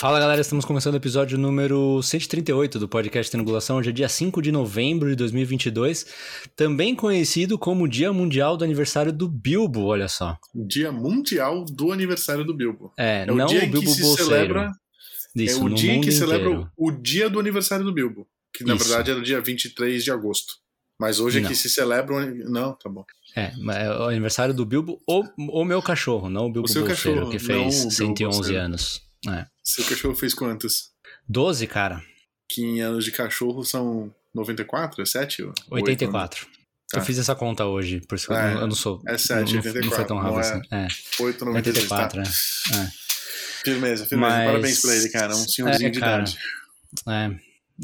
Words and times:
Fala 0.00 0.18
galera, 0.18 0.40
estamos 0.40 0.64
começando 0.64 0.94
o 0.94 0.96
episódio 0.96 1.36
número 1.36 2.02
138 2.02 2.78
do 2.78 2.88
podcast 2.88 3.30
Triangulação. 3.30 3.76
Hoje 3.76 3.90
é 3.90 3.92
dia 3.92 4.08
5 4.08 4.40
de 4.40 4.50
novembro 4.50 5.10
de 5.10 5.14
2022, 5.14 6.06
também 6.56 6.96
conhecido 6.96 7.58
como 7.58 7.86
Dia 7.86 8.10
Mundial 8.10 8.56
do 8.56 8.64
Aniversário 8.64 9.12
do 9.12 9.28
Bilbo, 9.28 9.84
olha 9.84 10.08
só. 10.08 10.38
Dia 10.54 10.90
Mundial 10.90 11.66
do 11.66 11.92
Aniversário 11.92 12.46
do 12.46 12.54
Bilbo. 12.56 12.94
É, 12.98 13.24
É 13.24 13.26
não 13.26 13.44
o 13.44 13.48
dia 13.48 13.60
o 13.60 13.62
em 13.64 13.70
Bilbo 13.70 13.86
que 13.88 13.92
se 13.94 14.00
Bolseiro. 14.00 14.30
celebra. 14.30 14.72
Isso, 15.36 15.60
é 15.60 15.64
o 15.64 15.68
dia 15.74 16.00
que 16.00 16.12
celebra 16.12 16.48
inteiro. 16.48 16.70
o, 16.78 16.88
o 16.88 16.90
dia 16.90 17.28
do 17.28 17.38
aniversário 17.38 17.84
do 17.84 17.92
Bilbo. 17.92 18.26
Que 18.54 18.64
na 18.64 18.76
Isso. 18.76 18.88
verdade 18.88 19.10
era 19.10 19.20
dia 19.20 19.40
23 19.42 20.02
de 20.02 20.10
agosto. 20.10 20.54
Mas 20.98 21.20
hoje 21.20 21.38
é 21.38 21.40
Não. 21.42 21.48
que 21.50 21.54
se 21.54 21.68
celebra 21.68 22.14
o. 22.14 22.50
Não, 22.50 22.72
tá 22.72 22.88
bom. 22.88 23.04
É, 23.36 23.52
é 23.54 23.90
o 23.90 24.04
aniversário 24.04 24.54
do 24.54 24.64
Bilbo 24.64 24.98
ou 25.06 25.26
o 25.36 25.64
meu 25.64 25.82
cachorro, 25.82 26.30
não 26.30 26.46
o 26.46 26.52
Bilbo 26.52 26.66
seu 26.68 26.84
Bolseiro, 26.86 27.18
cachorro, 27.18 27.30
que 27.30 27.38
fez 27.38 27.58
o 27.84 27.88
Bilbo 27.88 27.90
111 27.90 28.36
Bolseiro. 28.38 28.62
anos. 28.62 29.09
É. 29.28 29.46
Seu 29.62 29.84
cachorro 29.84 30.14
fez 30.14 30.32
quantos? 30.34 30.90
12, 31.28 31.66
cara. 31.66 32.02
Que 32.48 32.62
em 32.62 32.80
anos 32.80 33.04
de 33.04 33.12
cachorro 33.12 33.64
são 33.64 34.14
94? 34.34 35.02
É 35.02 35.04
7? 35.06 35.50
84. 35.70 36.46
Tá. 36.90 36.98
Eu 36.98 37.04
fiz 37.04 37.18
essa 37.18 37.36
conta 37.36 37.66
hoje, 37.66 38.00
por 38.08 38.16
isso 38.16 38.26
que 38.26 38.32
eu, 38.32 38.36
É, 38.36 38.54
não, 38.54 38.60
eu 38.62 38.66
não 38.66 38.74
sou. 38.74 39.00
é 39.06 39.16
sete, 39.16 39.54
não, 39.54 39.62
não 39.62 39.70
84, 39.70 39.90
foi 39.96 40.04
tão 40.06 40.18
rápido 40.18 40.32
não 40.34 40.40
é 40.40 40.86
assim. 40.86 41.00
É, 41.20 41.22
8, 41.22 41.44
93, 41.44 41.90
84, 41.90 42.22
tá? 42.22 42.28
é. 42.78 42.82
é. 42.82 42.90
Firmeza, 43.62 44.06
firmeza. 44.06 44.34
Mas- 44.36 44.46
Parabéns 44.46 44.80
pra 44.82 44.96
ele, 44.96 45.08
cara. 45.10 45.36
Um 45.36 45.48
senhorzinho 45.48 45.86
É, 45.88 45.90
de 45.90 46.00
cara. 46.00 46.22
idade. 46.22 46.38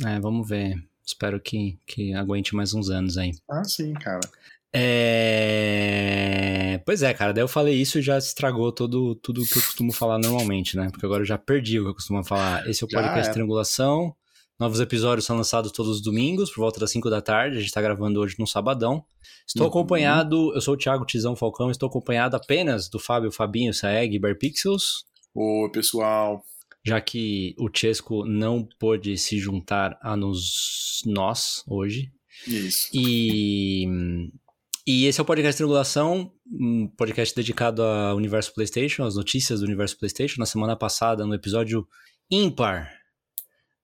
É, 0.05 0.11
é, 0.17 0.21
vamos 0.21 0.48
ver. 0.48 0.75
Espero 1.06 1.39
que, 1.39 1.78
que 1.87 2.15
aguente 2.15 2.56
mais 2.56 2.75
uns 2.75 2.91
anos 2.91 3.17
aí. 3.17 3.31
Ah, 3.48 3.62
sim, 3.62 3.93
cara. 3.95 4.19
É... 5.56 6.81
Pois 6.84 7.03
é, 7.03 7.12
cara, 7.14 7.33
daí 7.33 7.42
eu 7.42 7.48
falei 7.48 7.75
isso 7.75 7.98
e 7.98 8.03
já 8.03 8.17
estragou 8.19 8.70
todo, 8.72 9.14
tudo 9.17 9.42
que 9.45 9.59
eu 9.59 9.62
costumo 9.62 9.92
falar 9.92 10.19
normalmente, 10.19 10.77
né? 10.77 10.89
Porque 10.91 11.05
agora 11.06 11.22
eu 11.22 11.27
já 11.27 11.36
perdi 11.39 11.78
o 11.81 11.84
que 11.84 11.91
eu 11.91 11.95
costumo 11.95 12.22
falar. 12.25 12.69
Esse 12.69 12.84
é 12.84 12.87
o 12.87 12.89
podcast 12.89 13.25
era. 13.27 13.33
Triangulação. 13.33 14.14
Novos 14.59 14.81
episódios 14.81 15.27
são 15.27 15.37
lançados 15.37 15.70
todos 15.70 15.97
os 15.97 16.03
domingos, 16.03 16.50
por 16.50 16.61
volta 16.62 16.81
das 16.81 16.91
5 16.91 17.11
da 17.11 17.20
tarde. 17.20 17.59
A 17.59 17.61
gente 17.61 17.72
tá 17.72 17.83
gravando 17.83 18.20
hoje 18.20 18.37
no 18.39 18.47
sabadão. 18.47 19.05
Estou 19.47 19.64
Uhum. 19.64 19.69
acompanhado, 19.69 20.55
eu 20.55 20.61
sou 20.61 20.75
o 20.75 20.77
Thiago 20.78 21.05
Tizão 21.05 21.37
Falcão, 21.37 21.70
estou 21.70 21.89
acompanhado 21.89 22.37
apenas 22.37 22.89
do 22.89 22.98
Fábio 22.98 23.31
Fabinho 23.31 23.75
Saeg 23.75 24.19
Barpixels, 24.19 25.05
Ô, 25.34 25.69
pessoal. 25.70 26.42
já 26.84 27.00
que 27.00 27.55
o 27.59 27.69
Chesco 27.72 28.25
não 28.25 28.67
pôde 28.78 29.17
se 29.19 29.39
juntar 29.39 29.98
a 30.03 30.17
nos 30.17 31.03
nós 31.05 31.62
hoje. 31.69 32.11
Isso. 32.47 32.89
E, 32.94 33.84
e 34.87 35.06
esse 35.06 35.19
é 35.20 35.23
o 35.23 35.27
podcast 35.27 35.56
Triangulação, 35.56 36.33
um 36.47 36.87
podcast 36.89 37.34
dedicado 37.34 37.83
ao 37.83 38.17
universo 38.17 38.53
PlayStation, 38.55 39.05
às 39.05 39.17
notícias 39.17 39.61
do 39.61 39.67
universo 39.67 39.98
PlayStation. 39.98 40.39
Na 40.41 40.47
semana 40.47 40.77
passada, 40.77 41.27
no 41.27 41.34
episódio 41.34 41.87
ímpar, 42.31 42.93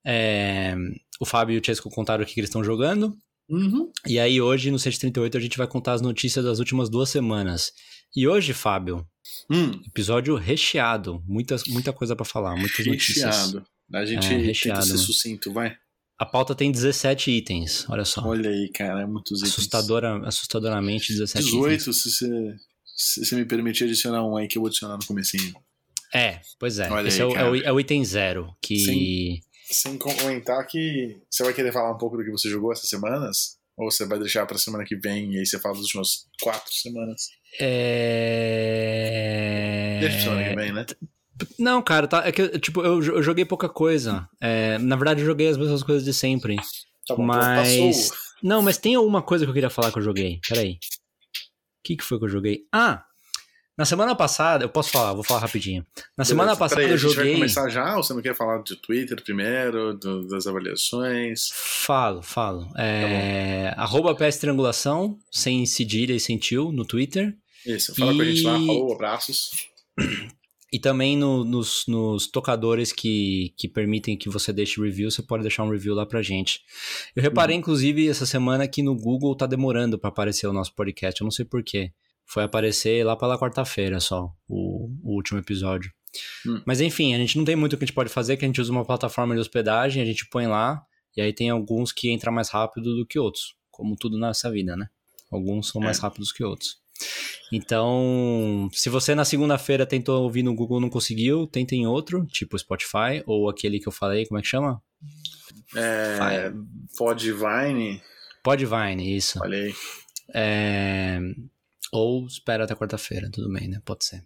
é, 0.05 0.75
o 1.19 1.25
Fábio 1.25 1.55
e 1.55 1.59
o 1.59 1.65
Chesco 1.65 1.89
contaram 1.89 2.23
o 2.23 2.27
que, 2.27 2.39
eles 2.39 2.49
estão 2.49 2.63
jogando. 2.63 3.15
Uhum. 3.49 3.91
E 4.07 4.17
aí, 4.19 4.39
hoje, 4.41 4.71
no 4.71 4.79
138, 4.79 5.37
a 5.37 5.39
gente 5.39 5.57
vai 5.57 5.67
contar 5.67 5.93
as 5.93 6.01
notícias 6.01 6.43
das 6.45 6.59
últimas 6.59 6.89
duas 6.89 7.09
semanas. 7.09 7.71
E 8.15 8.27
hoje, 8.27 8.53
Fábio, 8.53 9.05
Hum, 9.49 9.81
episódio 9.87 10.35
recheado. 10.35 11.21
Muitas, 11.25 11.63
muita 11.67 11.91
coisa 11.93 12.15
pra 12.15 12.25
falar, 12.25 12.55
muitas 12.57 12.85
notícias. 12.85 13.23
recheado. 13.23 13.65
A 13.93 14.05
gente 14.05 14.25
É, 14.25 14.29
tenta 14.29 14.43
recheado. 14.45 14.85
ser 14.85 14.97
sucinto, 14.97 15.51
vai. 15.51 15.75
A 16.17 16.25
pauta 16.25 16.53
tem 16.55 16.71
17 16.71 17.31
itens, 17.31 17.85
olha 17.89 18.05
só. 18.05 18.21
Olha 18.25 18.49
aí, 18.49 18.69
cara, 18.71 19.01
é 19.01 19.05
muitos 19.05 19.39
itens. 19.39 19.53
Assustadora, 19.53 20.25
assustadoramente 20.27 21.11
17 21.11 21.47
itens. 21.47 21.61
18, 21.61 21.93
se 21.93 22.11
você, 22.11 22.55
se 22.95 23.25
você 23.25 23.35
me 23.35 23.45
permitir 23.45 23.85
adicionar 23.85 24.23
um 24.23 24.37
aí 24.37 24.47
que 24.47 24.57
eu 24.57 24.61
vou 24.61 24.67
adicionar 24.67 24.97
no 24.97 25.05
comecinho. 25.05 25.53
É, 26.13 26.39
pois 26.59 26.77
é. 26.77 26.89
Olha 26.91 27.07
Esse 27.07 27.23
aí, 27.23 27.27
é, 27.27 27.33
o, 27.33 27.37
é, 27.37 27.49
o, 27.49 27.55
é 27.63 27.71
o 27.73 27.79
item 27.79 28.05
zero, 28.05 28.55
que... 28.61 28.77
Sim. 28.77 29.39
Sem 29.65 29.97
comentar 29.97 30.67
que 30.67 31.19
você 31.29 31.41
vai 31.43 31.51
querer 31.53 31.71
falar 31.73 31.91
um 31.91 31.97
pouco 31.97 32.15
do 32.15 32.23
que 32.23 32.29
você 32.29 32.47
jogou 32.49 32.71
essas 32.71 32.87
semanas? 32.87 33.57
Ou 33.75 33.89
você 33.89 34.05
vai 34.05 34.19
deixar 34.19 34.45
pra 34.45 34.59
semana 34.59 34.85
que 34.85 34.95
vem 34.95 35.33
e 35.33 35.39
aí 35.39 35.45
você 35.45 35.57
fala 35.59 35.73
das 35.73 35.85
últimas 35.85 36.27
quatro 36.41 36.71
semanas? 36.71 37.29
É... 37.59 38.77
Deixa 39.99 40.15
pra 40.17 40.23
semana 40.25 40.47
que 40.47 40.55
vem, 40.55 40.71
né? 40.73 40.85
Não, 41.57 41.81
cara, 41.81 42.07
tá, 42.07 42.25
é 42.27 42.31
que, 42.31 42.59
tipo, 42.59 42.81
eu, 42.81 43.01
eu 43.03 43.23
joguei 43.23 43.43
pouca 43.45 43.67
coisa. 43.67 44.27
É, 44.41 44.77
na 44.77 44.95
verdade, 44.95 45.21
eu 45.21 45.25
joguei 45.25 45.47
as 45.47 45.57
mesmas 45.57 45.83
coisas 45.83 46.03
de 46.03 46.13
sempre. 46.13 46.55
Tá 47.07 47.15
bom, 47.15 47.23
Mas- 47.23 47.97
passou. 47.99 48.17
Não, 48.43 48.61
mas 48.61 48.77
tem 48.77 48.95
alguma 48.95 49.21
coisa 49.21 49.45
que 49.45 49.49
eu 49.49 49.53
queria 49.53 49.69
falar 49.69 49.91
que 49.91 49.97
eu 49.99 50.03
joguei. 50.03 50.39
Peraí. 50.47 50.71
O 50.73 50.77
que, 51.83 51.95
que 51.97 52.03
foi 52.03 52.19
que 52.19 52.25
eu 52.25 52.29
joguei? 52.29 52.61
Ah! 52.73 53.03
Na 53.75 53.85
semana 53.85 54.13
passada, 54.15 54.63
eu 54.65 54.69
posso 54.69 54.91
falar, 54.91 55.13
vou 55.13 55.23
falar 55.23 55.39
rapidinho. 55.39 55.83
Na 56.15 56.23
semana 56.23 56.47
Beleza, 56.55 56.59
passada 56.59 56.81
peraí, 56.81 56.93
eu 56.93 56.99
vai 56.99 57.09
joguei. 57.15 57.33
começar 57.33 57.69
já 57.69 57.95
ou 57.97 58.03
você 58.03 58.13
não 58.13 58.21
quer 58.21 58.35
falar 58.35 58.59
do 58.59 58.75
Twitter 58.75 59.19
primeiro, 59.23 59.95
do- 59.95 60.27
das 60.27 60.45
avaliações? 60.45 61.49
Falo, 61.53 62.21
falo. 62.21 62.69
É, 62.77 63.73
arroba 63.75 64.13
PS 64.13 64.37
Triangulação, 64.37 65.17
sem 65.31 65.65
cedilha 65.65 66.13
e 66.13 66.19
sem 66.19 66.37
tio, 66.37 66.71
no 66.71 66.85
Twitter. 66.85 67.35
Isso, 67.65 67.95
fala 67.95 68.13
com 68.13 68.21
a 68.21 68.25
gente 68.25 68.43
lá, 68.43 68.59
E- 68.59 68.65
falou, 68.67 68.93
abraços. 68.93 69.49
E 70.73 70.79
também 70.79 71.15
no- 71.15 71.45
nos, 71.45 71.83
nos 71.87 72.25
tocadores 72.27 72.91
que, 72.91 73.53
que 73.55 73.67
permitem 73.67 74.17
que 74.17 74.27
você 74.27 74.51
deixe 74.51 74.81
review, 74.81 75.11
você 75.11 75.21
pode 75.21 75.43
deixar 75.43 75.63
um 75.63 75.69
review 75.69 75.93
lá 75.93 76.03
pra 76.03 76.23
gente. 76.23 76.61
Eu 77.15 77.21
reparei, 77.21 77.55
inclusive, 77.55 78.07
essa 78.09 78.25
semana 78.25 78.67
que 78.67 78.81
no 78.81 78.95
Google 78.95 79.35
tá 79.37 79.45
demorando 79.45 79.99
pra 79.99 80.09
aparecer 80.09 80.47
o 80.47 80.53
nosso 80.53 80.73
podcast. 80.73 81.21
Eu 81.21 81.25
não 81.25 81.31
sei 81.31 81.45
porquê. 81.45 81.93
Foi 82.25 82.43
aparecer 82.43 83.05
lá 83.05 83.15
pela 83.15 83.37
quarta-feira 83.37 83.99
só, 83.99 84.31
o, 84.47 84.89
o 85.03 85.15
último 85.15 85.37
episódio. 85.39 85.91
Hum. 86.47 86.61
Mas 86.65 86.81
enfim, 86.81 87.13
a 87.13 87.17
gente 87.17 87.37
não 87.37 87.45
tem 87.45 87.55
muito 87.55 87.73
o 87.73 87.77
que 87.77 87.83
a 87.83 87.85
gente 87.87 87.95
pode 87.95 88.09
fazer, 88.09 88.37
que 88.37 88.45
a 88.45 88.47
gente 88.47 88.61
usa 88.61 88.71
uma 88.71 88.85
plataforma 88.85 89.35
de 89.35 89.41
hospedagem, 89.41 90.01
a 90.01 90.05
gente 90.05 90.27
põe 90.29 90.47
lá, 90.47 90.81
e 91.15 91.21
aí 91.21 91.31
tem 91.33 91.49
alguns 91.51 91.91
que 91.91 92.11
entram 92.11 92.33
mais 92.33 92.49
rápido 92.49 92.95
do 92.95 93.05
que 93.05 93.19
outros. 93.19 93.55
Como 93.69 93.95
tudo 93.95 94.17
nessa 94.17 94.49
vida, 94.49 94.75
né? 94.75 94.87
Alguns 95.31 95.67
são 95.69 95.81
mais 95.81 95.99
É. 95.99 96.01
rápidos 96.01 96.31
que 96.31 96.43
outros. 96.43 96.77
Então, 97.51 98.69
se 98.73 98.89
você 98.89 99.13
na 99.13 99.25
segunda-feira 99.25 99.85
tentou 99.85 100.23
ouvir 100.23 100.43
no 100.43 100.55
Google 100.55 100.79
e 100.79 100.81
não 100.81 100.89
conseguiu, 100.89 101.45
tenta 101.45 101.75
em 101.75 101.85
outro, 101.85 102.25
tipo 102.25 102.57
Spotify, 102.57 103.23
ou 103.25 103.49
aquele 103.49 103.79
que 103.79 103.87
eu 103.87 103.91
falei, 103.91 104.25
como 104.25 104.39
é 104.39 104.41
que 104.41 104.47
chama? 104.47 104.81
É, 105.75 106.51
Podvine, 106.97 108.01
Podvine, 108.43 109.15
isso. 109.15 109.43
aí. 109.43 109.73
É, 110.33 111.19
Ou 111.91 112.25
espera 112.25 112.63
até 112.63 112.75
quarta-feira, 112.75 113.29
tudo 113.31 113.51
bem, 113.51 113.67
né? 113.67 113.79
Pode 113.85 114.05
ser. 114.05 114.23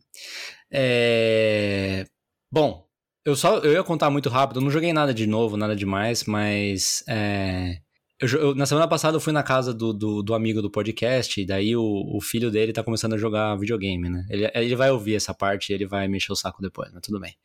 É, 0.71 2.05
Bom, 2.51 2.87
eu 3.25 3.35
só 3.35 3.57
eu 3.59 3.73
ia 3.73 3.83
contar 3.83 4.09
muito 4.09 4.29
rápido, 4.29 4.57
eu 4.57 4.63
não 4.63 4.71
joguei 4.71 4.93
nada 4.93 5.13
de 5.13 5.27
novo, 5.27 5.57
nada 5.57 5.75
demais, 5.75 6.23
mas 6.23 7.03
é, 7.07 7.81
eu 8.19 8.27
eu- 8.39 8.55
na 8.55 8.65
semana 8.65 8.87
passada 8.87 9.15
eu 9.15 9.21
fui 9.21 9.31
na 9.33 9.43
casa 9.43 9.73
do, 9.73 9.93
do, 9.93 10.23
do 10.23 10.33
amigo 10.33 10.61
do 10.61 10.69
podcast, 10.71 11.39
e 11.39 11.45
daí 11.45 11.75
o, 11.75 11.83
o 11.83 12.19
filho 12.21 12.49
dele 12.51 12.73
tá 12.73 12.83
começando 12.83 13.13
a 13.13 13.17
jogar 13.17 13.55
videogame, 13.57 14.09
né? 14.09 14.25
Ele, 14.29 14.49
ele 14.53 14.75
vai 14.75 14.89
ouvir 14.91 15.15
essa 15.15 15.33
parte 15.33 15.69
e 15.71 15.73
ele 15.75 15.85
vai 15.85 16.07
mexer 16.07 16.31
o 16.31 16.35
saco 16.35 16.61
depois, 16.61 16.91
mas 16.91 17.01
tudo 17.01 17.19
bem. 17.19 17.35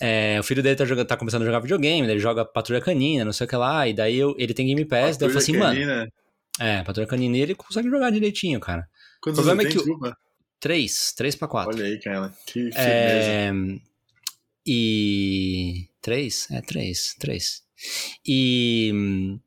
É, 0.00 0.38
o 0.40 0.42
filho 0.42 0.62
dele 0.62 0.76
tá, 0.76 0.84
jogando, 0.84 1.06
tá 1.06 1.16
começando 1.16 1.42
a 1.42 1.44
jogar 1.46 1.60
videogame, 1.60 2.08
ele 2.08 2.18
joga 2.20 2.44
Patrulha 2.44 2.80
Canina, 2.80 3.24
não 3.24 3.32
sei 3.32 3.46
o 3.46 3.48
que 3.50 3.56
lá, 3.56 3.86
e 3.88 3.92
daí 3.92 4.16
eu- 4.16 4.34
ele 4.38 4.54
tem 4.54 4.66
Game 4.66 4.84
Pass, 4.84 5.16
daí 5.16 5.28
eu 5.28 5.32
falei 5.32 5.42
assim, 5.42 5.56
mano. 5.56 5.74
Canina. 5.74 6.12
É, 6.60 6.82
Patrulha 6.82 7.06
Canina 7.06 7.36
e 7.36 7.40
ele 7.40 7.54
consegue 7.54 7.88
jogar 7.90 8.10
direitinho, 8.10 8.58
cara. 8.60 8.88
Quantos 9.20 9.38
O 9.40 9.42
problema 9.44 9.68
é 9.68 9.72
que? 9.72 9.78
Três, 10.60 11.12
três 11.16 11.36
pra 11.36 11.46
quatro. 11.46 11.76
Olha 11.76 11.84
aí, 11.86 12.00
cara. 12.00 12.32
Que 12.46 12.54
firmeza. 12.72 12.78
É, 12.80 13.52
e. 14.66 15.88
Três? 16.02 16.48
É, 16.50 16.60
três, 16.60 17.14
três. 17.18 17.62
E. 18.26 19.38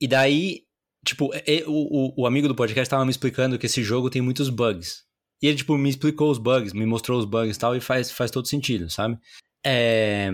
E 0.00 0.08
daí, 0.08 0.62
tipo, 1.04 1.30
o, 1.66 2.14
o, 2.20 2.22
o 2.22 2.26
amigo 2.26 2.48
do 2.48 2.54
podcast 2.54 2.88
tava 2.88 3.04
me 3.04 3.10
explicando 3.10 3.58
que 3.58 3.66
esse 3.66 3.82
jogo 3.82 4.10
tem 4.10 4.22
muitos 4.22 4.48
bugs. 4.48 5.04
E 5.42 5.46
ele, 5.46 5.56
tipo, 5.56 5.76
me 5.76 5.88
explicou 5.88 6.30
os 6.30 6.38
bugs, 6.38 6.72
me 6.72 6.86
mostrou 6.86 7.18
os 7.18 7.24
bugs 7.24 7.56
e 7.56 7.58
tal, 7.58 7.76
e 7.76 7.80
faz, 7.80 8.10
faz 8.10 8.30
todo 8.30 8.46
sentido, 8.48 8.90
sabe? 8.90 9.18
É, 9.64 10.30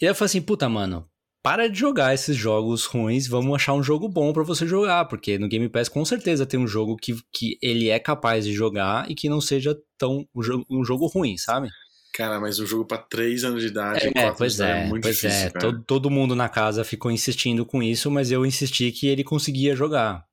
E 0.00 0.04
aí 0.04 0.10
eu 0.10 0.14
falei 0.14 0.26
assim, 0.26 0.42
puta, 0.42 0.68
mano, 0.68 1.08
para 1.42 1.68
de 1.68 1.78
jogar 1.78 2.12
esses 2.12 2.36
jogos 2.36 2.86
ruins, 2.86 3.28
vamos 3.28 3.54
achar 3.54 3.72
um 3.72 3.82
jogo 3.82 4.08
bom 4.08 4.32
pra 4.32 4.42
você 4.42 4.66
jogar, 4.66 5.04
porque 5.04 5.38
no 5.38 5.48
Game 5.48 5.68
Pass 5.68 5.88
com 5.88 6.04
certeza 6.04 6.44
tem 6.44 6.58
um 6.58 6.66
jogo 6.66 6.96
que, 6.96 7.16
que 7.32 7.56
ele 7.62 7.88
é 7.88 8.00
capaz 8.00 8.44
de 8.44 8.52
jogar 8.52 9.08
e 9.10 9.14
que 9.14 9.28
não 9.28 9.40
seja 9.40 9.76
tão 9.96 10.26
um 10.34 10.42
jogo, 10.42 10.66
um 10.68 10.84
jogo 10.84 11.06
ruim, 11.06 11.36
sabe? 11.36 11.68
Cara, 12.16 12.40
mas 12.40 12.58
um 12.58 12.66
jogo 12.66 12.84
pra 12.86 12.96
3 12.98 13.44
anos 13.44 13.60
de 13.62 13.68
idade, 13.68 14.06
É, 14.06 14.12
4 14.12 14.36
pois 14.38 14.58
é, 14.58 14.84
é 14.84 14.86
muito 14.86 15.02
pois 15.02 15.16
difícil, 15.16 15.38
é. 15.48 15.50
cara. 15.50 15.58
Todo, 15.66 15.84
todo 15.84 16.10
mundo 16.10 16.34
na 16.34 16.48
casa 16.48 16.82
ficou 16.82 17.10
insistindo 17.10 17.66
com 17.66 17.82
isso, 17.82 18.10
mas 18.10 18.30
eu 18.30 18.46
insisti 18.46 18.90
que 18.90 19.06
ele 19.06 19.22
conseguia 19.22 19.76
jogar. 19.76 20.24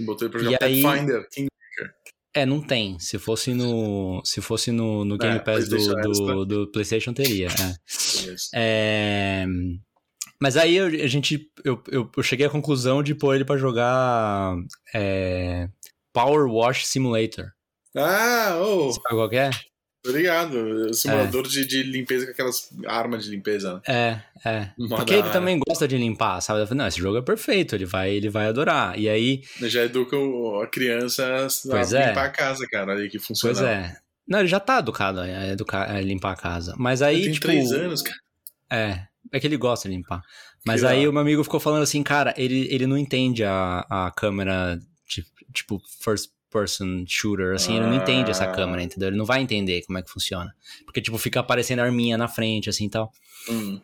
Botei 0.00 0.28
pra 0.28 0.38
jogar 0.40 0.58
Pathfinder. 0.58 1.26
É, 2.34 2.44
não 2.46 2.60
tem. 2.60 2.98
Se 3.00 3.18
fosse 3.18 3.52
no, 3.54 4.20
se 4.24 4.40
fosse 4.40 4.70
no, 4.70 5.04
no 5.04 5.16
Game 5.18 5.36
É, 5.36 5.38
Pass 5.40 5.64
do, 5.68 5.76
PlayStation 5.76 6.12
do, 6.34 6.44
do 6.44 6.70
PlayStation, 6.70 7.12
teria. 7.12 7.48
é. 7.48 7.74
É, 8.54 9.46
Mas 10.40 10.56
aí 10.56 10.76
eu- 10.76 10.86
a 10.86 11.06
gente. 11.06 11.50
Eu, 11.64 11.82
eu, 11.90 12.10
eu 12.16 12.22
cheguei 12.22 12.46
à 12.46 12.50
conclusão 12.50 13.02
de 13.02 13.14
pôr 13.14 13.34
ele 13.34 13.44
pra 13.44 13.56
jogar. 13.56 14.54
é, 14.94 15.68
Power 16.12 16.46
Wash 16.52 16.86
Simulator. 16.86 17.46
Ah, 17.96 18.58
ô, 18.62 18.92
Sabe 18.92 19.08
qual 19.08 19.28
que 19.28 19.36
é? 19.36 19.50
Tô 20.02 20.10
ligado. 20.12 20.92
Simulador 20.94 21.46
de, 21.46 21.64
de 21.66 21.82
limpeza 21.82 22.26
com 22.26 22.32
aquelas 22.32 22.68
armas 22.86 23.24
de 23.24 23.30
limpeza. 23.30 23.74
né? 23.74 24.22
É, 24.44 24.48
é. 24.48 24.70
Mó 24.78 24.96
Porque 24.96 25.12
ele 25.14 25.22
hora. 25.22 25.32
também 25.32 25.58
gosta 25.66 25.86
de 25.86 25.96
limpar, 25.96 26.40
sabe? 26.40 26.60
Eu 26.60 26.66
falei, 26.66 26.78
não, 26.78 26.88
esse 26.88 26.98
jogo 27.00 27.18
é 27.18 27.22
perfeito, 27.22 27.74
ele 27.74 27.84
vai, 27.86 28.10
ele 28.10 28.28
vai 28.28 28.46
adorar. 28.46 28.98
E 28.98 29.08
aí, 29.08 29.42
Já 29.62 29.82
educa 29.82 30.16
o- 30.16 30.60
a 30.60 30.66
criança 30.66 31.24
a 31.46 31.48
Pois 31.70 31.92
é. 31.92 32.08
limpar 32.08 32.24
a 32.26 32.30
casa, 32.30 32.66
cara. 32.70 32.94
Aí 32.94 33.08
que 33.08 33.18
funciona. 33.18 33.54
pois 33.54 33.66
é. 33.66 33.96
Não, 34.26 34.38
ele 34.38 34.48
já 34.48 34.60
tá 34.60 34.78
educado 34.78 35.20
a, 35.20 35.48
educar, 35.48 35.90
a 35.90 36.00
limpar 36.00 36.32
a 36.32 36.36
casa. 36.36 36.74
Mas 36.78 37.02
aí, 37.02 37.22
tem 37.24 37.32
tipo. 37.32 37.46
3 37.46 37.72
anos, 37.72 38.00
cara. 38.02 38.18
É, 38.72 39.02
é 39.32 39.40
que 39.40 39.46
ele 39.46 39.56
gosta 39.56 39.88
de 39.88 39.94
limpar. 39.96 40.22
Mas 40.64 40.82
Que 40.82 40.86
aí 40.86 41.00
hora. 41.00 41.10
o 41.10 41.12
meu 41.12 41.22
amigo 41.22 41.42
ficou 41.42 41.58
falando 41.58 41.82
assim, 41.82 42.02
cara, 42.02 42.32
ele, 42.36 42.68
ele 42.70 42.86
não 42.86 42.96
entende 42.96 43.42
a, 43.42 43.80
a 43.90 44.12
câmera, 44.16 44.78
de, 45.08 45.24
tipo, 45.52 45.80
first 46.00 46.30
person 46.50 47.04
shooter, 47.06 47.54
assim, 47.54 47.76
ele 47.76 47.86
não 47.86 47.94
entende 47.94 48.30
essa 48.30 48.44
Ah. 48.44 48.52
câmera, 48.52 48.82
entendeu? 48.82 49.08
Ele 49.08 49.16
não 49.16 49.24
vai 49.24 49.40
entender 49.40 49.82
como 49.86 49.98
é 49.98 50.02
que 50.02 50.10
funciona. 50.10 50.52
Porque, 50.84 51.00
tipo, 51.00 51.16
fica 51.18 51.40
aparecendo 51.40 51.78
a 51.80 51.84
arminha 51.84 52.18
na 52.18 52.26
frente, 52.28 52.68
assim, 52.68 52.86
e 52.86 52.90
tal. 52.90 53.12
Hum. 53.48 53.80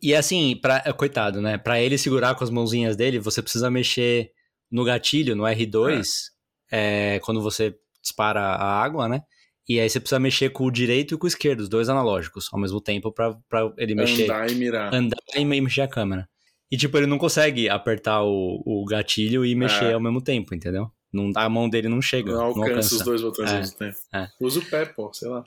E 0.00 0.14
assim, 0.14 0.56
pra, 0.60 0.82
é, 0.84 0.92
coitado, 0.92 1.40
né? 1.40 1.58
Pra 1.58 1.80
ele 1.80 1.98
segurar 1.98 2.34
com 2.34 2.44
as 2.44 2.50
mãozinhas 2.50 2.96
dele, 2.96 3.18
você 3.18 3.42
precisa 3.42 3.70
mexer 3.70 4.30
no 4.70 4.84
gatilho, 4.84 5.34
no 5.34 5.42
R2, 5.44 6.30
é, 6.70 7.18
quando 7.24 7.42
você 7.42 7.74
dispara 8.02 8.40
a 8.40 8.80
água, 8.82 9.08
né? 9.08 9.22
E 9.68 9.78
aí 9.80 9.88
você 9.90 10.00
precisa 10.00 10.18
mexer 10.18 10.50
com 10.50 10.64
o 10.64 10.70
direito 10.70 11.14
e 11.14 11.18
com 11.18 11.26
o 11.26 11.28
esquerdo, 11.28 11.60
os 11.60 11.68
dois 11.68 11.88
analógicos, 11.88 12.48
ao 12.52 12.58
mesmo 12.60 12.80
tempo, 12.80 13.12
pra, 13.12 13.34
pra 13.48 13.70
ele 13.76 13.94
mexer 13.94 14.24
Andar 14.24 14.50
e 14.50 14.54
mirar. 14.54 14.94
andar 14.94 15.18
e 15.34 15.44
me- 15.44 15.60
mexer 15.60 15.82
a 15.82 15.88
câmera. 15.88 16.26
E, 16.70 16.76
tipo, 16.76 16.96
ele 16.96 17.06
não 17.06 17.18
consegue 17.18 17.68
apertar 17.68 18.22
o, 18.22 18.62
o 18.64 18.84
gatilho 18.86 19.44
e 19.44 19.54
mexer 19.54 19.86
É. 19.86 19.92
ao 19.94 20.00
mesmo 20.00 20.22
tempo, 20.22 20.54
entendeu? 20.54 20.90
Não, 21.12 21.30
a 21.34 21.48
mão 21.48 21.68
dele 21.68 21.88
não 21.88 22.02
chega, 22.02 22.30
Não 22.32 22.38
não 22.38 22.46
alcança, 22.46 22.68
alcança. 22.70 22.94
os 22.96 23.02
dois 23.02 23.22
botões 23.22 23.48
É, 23.50 23.52
ao 23.54 23.58
mesmo 23.60 23.76
tempo. 23.78 23.96
é. 24.14 24.28
Usa 24.40 24.60
o 24.60 24.64
pé, 24.64 24.84
pô, 24.86 25.10
sei 25.12 25.28
lá. 25.28 25.44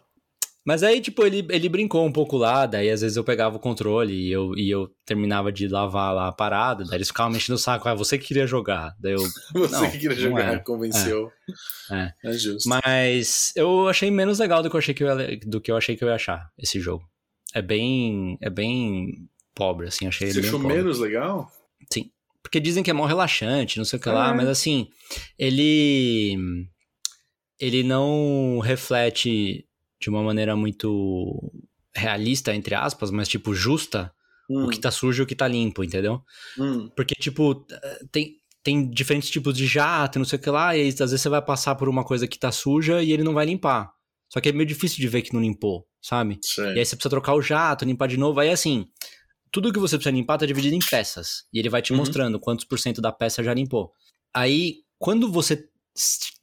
Mas 0.64 0.84
aí, 0.84 1.02
tipo, 1.02 1.26
ele, 1.26 1.44
ele 1.50 1.68
brincou 1.68 2.06
um 2.06 2.12
pouco 2.12 2.38
lá, 2.38 2.68
daí 2.68 2.88
às 2.92 3.02
vezes 3.02 3.18
eu 3.18 3.24
pegava 3.24 3.56
o 3.56 3.60
controle 3.60 4.14
e 4.14 4.32
eu, 4.32 4.56
e 4.56 4.70
eu 4.70 4.92
terminava 5.04 5.52
de 5.52 5.68
lavar 5.68 6.14
lá 6.14 6.28
a 6.28 6.32
parada, 6.32 6.84
daí 6.86 6.98
eles 6.98 7.08
ficavam 7.08 7.32
mexendo 7.32 7.56
o 7.56 7.60
saco, 7.60 7.90
ah, 7.90 7.96
você 7.96 8.16
que 8.16 8.28
queria 8.28 8.46
jogar. 8.46 8.96
Daí 9.00 9.14
eu, 9.14 9.20
Você 9.56 9.72
Não, 9.76 9.90
que 9.90 9.98
queria 9.98 10.16
jogar, 10.16 10.48
era. 10.52 10.60
convenceu. 10.60 11.32
É. 11.90 12.14
É 12.24 12.34
justo. 12.34 12.70
Mas 12.70 13.52
eu 13.56 13.88
achei 13.88 14.12
menos 14.12 14.38
legal 14.38 14.62
do 14.62 14.70
que 14.70 14.76
eu 14.76 14.80
achei 14.80 14.94
que 14.94 15.04
eu 15.04 15.20
ia, 15.20 15.40
do 15.48 15.60
que 15.60 15.72
eu 15.72 15.78
achei 15.78 15.96
que 15.98 16.04
eu 16.04 16.10
ia 16.10 16.16
achar 16.16 16.48
esse 16.60 16.80
jogo. 16.80 17.04
É 17.56 17.62
bem, 17.62 18.38
é 18.40 18.50
bem 18.50 19.28
pobre, 19.56 19.88
assim, 19.88 20.06
achei 20.08 20.28
ele 20.30 20.42
Você 20.42 20.48
achou 20.48 20.60
pobre. 20.62 20.78
menos 20.78 21.00
legal? 21.00 21.52
Porque 22.52 22.60
dizem 22.60 22.84
que 22.84 22.92
é 22.92 22.94
mó 22.94 23.06
relaxante, 23.06 23.78
não 23.78 23.86
sei 23.86 23.98
o 23.98 24.02
que 24.02 24.10
lá, 24.10 24.32
É. 24.32 24.34
mas 24.34 24.46
assim, 24.50 24.90
ele. 25.40 26.36
Ele 27.58 27.82
não 27.82 28.60
reflete 28.60 29.66
de 30.02 30.10
uma 30.10 30.22
maneira 30.22 30.54
muito 30.56 31.52
realista, 31.96 32.54
entre 32.54 32.76
aspas, 32.76 33.10
mas 33.10 33.30
tipo 33.30 33.54
justa, 33.54 34.12
Hum, 34.50 34.66
o 34.66 34.70
que 34.70 34.80
tá 34.80 34.92
sujo 34.92 35.22
e 35.22 35.24
o 35.24 35.28
que 35.28 35.36
tá 35.36 35.48
limpo, 35.48 35.82
entendeu? 35.82 36.22
hum. 36.60 36.90
Porque, 36.94 37.14
tipo, 37.16 37.66
tem, 38.12 38.36
tem 38.62 38.90
diferentes 38.90 39.30
tipos 39.30 39.56
de 39.56 39.66
jato, 39.66 40.20
não 40.20 40.26
sei 40.26 40.38
o 40.38 40.42
que 40.42 40.50
lá, 40.50 40.76
e 40.76 40.90
às 40.90 40.98
vezes 41.00 41.22
você 41.22 41.30
vai 41.30 41.42
passar 41.42 41.76
por 41.76 41.88
uma 41.88 42.04
coisa 42.04 42.28
que 42.28 42.38
tá 42.38 42.52
suja 42.52 43.02
e 43.02 43.14
ele 43.14 43.24
não 43.24 43.34
vai 43.34 43.46
limpar. 43.46 43.92
Só 44.28 44.42
que 44.42 44.50
é 44.50 44.52
meio 44.52 44.66
difícil 44.68 44.98
de 44.98 45.08
ver 45.08 45.22
que 45.22 45.34
não 45.34 45.40
limpou, 45.42 45.88
sabe? 46.02 46.38
Sei. 46.42 46.74
E 46.74 46.80
aí 46.80 46.86
você 46.86 46.96
precisa 46.98 47.10
trocar 47.12 47.34
o 47.36 47.42
jato, 47.42 47.86
limpar 47.86 48.08
de 48.08 48.18
novo. 48.18 48.40
Aí 48.42 48.50
assim, 48.50 48.88
tudo 49.52 49.72
que 49.74 49.80
você 49.80 49.98
precisa 49.98 50.16
limpar 50.16 50.38
tá 50.38 50.46
dividido 50.46 50.76
em 50.76 50.80
peças. 50.80 51.46
E 51.54 51.60
ele 51.60 51.70
vai 51.70 51.82
te 51.82 51.92
Uhum. 51.92 51.98
mostrando 52.00 52.40
quantos 52.40 52.66
por 52.66 52.80
cento 52.80 53.02
da 53.02 53.12
peça 53.12 53.44
já 53.44 53.54
limpou. 53.54 53.92
Aí, 54.34 54.78
quando 54.98 55.32
você 55.32 55.68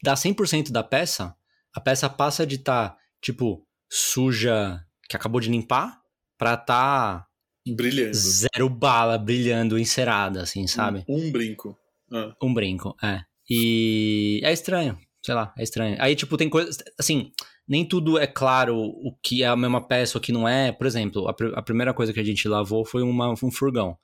dá 0.02 0.14
100% 0.14 0.70
da 0.72 0.82
peça, 0.84 1.34
a 1.74 1.80
peça 1.80 2.08
passa 2.08 2.46
de 2.46 2.56
estar, 2.56 2.96
tipo, 3.22 3.66
suja, 3.90 4.84
que 5.08 5.16
acabou 5.16 5.40
de 5.40 5.48
limpar, 5.48 6.00
pra 6.36 6.56
tá 6.56 7.26
Brilhando. 7.66 8.14
zero 8.14 8.68
bala, 8.68 9.16
brilhando, 9.18 9.78
encerada, 9.78 10.42
assim, 10.42 10.66
sabe? 10.66 11.04
Um 11.08 11.30
brinco. 11.32 11.76
Ah. 12.12 12.34
Um 12.42 12.52
brinco, 12.54 12.94
é. 13.02 13.22
E 13.50 14.40
é 14.44 14.52
estranho, 14.52 14.98
sei 15.24 15.34
lá, 15.34 15.52
é 15.56 15.62
estranho. 15.62 15.96
Aí, 16.00 16.14
tipo, 16.14 16.36
tem 16.36 16.48
coisas. 16.50 16.78
Assim, 16.98 17.32
nem 17.68 17.84
tudo 17.86 18.18
é 18.18 18.26
claro 18.26 18.76
o 18.78 19.14
que 19.22 19.42
é 19.42 19.46
a 19.46 19.56
mesma 19.56 19.80
peça 19.86 20.16
ou 20.16 20.20
o 20.20 20.22
que 20.24 20.32
não 20.32 20.48
é. 20.48 20.72
Por 20.72 20.86
exemplo, 20.86 21.28
a, 21.28 21.34
pr- 21.34 21.52
a 21.54 21.62
primeira 21.62 21.92
coisa 21.92 22.12
que 22.12 22.20
a 22.20 22.24
gente 22.24 22.48
lavou 22.48 22.84
foi 22.84 23.02
uma, 23.02 23.30
um 23.30 23.50
furgão. 23.50 23.96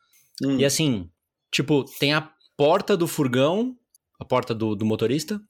Hum. 0.43 0.59
E 0.59 0.65
assim, 0.65 1.09
tipo, 1.51 1.85
tem 1.99 2.13
a 2.13 2.31
porta 2.57 2.97
do 2.97 3.07
furgão, 3.09 3.77
a 4.21 4.25
porta 4.25 4.55
do, 4.55 4.75
do 4.75 4.85
motorista, 4.85 5.41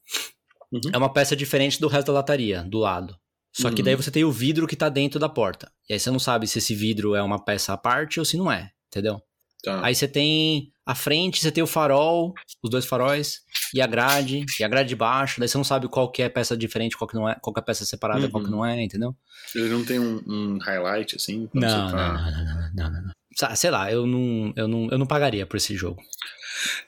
Uhum. 0.73 0.81
é 0.93 0.99
uma 0.99 1.13
peça 1.13 1.37
diferente 1.37 1.81
do 1.81 1.87
resto 1.87 2.09
da 2.09 2.15
lataria, 2.15 2.63
do 2.65 2.79
lado. 2.79 3.17
Só 3.53 3.71
que 3.71 3.81
Uhum. 3.81 3.85
daí 3.85 3.95
você 3.95 4.11
tem 4.11 4.25
o 4.25 4.33
vidro 4.33 4.67
que 4.67 4.75
tá 4.75 4.89
dentro 4.89 5.21
da 5.21 5.29
porta. 5.29 5.71
E 5.89 5.93
aí 5.93 6.01
você 6.01 6.11
não 6.11 6.19
sabe 6.19 6.47
se 6.49 6.59
esse 6.59 6.75
vidro 6.75 7.15
é 7.15 7.23
uma 7.23 7.39
peça 7.45 7.73
à 7.73 7.77
parte 7.77 8.19
ou 8.19 8.25
se 8.27 8.37
não 8.37 8.51
é, 8.51 8.71
entendeu? 8.89 9.21
Tá. 9.65 9.85
Aí 9.85 9.95
você 9.95 10.07
tem 10.07 10.71
a 10.87 10.95
frente, 10.95 11.41
você 11.41 11.51
tem 11.51 11.65
o 11.65 11.67
farol, 11.67 12.35
os 12.63 12.69
dois 12.71 12.85
faróis, 12.85 13.41
e 13.73 13.81
a 13.81 13.87
grade, 13.87 14.45
e 14.61 14.65
a 14.65 14.69
grade 14.69 14.91
de 14.91 14.95
baixo, 14.97 15.41
daí 15.41 15.49
você 15.49 15.57
não 15.57 15.65
sabe 15.65 15.89
qual 15.89 16.11
que 16.11 16.23
é 16.23 16.29
peça 16.29 16.55
diferente, 16.57 16.97
qual 16.97 17.09
que 17.09 17.15
não 17.15 17.27
é, 17.29 17.35
qual 17.41 17.55
que 17.55 17.61
é 17.61 17.63
peça 17.63 17.87
separada, 17.87 18.29
qual 18.29 18.43
que 18.45 18.51
Uhum. 18.51 18.57
não 18.59 18.67
é, 18.67 18.83
entendeu? 18.83 19.17
Ele 19.55 19.69
não 19.71 19.85
tem 19.85 19.99
um, 19.99 20.23
um 20.27 20.59
highlight 20.59 21.17
assim? 21.17 21.49
Não, 21.55 21.61
não, 21.61 21.91
tá- 21.91 22.13
não, 22.13 22.31
não, 22.31 22.91
não, 22.91 22.93
não, 22.93 23.03
não, 23.03 23.57
Sei 23.57 23.71
lá, 23.71 23.91
eu 23.91 24.07
não, 24.07 24.53
eu 24.55 24.69
não, 24.69 24.89
eu 24.91 24.99
não 24.99 25.07
pagaria 25.07 25.47
por 25.47 25.57
esse 25.57 25.75
jogo. 25.75 26.01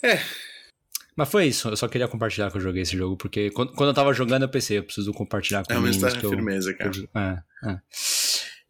É. 0.02 0.20
Mas 1.16 1.30
foi 1.30 1.46
isso, 1.46 1.68
eu 1.70 1.76
só 1.78 1.88
queria 1.88 2.06
compartilhar 2.06 2.50
que 2.50 2.58
eu 2.58 2.60
joguei 2.60 2.82
esse 2.82 2.94
jogo, 2.96 3.16
porque 3.16 3.50
quando, 3.50 3.72
quando 3.72 3.88
eu 3.88 3.94
tava 3.94 4.12
jogando 4.12 4.42
eu 4.42 4.48
pensei, 4.50 4.76
eu 4.78 4.84
preciso 4.84 5.10
compartilhar 5.14 5.64
com 5.64 5.72
É 5.72 5.78
uma 5.78 5.88
história 5.88 6.20
eu... 6.22 6.28
firmeza, 6.28 6.74
cara. 6.74 6.92
eu- 6.94 7.08
é, 7.20 7.42
é. 7.70 7.80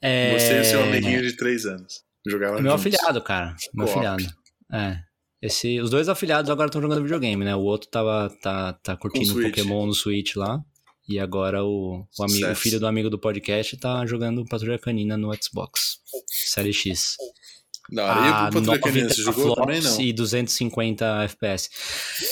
É, 0.01 0.39
Você 0.39 0.61
e 0.61 0.65
seu 0.65 0.83
amiguinho 0.85 1.21
de 1.23 1.33
3 1.37 1.67
anos. 1.67 2.06
Jogavam 2.27 2.61
Meu 2.61 2.77
juntos. 2.77 2.87
afilhado, 2.87 3.23
cara. 3.23 3.57
Meu 3.73 3.87
afilhado. 3.87 4.25
É. 4.73 4.99
Esse, 5.41 5.81
os 5.81 5.91
dois 5.91 6.09
afilhados 6.09 6.51
agora 6.51 6.69
estão 6.69 6.81
jogando 6.81 7.03
videogame, 7.03 7.45
né? 7.45 7.55
O 7.55 7.61
outro 7.61 7.89
tava, 7.89 8.29
tá, 8.43 8.73
tá 8.73 8.97
curtindo 8.97 9.27
Switch. 9.27 9.47
Pokémon 9.47 9.87
no 9.87 9.95
Switch 9.95 10.35
lá. 10.35 10.61
E 11.09 11.21
agora 11.21 11.63
o, 11.63 12.05
o, 12.19 12.25
amigo, 12.25 12.51
o 12.51 12.55
filho 12.57 12.81
do 12.81 12.87
amigo 12.87 13.09
do 13.09 13.19
podcast 13.19 13.77
tá 13.77 14.05
jogando 14.07 14.45
Patrulha 14.45 14.79
Canina 14.79 15.17
no 15.17 15.31
Xbox. 15.41 16.01
Série 16.27 16.73
X. 16.73 17.17
Da 17.93 18.05
hora. 18.05 18.21
E 18.21 18.29
a 18.29 18.49
o 18.49 18.53
Patrulha 18.53 18.81
Canina, 18.81 19.03
90 19.05 19.15
você 19.15 19.23
jogou 19.23 19.55
também, 19.55 19.81
não? 19.81 20.01
E 20.01 20.13
250 20.13 21.23
FPS. 21.25 21.71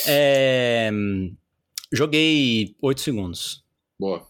É, 0.07 0.91
joguei 1.93 2.75
8 2.81 2.99
segundos. 2.99 3.63
Boa. 3.97 4.27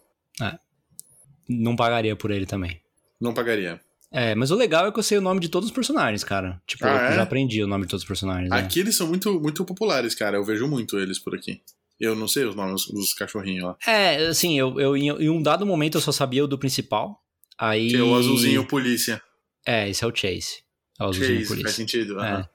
Não 1.47 1.75
pagaria 1.75 2.15
por 2.15 2.31
ele 2.31 2.45
também. 2.45 2.81
Não 3.21 3.33
pagaria. 3.33 3.79
É, 4.15 4.33
mas 4.35 4.49
o 4.51 4.55
legal 4.55 4.87
é 4.87 4.91
que 4.91 4.97
eu 4.99 5.03
sei 5.03 5.17
o 5.17 5.21
nome 5.21 5.39
de 5.41 5.49
todos 5.49 5.69
os 5.69 5.75
personagens, 5.75 6.23
cara. 6.23 6.61
Tipo, 6.65 6.85
Ah, 6.85 6.89
eu 6.89 6.95
é? 7.11 7.15
já 7.15 7.23
aprendi 7.23 7.61
o 7.63 7.67
nome 7.67 7.83
de 7.85 7.89
todos 7.89 8.03
os 8.03 8.07
personagens. 8.07 8.49
né? 8.49 8.57
Aqui 8.57 8.79
eles 8.79 8.95
são 8.95 9.07
muito, 9.07 9.39
muito 9.41 9.65
populares, 9.65 10.15
cara. 10.15 10.37
Eu 10.37 10.43
vejo 10.45 10.67
muito 10.67 10.97
eles 10.97 11.19
por 11.19 11.35
aqui. 11.35 11.61
Eu 11.99 12.15
não 12.15 12.27
sei 12.27 12.45
os 12.45 12.55
nomes 12.55 12.85
dos 12.87 13.13
cachorrinhos 13.13 13.63
lá. 13.65 13.77
É, 13.87 14.27
assim, 14.27 14.57
eu, 14.59 14.79
eu 14.79 14.95
em, 14.97 15.11
um 15.29 15.41
dado 15.41 15.65
momento 15.65 15.95
eu 15.97 16.01
só 16.01 16.11
sabia 16.11 16.43
o 16.43 16.47
do 16.47 16.57
principal. 16.57 17.21
Aí. 17.57 17.89
Que 17.89 17.97
é 17.97 18.01
o 18.03 18.15
azulzinho 18.15 18.65
polícia. 18.65 19.21
É, 19.65 19.89
esse 19.89 20.03
é 20.03 20.07
o 20.07 20.15
Chase. 20.15 20.63
É 20.99 21.03
o 21.03 21.07
azulzinho 21.09 21.27
Chase, 21.39 21.47
faz 21.47 21.47
polícia. 21.59 21.71
sentido. 21.75 22.21
É. 22.21 22.47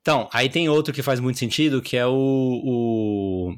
Então, 0.00 0.28
aí 0.32 0.48
tem 0.50 0.68
outro 0.68 0.92
que 0.92 1.02
faz 1.02 1.18
muito 1.18 1.38
sentido, 1.38 1.80
que 1.80 1.96
é 1.96 2.06
o, 2.06 2.12
o, 2.12 3.56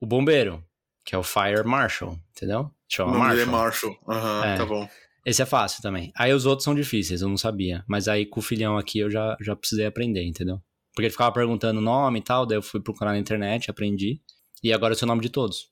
o 0.00 0.06
bombeiro, 0.06 0.62
que 1.04 1.14
é 1.14 1.18
o 1.18 1.22
Fire 1.22 1.64
Marshal, 1.64 2.18
entendeu? 2.34 2.60
O 2.62 2.70
Chama 2.88 3.12
nome 3.18 3.28
dele 3.30 3.42
é 3.42 3.44
Marshal. 3.46 3.90
Marshall. 4.06 4.16
Aham, 4.16 4.44
É. 4.46 4.56
tá 4.56 4.66
bom. 4.66 4.88
Esse 5.24 5.42
é 5.42 5.46
fácil 5.46 5.82
também. 5.82 6.12
Aí 6.16 6.32
os 6.32 6.46
outros 6.46 6.64
são 6.64 6.74
difíceis, 6.74 7.22
eu 7.22 7.28
não 7.28 7.36
sabia. 7.36 7.84
Mas 7.88 8.08
aí 8.08 8.26
com 8.26 8.40
o 8.40 8.42
filhão 8.42 8.76
aqui 8.76 8.98
eu 8.98 9.10
já, 9.10 9.36
já 9.40 9.54
precisei 9.54 9.86
aprender, 9.86 10.24
entendeu? 10.24 10.60
Porque 10.92 11.06
ele 11.06 11.12
ficava 11.12 11.32
perguntando 11.32 11.78
o 11.78 11.82
nome 11.82 12.18
e 12.18 12.22
tal, 12.22 12.44
daí 12.44 12.58
eu 12.58 12.62
fui 12.62 12.80
procurar 12.80 13.12
na 13.12 13.18
internet, 13.18 13.70
aprendi. 13.70 14.20
E 14.62 14.72
agora 14.72 14.92
eu 14.92 14.98
sei 14.98 15.06
o 15.06 15.08
nome 15.08 15.22
de 15.22 15.30
todos. 15.30 15.70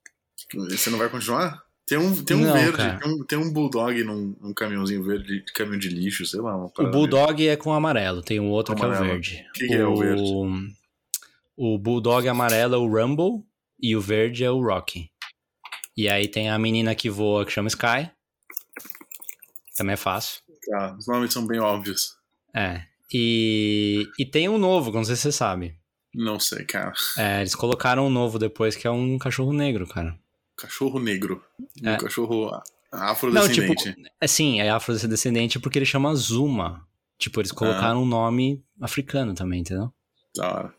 Você 0.70 0.88
não 0.90 0.98
vai 0.98 1.08
continuar? 1.08 1.62
Tem 1.86 1.98
um, 1.98 2.24
tem 2.24 2.36
um 2.36 2.40
Não, 2.42 2.52
verde, 2.52 2.76
cara. 2.76 2.98
tem 3.00 3.12
um, 3.12 3.24
tem 3.24 3.38
um 3.38 3.52
bulldog 3.52 4.04
num, 4.04 4.36
num 4.40 4.54
caminhãozinho 4.54 5.02
verde, 5.02 5.42
caminhão 5.52 5.78
de 5.78 5.88
lixo, 5.88 6.24
sei 6.24 6.40
lá. 6.40 6.56
O 6.56 6.88
Bulldog 6.88 7.46
é 7.48 7.56
com 7.56 7.72
amarelo, 7.72 8.22
tem 8.22 8.38
um 8.38 8.48
outro 8.48 8.76
que 8.76 8.82
é 8.82 8.84
o 8.84 8.88
Amarelo. 8.88 9.10
verde. 9.10 9.44
Que 9.52 9.66
que 9.66 9.74
é 9.74 9.84
o 9.84 9.96
verde? 9.96 10.22
O 11.56 11.76
Bulldog 11.78 12.28
amarelo 12.28 12.76
é 12.76 12.78
o 12.78 12.86
Rumble 12.86 13.44
e 13.82 13.96
o 13.96 14.00
verde 14.00 14.44
é 14.44 14.50
o 14.50 14.62
Rocky. 14.62 15.10
E 15.96 16.08
aí 16.08 16.28
tem 16.28 16.48
a 16.48 16.58
menina 16.58 16.94
que 16.94 17.10
voa 17.10 17.44
que 17.44 17.50
chama 17.50 17.66
Sky. 17.68 18.08
Também 19.76 19.94
é 19.94 19.96
fácil. 19.96 20.40
Tá, 20.70 20.96
os 20.98 21.06
nomes 21.06 21.32
são 21.32 21.46
bem 21.46 21.60
óbvios. 21.60 22.12
É. 22.54 22.82
E, 23.12 24.06
e 24.18 24.24
tem 24.26 24.48
um 24.48 24.58
novo, 24.58 24.90
não 24.92 25.04
sei 25.04 25.16
se 25.16 25.22
você 25.22 25.32
sabe. 25.32 25.76
Não 26.14 26.38
sei, 26.40 26.64
cara. 26.64 26.92
É, 27.16 27.40
eles 27.40 27.54
colocaram 27.54 28.06
um 28.06 28.10
novo 28.10 28.38
depois, 28.38 28.76
que 28.76 28.86
é 28.86 28.90
um 28.90 29.18
cachorro 29.18 29.52
negro, 29.52 29.86
cara. 29.86 30.18
Cachorro 30.56 30.98
negro. 30.98 31.42
É. 31.82 31.94
Um 31.94 31.98
cachorro 31.98 32.50
Não, 32.92 33.02
afrodescendente. 33.02 33.84
tipo, 33.94 34.08
é 34.20 34.26
sim, 34.26 34.60
é 34.60 34.70
afrodescendente 34.70 35.58
porque 35.58 35.78
ele 35.78 35.86
chama 35.86 36.14
Zuma. 36.14 36.86
Tipo, 37.18 37.40
eles 37.40 37.52
colocaram 37.52 38.02
um 38.02 38.06
nome 38.06 38.64
africano 38.80 39.34
também, 39.34 39.60
entendeu? 39.60 39.92
Da 40.34 40.48
hora. 40.48 40.74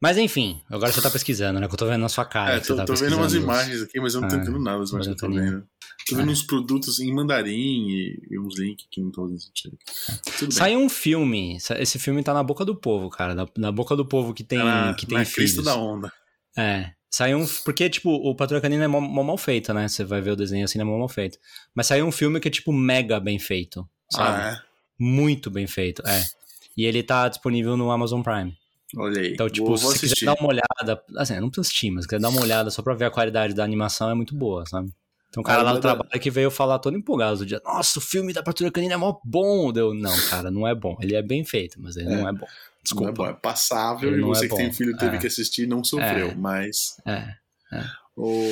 Mas 0.00 0.18
enfim, 0.18 0.62
agora 0.70 0.92
você 0.92 1.00
tá 1.00 1.10
pesquisando, 1.10 1.58
né? 1.58 1.66
Que 1.66 1.72
eu 1.72 1.78
tô 1.78 1.86
vendo 1.86 2.02
na 2.02 2.08
sua 2.10 2.26
cara. 2.26 2.56
É, 2.56 2.60
tô, 2.60 2.76
tá 2.76 2.84
tô 2.84 2.94
vendo 2.94 3.16
umas 3.16 3.32
imagens 3.32 3.80
aqui, 3.80 3.98
mas 3.98 4.14
eu 4.14 4.20
não 4.20 4.28
tô 4.28 4.34
Ah, 4.34 4.38
entendendo 4.38 4.60
nada 4.62 4.84
que 4.84 4.94
eu 4.94 5.16
tô 5.16 5.28
mas 5.28 5.44
vendo. 5.44 5.68
Tô 6.06 6.16
vendo 6.16 6.30
uns 6.30 6.42
produtos 6.42 7.00
em 7.00 7.12
mandarim 7.12 7.88
e, 7.88 8.22
e 8.30 8.38
uns 8.38 8.58
links 8.58 8.86
que 8.90 9.00
não 9.00 9.10
tô 9.10 9.22
fazendo 9.22 9.40
sentido. 9.40 9.78
Saiu 10.52 10.78
um 10.78 10.88
filme. 10.88 11.56
Esse 11.78 11.98
filme 11.98 12.22
tá 12.22 12.34
na 12.34 12.42
boca 12.42 12.64
do 12.64 12.74
povo, 12.76 13.08
cara. 13.08 13.34
Na, 13.34 13.48
na 13.56 13.72
boca 13.72 13.96
do 13.96 14.04
povo 14.04 14.34
que 14.34 14.44
tem, 14.44 14.58
Tá 14.58 14.64
na, 14.64 14.94
que 14.94 15.06
tem 15.06 15.16
na 15.18 15.24
filhos. 15.24 15.52
crista 15.52 15.62
da 15.62 15.76
onda. 15.76 16.12
É. 16.56 16.92
Saiu 17.10 17.38
um. 17.38 17.46
Porque, 17.64 17.88
tipo, 17.88 18.10
o 18.10 18.34
Patrulha 18.34 18.60
Canina 18.60 18.84
é 18.84 18.88
mó, 18.88 19.00
mó 19.00 19.22
mal 19.22 19.38
feito, 19.38 19.72
né? 19.72 19.88
Você 19.88 20.04
vai 20.04 20.20
ver 20.20 20.32
o 20.32 20.36
desenho 20.36 20.64
assim, 20.64 20.80
é 20.80 20.84
mó 20.84 20.98
mal 20.98 21.08
feito. 21.08 21.38
Mas 21.74 21.86
saiu 21.86 22.04
um 22.06 22.12
filme 22.12 22.38
que 22.38 22.48
é, 22.48 22.50
tipo, 22.50 22.72
mega 22.72 23.18
bem 23.18 23.38
feito. 23.38 23.88
Sabe? 24.10 24.42
Ah, 24.42 24.50
é? 24.50 24.62
Muito 24.98 25.50
bem 25.50 25.66
feito, 25.66 26.02
é. 26.06 26.24
E 26.76 26.84
ele 26.84 27.02
tá 27.02 27.28
disponível 27.28 27.76
no 27.76 27.90
Amazon 27.90 28.20
Prime. 28.20 28.54
Olha 28.96 29.20
aí. 29.22 29.32
Então, 29.32 29.48
tipo, 29.48 29.66
vou, 29.68 29.76
se 29.78 29.84
vou 29.84 29.92
você 29.92 30.08
quiser 30.08 30.26
dar 30.26 30.34
uma 30.34 30.48
olhada. 30.48 31.02
Assim, 31.16 31.34
não 31.40 31.48
precisa 31.48 31.62
assistir, 31.62 31.90
mas 31.90 32.04
se 32.04 32.08
quiser 32.08 32.20
dar 32.20 32.28
uma 32.28 32.42
olhada 32.42 32.68
só 32.70 32.82
pra 32.82 32.94
ver 32.94 33.06
a 33.06 33.10
qualidade 33.10 33.54
da 33.54 33.64
animação, 33.64 34.10
é 34.10 34.14
muito 34.14 34.34
boa, 34.34 34.66
sabe? 34.66 34.90
Tem 35.34 35.40
um 35.40 35.44
cara 35.44 35.62
lá 35.62 35.74
no 35.74 35.80
trabalho 35.80 36.08
que 36.20 36.30
veio 36.30 36.48
falar 36.48 36.78
todo 36.78 36.96
empolgado 36.96 37.38
do 37.38 37.46
dia. 37.46 37.60
Nossa, 37.64 37.98
o 37.98 38.02
filme 38.02 38.32
da 38.32 38.40
Patrulha 38.40 38.70
Canina 38.70 38.94
é 38.94 38.96
mó 38.96 39.18
bom. 39.24 39.72
Deu, 39.72 39.92
não, 39.92 40.16
cara, 40.30 40.48
não 40.48 40.66
é 40.66 40.72
bom. 40.76 40.96
Ele 41.02 41.16
é 41.16 41.22
bem 41.22 41.44
feito, 41.44 41.80
mas 41.82 41.96
ele 41.96 42.06
É. 42.08 42.16
não 42.16 42.28
é 42.28 42.32
bom. 42.32 42.46
Desculpa. 42.84 43.04
Não 43.06 43.10
é 43.10 43.16
bom, 43.16 43.26
é 43.26 43.32
passável 43.32 44.12
Ele 44.12 44.20
e 44.20 44.24
você 44.24 44.46
é 44.46 44.48
que 44.48 44.54
tem 44.56 44.72
filho 44.72 44.96
teve 44.96 45.16
É. 45.16 45.18
que 45.18 45.26
assistir 45.26 45.64
e 45.64 45.66
não 45.66 45.82
sofreu, 45.82 46.28
É. 46.28 46.34
mas 46.36 46.96
É. 47.04 47.34
o, 48.16 48.46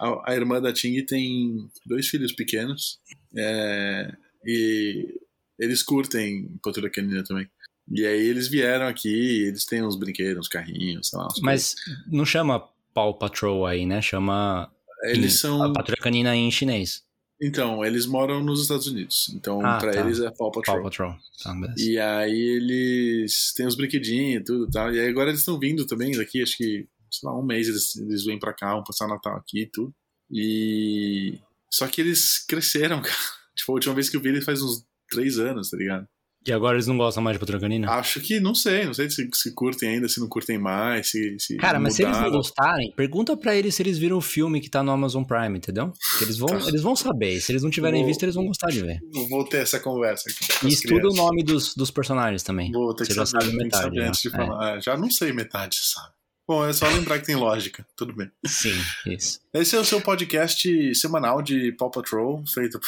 a, 0.00 0.32
a 0.32 0.34
irmã 0.34 0.60
da 0.60 0.72
Ting 0.72 1.00
tem 1.04 1.68
dois 1.86 2.08
filhos 2.08 2.32
pequenos 2.32 2.98
é, 3.36 4.12
e 4.44 5.14
eles 5.58 5.80
curtem 5.82 6.58
Patrulha 6.62 6.90
Canina 6.90 7.22
também. 7.22 7.48
E 7.92 8.04
aí 8.04 8.26
eles 8.26 8.48
vieram 8.48 8.86
aqui, 8.88 9.44
eles 9.46 9.64
têm 9.64 9.84
uns 9.84 9.96
brinquedos, 9.96 10.40
uns 10.40 10.48
carrinhos, 10.48 11.08
sei 11.08 11.18
lá. 11.18 11.28
Mas 11.42 11.74
não 12.10 12.24
chama 12.24 12.68
Paw 12.94 13.14
Patrol 13.18 13.66
aí, 13.66 13.84
né? 13.86 14.00
Chama 14.00 14.64
coisas. 14.64 14.79
Eles 15.04 15.40
são. 15.40 15.62
a 15.62 15.72
Patrulha 15.72 16.00
Canina 16.00 16.34
em 16.36 16.50
chinês. 16.50 17.02
Então, 17.42 17.82
eles 17.84 18.04
moram 18.04 18.42
nos 18.44 18.60
Estados 18.60 18.86
Unidos. 18.86 19.30
Então, 19.34 19.64
Ah, 19.64 19.78
pra 19.78 19.92
tá. 19.92 20.00
eles 20.00 20.20
é 20.20 20.30
Paw 20.30 20.50
Patrol. 20.52 20.76
Paw 20.76 20.84
Patrol. 20.84 21.14
Tá. 21.42 21.54
E 21.78 21.98
aí 21.98 22.38
eles 22.38 23.52
têm 23.56 23.66
os 23.66 23.74
brinquedinhos 23.74 24.42
e 24.42 24.44
tudo 24.44 24.66
e 24.66 24.70
tal. 24.70 24.92
E 24.94 25.00
aí 25.00 25.08
agora 25.08 25.30
eles 25.30 25.40
estão 25.40 25.58
vindo 25.58 25.86
também 25.86 26.12
daqui, 26.12 26.42
acho 26.42 26.56
que, 26.58 26.86
sei 27.10 27.26
lá, 27.28 27.38
um 27.38 27.42
mês 27.42 27.66
eles, 27.66 27.96
eles 27.96 28.24
vêm 28.24 28.38
pra 28.38 28.52
cá, 28.52 28.74
vão 28.74 28.84
passar 28.84 29.08
Natal 29.08 29.36
aqui 29.36 29.62
e 29.62 29.66
tudo. 29.66 29.94
E. 30.30 31.38
Só 31.72 31.86
que 31.88 32.00
eles 32.00 32.44
cresceram, 32.46 33.00
cara. 33.02 33.16
Tipo, 33.56 33.72
a 33.72 33.74
última 33.74 33.94
vez 33.94 34.08
que 34.10 34.16
eu 34.16 34.20
vi 34.20 34.28
eles 34.28 34.44
faz 34.44 34.60
uns 34.60 34.84
três 35.10 35.38
anos, 35.38 35.70
tá 35.70 35.76
ligado? 35.78 36.06
E 36.46 36.52
agora 36.52 36.76
eles 36.76 36.86
não 36.86 36.96
gostam 36.96 37.22
mais 37.22 37.34
de 37.34 37.38
Patrulha 37.38 37.60
Canina? 37.60 37.90
Acho 37.90 38.18
que, 38.18 38.40
não 38.40 38.54
sei, 38.54 38.86
não 38.86 38.94
sei 38.94 39.10
se, 39.10 39.28
se 39.34 39.54
curtem 39.54 39.90
ainda, 39.90 40.08
se 40.08 40.18
não 40.20 40.26
curtem 40.26 40.56
mais, 40.58 41.10
se. 41.10 41.36
se 41.38 41.56
Cara, 41.58 41.78
mas 41.78 41.94
se 41.94 42.02
eles 42.02 42.12
não 42.16 42.22
mudaram. 42.22 42.38
gostarem, 42.38 42.92
pergunta 42.96 43.36
pra 43.36 43.54
eles 43.54 43.74
se 43.74 43.82
eles 43.82 43.98
viram 43.98 44.16
o 44.16 44.22
filme 44.22 44.58
que 44.60 44.70
tá 44.70 44.82
no 44.82 44.90
Amazon 44.90 45.22
Prime, 45.22 45.58
entendeu? 45.58 45.92
Que 46.18 46.24
eles 46.24 46.38
vão, 46.38 46.48
Tá. 46.48 46.66
eles 46.68 46.80
vão 46.82 46.96
saber. 46.96 47.38
Se 47.42 47.52
eles 47.52 47.62
não 47.62 47.68
tiverem 47.70 48.00
Vou- 48.00 48.08
visto, 48.08 48.22
eles 48.22 48.34
vão 48.34 48.46
gostar 48.46 48.68
de 48.70 48.80
ver. 48.80 49.00
Vou 49.28 49.44
ter 49.44 49.58
essa 49.58 49.78
conversa 49.78 50.30
aqui. 50.30 50.66
E 50.66 50.68
estuda 50.68 50.94
o 50.94 50.98
crianças. 51.00 51.16
nome 51.18 51.42
dos, 51.44 51.74
dos 51.74 51.90
personagens 51.90 52.42
também. 52.42 52.72
Vou 52.72 52.94
ter 52.94 53.04
Você 53.04 53.10
que 53.10 53.16
já 53.16 53.26
saber, 53.26 53.44
sabe 53.44 53.56
metade, 53.56 53.82
saber 53.84 54.00
né? 54.00 54.08
antes 54.08 54.20
de 54.22 54.28
É. 54.28 54.30
falar. 54.30 54.76
É, 54.76 54.80
já 54.80 54.96
não 54.96 55.10
sei 55.10 55.32
metade, 55.34 55.76
sabe? 55.82 56.08
Bom, 56.48 56.64
é 56.66 56.72
só 56.72 56.88
lembrar 56.88 57.18
que 57.20 57.26
tem 57.26 57.36
lógica. 57.36 57.86
Tudo 57.94 58.12
bem. 58.16 58.28
Sim, 58.46 58.72
isso. 59.06 59.40
Esse 59.54 59.76
é 59.76 59.78
o 59.78 59.84
seu 59.84 60.00
podcast 60.00 60.94
semanal 60.96 61.42
de 61.42 61.70
Paw 61.72 61.90
Patrol, 61.90 62.42
feito 62.52 62.80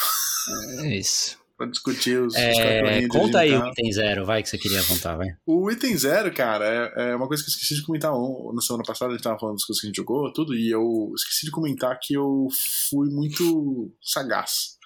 É 0.83 0.97
isso. 0.97 1.37
Pra 1.63 1.71
discutir 1.71 2.19
os, 2.19 2.33
os 2.33 2.39
É, 2.39 3.01
de 3.01 3.07
conta 3.07 3.39
aí 3.39 3.51
o 3.55 3.67
item 3.67 3.91
zero, 3.91 4.25
vai, 4.25 4.43
que 4.43 4.49
você 4.49 4.57
queria 4.57 4.83
contar, 4.83 5.15
vai. 5.17 5.27
O 5.45 5.69
item 5.71 5.97
zero, 5.97 6.33
cara, 6.33 6.65
é, 6.95 7.11
é 7.11 7.15
uma 7.15 7.27
coisa 7.27 7.43
que 7.43 7.49
eu 7.49 7.53
esqueci 7.53 7.75
de 7.75 7.83
comentar 7.83 8.11
na 8.11 8.61
semana 8.61 8.83
passada, 8.83 9.11
a 9.11 9.15
gente 9.15 9.23
tava 9.23 9.39
falando 9.39 9.55
das 9.55 9.65
coisas 9.65 9.81
que 9.81 9.87
a 9.87 9.89
gente 9.89 9.97
jogou, 9.97 10.31
tudo, 10.33 10.55
e 10.55 10.69
eu 10.69 11.11
esqueci 11.15 11.45
de 11.45 11.51
comentar 11.51 11.97
que 12.01 12.13
eu 12.13 12.47
fui 12.89 13.09
muito 13.09 13.91
sagaz. 14.01 14.77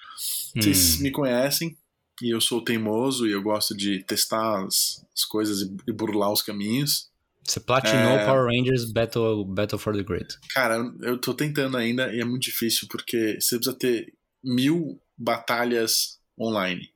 Vocês 0.59 0.97
Hum, 0.99 1.03
me 1.03 1.11
conhecem, 1.11 1.77
e 2.21 2.33
eu 2.33 2.41
sou 2.41 2.63
teimoso, 2.63 3.27
e 3.27 3.31
eu 3.31 3.41
gosto 3.43 3.75
de 3.75 4.03
testar 4.03 4.65
as, 4.65 5.05
as 5.15 5.23
coisas 5.25 5.61
e, 5.61 5.75
e 5.87 5.91
burlar 5.93 6.31
os 6.31 6.41
caminhos. 6.41 7.09
você 7.43 7.59
platinou 7.59 8.17
é- 8.17 8.25
Power 8.25 8.45
Rangers 8.47 8.91
Battle, 8.91 9.45
Battle 9.45 9.77
for 9.79 9.95
the 9.95 10.03
Grid. 10.03 10.27
Cara, 10.53 10.77
eu 11.01 11.17
tô 11.19 11.33
tentando 11.33 11.77
ainda 11.77 12.11
e 12.13 12.19
é 12.19 12.25
muito 12.25 12.41
difícil 12.43 12.87
porque 12.89 13.39
você 13.39 13.57
precisa 13.57 13.77
ter 13.77 14.13
mil 14.43 14.99
batalhas 15.17 16.16
online. 16.39 16.89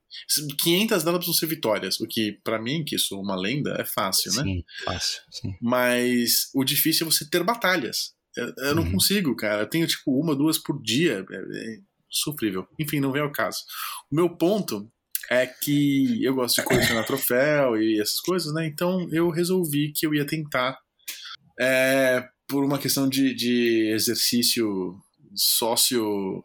500 0.61 1.03
delas 1.03 1.19
precisam 1.19 1.39
ser 1.39 1.45
vitórias, 1.55 1.99
o 2.01 2.07
que 2.07 2.33
pra 2.43 2.61
mim, 2.61 2.83
que 2.83 2.97
sou 2.97 3.21
uma 3.21 3.35
lenda, 3.35 3.75
é 3.79 3.85
fácil, 3.85 4.33
né? 4.33 4.43
Sim, 4.43 4.63
fácil, 4.83 5.21
sim. 5.31 5.55
Mas 5.61 6.49
o 6.53 6.63
difícil 6.65 7.07
é 7.07 7.11
você 7.11 7.29
ter 7.29 7.43
batalhas. 7.43 8.13
Eu, 8.35 8.53
eu 8.57 8.75
não 8.75 8.83
Uhum. 8.83 8.91
consigo, 8.93 9.35
cara. 9.35 9.61
Eu 9.63 9.67
tenho 9.69 9.87
tipo 9.87 10.11
uma, 10.19 10.35
duas 10.35 10.57
por 10.57 10.81
dia. 10.81 11.25
É, 11.31 11.35
é 11.35 11.77
sofrível. 12.09 12.67
Enfim, 12.77 12.99
não 12.99 13.11
vem 13.11 13.21
ao 13.21 13.31
caso. 13.31 13.59
O 14.11 14.15
meu 14.15 14.29
ponto 14.29 14.91
é 15.29 15.47
que 15.47 16.21
eu 16.21 16.33
gosto 16.35 16.55
de 16.57 16.67
colecionar 16.67 17.05
troféu 17.05 17.81
e 17.81 18.01
essas 18.01 18.19
coisas, 18.19 18.53
né? 18.53 18.65
Então 18.67 19.07
eu 19.13 19.29
resolvi 19.29 19.93
que 19.93 20.05
eu 20.05 20.13
ia 20.13 20.25
tentar, 20.25 20.77
é, 21.57 22.27
por 22.47 22.65
uma 22.65 22.77
questão 22.77 23.07
de, 23.07 23.33
de 23.33 23.91
exercício 23.93 24.99
sócio 25.33 26.43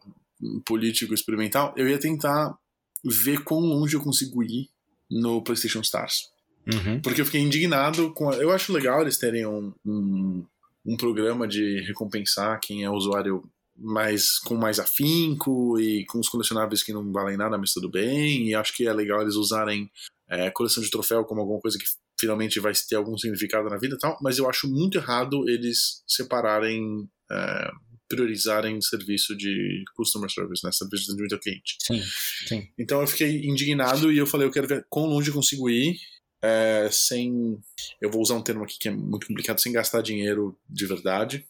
político 0.65 1.13
experimental, 1.13 1.73
eu 1.75 1.89
ia 1.89 1.99
tentar 1.99 2.57
ver 3.03 3.43
quão 3.43 3.59
longe 3.61 3.95
eu 3.95 4.01
consigo 4.01 4.43
ir 4.43 4.69
no 5.09 5.41
PlayStation 5.41 5.81
Stars. 5.81 6.29
Uhum. 6.73 7.01
Porque 7.01 7.21
eu 7.21 7.25
fiquei 7.25 7.41
indignado 7.41 8.13
com. 8.13 8.29
a- 8.29 8.35
Eu 8.35 8.51
acho 8.51 8.73
legal 8.73 9.01
eles 9.01 9.17
terem 9.17 9.45
um, 9.45 9.73
um, 9.85 10.45
um 10.85 10.97
programa 10.97 11.47
de 11.47 11.81
recompensar 11.81 12.59
quem 12.59 12.83
é 12.83 12.89
usuário 12.89 13.43
mais 13.79 14.39
com 14.39 14.55
mais 14.55 14.79
afinco 14.79 15.79
e 15.79 16.03
com 16.07 16.19
os 16.19 16.27
colecionáveis 16.27 16.81
que 16.83 16.91
não 16.91 17.11
valem 17.11 17.37
nada, 17.37 17.57
mas 17.57 17.71
tudo 17.71 17.89
bem. 17.89 18.47
E 18.49 18.55
acho 18.55 18.75
que 18.75 18.87
é 18.87 18.91
legal 18.93 19.21
eles 19.21 19.35
usarem 19.35 19.89
é, 20.29 20.49
coleção 20.49 20.83
de 20.83 20.89
troféu 20.89 21.23
como 21.23 21.39
alguma 21.41 21.61
coisa 21.61 21.77
que 21.77 21.85
finalmente 22.19 22.59
vai 22.59 22.73
ter 22.89 22.95
algum 22.95 23.15
significado 23.17 23.69
na 23.69 23.77
vida 23.77 23.95
e 23.95 23.99
tal. 23.99 24.17
Mas 24.21 24.37
eu 24.39 24.49
acho 24.49 24.67
muito 24.67 24.97
errado 24.97 25.47
eles 25.47 26.03
separarem. 26.07 27.07
é, 27.31 27.71
priorizarem 28.07 28.81
serviço 28.81 29.35
de 29.35 29.83
customer 29.95 30.29
service, 30.29 30.63
né? 30.63 30.71
Serviço 30.71 31.15
de 31.15 31.33
ao 31.33 31.39
cliente. 31.39 31.77
Sim, 31.81 32.01
sim. 32.47 32.67
Então 32.77 33.01
eu 33.01 33.07
fiquei 33.07 33.45
indignado 33.45 34.11
e 34.11 34.17
eu 34.17 34.25
falei, 34.25 34.47
eu 34.47 34.51
quero 34.51 34.67
ver 34.67 34.85
quão 34.89 35.05
longe 35.05 35.29
eu 35.29 35.33
consigo 35.33 35.69
ir 35.69 35.97
é, 36.41 36.89
sem. 36.91 37.59
Eu 38.01 38.11
vou 38.11 38.21
usar 38.21 38.35
um 38.35 38.41
termo 38.41 38.63
aqui 38.63 38.77
que 38.77 38.87
é 38.87 38.91
muito 38.91 39.27
complicado, 39.27 39.59
sem 39.59 39.71
gastar 39.71 40.01
dinheiro 40.01 40.57
de 40.69 40.85
verdade. 40.85 41.47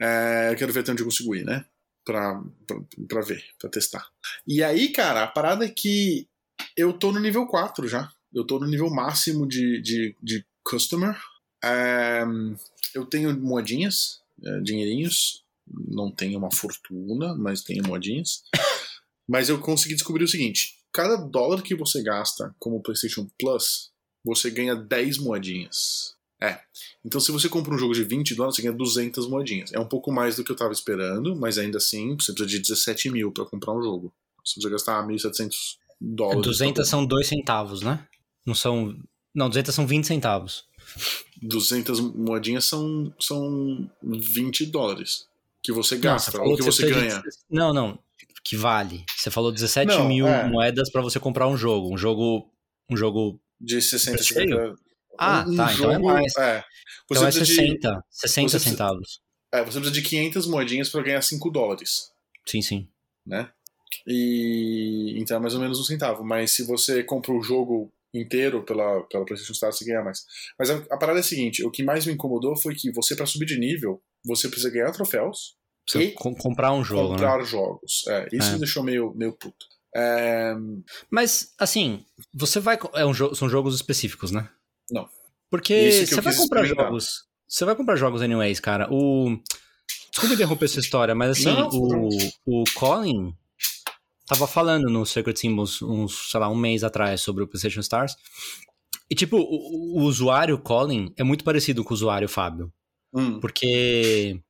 É, 0.00 0.50
eu 0.52 0.56
quero 0.56 0.72
ver 0.72 0.80
até 0.80 0.92
onde 0.92 1.02
eu 1.02 1.06
consigo 1.06 1.34
ir, 1.34 1.44
né? 1.44 1.64
Pra, 2.04 2.42
pra, 2.66 2.80
pra 3.08 3.20
ver, 3.20 3.44
pra 3.58 3.68
testar. 3.68 4.06
E 4.46 4.62
aí, 4.62 4.90
cara, 4.90 5.24
a 5.24 5.26
parada 5.26 5.64
é 5.64 5.68
que 5.68 6.26
eu 6.76 6.92
tô 6.92 7.12
no 7.12 7.20
nível 7.20 7.46
4 7.46 7.86
já. 7.88 8.10
Eu 8.32 8.46
tô 8.46 8.58
no 8.58 8.66
nível 8.66 8.90
máximo 8.90 9.46
de, 9.46 9.80
de, 9.80 10.14
de 10.22 10.44
customer. 10.62 11.18
É, 11.64 12.22
eu 12.94 13.04
tenho 13.04 13.38
moedinhas, 13.38 14.22
é, 14.44 14.60
dinheirinhos. 14.60 15.44
Não 15.88 16.10
tenho 16.10 16.38
uma 16.38 16.52
fortuna, 16.52 17.34
mas 17.34 17.62
tenho 17.62 17.86
moedinhas. 17.86 18.42
Mas 19.28 19.50
eu 19.50 19.60
consegui 19.60 19.94
descobrir 19.94 20.24
o 20.24 20.28
seguinte: 20.28 20.78
cada 20.90 21.16
dólar 21.16 21.60
que 21.62 21.74
você 21.74 22.02
gasta 22.02 22.54
como 22.58 22.82
PlayStation 22.82 23.28
Plus, 23.38 23.90
você 24.24 24.50
ganha 24.50 24.74
10 24.74 25.18
moedinhas. 25.18 26.16
É. 26.40 26.60
Então, 27.04 27.20
se 27.20 27.32
você 27.32 27.48
compra 27.48 27.74
um 27.74 27.78
jogo 27.78 27.92
de 27.92 28.04
20 28.04 28.34
dólares, 28.34 28.56
você 28.56 28.62
ganha 28.62 28.74
200 28.74 29.28
moedinhas. 29.28 29.72
É 29.72 29.78
um 29.78 29.88
pouco 29.88 30.12
mais 30.12 30.36
do 30.36 30.44
que 30.44 30.52
eu 30.52 30.56
tava 30.56 30.72
esperando, 30.72 31.34
mas 31.36 31.58
ainda 31.58 31.78
assim, 31.78 32.16
você 32.16 32.32
precisa 32.32 32.46
de 32.46 32.60
17 32.60 33.10
mil 33.10 33.32
pra 33.32 33.44
comprar 33.44 33.72
um 33.72 33.82
jogo. 33.82 34.12
Você 34.44 34.54
precisa 34.54 34.70
gastar 34.70 35.06
1.700 35.06 35.52
dólares. 36.00 36.42
200 36.42 36.88
são 36.88 37.04
2 37.04 37.26
centavos, 37.26 37.82
né? 37.82 38.06
Não 38.46 38.54
são. 38.54 38.96
Não, 39.34 39.48
200 39.48 39.74
são 39.74 39.86
20 39.86 40.06
centavos. 40.06 40.64
200 41.42 42.00
moedinhas 42.00 42.64
são, 42.64 43.12
são 43.20 43.90
20 44.02 44.66
dólares 44.66 45.27
que 45.62 45.72
você 45.72 45.94
Não, 45.96 46.02
gasta, 46.02 46.32
falou 46.32 46.50
ou 46.50 46.56
que 46.56 46.62
você 46.62 46.82
precisa 46.86 47.00
de- 47.00 47.08
ganha. 47.08 47.22
Não, 47.50 47.72
não. 47.72 47.98
Que 48.44 48.56
vale. 48.56 49.04
Você 49.16 49.30
falou 49.30 49.52
17 49.52 49.86
Não, 49.86 50.08
mil 50.08 50.26
é. 50.26 50.48
moedas 50.48 50.90
pra 50.90 51.02
você 51.02 51.18
comprar 51.20 51.46
um 51.48 51.56
jogo. 51.56 51.92
Um 51.92 51.98
jogo. 51.98 52.50
Um 52.90 52.96
jogo. 52.96 53.40
De 53.60 53.82
60 53.82 54.22
Sério? 54.22 54.56
50. 54.56 54.74
Ah, 55.18 55.44
um 55.46 55.56
tá, 55.56 55.72
então 55.74 55.90
é 55.92 55.98
mais. 55.98 56.34
É. 56.36 56.60
Você 56.60 56.64
então 57.10 57.22
é 57.22 57.26
precisa 57.26 57.44
de- 57.44 57.54
60. 57.54 58.04
60 58.10 58.48
você 58.48 58.56
precisa- 58.56 58.58
centavos. 58.70 59.20
É, 59.52 59.58
você 59.64 59.80
precisa 59.80 59.90
de 59.90 60.02
500 60.02 60.46
moedinhas 60.46 60.88
para 60.88 61.02
ganhar 61.02 61.22
5 61.22 61.50
dólares, 61.50 62.10
Sim, 62.46 62.62
sim. 62.62 62.88
né? 63.26 63.50
E 64.06 65.14
então 65.18 65.36
é 65.36 65.40
mais 65.40 65.54
ou 65.54 65.60
menos 65.60 65.78
um 65.78 65.84
centavo. 65.84 66.24
Mas 66.24 66.52
se 66.54 66.64
você 66.64 67.02
compra 67.02 67.32
o 67.32 67.42
jogo 67.42 67.92
inteiro 68.14 68.62
pela, 68.64 69.02
pela 69.08 69.24
PlayStation 69.24 69.54
Star, 69.54 69.72
você 69.72 69.84
ganha 69.84 70.02
mais. 70.02 70.24
Mas 70.58 70.70
a, 70.70 70.76
a 70.90 70.96
parada 70.96 71.18
é 71.18 71.20
a 71.20 71.24
seguinte: 71.24 71.64
o 71.64 71.70
que 71.70 71.82
mais 71.82 72.06
me 72.06 72.12
incomodou 72.12 72.56
foi 72.56 72.74
que 72.74 72.90
você, 72.92 73.14
para 73.14 73.26
subir 73.26 73.46
de 73.46 73.58
nível, 73.58 74.00
você 74.24 74.48
precisa 74.48 74.70
ganhar 74.70 74.90
troféus. 74.92 75.56
Precisa 75.84 76.04
E 76.04 76.14
com- 76.14 76.34
comprar 76.34 76.72
um 76.72 76.84
jogo, 76.84 77.02
né? 77.14 77.18
comprar 77.18 77.42
jogos. 77.44 78.04
É, 78.08 78.28
isso 78.32 78.50
É. 78.50 78.52
me 78.52 78.58
deixou 78.58 78.82
meio, 78.82 79.14
meio 79.14 79.32
puto. 79.32 79.66
É, 79.96 80.54
Mas, 81.10 81.54
assim, 81.58 82.04
você 82.32 82.60
vai. 82.60 82.78
É 82.94 83.06
um 83.06 83.12
jo- 83.12 83.34
são 83.34 83.48
jogos 83.48 83.74
específicos, 83.74 84.30
né? 84.30 84.48
Não. 84.90 85.08
Porque 85.50 86.06
você 86.06 86.20
vai 86.20 86.34
comprar 86.36 86.64
jogos. 86.64 87.26
Você 87.48 87.64
vai 87.64 87.74
comprar 87.74 87.96
jogos 87.96 88.20
anyways, 88.20 88.60
cara. 88.60 88.86
O. 88.92 89.38
Desculpa 90.10 90.34
interromper 90.34 90.68
sua 90.68 90.80
história, 90.80 91.14
mas 91.14 91.30
assim, 91.30 91.44
Não, 91.46 91.68
o, 91.70 92.08
o 92.46 92.64
Colin 92.74 93.32
tava 94.26 94.46
falando 94.46 94.90
no 94.90 95.06
Secret 95.06 95.36
Symbols 95.38 95.80
uns, 95.80 96.30
sei 96.30 96.40
lá, 96.40 96.48
um 96.50 96.54
mês 96.56 96.84
atrás 96.84 97.20
sobre 97.22 97.42
o 97.44 97.46
PlayStation 97.48 97.80
Stars. 97.80 98.14
E, 99.10 99.14
tipo, 99.14 99.38
o, 99.38 100.00
o 100.00 100.02
usuário 100.02 100.58
Colin 100.58 101.12
é 101.16 101.22
muito 101.24 101.44
parecido 101.44 101.82
com 101.82 101.90
o 101.90 101.94
usuário 101.94 102.28
Fábio. 102.28 102.70
Hum, 103.12 103.40
Porque 103.40 104.40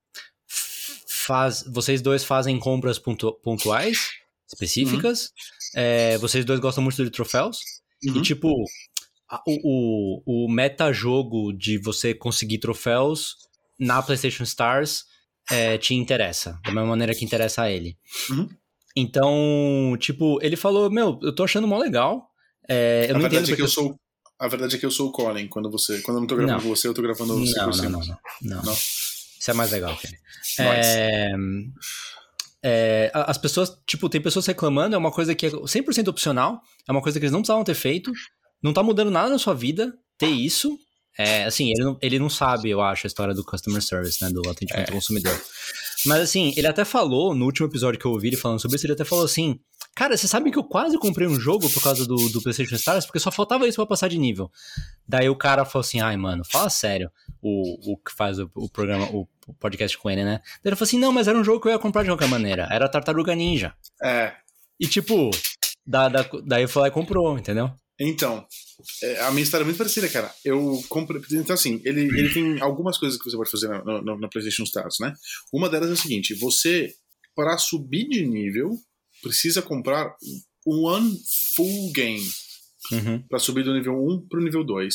faz, 1.26 1.64
vocês 1.66 2.00
dois 2.02 2.24
fazem 2.24 2.58
compras 2.58 2.98
pontu- 2.98 3.34
pontuais, 3.42 4.10
específicas. 4.50 5.32
É, 5.74 6.16
vocês 6.18 6.44
dois 6.44 6.60
gostam 6.60 6.82
muito 6.82 7.02
de 7.04 7.10
troféus. 7.10 7.58
uhum. 8.06 8.16
E, 8.16 8.22
tipo, 8.22 8.52
a- 9.30 9.42
o, 9.46 10.22
o, 10.26 10.46
o 10.46 10.50
meta-jogo 10.50 11.52
de 11.52 11.78
você 11.78 12.14
conseguir 12.14 12.58
troféus 12.58 13.36
na 13.78 14.02
PlayStation 14.02 14.42
Stars 14.44 15.04
é, 15.50 15.78
te 15.78 15.94
interessa, 15.94 16.58
da 16.64 16.70
mesma 16.72 16.86
maneira 16.86 17.14
que 17.14 17.24
interessa 17.24 17.62
a 17.62 17.70
ele. 17.70 17.96
Uhum. 18.30 18.48
Então, 18.96 19.96
tipo, 20.00 20.38
ele 20.42 20.56
falou: 20.56 20.90
Meu, 20.90 21.18
eu 21.22 21.34
tô 21.34 21.44
achando 21.44 21.68
mó 21.68 21.78
legal. 21.78 22.28
É, 22.68 23.06
eu 23.08 23.16
a 23.16 23.18
não 23.18 23.26
entendo 23.26 23.52
é 23.52 23.56
que 23.56 23.62
eu 23.62 23.68
sou. 23.68 23.98
A 24.38 24.46
verdade 24.48 24.76
é 24.76 24.78
que 24.78 24.86
eu 24.86 24.90
sou 24.90 25.08
o 25.08 25.12
Colin. 25.12 25.48
Quando, 25.48 25.70
você, 25.70 26.00
quando 26.02 26.18
eu 26.18 26.20
não 26.20 26.26
tô 26.26 26.36
gravando 26.36 26.58
Não. 26.58 26.62
com 26.62 26.74
você, 26.74 26.86
eu 26.86 26.94
tô 26.94 27.02
gravando 27.02 27.34
o 27.34 27.38
Não, 27.38 27.46
Secret 27.46 27.60
não, 27.60 27.66
não, 27.66 27.72
Symbols. 27.72 28.08
não, 28.42 28.56
não. 28.56 28.62
Não? 28.62 28.72
Isso 28.72 29.50
é 29.50 29.54
mais 29.54 29.70
legal. 29.70 29.92
Nice. 29.92 30.60
É, 30.60 31.32
é, 32.62 33.10
as 33.14 33.38
pessoas, 33.38 33.76
tipo, 33.86 34.08
tem 34.08 34.20
pessoas 34.20 34.46
reclamando, 34.46 34.94
é 34.94 34.98
uma 34.98 35.12
coisa 35.12 35.34
que 35.34 35.46
é 35.46 35.50
100% 35.50 36.08
opcional, 36.08 36.60
é 36.88 36.92
uma 36.92 37.00
coisa 37.02 37.18
que 37.18 37.24
eles 37.24 37.32
não 37.32 37.40
precisavam 37.40 37.64
ter 37.64 37.74
feito, 37.74 38.12
não 38.62 38.72
tá 38.72 38.82
mudando 38.82 39.10
nada 39.10 39.28
na 39.28 39.38
sua 39.38 39.54
vida 39.54 39.92
ter 40.16 40.28
isso. 40.28 40.78
É, 41.16 41.44
assim, 41.44 41.70
ele 41.70 41.84
não, 41.84 41.98
ele 42.00 42.18
não 42.18 42.30
sabe, 42.30 42.70
eu 42.70 42.80
acho, 42.80 43.06
a 43.06 43.08
história 43.08 43.34
do 43.34 43.44
customer 43.44 43.82
service, 43.82 44.22
né, 44.22 44.30
do 44.30 44.48
atendimento 44.48 44.88
ao 44.88 44.94
consumidor. 44.94 45.40
Mas 46.06 46.20
assim, 46.20 46.52
ele 46.56 46.66
até 46.66 46.84
falou, 46.84 47.34
no 47.34 47.44
último 47.44 47.66
episódio 47.66 47.98
que 47.98 48.06
eu 48.06 48.12
ouvi 48.12 48.28
ele 48.28 48.36
falando 48.36 48.60
sobre 48.60 48.76
isso, 48.76 48.86
ele 48.86 48.92
até 48.92 49.04
falou 49.04 49.24
assim, 49.24 49.58
cara, 49.98 50.16
você 50.16 50.28
sabe 50.28 50.52
que 50.52 50.58
eu 50.58 50.62
quase 50.62 50.96
comprei 50.96 51.26
um 51.26 51.40
jogo 51.40 51.68
por 51.68 51.82
causa 51.82 52.06
do, 52.06 52.14
do 52.28 52.40
PlayStation 52.40 52.76
Stars, 52.76 53.04
porque 53.04 53.18
só 53.18 53.32
faltava 53.32 53.66
isso 53.66 53.74
pra 53.76 53.84
passar 53.86 54.06
de 54.08 54.16
nível. 54.16 54.48
Daí 55.08 55.28
o 55.28 55.34
cara 55.34 55.64
falou 55.64 55.80
assim, 55.84 55.98
ai, 56.00 56.16
mano, 56.16 56.44
fala 56.44 56.70
sério, 56.70 57.10
o, 57.42 57.92
o 57.92 57.96
que 57.96 58.12
faz 58.16 58.38
o, 58.38 58.48
o 58.54 58.68
programa, 58.68 59.06
o, 59.10 59.26
o 59.48 59.54
podcast 59.54 59.98
com 59.98 60.08
ele, 60.08 60.22
né? 60.22 60.40
Daí 60.62 60.70
ele 60.70 60.76
falou 60.76 60.86
assim, 60.86 61.00
não, 61.00 61.10
mas 61.10 61.26
era 61.26 61.36
um 61.36 61.42
jogo 61.42 61.60
que 61.60 61.66
eu 61.66 61.72
ia 61.72 61.78
comprar 61.80 62.04
de 62.04 62.10
qualquer 62.10 62.28
maneira, 62.28 62.68
era 62.70 62.88
Tartaruga 62.88 63.34
Ninja. 63.34 63.74
É. 64.00 64.32
E 64.78 64.86
tipo, 64.86 65.30
da, 65.84 66.08
da, 66.08 66.24
daí 66.44 66.62
eu 66.62 66.68
falei 66.68 66.90
e 66.90 66.94
comprou, 66.94 67.36
entendeu? 67.36 67.68
Então, 68.00 68.46
é, 69.02 69.20
a 69.22 69.30
minha 69.32 69.42
história 69.42 69.64
é 69.64 69.66
muito 69.66 69.78
parecida, 69.78 70.08
cara. 70.08 70.32
Eu 70.44 70.80
comprei. 70.88 71.20
Então, 71.32 71.54
assim, 71.54 71.80
ele, 71.84 72.02
ele 72.02 72.32
tem 72.32 72.60
algumas 72.60 72.96
coisas 72.96 73.18
que 73.18 73.28
você 73.28 73.36
pode 73.36 73.50
fazer 73.50 73.66
na, 73.66 73.82
na- 74.02 74.16
na 74.16 74.28
PlayStation 74.28 74.62
Stars, 74.62 74.98
né? 75.00 75.12
Uma 75.52 75.68
delas 75.68 75.90
é 75.90 75.94
o 75.94 75.96
seguinte: 75.96 76.32
você, 76.34 76.94
para 77.34 77.58
subir 77.58 78.08
de 78.08 78.24
nível, 78.24 78.78
precisa 79.22 79.62
comprar 79.62 80.14
one 80.66 81.16
full 81.56 81.92
game 81.92 82.26
Uhum. 82.92 83.22
para 83.28 83.38
subir 83.38 83.64
do 83.64 83.74
nível 83.74 83.94
1 83.94 84.26
pro 84.28 84.40
nível 84.42 84.64
2. 84.64 84.94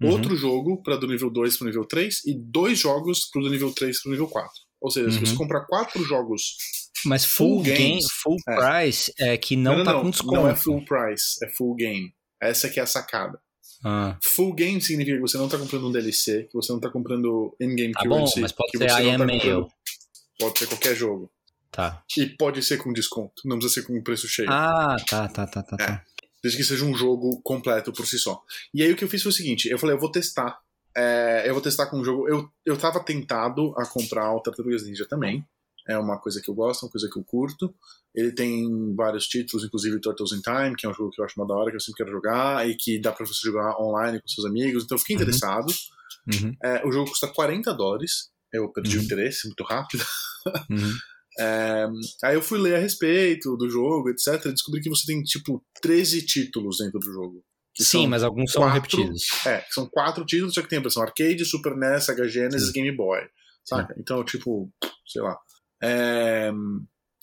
Uhum. 0.00 0.10
Outro 0.10 0.36
jogo 0.36 0.82
para 0.82 0.96
do 0.96 1.06
nível 1.06 1.30
2 1.30 1.56
pro 1.56 1.66
nível 1.66 1.84
3 1.84 2.24
e 2.26 2.34
dois 2.38 2.78
jogos 2.78 3.28
pro 3.30 3.42
do 3.42 3.50
nível 3.50 3.72
3 3.72 4.00
pro 4.02 4.10
nível 4.10 4.28
4. 4.28 4.50
Ou 4.80 4.90
seja, 4.90 5.10
se 5.10 5.18
Uhum. 5.18 5.26
você 5.26 5.34
comprar 5.36 5.66
quatro 5.66 6.02
jogos. 6.04 6.56
Mas 7.04 7.24
full, 7.24 7.56
Full 7.56 7.74
game, 7.74 8.00
full 8.22 8.36
É. 8.48 8.54
price 8.56 9.12
é 9.18 9.36
que 9.36 9.54
não, 9.56 9.84
tá 9.84 10.00
com 10.00 10.10
desconto. 10.10 10.34
Não 10.34 10.48
é 10.48 10.54
full 10.56 10.84
price, 10.84 11.36
é 11.42 11.48
full 11.56 11.74
game. 11.74 12.12
Essa 12.40 12.68
que 12.70 12.78
é 12.80 12.82
a 12.82 12.86
sacada. 12.86 13.38
Ah, 13.84 14.18
Full 14.24 14.54
game 14.54 14.80
significa 14.80 15.16
que 15.16 15.20
você 15.22 15.36
não 15.36 15.48
tá 15.48 15.58
comprando 15.58 15.86
um 15.88 15.92
DLC, 15.92 16.44
que 16.44 16.54
você 16.54 16.72
não 16.72 16.80
tá 16.80 16.90
comprando 16.90 17.54
in-game 17.60 17.92
tá 17.92 18.02
bom, 18.04 18.10
currency. 18.10 18.40
mas 18.40 18.52
pode 18.52 18.72
que 18.72 18.78
ser 18.78 18.88
você 18.90 19.02
I 19.02 19.16
não 19.18 19.26
tá 19.26 19.68
Pode 20.38 20.58
ser 20.58 20.66
qualquer 20.66 20.96
jogo. 20.96 21.30
Tá. 21.70 22.02
E 22.16 22.26
pode 22.26 22.62
ser 22.62 22.78
com 22.78 22.92
desconto, 22.92 23.42
não 23.44 23.58
precisa 23.58 23.80
ser 23.82 23.86
com 23.86 24.02
preço 24.02 24.26
cheio. 24.28 24.48
Ah, 24.50 24.96
tá, 25.08 25.28
tá, 25.28 25.46
tá, 25.46 25.62
tá. 25.62 25.76
tá. 25.76 26.04
Desde 26.42 26.58
que 26.58 26.64
seja 26.64 26.84
um 26.84 26.94
jogo 26.94 27.40
completo 27.42 27.92
por 27.92 28.06
si 28.06 28.18
só. 28.18 28.40
E 28.72 28.82
aí 28.82 28.92
o 28.92 28.96
que 28.96 29.04
eu 29.04 29.08
fiz 29.08 29.22
foi 29.22 29.30
o 29.30 29.34
seguinte: 29.34 29.68
eu 29.68 29.78
falei, 29.78 29.94
eu 29.96 30.00
vou 30.00 30.10
testar. 30.10 30.58
É, 30.96 31.44
eu 31.46 31.52
vou 31.52 31.62
testar 31.62 31.86
com 31.86 31.98
um 31.98 32.04
jogo. 32.04 32.28
Eu, 32.28 32.48
eu 32.64 32.76
tava 32.78 33.00
tentado 33.04 33.74
a 33.76 33.84
comprar 33.84 34.32
o 34.32 34.40
Tartarugas 34.40 34.84
Ninja 34.86 35.06
também. 35.06 35.44
É 35.88 35.96
uma 35.98 36.18
coisa 36.18 36.40
que 36.40 36.50
eu 36.50 36.54
gosto, 36.54 36.84
uma 36.84 36.90
coisa 36.90 37.08
que 37.12 37.18
eu 37.18 37.24
curto. 37.24 37.74
Ele 38.14 38.32
tem 38.32 38.94
vários 38.96 39.26
títulos, 39.26 39.64
inclusive 39.64 40.00
Turtles 40.00 40.32
in 40.32 40.40
Time, 40.40 40.74
que 40.76 40.86
é 40.86 40.88
um 40.88 40.94
jogo 40.94 41.10
que 41.10 41.20
eu 41.20 41.24
acho 41.24 41.38
uma 41.38 41.46
da 41.46 41.54
hora, 41.54 41.70
que 41.70 41.76
eu 41.76 41.80
sempre 41.80 41.98
quero 41.98 42.10
jogar, 42.10 42.68
e 42.68 42.74
que 42.76 42.98
dá 43.00 43.12
pra 43.12 43.26
você 43.26 43.40
jogar 43.44 43.76
online 43.80 44.20
com 44.20 44.26
seus 44.28 44.46
amigos. 44.46 44.84
Então 44.84 44.96
eu 44.96 45.00
fiquei 45.00 45.16
Uhum. 45.16 45.22
interessado. 45.22 45.72
Uhum, 46.32 46.56
É, 46.64 46.84
o 46.86 46.90
jogo 46.90 47.10
custa 47.10 47.28
40 47.28 47.72
dólares. 47.74 48.30
Eu 48.52 48.68
perdi 48.72 48.96
Uhum. 48.96 49.02
o 49.02 49.04
interesse 49.04 49.46
muito 49.46 49.62
rápido. 49.64 50.04
É, 51.38 51.86
aí 52.24 52.34
eu 52.34 52.42
fui 52.42 52.58
ler 52.58 52.76
a 52.76 52.78
respeito 52.78 53.56
do 53.56 53.68
jogo, 53.68 54.08
etc. 54.10 54.50
Descobri 54.50 54.80
que 54.80 54.88
você 54.88 55.04
tem, 55.06 55.22
tipo, 55.22 55.62
13 55.82 56.24
títulos 56.24 56.78
dentro 56.78 56.98
do 56.98 57.12
jogo. 57.12 57.44
Sim, 57.78 58.06
mas 58.06 58.22
alguns 58.22 58.52
são 58.52 58.62
quatro- 58.62 58.74
repetidos. 58.98 59.24
É, 59.46 59.62
são 59.70 59.86
quatro 59.86 60.24
títulos, 60.24 60.54
só 60.54 60.62
que 60.62 60.68
tem 60.68 60.78
a 60.78 60.82
versão 60.82 61.02
arcade, 61.02 61.44
Super 61.44 61.76
NES, 61.76 62.04
Sega 62.04 62.26
Genesis, 62.26 62.70
Game 62.72 62.90
Boy. 62.96 63.20
Saca? 63.64 63.94
Então, 63.98 64.24
tipo, 64.24 64.72
sei 65.06 65.20
lá. 65.20 65.36
É, 65.82 66.50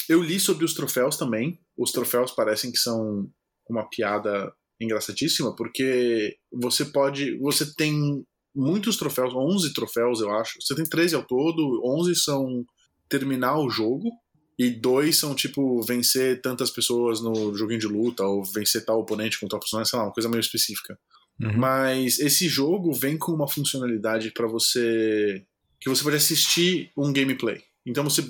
eu 0.08 0.22
li 0.22 0.40
sobre 0.40 0.64
os 0.64 0.74
troféus 0.76 1.18
também. 1.18 1.60
Os 1.76 1.92
troféus 1.92 2.32
parecem 2.32 2.72
que 2.72 2.78
são 2.78 3.28
uma 3.68 3.90
piada 3.90 4.54
engraçadíssima, 4.80 5.56
porque 5.56 6.36
você 6.52 6.86
pode. 6.86 7.36
Você 7.40 7.74
tem 7.76 8.24
muitos 8.56 8.98
troféus, 8.98 9.34
11 9.34 9.74
troféus, 9.74 10.22
eu 10.22 10.30
acho. 10.36 10.62
Você 10.62 10.76
tem 10.76 10.86
13 10.86 11.16
ao 11.16 11.26
todo, 11.26 11.82
11 11.84 12.14
são 12.16 12.64
terminar 13.10 13.60
o 13.60 13.70
jogo. 13.70 14.10
E 14.58 14.70
dois 14.70 15.18
são, 15.18 15.34
tipo, 15.34 15.82
vencer 15.82 16.40
tantas 16.42 16.70
pessoas 16.70 17.22
no 17.22 17.56
joguinho 17.56 17.80
de 17.80 17.88
luta, 17.88 18.24
ou 18.24 18.44
vencer 18.44 18.86
tal 18.86 19.00
oponente 19.00 19.40
com 19.40 19.48
tal 19.48 19.60
personagem, 19.60 19.90
sei 19.90 19.98
lá, 19.98 20.06
uma 20.06 20.14
coisa 20.14 20.30
meio 20.30 20.42
específica. 20.42 20.98
Uhum. 21.42 21.58
Mas 21.58 22.20
esse 22.20 22.48
jogo 22.48 22.94
vem 22.94 23.18
com 23.18 23.32
uma 23.32 23.48
funcionalidade 23.48 24.32
para 24.32 24.48
você. 24.48 25.44
que 25.82 25.90
você 25.90 26.04
pode 26.04 26.18
assistir 26.18 26.92
um 26.96 27.12
gameplay. 27.12 27.62
Então 27.86 28.04
você 28.04 28.24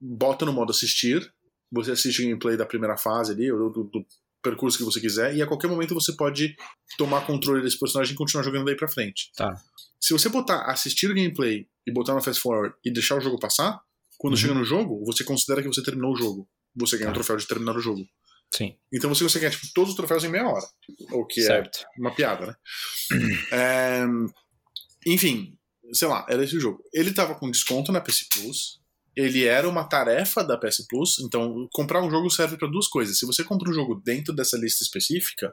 bota 0.00 0.44
no 0.44 0.52
modo 0.52 0.70
assistir, 0.70 1.32
você 1.72 1.92
assiste 1.92 2.20
o 2.20 2.24
gameplay 2.24 2.56
da 2.56 2.66
primeira 2.66 2.96
fase 2.96 3.32
ali, 3.32 3.50
ou 3.50 3.70
do, 3.70 3.84
do 3.84 4.06
percurso 4.42 4.78
que 4.78 4.84
você 4.84 5.00
quiser, 5.00 5.34
e 5.34 5.42
a 5.42 5.46
qualquer 5.46 5.68
momento 5.68 5.94
você 5.94 6.12
pode 6.12 6.56
tomar 6.96 7.26
controle 7.26 7.62
desse 7.62 7.78
personagem 7.78 8.14
e 8.14 8.16
continuar 8.16 8.44
jogando 8.44 8.64
daí 8.64 8.76
pra 8.76 8.88
frente. 8.88 9.30
Tá. 9.36 9.54
Se 10.00 10.12
você 10.12 10.28
botar 10.28 10.62
assistir 10.62 11.10
o 11.10 11.14
gameplay 11.14 11.66
e 11.86 11.92
botar 11.92 12.14
no 12.14 12.22
fast 12.22 12.40
forward 12.40 12.74
e 12.84 12.90
deixar 12.90 13.16
o 13.16 13.20
jogo 13.20 13.38
passar, 13.38 13.80
quando 14.20 14.34
Uhum. 14.34 14.38
chega 14.40 14.52
no 14.54 14.64
jogo, 14.64 15.02
você 15.06 15.24
considera 15.24 15.62
que 15.62 15.68
você 15.68 15.82
terminou 15.82 16.12
o 16.12 16.16
jogo. 16.16 16.46
Você 16.76 16.98
ganha 16.98 17.06
Tá. 17.06 17.12
o 17.12 17.14
troféu 17.14 17.36
de 17.38 17.46
terminar 17.46 17.74
o 17.74 17.80
jogo. 17.80 18.04
Sim, 18.54 18.76
Então 18.92 19.08
você 19.08 19.22
consegue 19.24 19.46
ganhar 19.46 19.56
tipo, 19.58 19.72
todos 19.72 19.90
os 19.90 19.96
troféus 19.96 20.24
em 20.24 20.28
meia 20.28 20.46
hora. 20.46 20.66
O 21.12 21.24
que 21.24 21.40
é 21.40 21.44
certo. 21.44 21.78
uma 21.98 22.14
piada, 22.14 22.46
né? 22.48 22.54
É, 23.52 24.04
enfim, 25.06 25.56
sei 25.92 26.08
lá, 26.08 26.26
era 26.28 26.44
esse 26.44 26.56
o 26.56 26.60
jogo. 26.60 26.82
Ele 26.92 27.12
tava 27.14 27.34
com 27.34 27.50
desconto 27.50 27.90
na 27.92 28.00
PS 28.00 28.28
Plus. 28.28 28.80
Ele 29.16 29.44
era 29.44 29.68
uma 29.68 29.84
tarefa 29.84 30.42
da 30.44 30.56
PS 30.58 30.86
Plus. 30.88 31.18
Então, 31.20 31.68
comprar 31.72 32.02
um 32.02 32.10
jogo 32.10 32.30
serve 32.30 32.56
para 32.56 32.68
duas 32.68 32.86
coisas. 32.88 33.18
Se 33.18 33.26
você 33.26 33.42
compra 33.42 33.68
um 33.70 33.72
jogo 33.72 34.00
dentro 34.04 34.34
dessa 34.34 34.56
lista 34.56 34.84
específica, 34.84 35.52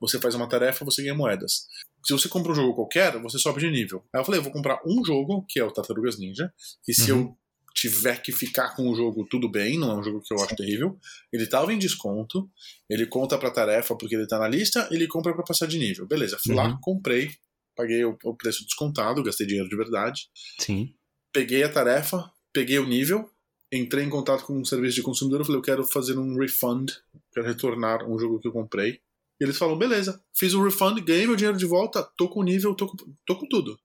você 0.00 0.18
faz 0.18 0.34
uma 0.34 0.48
tarefa, 0.48 0.84
você 0.84 1.02
ganha 1.02 1.14
moedas. 1.14 1.66
Se 2.04 2.12
você 2.12 2.28
compra 2.28 2.52
um 2.52 2.54
jogo 2.54 2.74
qualquer, 2.74 3.18
você 3.20 3.38
sobe 3.38 3.60
de 3.60 3.70
nível. 3.70 4.04
Aí 4.14 4.20
eu 4.20 4.24
falei, 4.24 4.38
eu 4.40 4.44
vou 4.44 4.52
comprar 4.52 4.80
um 4.86 5.04
jogo, 5.04 5.44
que 5.48 5.58
é 5.60 5.64
o 5.64 5.70
Tartarugas 5.70 6.18
Ninja, 6.18 6.52
e 6.88 6.94
se 6.94 7.12
Uhum. 7.12 7.18
eu 7.20 7.38
tiver 7.74 8.22
que 8.22 8.30
ficar 8.32 8.74
com 8.76 8.88
o 8.88 8.94
jogo, 8.94 9.26
tudo 9.28 9.48
bem, 9.50 9.78
não 9.78 9.90
é 9.90 9.94
um 9.98 10.02
jogo 10.02 10.22
que 10.22 10.32
eu 10.32 10.38
acho 10.40 10.54
terrível. 10.54 10.96
Ele 11.32 11.46
tava 11.46 11.72
em 11.72 11.78
desconto, 11.78 12.48
ele 12.88 13.04
conta 13.06 13.36
pra 13.36 13.50
tarefa 13.50 13.96
porque 13.96 14.14
ele 14.14 14.26
tá 14.28 14.38
na 14.38 14.46
lista, 14.48 14.88
ele 14.92 15.06
compra 15.08 15.34
pra 15.34 15.42
passar 15.42 15.66
de 15.66 15.78
nível. 15.78 16.06
Beleza, 16.06 16.38
fui 16.42 16.54
lá, 16.54 16.68
Uhum. 16.68 16.78
comprei, 16.80 17.30
paguei 17.76 18.04
o, 18.04 18.16
o 18.24 18.36
preço 18.36 18.64
descontado, 18.64 19.22
gastei 19.24 19.46
dinheiro 19.46 19.68
de 19.68 19.76
verdade. 19.76 20.28
Sim. 20.58 20.94
Peguei 21.32 21.64
a 21.64 21.68
tarefa, 21.68 22.30
peguei 22.52 22.78
o 22.78 22.86
nível, 22.86 23.28
entrei 23.72 24.04
em 24.04 24.10
contato 24.10 24.44
com 24.44 24.56
um 24.56 24.64
serviço 24.64 24.94
de 24.94 25.02
consumidor, 25.02 25.40
eu 25.40 25.44
falei, 25.44 25.58
eu 25.58 25.62
quero 25.64 25.84
fazer 25.84 26.16
um 26.16 26.38
refund, 26.38 26.92
quero 27.32 27.44
retornar 27.46 28.08
um 28.08 28.16
jogo 28.18 28.38
que 28.38 28.46
eu 28.46 28.52
comprei. 28.52 29.00
E 29.40 29.44
eles 29.44 29.58
falam, 29.58 29.76
beleza, 29.76 30.22
fiz 30.32 30.54
o 30.54 30.62
refund, 30.62 31.00
ganhei 31.00 31.26
meu 31.26 31.34
dinheiro 31.34 31.58
de 31.58 31.66
volta, 31.66 32.08
tô 32.16 32.28
com 32.28 32.38
o 32.38 32.44
nível, 32.44 32.72
tô 32.72 32.86
com, 32.86 32.96
tô 33.26 33.36
com 33.36 33.48
tudo. 33.48 33.76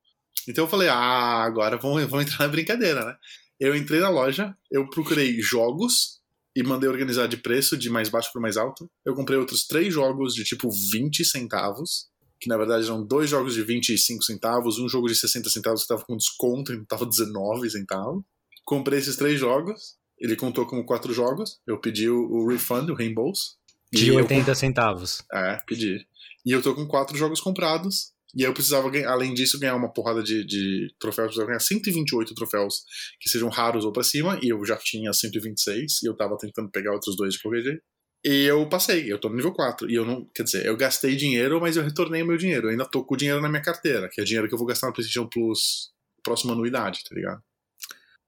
Então 0.47 0.65
eu 0.65 0.69
falei, 0.69 0.88
ah, 0.89 1.43
agora 1.43 1.75
vamos, 1.78 2.04
vamos 2.06 2.25
entrar 2.28 2.45
na 2.45 2.52
brincadeira, 2.52 3.04
né? 3.04 3.15
Eu 3.60 3.76
entrei 3.76 4.00
na 4.00 4.10
loja, 4.10 4.56
eu 4.72 4.89
procurei 4.89 5.39
jogos 5.41 6.19
e 6.56 6.63
mandei 6.63 6.89
organizar 6.89 7.28
de 7.28 7.38
preço 7.38 7.78
de 7.78 7.89
mais 7.89 8.10
baixo 8.10 8.32
para 8.32 8.41
mais 8.41 8.58
alto. 8.58 8.89
Eu 9.06 9.13
comprei 9.15 9.38
outros 9.38 9.67
três 9.67 9.93
jogos 9.93 10.34
de 10.34 10.43
tipo 10.43 10.69
20 10.91 11.26
centavos, 11.26 12.08
que 12.39 12.48
na 12.48 12.58
verdade 12.58 12.86
eram 12.86 13.06
dois 13.06 13.30
jogos 13.30 13.54
de 13.54 13.62
25 13.62 14.24
centavos, 14.24 14.80
um 14.80 14.88
jogo 14.88 15.08
de 15.08 15.15
60 15.15 15.50
centavos 15.50 15.82
que 15.82 15.88
tava 15.88 16.06
com 16.06 16.15
desconto, 16.15 16.72
então 16.72 16.86
tava 16.86 17.06
19 17.06 17.69
centavos. 17.69 18.24
Comprei 18.63 19.00
esses 19.00 19.17
três 19.17 19.39
jogos, 19.39 19.98
ele 20.17 20.36
contou 20.36 20.65
como 20.65 20.86
quatro 20.86 21.13
jogos. 21.13 21.60
Eu 21.67 21.80
pedi 21.80 22.10
o, 22.10 22.48
refund, 22.48 22.89
o 22.89 22.95
reembolso. 22.95 23.58
De 23.91 24.06
E 24.06 24.08
eu 24.10 24.15
80 24.15 24.56
centavos. 24.56 25.22
é, 25.34 25.58
pedi. 25.65 26.06
E 26.45 26.52
eu 26.52 26.62
tô 26.62 26.76
com 26.76 26.88
quatro 26.88 27.17
jogos 27.17 27.41
comprados. 27.41 28.13
E 28.36 28.44
aí 28.44 28.50
eu 28.50 28.54
precisava, 28.54 28.89
além 29.08 29.34
disso, 29.34 29.60
ganhar 29.60 29.76
uma 29.76 29.92
porrada 29.92 30.22
de, 30.22 30.46
de 30.46 30.94
troféus. 31.00 31.26
Eu 31.26 31.46
precisava 31.46 31.48
ganhar 31.48 31.60
128 31.60 32.36
troféus 32.36 32.84
que 33.20 33.30
sejam 33.30 33.50
raros 33.50 33.86
ou 33.86 33.92
pra 33.92 34.04
cima. 34.04 34.39
E 34.42 34.50
eu 34.50 34.63
já 34.65 34.78
tinha 34.78 35.12
126. 35.12 36.04
E 36.04 36.06
eu 36.08 36.15
tava 36.15 36.38
tentando 36.38 36.70
pegar 36.70 36.94
outros 36.94 37.15
dois 37.15 37.34
de 37.34 37.42
qualquer 37.42 37.63
jeito. 37.63 37.82
E 38.24 38.44
eu 38.44 38.68
passei, 38.68 39.12
eu 39.12 39.18
tô 39.18 39.30
no 39.30 39.36
nível 39.36 39.54
4. 39.54 39.89
E 39.89 39.96
eu 39.96 40.06
não. 40.06 40.26
Quer 40.36 40.44
dizer, 40.44 40.65
eu 40.65 40.78
gastei 40.78 41.15
dinheiro, 41.15 41.60
mas 41.60 41.78
eu 41.78 41.84
retornei 41.84 42.22
o 42.22 42.26
meu 42.28 42.38
dinheiro. 42.38 42.68
Eu 42.68 42.72
ainda 42.72 42.86
tô 42.86 43.04
com 43.04 43.15
o 43.15 43.18
dinheiro 43.18 43.42
na 43.42 43.50
minha 43.50 43.62
carteira, 43.62 44.10
que 44.10 44.22
é 44.22 44.24
dinheiro 44.24 44.48
que 44.48 44.54
eu 44.54 44.58
vou 44.58 44.68
gastar 44.68 44.88
no 44.88 44.94
PlayStation 44.94 45.28
Plus 45.28 45.92
próxima 46.22 46.54
anuidade, 46.54 47.04
tá 47.08 47.15
ligado? 47.15 47.42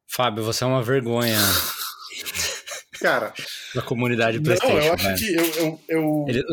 Fábio, 0.08 0.44
você 0.44 0.64
é 0.64 0.68
uma 0.68 0.84
vergonha 0.84 1.38
Cara, 3.02 3.34
da 3.74 3.82
comunidade 3.82 4.38
não, 4.38 4.44
PlayStation. 4.44 4.78
eu 4.80 4.94
acho 4.94 5.06
velho. 5.06 5.18
que 5.18 5.34
eu. 5.36 5.46
eu, 5.56 5.80
eu... 5.90 6.26
Eles 6.28 6.44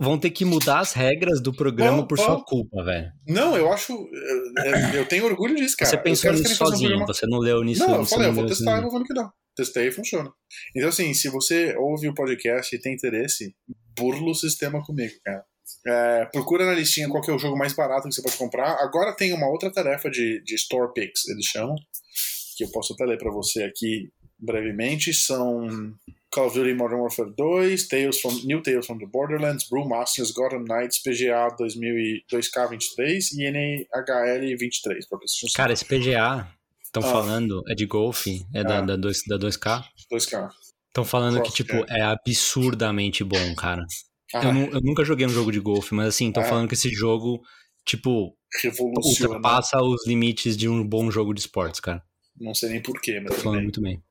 vão 0.00 0.18
ter 0.18 0.30
que 0.30 0.46
mudar 0.46 0.80
as 0.80 0.94
regras 0.94 1.42
do 1.42 1.52
programa 1.52 2.06
por 2.08 2.18
sua 2.18 2.42
culpa, 2.42 2.82
velho. 2.82 3.12
Não, 3.28 3.54
eu 3.56 3.70
acho. 3.70 3.92
Eu, 3.92 5.00
eu 5.00 5.06
tenho 5.06 5.26
orgulho 5.26 5.54
disso, 5.54 5.76
cara. 5.76 5.90
Você 5.90 5.98
pensou 5.98 6.32
nisso 6.32 6.52
um 6.52 6.56
sozinho, 6.56 6.88
programa- 6.88 7.06
você 7.12 7.26
não 7.26 7.38
leu 7.38 7.62
nisso. 7.62 7.86
Não, 7.86 7.96
eu 7.96 8.06
falei, 8.06 8.28
eu 8.28 8.32
não 8.32 8.40
vou 8.40 8.46
testar 8.46 8.78
e 8.78 8.80
vou 8.80 8.90
ver 8.90 8.98
no 9.00 9.04
que 9.04 9.12
dá. 9.14 9.30
Testei 9.54 9.88
e 9.88 9.92
funciona. 9.92 10.30
Então, 10.74 10.88
assim, 10.88 11.12
se 11.12 11.28
você 11.28 11.76
ouve 11.76 12.08
o 12.08 12.14
podcast 12.14 12.74
e 12.74 12.80
tem 12.80 12.94
interesse, 12.94 13.54
burla 13.98 14.30
o 14.30 14.34
sistema 14.34 14.82
comigo, 14.82 15.12
cara. 15.22 15.44
É, 15.86 16.24
procura 16.32 16.64
na 16.64 16.72
listinha 16.74 17.08
qual 17.08 17.22
é 17.28 17.32
o 17.32 17.38
jogo 17.38 17.58
mais 17.58 17.74
barato 17.74 18.08
que 18.08 18.14
você 18.14 18.22
pode 18.22 18.36
comprar. 18.36 18.82
Agora 18.82 19.14
tem 19.14 19.32
uma 19.34 19.48
outra 19.48 19.70
tarefa 19.70 20.10
de, 20.10 20.42
de 20.44 20.54
Store 20.54 20.92
Picks, 20.94 21.28
eles 21.28 21.44
chamam, 21.44 21.74
que 22.56 22.64
eu 22.64 22.70
posso 22.70 22.94
até 22.94 23.04
ler 23.04 23.18
pra 23.18 23.30
você 23.30 23.64
aqui 23.64 24.10
brevemente. 24.40 25.12
São 25.14 25.94
Call 26.32 26.46
of 26.46 26.56
Duty 26.58 26.74
Modern 26.74 27.00
Warfare 27.00 27.30
2, 27.36 27.88
Tales 27.88 28.20
from, 28.20 28.32
New 28.44 28.62
Tales 28.62 28.86
from 28.86 28.98
the 28.98 29.06
Borderlands, 29.06 29.68
Brewmasters, 29.68 30.30
Gotham 30.32 30.64
Knights, 30.64 31.02
PGA 31.02 31.48
2000 31.58 31.98
e 31.98 32.24
2K23 32.32 33.32
e 33.36 33.44
NHL 33.46 34.56
23 34.56 35.08
pra 35.08 35.18
PlayStation 35.18 35.46
5. 35.48 35.56
Cara, 35.56 35.72
esse 35.72 35.84
PGA, 35.84 36.48
estão 36.84 37.02
Ah. 37.02 37.12
falando, 37.12 37.62
é 37.68 37.74
de 37.74 37.86
golfe, 37.86 38.44
é 38.54 38.62
da, 38.62 38.78
Ah. 38.78 38.82
da, 38.82 38.96
2, 38.96 39.22
da 39.26 39.36
2K. 39.36 39.84
2K. 40.10 40.48
Estão 40.88 41.04
falando 41.04 41.36
que, 41.36 41.42
Cross, 41.42 41.54
tipo, 41.54 41.84
é 41.88 42.00
absurdamente 42.02 43.22
bom, 43.24 43.54
cara. 43.56 43.84
Ah, 44.34 44.44
Eu, 44.44 44.72
eu 44.74 44.80
nunca 44.80 45.04
joguei 45.04 45.26
um 45.26 45.30
jogo 45.30 45.50
de 45.50 45.58
golfe, 45.60 45.94
mas 45.94 46.08
assim, 46.08 46.28
estão 46.28 46.42
Ah. 46.42 46.46
falando 46.46 46.68
que 46.68 46.74
esse 46.74 46.90
jogo, 46.90 47.40
tipo, 47.84 48.36
ultrapassa 48.96 49.78
os 49.82 50.06
limites 50.06 50.56
de 50.56 50.68
um 50.68 50.86
bom 50.86 51.10
jogo 51.10 51.34
de 51.34 51.40
esportes, 51.40 51.80
cara. 51.80 52.02
Não 52.40 52.54
sei 52.54 52.70
nem 52.70 52.80
porquê, 52.82 53.20
mas 53.20 53.28
Tô 53.30 53.34
tudo 53.34 53.42
falando 53.42 53.56
bem. 53.58 53.64
muito 53.64 53.80
bem. 53.82 54.02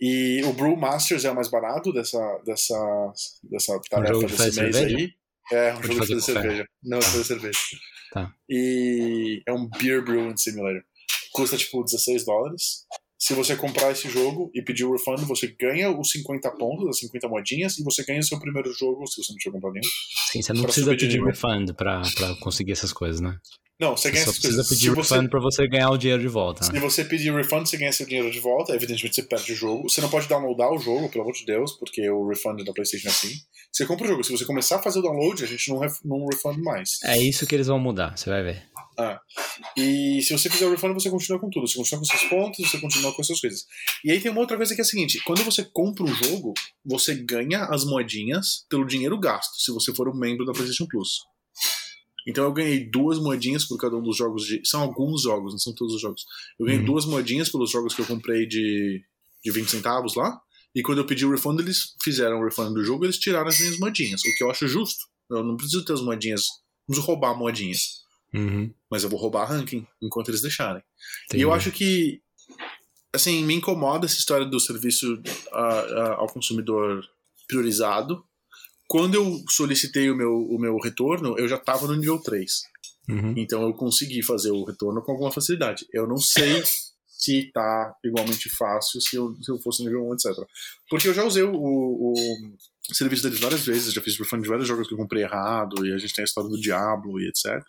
E 0.00 0.42
o 0.44 0.52
Brewmasters 0.52 1.24
é 1.24 1.30
o 1.30 1.34
mais 1.34 1.48
barato 1.48 1.92
dessa, 1.92 2.18
dessa, 2.44 3.12
dessa 3.44 3.80
tarefa 3.90 4.18
de 4.18 4.26
desse 4.26 4.42
mês 4.42 4.54
cerveja? 4.54 4.96
aí. 4.96 5.12
É, 5.52 5.72
um 5.72 5.76
Ou 5.76 5.80
de 5.82 5.86
jogo 5.86 6.00
de 6.00 6.06
fazer 6.06 6.14
café? 6.14 6.32
cerveja. 6.32 6.68
Não, 6.82 6.98
de 6.98 7.06
fazer 7.06 7.24
cerveja. 7.24 7.58
Tá. 8.12 8.34
E 8.48 9.42
é 9.46 9.52
um 9.52 9.68
Beer 9.68 10.02
Brewing 10.04 10.36
Simulator. 10.36 10.82
Custa 11.32 11.56
tipo 11.56 11.82
16 11.84 12.24
dólares. 12.24 12.86
Se 13.18 13.32
você 13.32 13.56
comprar 13.56 13.90
esse 13.92 14.10
jogo 14.10 14.50
e 14.54 14.60
pedir 14.62 14.84
o 14.84 14.92
refund, 14.92 15.24
você 15.24 15.46
ganha 15.58 15.90
os 15.90 16.10
50 16.10 16.50
pontos, 16.52 16.88
as 16.88 16.98
50 16.98 17.28
moedinhas, 17.28 17.78
e 17.78 17.82
você 17.82 18.04
ganha 18.04 18.20
o 18.20 18.22
seu 18.22 18.38
primeiro 18.38 18.72
jogo, 18.74 19.06
se 19.06 19.22
você 19.22 19.32
não 19.32 19.38
tiver 19.38 19.54
comprado 19.54 19.72
nenhum. 19.72 19.90
Sim, 20.30 20.42
você 20.42 20.52
não 20.52 20.62
precisa 20.62 20.90
pedir 20.90 21.24
refund 21.24 21.72
pra, 21.72 22.02
pra 22.14 22.34
conseguir 22.36 22.72
essas 22.72 22.92
coisas, 22.92 23.20
né? 23.20 23.38
Não, 23.78 23.94
você 23.96 24.08
Você 24.08 24.12
ganha 24.12 24.24
só 24.24 24.30
essas 24.30 24.40
precisa 24.40 24.62
coisas. 24.62 24.68
pedir 24.68 24.88
Se 24.90 24.94
você, 24.94 25.14
refund 25.14 25.30
pra 25.30 25.40
você 25.40 25.68
ganhar 25.68 25.90
o 25.90 25.98
dinheiro 25.98 26.22
de 26.22 26.28
volta, 26.28 26.64
Se 26.64 26.72
né? 26.72 26.80
você 26.80 27.04
pedir 27.04 27.30
refund, 27.34 27.68
você 27.68 27.76
ganha 27.76 27.92
seu 27.92 28.06
dinheiro 28.06 28.30
de 28.30 28.40
volta. 28.40 28.74
Evidentemente, 28.74 29.14
você 29.14 29.22
perde 29.22 29.52
o 29.52 29.56
jogo. 29.56 29.88
Você 29.88 30.00
não 30.00 30.08
pode 30.08 30.26
downloadar 30.28 30.72
o 30.72 30.78
jogo, 30.78 31.10
pelo 31.10 31.24
amor 31.24 31.34
de 31.34 31.44
Deus, 31.44 31.72
porque 31.72 32.08
o 32.08 32.26
refund 32.26 32.64
da 32.64 32.72
PlayStation 32.72 33.08
é 33.08 33.10
assim. 33.10 33.34
Você 33.70 33.84
compra 33.84 34.06
o 34.06 34.08
jogo. 34.08 34.24
Se 34.24 34.32
você 34.32 34.46
começar 34.46 34.76
a 34.76 34.82
fazer 34.82 35.00
o 35.00 35.02
download, 35.02 35.44
a 35.44 35.46
gente 35.46 35.68
não, 35.68 35.78
ref, 35.78 35.98
não 36.04 36.24
refund 36.26 36.58
mais. 36.62 37.02
É 37.04 37.18
isso 37.18 37.46
que 37.46 37.54
eles 37.54 37.66
vão 37.66 37.78
mudar, 37.78 38.16
você 38.16 38.30
vai 38.30 38.42
ver. 38.42 38.66
E 39.76 40.22
se 40.22 40.32
você 40.32 40.48
fizer 40.48 40.66
o 40.66 40.70
refund, 40.70 40.94
você 40.94 41.10
continua 41.10 41.38
com 41.38 41.50
tudo. 41.50 41.68
Você 41.68 41.76
continua 41.76 42.00
com 42.00 42.06
seus 42.06 42.24
pontos, 42.30 42.70
você 42.70 42.78
continua 42.80 43.12
com 43.14 43.20
essas 43.20 43.38
coisas. 43.38 43.66
E 44.02 44.10
aí 44.10 44.20
tem 44.20 44.30
uma 44.30 44.40
outra 44.40 44.56
coisa 44.56 44.74
que 44.74 44.80
é 44.80 44.84
a 44.84 44.86
seguinte: 44.86 45.20
quando 45.24 45.44
você 45.44 45.62
compra 45.64 46.02
um 46.04 46.14
jogo, 46.14 46.54
você 46.82 47.14
ganha 47.14 47.64
as 47.64 47.84
moedinhas 47.84 48.64
pelo 48.70 48.86
dinheiro 48.86 49.18
gasto, 49.20 49.60
se 49.60 49.70
você 49.70 49.94
for 49.94 50.08
um 50.08 50.16
membro 50.16 50.46
da 50.46 50.52
PlayStation 50.52 50.86
Plus. 50.86 51.18
Então 52.26 52.44
eu 52.44 52.52
ganhei 52.52 52.90
duas 52.90 53.18
moedinhas 53.20 53.64
por 53.64 53.78
cada 53.78 53.96
um 53.96 54.02
dos 54.02 54.16
jogos 54.16 54.44
de. 54.44 54.60
São 54.64 54.80
alguns 54.82 55.22
jogos, 55.22 55.52
não 55.52 55.58
são 55.58 55.74
todos 55.74 55.94
os 55.94 56.00
jogos. 56.00 56.24
Eu 56.58 56.66
ganhei 56.66 56.80
Uhum. 56.80 56.86
duas 56.86 57.06
moedinhas 57.06 57.48
pelos 57.48 57.70
jogos 57.70 57.94
que 57.94 58.00
eu 58.00 58.06
comprei 58.06 58.46
de, 58.46 59.02
de 59.44 59.50
20 59.50 59.70
centavos 59.70 60.14
lá. 60.16 60.40
E 60.74 60.82
quando 60.82 60.98
eu 60.98 61.06
pedi 61.06 61.24
o 61.24 61.30
refund, 61.30 61.60
eles 61.60 61.94
fizeram 62.02 62.40
o 62.40 62.44
refund 62.44 62.74
do 62.74 62.84
jogo 62.84 63.04
eles 63.06 63.18
tiraram 63.18 63.48
as 63.48 63.58
minhas 63.58 63.78
moedinhas. 63.78 64.20
O 64.20 64.36
que 64.36 64.44
eu 64.44 64.50
acho 64.50 64.66
justo. 64.66 65.04
Eu 65.30 65.42
não 65.42 65.56
preciso 65.56 65.84
ter 65.84 65.92
as 65.92 66.02
moedinhas. 66.02 66.42
Não 66.86 66.94
preciso 66.94 67.06
roubar 67.06 67.34
moedinhas. 67.34 68.04
Uhum. 68.34 68.72
Mas 68.90 69.04
eu 69.04 69.08
vou 69.08 69.18
roubar 69.18 69.46
ranking 69.46 69.86
enquanto 70.02 70.28
eles 70.28 70.42
deixarem. 70.42 70.82
Entendi. 71.26 71.40
E 71.40 71.42
eu 71.42 71.52
acho 71.52 71.70
que, 71.70 72.20
assim, 73.12 73.44
me 73.44 73.54
incomoda 73.54 74.04
essa 74.04 74.18
história 74.18 74.44
do 74.44 74.60
serviço 74.60 75.20
ah, 75.52 75.86
ah, 75.90 76.14
ao 76.18 76.26
consumidor 76.26 77.02
priorizado. 77.48 78.22
Quando 78.88 79.14
eu 79.14 79.44
solicitei 79.48 80.10
o 80.10 80.16
meu, 80.16 80.32
o 80.32 80.58
meu 80.58 80.76
retorno, 80.78 81.38
eu 81.38 81.48
já 81.48 81.56
estava 81.56 81.86
no 81.86 81.96
nível 81.96 82.18
3. 82.18 82.62
Uhum. 83.08 83.34
Então 83.36 83.62
eu 83.62 83.72
consegui 83.74 84.22
fazer 84.22 84.50
o 84.50 84.64
retorno 84.64 85.02
com 85.02 85.12
alguma 85.12 85.32
facilidade. 85.32 85.86
Eu 85.92 86.06
não 86.06 86.16
sei 86.16 86.62
se 87.06 87.50
tá 87.52 87.94
igualmente 88.04 88.48
fácil 88.50 89.00
se 89.00 89.16
eu, 89.16 89.34
se 89.42 89.50
eu 89.50 89.58
fosse 89.58 89.82
nível 89.82 90.06
1, 90.08 90.14
etc. 90.14 90.32
Porque 90.88 91.08
eu 91.08 91.14
já 91.14 91.24
usei 91.24 91.42
o, 91.42 91.52
o 91.54 92.14
serviço 92.94 93.22
deles 93.22 93.40
várias 93.40 93.64
vezes, 93.64 93.92
já 93.92 94.02
fiz 94.02 94.18
refund 94.18 94.42
de 94.42 94.48
vários 94.48 94.68
jogos 94.68 94.86
que 94.86 94.94
eu 94.94 94.98
comprei 94.98 95.22
errado, 95.22 95.84
e 95.86 95.92
a 95.92 95.98
gente 95.98 96.14
tem 96.14 96.22
a 96.22 96.26
história 96.26 96.48
do 96.48 96.60
Diablo 96.60 97.20
e 97.20 97.28
etc. 97.28 97.62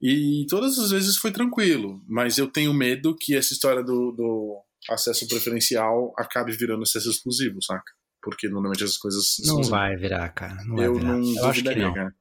E 0.00 0.46
todas 0.48 0.78
as 0.78 0.90
vezes 0.90 1.16
foi 1.16 1.32
tranquilo, 1.32 2.02
mas 2.08 2.38
eu 2.38 2.46
tenho 2.46 2.72
medo 2.72 3.16
que 3.16 3.34
essa 3.34 3.52
história 3.52 3.82
do, 3.82 4.12
do 4.12 4.62
acesso 4.88 5.26
preferencial 5.28 6.12
acabe 6.16 6.52
virando 6.52 6.82
acesso 6.82 7.10
exclusivo, 7.10 7.62
saca? 7.62 7.92
Porque 8.28 8.48
normalmente 8.48 8.84
essas 8.84 8.98
coisas. 8.98 9.36
Não 9.44 9.62
vai 9.62 9.96
virar, 9.96 10.28
cara. 10.30 10.62
Não 10.64 10.76
vai 10.76 10.86
Eu 10.86 10.94
virar. 10.94 11.08
não 11.08 11.18
eu 11.36 11.46
acho 11.46 11.62
que 11.62 11.68
duvidaria, 11.68 12.04
não. 12.04 12.12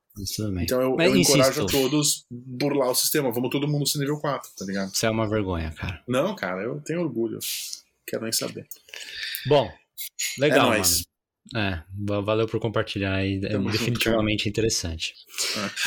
Então 0.63 0.81
eu, 0.81 0.95
Mas 0.95 1.11
eu 1.11 1.17
encorajo 1.17 1.61
insisto. 1.61 1.77
a 1.77 1.79
todos 1.79 2.25
burlar 2.31 2.89
o 2.89 2.95
sistema. 2.95 3.31
Vamos 3.31 3.49
todo 3.51 3.67
mundo 3.67 3.87
ser 3.87 3.99
nível 3.99 4.17
4, 4.19 4.49
tá 4.57 4.65
ligado? 4.65 4.89
Você 4.95 5.05
é 5.05 5.09
uma 5.11 5.27
vergonha, 5.29 5.71
cara. 5.71 6.01
Não, 6.07 6.35
cara, 6.35 6.63
eu 6.63 6.81
tenho 6.81 7.01
orgulho. 7.01 7.37
Quero 8.07 8.23
nem 8.23 8.31
saber. 8.31 8.65
Bom, 9.45 9.69
legal, 10.39 10.73
É 10.73 10.79
mano. 10.79 10.93
É, 11.55 11.81
va- 12.05 12.19
valeu 12.21 12.45
por 12.47 12.59
compartilhar. 12.59 13.23
É 13.25 13.39
Tamo 13.49 13.65
junto, 13.69 13.71
definitivamente 13.77 14.49
interessante. 14.49 15.13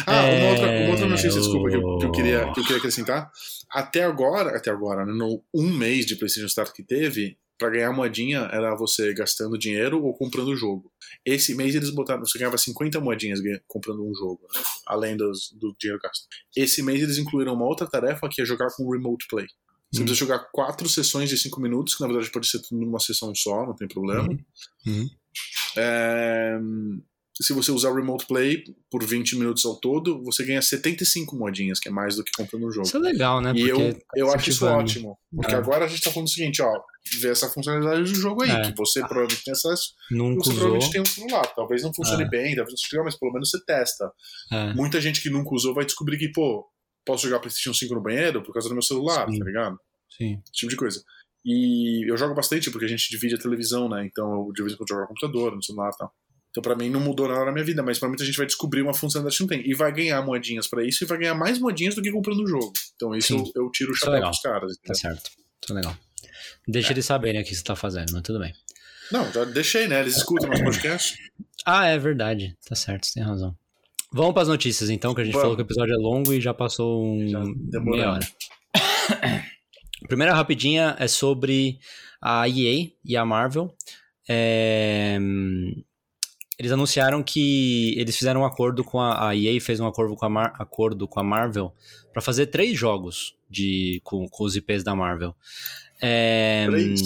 Ah, 0.07 0.23
uma 0.25 0.51
outra, 0.53 0.67
É, 0.73 0.83
uma 0.85 0.91
outra 0.93 1.07
notícia, 1.07 1.31
o- 1.33 1.35
desculpa, 1.41 1.69
que 1.71 1.77
eu, 1.77 1.99
que 1.99 2.05
eu 2.07 2.13
queria, 2.13 2.53
que 2.53 2.61
eu 2.61 2.65
queria 2.65 2.79
acrescentar. 2.79 3.31
Até 3.71 4.05
agora, 4.05 4.57
até 4.57 4.71
agora, 4.71 5.05
né, 5.05 5.13
no 5.13 5.43
um 5.53 5.69
mês 5.71 6.07
de 6.07 6.17
PlayStation 6.17 6.47
Start 6.47 6.73
que 6.73 6.83
teve, 6.83 7.37
pra 7.61 7.69
ganhar 7.71 7.93
moedinha 7.93 8.49
era 8.53 8.75
você 8.75 9.13
gastando 9.13 9.59
dinheiro 9.59 10.03
ou 10.03 10.15
comprando 10.15 10.49
o 10.49 10.57
jogo. 10.57 10.91
Esse 11.25 11.55
mês 11.55 11.75
eles 11.75 11.91
botaram, 11.91 12.25
você 12.25 12.39
ganhava 12.39 12.57
50 12.57 12.99
moedinhas 13.01 13.39
comprando 13.69 14.03
um 14.03 14.15
jogo, 14.15 14.41
né, 14.55 14.63
além 14.87 15.17
dos, 15.17 15.53
do 15.53 15.77
dinheiro 15.79 16.01
gasto. 16.03 16.27
Esse 16.57 16.83
mês 16.83 17.03
eles 17.03 17.19
incluíram 17.19 17.53
uma 17.55 17.67
outra 17.67 17.87
tarefa 17.87 18.29
que 18.31 18.41
é 18.41 18.45
jogar 18.47 18.69
com 18.75 18.91
Remote 18.91 19.27
Play. 19.29 19.47
Você 19.93 20.01
Hum. 20.03 20.05
precisa 20.07 20.15
jogar 20.15 20.39
quatro 20.53 20.89
sessões 20.89 21.29
de 21.29 21.37
cinco 21.37 21.61
minutos, 21.61 21.95
que 21.95 22.01
na 22.01 22.07
verdade 22.09 22.31
pode 22.31 22.47
ser 22.49 22.61
tudo 22.63 22.81
numa 22.81 22.99
sessão 23.01 23.35
só, 23.35 23.67
não 23.67 23.75
tem 23.77 23.87
problema. 23.89 24.29
Uhum. 24.29 24.39
Uhum. 24.87 25.11
É, 25.77 26.59
se 27.41 27.53
você 27.53 27.71
usar 27.73 27.91
o 27.91 27.95
Remote 27.95 28.27
Play 28.27 28.63
por 28.91 29.05
20 29.05 29.37
minutos 29.37 29.65
ao 29.65 29.77
todo, 29.81 30.23
você 30.23 30.45
ganha 30.45 30.61
75 30.61 31.35
moedinhas, 31.37 31.79
que 31.81 31.89
é 31.89 31.93
mais 31.93 32.17
do 32.17 32.25
que 32.25 32.31
comprando 32.37 32.67
um 32.67 32.71
jogo. 32.71 32.87
Isso 32.87 32.97
é 32.97 33.01
legal, 33.01 33.41
né? 33.41 33.53
e 33.55 33.63
eu, 33.69 33.77
Porque 33.77 33.95
tá 33.95 34.07
eu 34.17 34.33
acho 34.33 34.51
isso 34.51 34.67
ótimo. 34.67 35.19
Porque 35.35 35.55
É. 35.55 35.57
agora 35.57 35.85
a 35.85 35.89
gente 35.89 36.03
tá 36.03 36.11
falando 36.11 36.29
o 36.29 36.31
seguinte, 36.31 36.61
ó, 36.63 36.71
vê 37.21 37.31
essa 37.31 37.49
funcionalidade 37.49 38.03
do 38.03 38.15
jogo 38.15 38.43
aí, 38.43 38.51
É. 38.51 38.71
que 38.71 38.77
você 38.77 39.01
provavelmente 39.01 39.43
tem 39.45 39.53
acesso, 39.53 39.95
Nunca 40.11 40.45
você 40.45 40.51
usou. 40.51 40.55
provavelmente 40.61 40.93
tem 40.93 41.01
um 41.01 41.05
celular. 41.07 41.47
Talvez 41.55 41.83
não 41.83 41.95
funcione 41.95 42.25
É. 42.25 42.29
bem, 42.29 42.55
talvez 42.55 42.71
não 42.73 42.89
legal, 42.93 43.05
mas 43.05 43.19
pelo 43.19 43.33
menos 43.33 43.51
você 43.51 43.65
testa. 43.65 44.13
É. 44.53 44.75
Muita 44.75 45.01
gente 45.01 45.23
que 45.23 45.31
nunca 45.31 45.55
usou 45.55 45.75
vai 45.75 45.85
descobrir 45.87 46.19
que, 46.19 46.29
pô, 46.33 46.67
posso 47.07 47.25
jogar 47.27 47.39
PlayStation 47.41 47.73
5 47.73 47.95
no 47.95 48.03
banheiro 48.03 48.43
por 48.43 48.53
causa 48.53 48.69
do 48.69 48.75
meu 48.75 48.83
celular, 48.83 49.27
Sim. 49.31 49.39
tá 49.39 49.45
ligado? 49.45 49.79
Sim. 50.17 50.35
Esse 50.45 50.53
tipo 50.53 50.71
de 50.71 50.77
coisa. 50.77 51.03
E 51.45 52.11
eu 52.11 52.17
jogo 52.19 52.35
bastante 52.35 52.71
porque 52.71 52.85
a 52.85 52.89
gente 52.89 53.09
divide 53.09 53.35
a 53.35 53.39
televisão, 53.39 53.89
né? 53.89 54.05
Então 54.05 54.31
eu 54.47 54.53
de 54.53 54.63
vez 54.63 54.75
em 54.75 54.77
quando 54.77 54.89
jogo 54.91 55.01
no 55.03 55.09
computador, 55.09 55.57
no 55.57 55.63
celular 55.63 55.91
e 55.95 55.97
tal. 55.97 56.13
Então 56.51 56.63
pra 56.63 56.75
mim 56.75 56.91
não 56.91 57.01
mudou 57.01 57.29
nada 57.29 57.45
na 57.45 57.53
minha 57.53 57.65
vida, 57.65 57.83
mas 57.83 57.99
pra 57.99 58.09
muita 58.09 58.25
gente 58.25 58.37
vai 58.37 58.47
descobrir 58.47 58.83
uma 58.83 58.93
funcionalidade 58.93 59.37
que 59.37 59.43
não 59.43 59.49
tem. 59.49 59.71
E 59.71 59.75
vai 59.75 59.93
ganhar 59.93 60.21
moedinhas 60.23 60.67
pra 60.67 60.85
isso 60.85 61.05
e 61.05 61.07
vai 61.07 61.19
ganhar 61.19 61.35
mais 61.35 61.59
moedinhas 61.59 61.95
do 61.95 62.03
que 62.03 62.11
comprando 62.11 62.41
o 62.41 62.47
jogo. 62.47 62.73
Então 62.97 63.15
isso 63.15 63.39
Sim. 63.39 63.53
eu, 63.55 63.65
eu 63.65 63.71
tiro 63.71 63.93
o 63.93 63.95
é 63.95 63.99
chapéu 63.99 64.21
pros 64.23 64.41
caras. 64.41 64.73
Tá 64.85 64.95
certo. 64.95 65.31
É 65.71 65.73
legal. 65.73 65.97
Deixa 66.67 66.93
eles 66.93 67.07
saberem 67.07 67.41
o 67.41 67.45
que 67.45 67.55
você 67.55 67.63
tá 67.63 67.77
fazendo, 67.77 68.13
mas 68.13 68.23
tudo 68.23 68.41
bem. 68.41 68.53
Não, 69.11 69.31
já 69.33 69.45
deixei, 69.45 69.89
né? 69.89 70.01
Eles 70.01 70.17
escutam 70.17 70.49
nosso 70.49 70.65
podcast. 70.65 71.17
Ah, 71.67 71.87
é 71.89 71.99
verdade. 71.99 72.57
Tá 72.67 72.75
certo, 72.75 73.05
você 73.05 73.13
tem 73.13 73.23
razão. 73.23 73.55
Vamos 74.11 74.33
para 74.33 74.45
as 74.45 74.49
notícias, 74.49 74.89
então, 74.89 75.15
que 75.15 75.21
a 75.21 75.25
gente 75.25 75.35
Vamos. 75.35 75.43
falou 75.43 75.57
que 75.57 75.63
o 75.63 75.67
episódio 75.67 75.93
é 75.93 75.99
longo 75.99 76.33
e 76.33 76.41
já 76.41 76.55
passou 76.55 77.05
um 77.05 77.29
Já 77.29 77.39
demorou. 77.39 77.97
meia 77.99 78.13
hora. 78.13 78.29
Primeira 80.09 80.35
rapidinha 80.35 80.97
é 80.99 81.07
sobre 81.07 81.79
a 82.19 82.49
EA 82.49 82.91
e 83.05 83.15
a 83.15 83.27
Marvel. 83.27 83.77
É, 84.27 85.19
Eles 86.61 86.73
anunciaram 86.73 87.23
que 87.23 87.95
eles 87.99 88.15
fizeram 88.15 88.43
um 88.43 88.45
acordo 88.45 88.85
com 88.85 89.01
a, 89.01 89.31
a 89.31 89.35
EA 89.35 89.59
fez 89.63 89.81
um 89.81 89.87
acordo 89.87 90.15
com 90.15 90.27
a, 90.27 90.29
Mar- 90.29 90.55
acordo 90.59 91.09
com 91.09 91.19
a 91.19 91.23
Marvel 91.23 91.73
para 92.13 92.21
fazer 92.21 92.49
três 92.49 92.79
jogos 92.79 93.35
de 93.49 93.99
com, 94.05 94.29
com 94.29 94.45
os 94.45 94.57
IPs 94.57 94.85
da 94.85 94.95
Marvel. 94.95 95.35
É, 96.03 96.67
Três? 96.69 97.01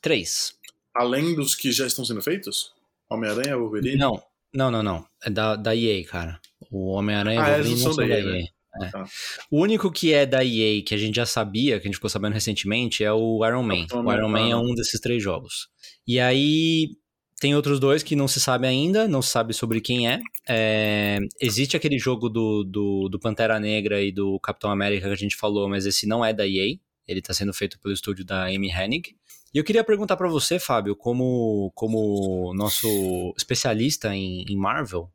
Três. 0.00 0.58
Além 0.94 1.34
dos 1.34 1.54
que 1.54 1.70
já 1.70 1.86
estão 1.86 2.02
sendo 2.02 2.22
feitos? 2.22 2.72
Homem-Aranha, 3.10 3.58
Wolverine? 3.58 3.96
Não, 3.98 4.22
não, 4.54 4.70
não, 4.70 4.82
não. 4.82 5.04
É 5.22 5.28
da, 5.28 5.54
da 5.54 5.76
EA, 5.76 6.02
cara. 6.06 6.40
O 6.70 6.92
Homem-Aranha 6.92 7.42
Ah, 7.42 7.58
eles 7.58 7.82
Wolverine 7.82 7.82
não 7.82 7.88
não 7.88 7.94
são 7.94 8.06
da 8.06 8.14
da 8.14 8.20
EA, 8.20 8.40
EA. 8.40 8.48
É. 8.80 8.90
Tá. 8.90 9.04
O 9.50 9.60
único 9.60 9.92
que 9.92 10.14
é 10.14 10.24
da 10.24 10.42
EA, 10.42 10.82
que 10.82 10.94
a 10.94 10.98
gente 10.98 11.16
já 11.16 11.26
sabia, 11.26 11.78
que 11.78 11.86
a 11.86 11.88
gente 11.88 11.96
ficou 11.96 12.08
sabendo 12.08 12.32
recentemente, 12.32 13.04
é 13.04 13.12
o 13.12 13.44
Iron 13.46 13.62
Man. 13.62 13.86
O 13.92 14.12
Iron 14.14 14.30
Man 14.30 14.48
é 14.48 14.56
um 14.56 14.74
desses 14.74 14.98
três 14.98 15.22
jogos. 15.22 15.68
E 16.06 16.18
aí 16.18 16.96
tem 17.40 17.54
outros 17.54 17.78
dois 17.78 18.02
que 18.02 18.16
não 18.16 18.26
se 18.26 18.40
sabe 18.40 18.66
ainda, 18.66 19.06
não 19.06 19.22
se 19.22 19.30
sabe 19.30 19.54
sobre 19.54 19.80
quem 19.80 20.08
é. 20.08 20.20
É, 20.48 21.18
existe 21.40 21.76
aquele 21.76 21.98
jogo 21.98 22.28
do, 22.28 22.64
do, 22.64 23.08
do 23.08 23.18
Pantera 23.18 23.60
Negra 23.60 24.02
e 24.02 24.10
do 24.10 24.40
Capitão 24.40 24.70
América 24.70 25.06
que 25.06 25.12
a 25.12 25.16
gente 25.16 25.36
falou, 25.36 25.68
mas 25.68 25.86
esse 25.86 26.06
não 26.06 26.24
é 26.24 26.32
da 26.32 26.46
EA. 26.46 26.76
Ele 27.06 27.22
tá 27.22 27.32
sendo 27.32 27.54
feito 27.54 27.78
pelo 27.78 27.94
estúdio 27.94 28.24
da 28.24 28.46
Amy 28.46 28.70
Hennig. 28.70 29.16
E 29.54 29.58
eu 29.58 29.64
queria 29.64 29.84
perguntar 29.84 30.16
pra 30.16 30.28
você, 30.28 30.58
Fábio, 30.58 30.94
como, 30.94 31.72
como 31.74 32.52
nosso 32.54 33.32
especialista 33.36 34.14
em, 34.14 34.44
em 34.48 34.56
Marvel, 34.56 35.10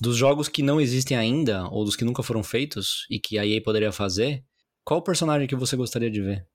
dos 0.00 0.16
jogos 0.16 0.48
que 0.48 0.62
não 0.62 0.80
existem 0.80 1.16
ainda, 1.16 1.66
ou 1.68 1.84
dos 1.84 1.96
que 1.96 2.04
nunca 2.04 2.22
foram 2.22 2.42
feitos, 2.42 3.06
e 3.08 3.18
que 3.18 3.38
a 3.38 3.46
EA 3.46 3.62
poderia 3.62 3.90
fazer, 3.90 4.44
qual 4.84 5.00
personagem 5.02 5.46
que 5.46 5.56
você 5.56 5.76
gostaria 5.76 6.10
de 6.10 6.20
ver? 6.20 6.46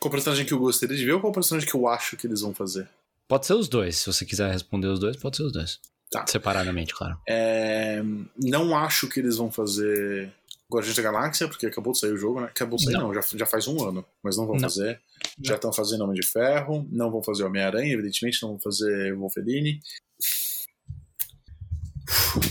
Qual 0.00 0.10
personagem 0.10 0.46
que 0.46 0.52
eu 0.52 0.58
gostaria 0.58 0.96
de 0.96 1.04
ver 1.04 1.12
ou 1.12 1.20
qual 1.20 1.32
personagem 1.32 1.68
que 1.68 1.74
eu 1.74 1.86
acho 1.86 2.16
que 2.16 2.26
eles 2.26 2.40
vão 2.40 2.54
fazer? 2.54 2.88
Pode 3.28 3.46
ser 3.46 3.52
os 3.54 3.68
dois, 3.68 3.98
se 3.98 4.06
você 4.06 4.24
quiser 4.24 4.50
responder 4.50 4.88
os 4.88 4.98
dois, 4.98 5.16
pode 5.16 5.36
ser 5.36 5.42
os 5.44 5.52
dois. 5.52 5.78
Tá. 6.10 6.26
Separadamente, 6.26 6.94
claro. 6.94 7.20
É, 7.28 8.02
Não 8.42 8.74
acho 8.76 9.06
que 9.08 9.20
eles 9.20 9.36
vão 9.36 9.52
fazer 9.52 10.32
Guardiões 10.72 10.96
da 10.96 11.02
Galáxia, 11.02 11.46
porque 11.46 11.66
acabou 11.66 11.92
de 11.92 11.98
sair 11.98 12.12
o 12.12 12.16
jogo, 12.16 12.40
né? 12.40 12.46
Acabou 12.46 12.78
de 12.78 12.84
sair, 12.84 12.94
não, 12.94 13.08
Não. 13.08 13.14
já, 13.14 13.20
já 13.34 13.44
faz 13.46 13.68
um 13.68 13.86
ano, 13.86 14.02
mas 14.22 14.36
não 14.38 14.46
vão 14.46 14.56
Não. 14.56 14.62
fazer. 14.62 14.98
Já 15.42 15.56
estão 15.56 15.72
fazendo 15.72 16.04
Homem 16.04 16.18
de 16.18 16.26
Ferro, 16.26 16.86
não 16.90 17.10
vão 17.10 17.22
fazer 17.22 17.44
Homem-Aranha, 17.44 17.92
evidentemente, 17.92 18.40
não 18.42 18.50
vão 18.50 18.58
fazer 18.60 19.14
Wolverine. 19.14 19.80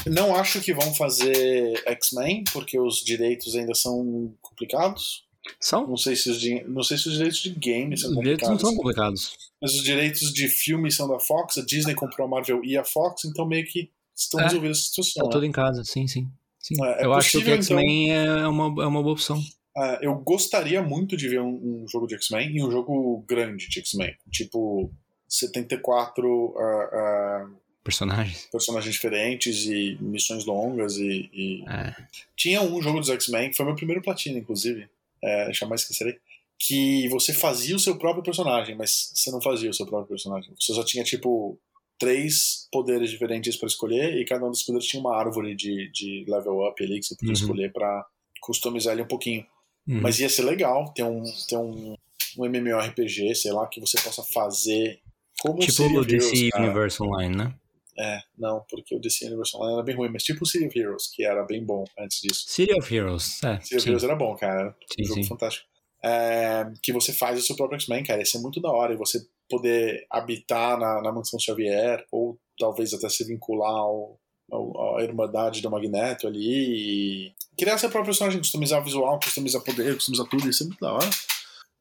Não 0.06 0.36
acho 0.36 0.62
que 0.62 0.74
vão 0.74 0.94
fazer 0.94 1.82
X-Men, 1.88 2.44
porque 2.54 2.80
os 2.80 2.98
direitos 3.04 3.56
ainda 3.56 3.74
são 3.74 4.36
complicados. 4.42 5.26
São? 5.60 5.88
Não 5.88 5.98
sei 5.98 6.16
se 6.16 6.30
os, 6.30 6.68
não 6.68 6.84
sei 6.84 6.98
se 6.98 7.08
os 7.08 7.14
direitos 7.14 7.40
de 7.42 7.50
games 7.52 8.02
são 8.02 8.12
Os 8.12 8.18
direitos 8.18 8.50
não 8.50 8.60
são 8.60 8.76
complicados. 8.76 9.38
Mas 9.62 9.74
os 9.74 9.84
direitos 9.84 10.34
de 10.34 10.48
filme 10.48 10.92
são 10.92 11.08
da 11.08 11.20
Fox, 11.20 11.58
a 11.58 11.66
Disney 11.66 11.96
comprou 11.96 12.28
a 12.28 12.30
Marvel 12.30 12.64
e 12.64 12.78
a 12.78 12.84
Fox, 12.84 13.26
então 13.26 13.46
meio 13.46 13.66
que 13.66 13.90
estão 14.16 14.40
É. 14.40 14.44
resolvendo 14.44 14.72
essa 14.72 14.82
situação. 14.82 15.24
Tá 15.24 15.28
né? 15.28 15.32
tudo 15.32 15.46
em 15.46 15.52
casa, 15.52 15.84
sim, 15.84 16.08
sim. 16.08 16.28
sim. 16.60 16.76
É, 16.84 17.04
é 17.04 17.06
eu 17.06 17.14
acho 17.14 17.32
que 17.32 17.38
o 17.38 17.42
possível, 17.42 17.56
X-Men 17.56 18.14
é, 18.14 18.48
uma, 18.48 18.84
é 18.84 18.88
uma 18.88 19.02
boa 19.02 19.14
opção. 19.14 19.42
Ah, 19.76 20.00
eu 20.02 20.16
gostaria 20.16 20.82
muito 20.82 21.16
de 21.16 21.28
ver 21.28 21.40
um, 21.42 21.84
um 21.84 21.88
jogo 21.88 22.08
de 22.08 22.16
X-Men 22.16 22.56
e 22.56 22.64
um 22.64 22.72
jogo 22.72 23.24
grande 23.28 23.70
de 23.70 23.80
X-Men. 23.80 24.16
Tipo, 24.32 24.92
74 25.28 26.56
ah, 26.58 26.90
ah, 26.94 27.50
Personagens. 27.84 28.50
personagens 28.52 28.94
diferentes 28.94 29.66
e 29.66 29.98
missões 30.02 30.44
longas 30.46 30.98
e, 30.98 31.30
e- 31.34 31.64
É. 31.70 31.96
Tinha 32.36 32.62
um 32.62 32.82
jogo 32.82 33.00
dos 33.00 33.10
X-Men, 33.10 33.50
que 33.52 33.56
foi 33.56 33.66
meu 33.66 33.76
primeiro 33.76 34.02
platina, 34.02 34.38
inclusive. 34.38 34.90
É, 35.24 35.52
jamais 35.54 35.82
esquecerei. 35.82 36.18
Que 36.60 37.08
você 37.10 37.34
fazia 37.34 37.76
o 37.76 37.80
seu 37.80 37.98
próprio 37.98 38.24
personagem, 38.24 38.76
mas 38.76 39.12
você 39.14 39.30
não 39.32 39.42
fazia 39.42 39.70
o 39.70 39.74
seu 39.74 39.86
próprio 39.86 40.10
personagem. 40.10 40.52
Você 40.60 40.74
só 40.74 40.84
tinha, 40.84 41.04
tipo, 41.04 41.60
três 42.00 42.68
poderes 42.72 43.10
diferentes 43.10 43.56
para 43.56 43.68
escolher 43.68 44.20
e 44.20 44.26
cada 44.26 44.46
um 44.46 44.50
desses 44.52 44.66
poderes 44.66 44.88
tinha 44.88 45.00
uma 45.00 45.16
árvore 45.18 45.56
de, 45.56 45.92
de 45.92 46.26
level 46.28 46.68
up 46.68 46.84
ali 46.84 47.00
que 47.00 47.06
você 47.06 47.16
podia 47.16 47.30
Uhum. 47.34 47.40
escolher 47.40 47.72
para 47.74 48.06
customizar 48.42 48.94
ele 48.94 49.04
um 49.04 49.08
pouquinho. 49.08 49.46
Uhum. 49.88 50.02
Mas 50.02 50.20
ia 50.20 50.30
ser 50.30 50.44
legal 50.44 50.92
ter 50.94 51.04
um, 51.04 51.24
ter 51.48 51.58
um, 51.58 51.96
um 52.38 52.46
MMORPG, 52.46 53.36
sei 53.36 53.52
lá, 53.52 53.68
que 53.68 53.80
você 53.80 54.00
possa 54.02 54.24
fazer 54.24 55.00
como 55.40 55.60
tipo 55.60 55.84
o 55.84 56.06
DC. 56.06 56.50
Universe 56.56 57.02
Online, 57.02 57.36
né? 57.36 57.54
É, 58.00 58.20
não, 58.38 58.64
porque 58.70 58.96
o 58.96 59.00
DC 59.00 59.26
Universe 59.26 59.58
Online 59.58 59.74
era 59.76 59.84
bem 59.84 59.96
ruim, 59.96 60.10
mas 60.12 60.24
tipo 60.24 60.44
o 60.44 60.48
City 60.48 60.68
of 60.68 60.80
Heroes, 60.80 61.08
que 61.12 61.26
era 61.26 61.44
bem 61.44 61.66
bom 61.66 61.84
antes 62.00 62.22
disso. 62.22 62.46
City 62.48 62.72
of 62.78 62.96
Heroes, 62.96 63.44
é. 63.44 63.60
City 63.60 63.76
of 63.76 63.82
sim. 63.84 63.90
Heroes 63.90 64.04
era 64.04 64.16
bom, 64.16 64.36
cara. 64.36 64.76
Sim, 64.94 65.02
um 65.02 65.06
jogo 65.06 65.24
sim. 65.24 65.28
fantástico. 65.30 65.66
É, 66.04 66.64
que 66.84 66.94
você 66.94 67.12
faz 67.12 67.40
o 67.40 67.42
seu 67.42 67.56
próprio 67.56 67.80
X-Men, 67.80 68.04
cara. 68.04 68.20
Ia 68.20 68.26
ser 68.26 68.40
muito 68.40 68.62
da 68.62 68.70
hora. 68.72 68.94
E 68.94 68.98
você 68.98 69.20
poder 69.50 70.06
habitar 70.12 70.80
na, 70.80 71.02
na 71.02 71.12
mansão 71.12 71.40
Xavier, 71.40 72.06
ou 72.12 72.40
talvez 72.60 72.94
até 72.94 73.10
se 73.10 73.24
vincular 73.26 73.72
ao, 73.72 74.20
ao- 74.52 74.98
à 74.98 75.04
Irmandade 75.04 75.62
do 75.62 75.72
Magneto 75.72 76.28
ali. 76.28 77.28
E 77.30 77.32
criar 77.58 77.80
seu 77.80 77.90
próprio 77.90 78.12
personagem, 78.12 78.40
customizar 78.40 78.84
visual, 78.84 79.20
customizar 79.20 79.62
poder, 79.64 79.96
customizar 79.96 80.28
tudo. 80.28 80.46
Ia 80.46 80.54
ser 80.54 80.66
muito 80.66 80.80
da 80.80 80.94
hora. 80.94 81.10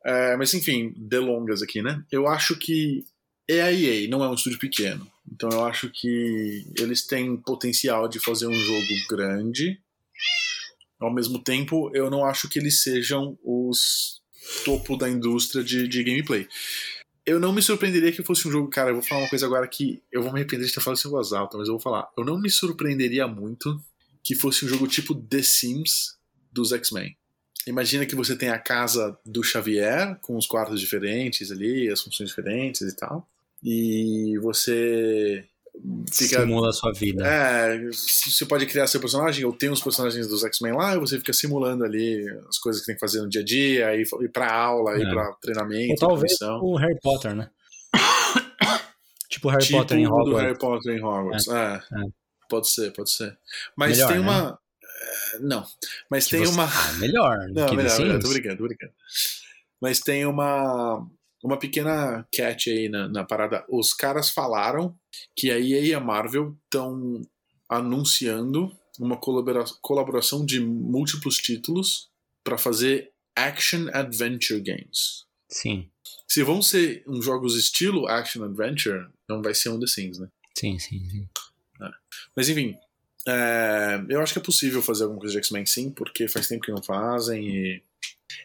É, 0.04 0.36
mas 0.36 0.54
enfim, 0.54 0.94
delongas 0.96 1.60
aqui, 1.62 1.82
né? 1.82 2.02
Eu 2.10 2.26
acho 2.26 2.56
que 2.58 3.04
é 3.48 3.62
a 3.62 3.72
EA, 3.72 4.08
não 4.08 4.24
é 4.24 4.28
um 4.28 4.34
estúdio 4.34 4.58
pequeno. 4.58 5.10
Então 5.30 5.48
eu 5.50 5.64
acho 5.64 5.90
que 5.90 6.66
eles 6.78 7.06
têm 7.06 7.36
potencial 7.36 8.08
de 8.08 8.18
fazer 8.18 8.46
um 8.46 8.54
jogo 8.54 8.86
grande. 9.08 9.80
Ao 10.98 11.12
mesmo 11.12 11.38
tempo, 11.38 11.90
eu 11.94 12.10
não 12.10 12.24
acho 12.24 12.48
que 12.48 12.58
eles 12.58 12.82
sejam 12.82 13.38
os 13.44 14.20
topo 14.64 14.96
da 14.96 15.08
indústria 15.08 15.62
de, 15.62 15.86
de 15.88 16.04
gameplay. 16.04 16.48
Eu 17.24 17.40
não 17.40 17.52
me 17.52 17.60
surpreenderia 17.60 18.12
que 18.12 18.22
fosse 18.22 18.46
um 18.46 18.52
jogo, 18.52 18.70
cara, 18.70 18.90
eu 18.90 18.94
vou 18.94 19.02
falar 19.02 19.22
uma 19.22 19.28
coisa 19.28 19.44
agora 19.44 19.66
que 19.66 20.00
eu 20.12 20.22
vou 20.22 20.32
me 20.32 20.38
arrepender 20.38 20.66
de 20.66 20.72
ter 20.72 20.80
falado 20.80 20.96
isso 20.96 21.08
em 21.08 21.10
voz 21.10 21.32
alta, 21.32 21.58
mas 21.58 21.66
eu 21.66 21.74
vou 21.74 21.80
falar. 21.80 22.08
Eu 22.16 22.24
não 22.24 22.38
me 22.38 22.48
surpreenderia 22.48 23.26
muito 23.26 23.80
que 24.22 24.36
fosse 24.36 24.64
um 24.64 24.68
jogo 24.68 24.86
tipo 24.86 25.14
The 25.14 25.42
Sims 25.42 26.16
dos 26.52 26.72
X-Men. 26.72 27.16
Imagina 27.66 28.06
que 28.06 28.14
você 28.14 28.36
tem 28.36 28.48
a 28.48 28.58
casa 28.60 29.18
do 29.26 29.42
Xavier, 29.42 30.16
com 30.20 30.36
os 30.36 30.46
quartos 30.46 30.80
diferentes 30.80 31.50
ali, 31.50 31.90
as 31.90 32.00
funções 32.00 32.28
diferentes 32.28 32.82
e 32.82 32.94
tal. 32.94 33.28
E 33.68 34.38
você 34.38 35.44
fica. 36.12 36.40
Simula 36.40 36.68
a 36.68 36.72
sua 36.72 36.92
vida. 36.92 37.26
É, 37.26 37.90
você 37.90 38.46
pode 38.46 38.64
criar 38.66 38.86
seu 38.86 39.00
personagem, 39.00 39.44
ou 39.44 39.52
tem 39.52 39.68
os 39.70 39.82
personagens 39.82 40.28
dos 40.28 40.44
X-Men 40.44 40.72
lá, 40.74 40.94
e 40.94 40.98
você 41.00 41.18
fica 41.18 41.32
simulando 41.32 41.84
ali 41.84 42.24
as 42.48 42.58
coisas 42.58 42.80
que 42.80 42.86
tem 42.86 42.94
que 42.94 43.00
fazer 43.00 43.20
no 43.22 43.28
dia 43.28 43.40
a 43.40 43.44
dia, 43.44 43.96
ir, 43.96 44.06
ir 44.22 44.28
pra 44.32 44.52
aula, 44.54 44.96
ir 44.96 45.04
É. 45.06 45.10
pra 45.10 45.32
treinamento, 45.42 45.90
Ou 46.04 46.08
talvez 46.10 46.32
o 46.40 46.76
Harry 46.76 46.98
Potter, 47.02 47.34
né? 47.34 47.50
tipo 49.28 49.48
o 49.48 49.50
Harry 49.50 49.64
tipo 49.64 49.78
Potter 49.78 49.98
em 49.98 50.06
o 50.06 50.10
do 50.10 50.14
Hogwarts. 50.16 50.42
Harry 50.46 50.58
Potter 50.58 50.96
em 50.96 51.02
Hogwarts. 51.02 51.48
É. 51.48 51.74
É. 51.74 51.80
Pode 52.48 52.70
ser, 52.70 52.92
pode 52.92 53.10
ser. 53.10 53.36
Mas 53.76 53.96
Melhor, 53.96 54.08
tem 54.08 54.16
né? 54.18 54.22
uma. 54.22 54.58
é, 55.34 55.38
Não. 55.40 55.66
Mas 56.08 56.24
Que 56.26 56.30
tem 56.36 56.46
você- 56.46 56.52
uma. 56.52 56.64
Ah, 56.64 56.92
melhor. 56.98 57.36
Não, 57.48 57.74
melhor, 57.74 57.98
melhor, 57.98 58.20
tô 58.20 58.28
brincando, 58.28 58.56
tô 58.58 58.64
brincando. 58.68 58.92
Mas 59.82 59.98
tem 60.00 60.24
uma, 60.24 61.06
uma 61.46 61.58
pequena 61.58 62.26
catch 62.34 62.66
aí 62.66 62.88
na, 62.88 63.08
na 63.08 63.24
parada. 63.24 63.64
Os 63.68 63.94
caras 63.94 64.30
falaram 64.30 64.98
que 65.36 65.50
a 65.50 65.58
EA 65.58 65.80
e 65.80 65.94
a 65.94 66.00
Marvel 66.00 66.56
estão 66.64 67.22
anunciando 67.68 68.76
uma 68.98 69.16
colabora- 69.16 69.64
colaboração 69.80 70.44
de 70.44 70.58
múltiplos 70.60 71.36
títulos 71.36 72.08
para 72.42 72.58
fazer 72.58 73.12
action 73.36 73.88
adventure 73.92 74.60
games. 74.60 75.24
Sim, 75.48 75.88
Se 76.26 76.42
vão 76.42 76.60
ser 76.60 77.04
uns 77.06 77.24
jogos 77.24 77.54
estilo 77.56 78.08
action 78.08 78.42
adventure, 78.44 79.06
não 79.28 79.40
vai 79.42 79.54
ser 79.54 79.68
um 79.68 79.78
The 79.78 79.86
Sims, 79.86 80.18
né? 80.18 80.28
sim, 80.58 80.78
sim. 80.78 81.08
sim. 81.08 81.28
Mas 82.34 82.48
enfim, 82.48 82.76
é, 83.28 84.02
eu 84.08 84.20
acho 84.20 84.32
que 84.32 84.38
é 84.38 84.42
possível 84.42 84.82
fazer 84.82 85.04
alguma 85.04 85.20
coisa 85.20 85.34
de 85.34 85.38
X-Men 85.38 85.66
sim, 85.66 85.90
porque 85.90 86.26
faz 86.28 86.48
tempo 86.48 86.64
que 86.64 86.72
não 86.72 86.82
fazem 86.82 87.46
e. 87.48 87.82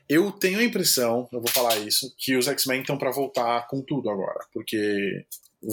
Eu 0.08 0.32
tenho 0.32 0.60
a 0.60 0.64
impressão, 0.64 1.28
eu 1.32 1.40
vou 1.40 1.50
falar 1.50 1.78
isso, 1.80 2.14
que 2.18 2.36
os 2.36 2.48
X-Men 2.48 2.82
estão 2.82 2.98
pra 2.98 3.12
voltar 3.12 3.68
com 3.68 3.82
tudo 3.82 4.10
agora, 4.10 4.46
porque 4.54 5.26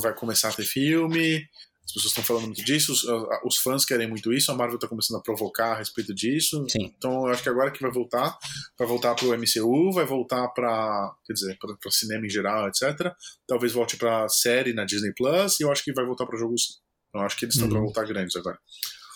vai 0.02 0.14
começar 0.14 0.48
a 0.48 0.52
ter 0.52 0.64
filme, 0.64 1.46
as 1.84 1.92
pessoas 1.92 2.10
estão 2.12 2.22
falando 2.24 2.46
muito 2.46 2.62
disso, 2.64 2.92
os, 2.92 3.02
os 3.44 3.56
fãs 3.56 3.84
querem 3.84 4.06
muito 4.06 4.30
isso, 4.32 4.52
a 4.52 4.54
Marvel 4.54 4.78
tá 4.78 4.86
começando 4.86 5.16
a 5.18 5.22
provocar 5.22 5.72
a 5.72 5.78
respeito 5.78 6.14
disso. 6.14 6.62
Sim. 6.68 6.92
Então 6.98 7.26
eu 7.26 7.32
acho 7.32 7.42
que 7.42 7.48
agora 7.48 7.70
que 7.70 7.80
vai 7.80 7.90
voltar, 7.90 8.36
vai 8.78 8.86
voltar 8.86 9.14
pro 9.14 9.32
MCU, 9.36 9.90
vai 9.92 10.04
voltar 10.04 10.48
pra, 10.48 11.14
quer 11.26 11.32
dizer, 11.32 11.58
pra 11.58 11.90
cinema 11.90 12.26
em 12.26 12.30
geral, 12.30 12.68
etc. 12.68 13.10
Talvez 13.46 13.72
volte 13.72 13.96
pra 13.96 14.28
série 14.28 14.74
na 14.74 14.84
Disney 14.84 15.12
Plus 15.14 15.58
e 15.60 15.62
eu 15.62 15.72
acho 15.72 15.82
que 15.82 15.92
vai 15.94 16.04
voltar 16.04 16.26
pra 16.26 16.38
jogos. 16.38 16.80
Eu 17.14 17.22
acho 17.22 17.38
que 17.38 17.46
eles 17.46 17.54
estão 17.54 17.68
Uhum. 17.68 17.74
pra 17.74 17.82
voltar 17.82 18.04
grandes 18.04 18.36
agora. 18.36 18.58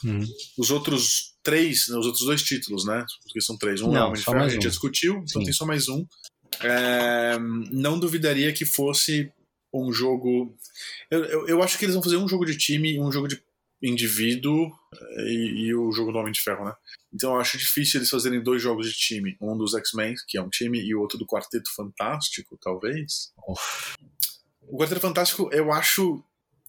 Uhum. 0.04 0.24
Os 0.58 0.70
outros 0.70 1.34
três, 1.42 1.88
né, 1.88 1.96
os 1.96 2.06
outros 2.06 2.24
dois 2.24 2.42
títulos, 2.42 2.84
né? 2.84 3.04
Porque 3.22 3.40
são 3.40 3.56
três. 3.56 3.80
Um 3.80 3.90
é 3.90 3.94
Não, 3.94 4.06
Homem 4.06 4.14
de 4.14 4.22
só 4.22 4.32
Ferro, 4.32 4.44
a 4.44 4.48
gente 4.48 4.60
um. 4.60 4.62
já 4.62 4.68
discutiu, 4.68 5.14
então 5.14 5.40
Sim. 5.40 5.44
tem 5.44 5.52
só 5.52 5.66
mais 5.66 5.88
um. 5.88 6.06
É, 6.60 7.38
não 7.70 7.98
duvidaria 7.98 8.52
que 8.52 8.64
fosse 8.64 9.32
um 9.72 9.92
jogo. 9.92 10.54
Eu, 11.10 11.24
eu, 11.24 11.48
eu 11.48 11.62
acho 11.62 11.78
que 11.78 11.84
eles 11.84 11.94
vão 11.94 12.02
fazer 12.02 12.16
um 12.16 12.28
jogo 12.28 12.44
de 12.44 12.56
time 12.56 12.92
e 12.92 13.00
um 13.00 13.10
jogo 13.10 13.26
de 13.26 13.42
indivíduo 13.82 14.72
e, 15.26 15.66
e, 15.66 15.74
o 15.74 15.90
jogo 15.90 16.12
do 16.12 16.18
Homem 16.18 16.32
de 16.32 16.40
Ferro, 16.40 16.64
né? 16.64 16.72
Então 17.12 17.34
eu 17.34 17.40
acho 17.40 17.58
difícil 17.58 17.98
eles 17.98 18.10
fazerem 18.10 18.42
dois 18.42 18.62
jogos 18.62 18.86
de 18.86 18.96
time. 18.96 19.36
Um 19.40 19.56
dos 19.56 19.74
X-Men, 19.74 20.14
que 20.28 20.38
é 20.38 20.42
um 20.42 20.48
time, 20.48 20.80
e 20.80 20.94
o 20.94 21.00
outro 21.00 21.18
do 21.18 21.26
Quarteto 21.26 21.74
Fantástico, 21.74 22.56
talvez. 22.60 23.32
Uf. 23.48 23.96
O 24.62 24.78
Quarteto 24.78 25.00
Fantástico, 25.00 25.50
eu 25.52 25.72
acho 25.72 26.22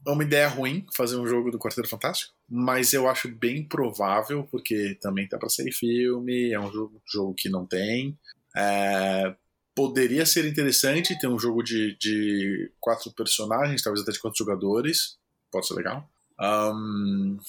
uma 0.05 0.23
ideia 0.23 0.47
ruim 0.47 0.85
fazer 0.95 1.15
um 1.15 1.27
jogo 1.27 1.51
do 1.51 1.59
Quarteto 1.59 1.87
Fantástico, 1.87 2.33
mas 2.55 2.93
eu 2.93 3.09
acho 3.09 3.27
bem 3.29 3.63
provável, 3.63 4.43
porque 4.43 4.95
também 5.01 5.27
tá 5.27 5.39
para 5.39 5.49
sair 5.49 5.71
filme, 5.71 6.51
é 6.51 6.59
um 6.59 6.71
jogo, 6.71 7.01
jogo 7.03 7.33
que 7.33 7.49
não 7.49 7.65
tem. 7.65 8.15
É, 8.55 9.35
poderia 9.73 10.23
ser 10.23 10.45
interessante 10.45 11.17
ter 11.17 11.25
um 11.25 11.39
jogo 11.39 11.63
de, 11.63 11.97
de 11.97 12.71
quatro 12.79 13.11
personagens, 13.11 13.81
talvez 13.81 14.03
até 14.03 14.11
de 14.11 14.19
quatro 14.19 14.37
jogadores. 14.37 15.17
Pode 15.49 15.65
ser 15.65 15.73
legal. 15.73 16.07
Um, 16.39 17.39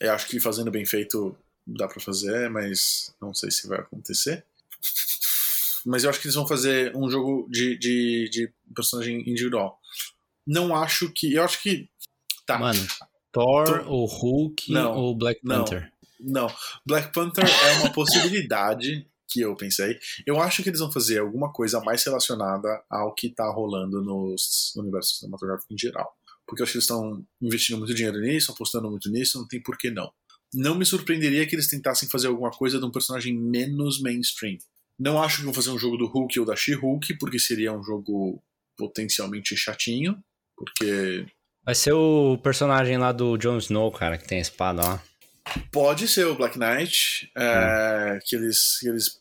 eu 0.00 0.12
acho 0.14 0.28
que 0.28 0.40
fazendo 0.40 0.70
bem 0.70 0.86
feito 0.86 1.36
dá 1.66 1.86
para 1.86 2.00
fazer, 2.00 2.48
mas 2.48 3.14
não 3.20 3.34
sei 3.34 3.50
se 3.50 3.68
vai 3.68 3.80
acontecer. 3.80 4.46
Mas 5.84 6.04
eu 6.04 6.10
acho 6.10 6.20
que 6.20 6.26
eles 6.26 6.36
vão 6.36 6.48
fazer 6.48 6.96
um 6.96 7.10
jogo 7.10 7.46
de, 7.50 7.76
de, 7.76 8.30
de 8.30 8.52
personagem 8.74 9.28
individual. 9.28 9.78
Não 10.46 10.74
acho 10.74 11.12
que. 11.12 11.34
Eu 11.34 11.44
acho 11.44 11.62
que. 11.62 11.86
Tá. 12.46 12.58
Mano, 12.58 12.80
Thor, 13.34 13.84
ou 13.86 14.06
Hulk 14.06 14.72
não, 14.72 14.96
ou 14.96 15.14
Black 15.14 15.40
Panther? 15.42 15.92
Não, 16.20 16.46
não. 16.46 16.54
Black 16.86 17.12
Panther 17.12 17.44
é 17.44 17.72
uma 17.80 17.90
possibilidade 17.92 19.06
que 19.28 19.40
eu 19.40 19.54
pensei. 19.56 19.98
Eu 20.26 20.40
acho 20.40 20.62
que 20.62 20.68
eles 20.68 20.80
vão 20.80 20.90
fazer 20.90 21.18
alguma 21.18 21.52
coisa 21.52 21.80
mais 21.80 22.02
relacionada 22.04 22.82
ao 22.88 23.12
que 23.14 23.28
tá 23.28 23.50
rolando 23.50 24.00
nos 24.02 24.72
universos 24.76 25.18
cinematográficos 25.18 25.70
em 25.70 25.78
geral 25.78 26.14
porque 26.46 26.62
eu 26.62 26.64
acho 26.64 26.72
que 26.72 26.78
eles 26.78 26.84
estão 26.84 27.26
investindo 27.40 27.78
muito 27.78 27.94
dinheiro 27.94 28.20
nisso, 28.20 28.52
apostando 28.52 28.90
muito 28.90 29.10
nisso, 29.10 29.38
não 29.38 29.48
tem 29.48 29.62
por 29.62 29.78
que 29.78 29.90
não. 29.90 30.12
Não 30.52 30.74
me 30.74 30.86
surpreenderia 30.86 31.46
que 31.46 31.54
eles 31.54 31.68
tentassem 31.68 32.08
fazer 32.08 32.28
alguma 32.28 32.50
coisa 32.50 32.78
de 32.78 32.84
um 32.84 32.90
personagem 32.90 33.36
menos 33.36 34.00
mainstream. 34.00 34.58
Não 34.98 35.20
acho 35.20 35.38
que 35.38 35.44
vão 35.44 35.54
fazer 35.54 35.70
um 35.70 35.78
jogo 35.78 35.96
do 35.96 36.06
Hulk 36.06 36.38
ou 36.38 36.46
da 36.46 36.54
She-Hulk, 36.54 37.18
porque 37.18 37.38
seria 37.38 37.72
um 37.72 37.82
jogo 37.82 38.42
potencialmente 38.76 39.56
chatinho, 39.56 40.22
porque. 40.56 41.26
Vai 41.64 41.74
ser 41.74 41.92
o 41.92 42.38
personagem 42.42 42.98
lá 42.98 43.10
do 43.12 43.38
Jon 43.38 43.58
Snow, 43.58 43.90
cara, 43.90 44.18
que 44.18 44.26
tem 44.26 44.38
a 44.38 44.42
espada 44.42 44.82
lá. 44.82 45.02
Pode 45.72 46.08
ser 46.08 46.26
o 46.26 46.34
Black 46.34 46.58
Knight, 46.58 47.30
é, 47.36 48.14
hum. 48.14 48.18
que, 48.24 48.36
eles, 48.36 48.78
que 48.78 48.88
eles 48.88 49.20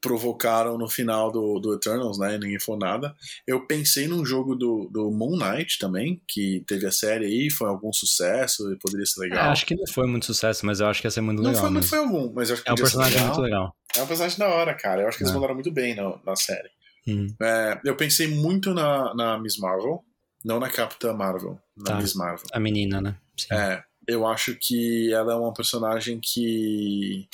provocaram 0.00 0.78
no 0.78 0.88
final 0.88 1.32
do, 1.32 1.58
do 1.58 1.74
Eternals, 1.74 2.18
né? 2.18 2.34
E 2.34 2.38
ninguém 2.38 2.60
falou 2.60 2.78
nada. 2.78 3.14
Eu 3.46 3.66
pensei 3.66 4.06
num 4.06 4.24
jogo 4.24 4.54
do, 4.54 4.88
do 4.92 5.10
Moon 5.10 5.36
Knight 5.36 5.78
também, 5.78 6.22
que 6.28 6.64
teve 6.66 6.86
a 6.86 6.92
série 6.92 7.26
aí, 7.26 7.50
foi 7.50 7.68
algum 7.68 7.92
sucesso 7.92 8.72
e 8.72 8.78
poderia 8.78 9.06
ser 9.06 9.20
legal. 9.20 9.46
É, 9.46 9.48
acho 9.48 9.66
que 9.66 9.74
não 9.74 9.86
foi 9.88 10.06
muito 10.06 10.26
sucesso, 10.26 10.64
mas 10.64 10.78
eu 10.78 10.86
acho 10.86 11.00
que 11.00 11.06
ia 11.06 11.10
ser 11.10 11.20
muito 11.20 11.42
não 11.42 11.50
legal. 11.50 11.70
Não 11.70 11.82
foi 11.82 11.98
muito, 11.98 12.12
foi 12.12 12.18
algum, 12.20 12.32
mas 12.32 12.50
acho 12.50 12.62
que 12.62 12.68
É 12.68 12.72
um 12.72 12.76
personagem 12.76 13.20
muito 13.22 13.40
legal. 13.40 13.74
É 13.96 14.02
um 14.02 14.06
personagem 14.06 14.38
da 14.38 14.48
hora, 14.48 14.74
cara. 14.74 15.02
Eu 15.02 15.08
acho 15.08 15.18
que 15.18 15.24
eles 15.24 15.32
é. 15.32 15.34
mandaram 15.34 15.54
muito 15.54 15.72
bem 15.72 15.94
na, 15.96 16.16
na 16.24 16.36
série. 16.36 16.68
Hum. 17.08 17.26
É, 17.42 17.80
eu 17.84 17.96
pensei 17.96 18.28
muito 18.28 18.74
na, 18.74 19.14
na 19.14 19.38
Miss 19.38 19.58
Marvel, 19.58 20.04
não 20.44 20.60
na 20.60 20.70
Capitã 20.70 21.12
Marvel, 21.12 21.58
na 21.76 21.84
tá. 21.84 21.96
Miss 21.96 22.14
Marvel. 22.14 22.46
A 22.52 22.60
menina, 22.60 23.00
né? 23.00 23.18
Sim. 23.36 23.54
É, 23.54 23.84
eu 24.06 24.26
acho 24.26 24.56
que 24.60 25.12
ela 25.12 25.32
é 25.32 25.36
uma 25.36 25.52
personagem 25.52 26.20
que 26.22 27.28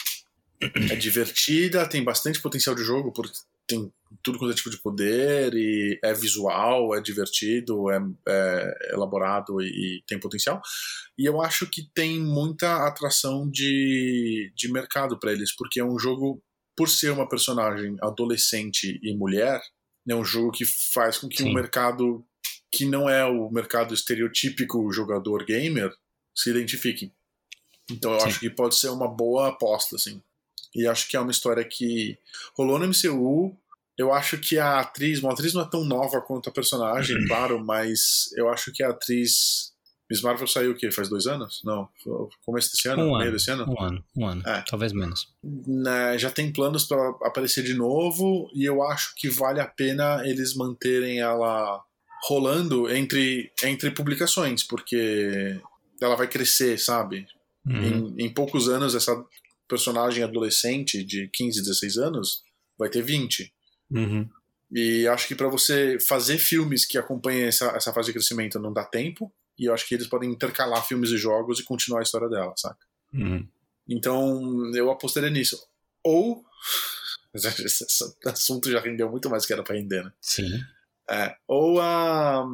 é 0.90 0.96
divertida, 0.96 1.88
tem 1.88 2.02
bastante 2.02 2.40
potencial 2.40 2.74
de 2.74 2.82
jogo, 2.82 3.12
porque 3.12 3.32
tem 3.66 3.92
tudo 4.22 4.38
quanto 4.38 4.52
é 4.52 4.54
tipo 4.54 4.70
de 4.70 4.80
poder, 4.80 5.54
e 5.54 5.98
é 6.02 6.12
visual, 6.12 6.94
é 6.94 7.00
divertido, 7.00 7.90
é, 7.90 7.98
é 8.28 8.92
elaborado 8.92 9.60
e, 9.60 9.66
e, 9.66 10.02
tem 10.06 10.18
potencial. 10.18 10.60
E 11.18 11.26
eu 11.26 11.40
acho 11.40 11.66
que 11.66 11.82
tem 11.94 12.20
muita 12.20 12.86
atração 12.86 13.48
de, 13.50 14.52
de 14.54 14.70
mercado 14.70 15.18
para 15.18 15.32
eles, 15.32 15.54
porque 15.54 15.80
é 15.80 15.84
um 15.84 15.98
jogo, 15.98 16.42
por 16.76 16.88
ser 16.88 17.10
uma 17.10 17.28
personagem 17.28 17.96
adolescente 18.02 18.98
e 19.02 19.16
mulher, 19.16 19.60
é 20.08 20.14
um 20.14 20.24
jogo 20.24 20.50
que 20.50 20.64
faz 20.64 21.16
com 21.16 21.28
que 21.28 21.42
Sim. 21.42 21.50
um 21.50 21.54
mercado 21.54 22.24
que 22.72 22.86
não 22.86 23.08
é 23.08 23.24
o 23.24 23.50
mercado 23.50 23.92
estereotípico 23.92 24.90
jogador 24.90 25.44
gamer 25.44 25.94
se 26.34 26.50
identifique. 26.50 27.12
Então 27.90 28.14
eu 28.14 28.20
Sim. 28.20 28.26
acho 28.28 28.40
que 28.40 28.48
pode 28.48 28.76
ser 28.78 28.88
uma 28.88 29.06
boa 29.06 29.48
aposta, 29.48 29.96
assim. 29.96 30.20
E 30.74 30.86
acho 30.86 31.06
que 31.08 31.16
é 31.16 31.20
uma 31.20 31.30
história 31.30 31.62
que 31.64 32.18
rolou 32.56 32.78
no 32.78 32.88
MCU. 32.88 33.54
Eu 33.98 34.10
acho 34.10 34.38
que 34.38 34.58
a 34.58 34.80
atriz, 34.80 35.20
bom, 35.20 35.28
a 35.28 35.34
atriz 35.34 35.52
não 35.52 35.60
é 35.60 35.68
tão 35.68 35.84
nova 35.84 36.22
quanto 36.22 36.48
a 36.48 36.52
personagem, 36.52 37.14
uhum. 37.16 37.26
claro, 37.28 37.62
mas 37.62 38.30
eu 38.34 38.48
acho 38.48 38.72
que 38.72 38.82
a 38.82 38.88
atriz. 38.88 39.70
Miss 40.10 40.22
Marvel 40.22 40.46
saiu 40.46 40.72
o 40.72 40.74
quê? 40.74 40.90
Faz 40.90 41.08
dois 41.08 41.26
anos? 41.26 41.62
Não, 41.64 41.88
começo 42.44 42.70
desse 42.72 42.88
ano? 42.88 43.02
Um 43.02 43.16
meio 43.16 43.22
ano, 43.22 43.32
desse 43.32 43.50
ano? 43.50 43.64
Um 43.66 43.82
ano, 43.82 44.04
um 44.16 44.26
ano. 44.26 44.42
É. 44.46 44.62
Talvez 44.68 44.92
menos. 44.92 45.28
Né, 45.42 46.18
já 46.18 46.30
tem 46.30 46.52
planos 46.52 46.84
para 46.84 47.10
aparecer 47.22 47.64
de 47.64 47.72
novo 47.72 48.50
e 48.54 48.64
eu 48.64 48.82
acho 48.82 49.14
que 49.14 49.30
vale 49.30 49.58
a 49.58 49.66
pena 49.66 50.20
eles 50.26 50.54
manterem 50.54 51.20
ela 51.20 51.82
rolando 52.24 52.90
entre, 52.90 53.52
entre 53.64 53.90
publicações, 53.90 54.62
porque 54.62 55.60
ela 56.00 56.14
vai 56.14 56.28
crescer, 56.28 56.78
sabe? 56.78 57.26
Uhum. 57.66 58.14
Em, 58.18 58.26
em, 58.26 58.32
poucos 58.32 58.68
anos, 58.68 58.94
essa 58.94 59.24
personagem 59.68 60.22
adolescente 60.22 61.02
de 61.04 61.28
15, 61.32 61.60
16 61.60 61.96
anos 61.98 62.42
vai 62.78 62.88
ter 62.88 63.02
20. 63.02 63.52
Uhum. 63.90 64.28
E 64.70 65.06
acho 65.08 65.28
que 65.28 65.34
para 65.34 65.48
você 65.48 65.98
fazer 66.00 66.38
filmes 66.38 66.84
que 66.84 66.96
acompanhem 66.96 67.44
essa, 67.44 67.66
essa 67.76 67.92
fase 67.92 68.06
de 68.06 68.14
crescimento 68.14 68.58
não 68.58 68.72
dá 68.72 68.84
tempo. 68.84 69.32
E 69.58 69.66
eu 69.66 69.74
acho 69.74 69.86
que 69.86 69.94
eles 69.94 70.06
podem 70.06 70.30
intercalar 70.30 70.86
filmes 70.86 71.10
e 71.10 71.18
jogos 71.18 71.60
e 71.60 71.64
continuar 71.64 72.00
a 72.00 72.02
história 72.02 72.28
dela, 72.28 72.54
saca? 72.56 72.78
Uhum. 73.12 73.46
Então 73.88 74.74
eu 74.74 74.90
apostaria 74.90 75.30
nisso. 75.30 75.62
Ou. 76.02 76.44
Esse 77.34 77.86
assunto 78.26 78.70
já 78.70 78.78
rendeu 78.78 79.10
muito 79.10 79.30
mais 79.30 79.46
que 79.46 79.52
era 79.52 79.62
pra 79.62 79.74
render, 79.74 80.04
né? 80.04 80.12
Sim. 80.20 80.50
É, 81.10 81.34
ou 81.46 81.80
a. 81.80 82.44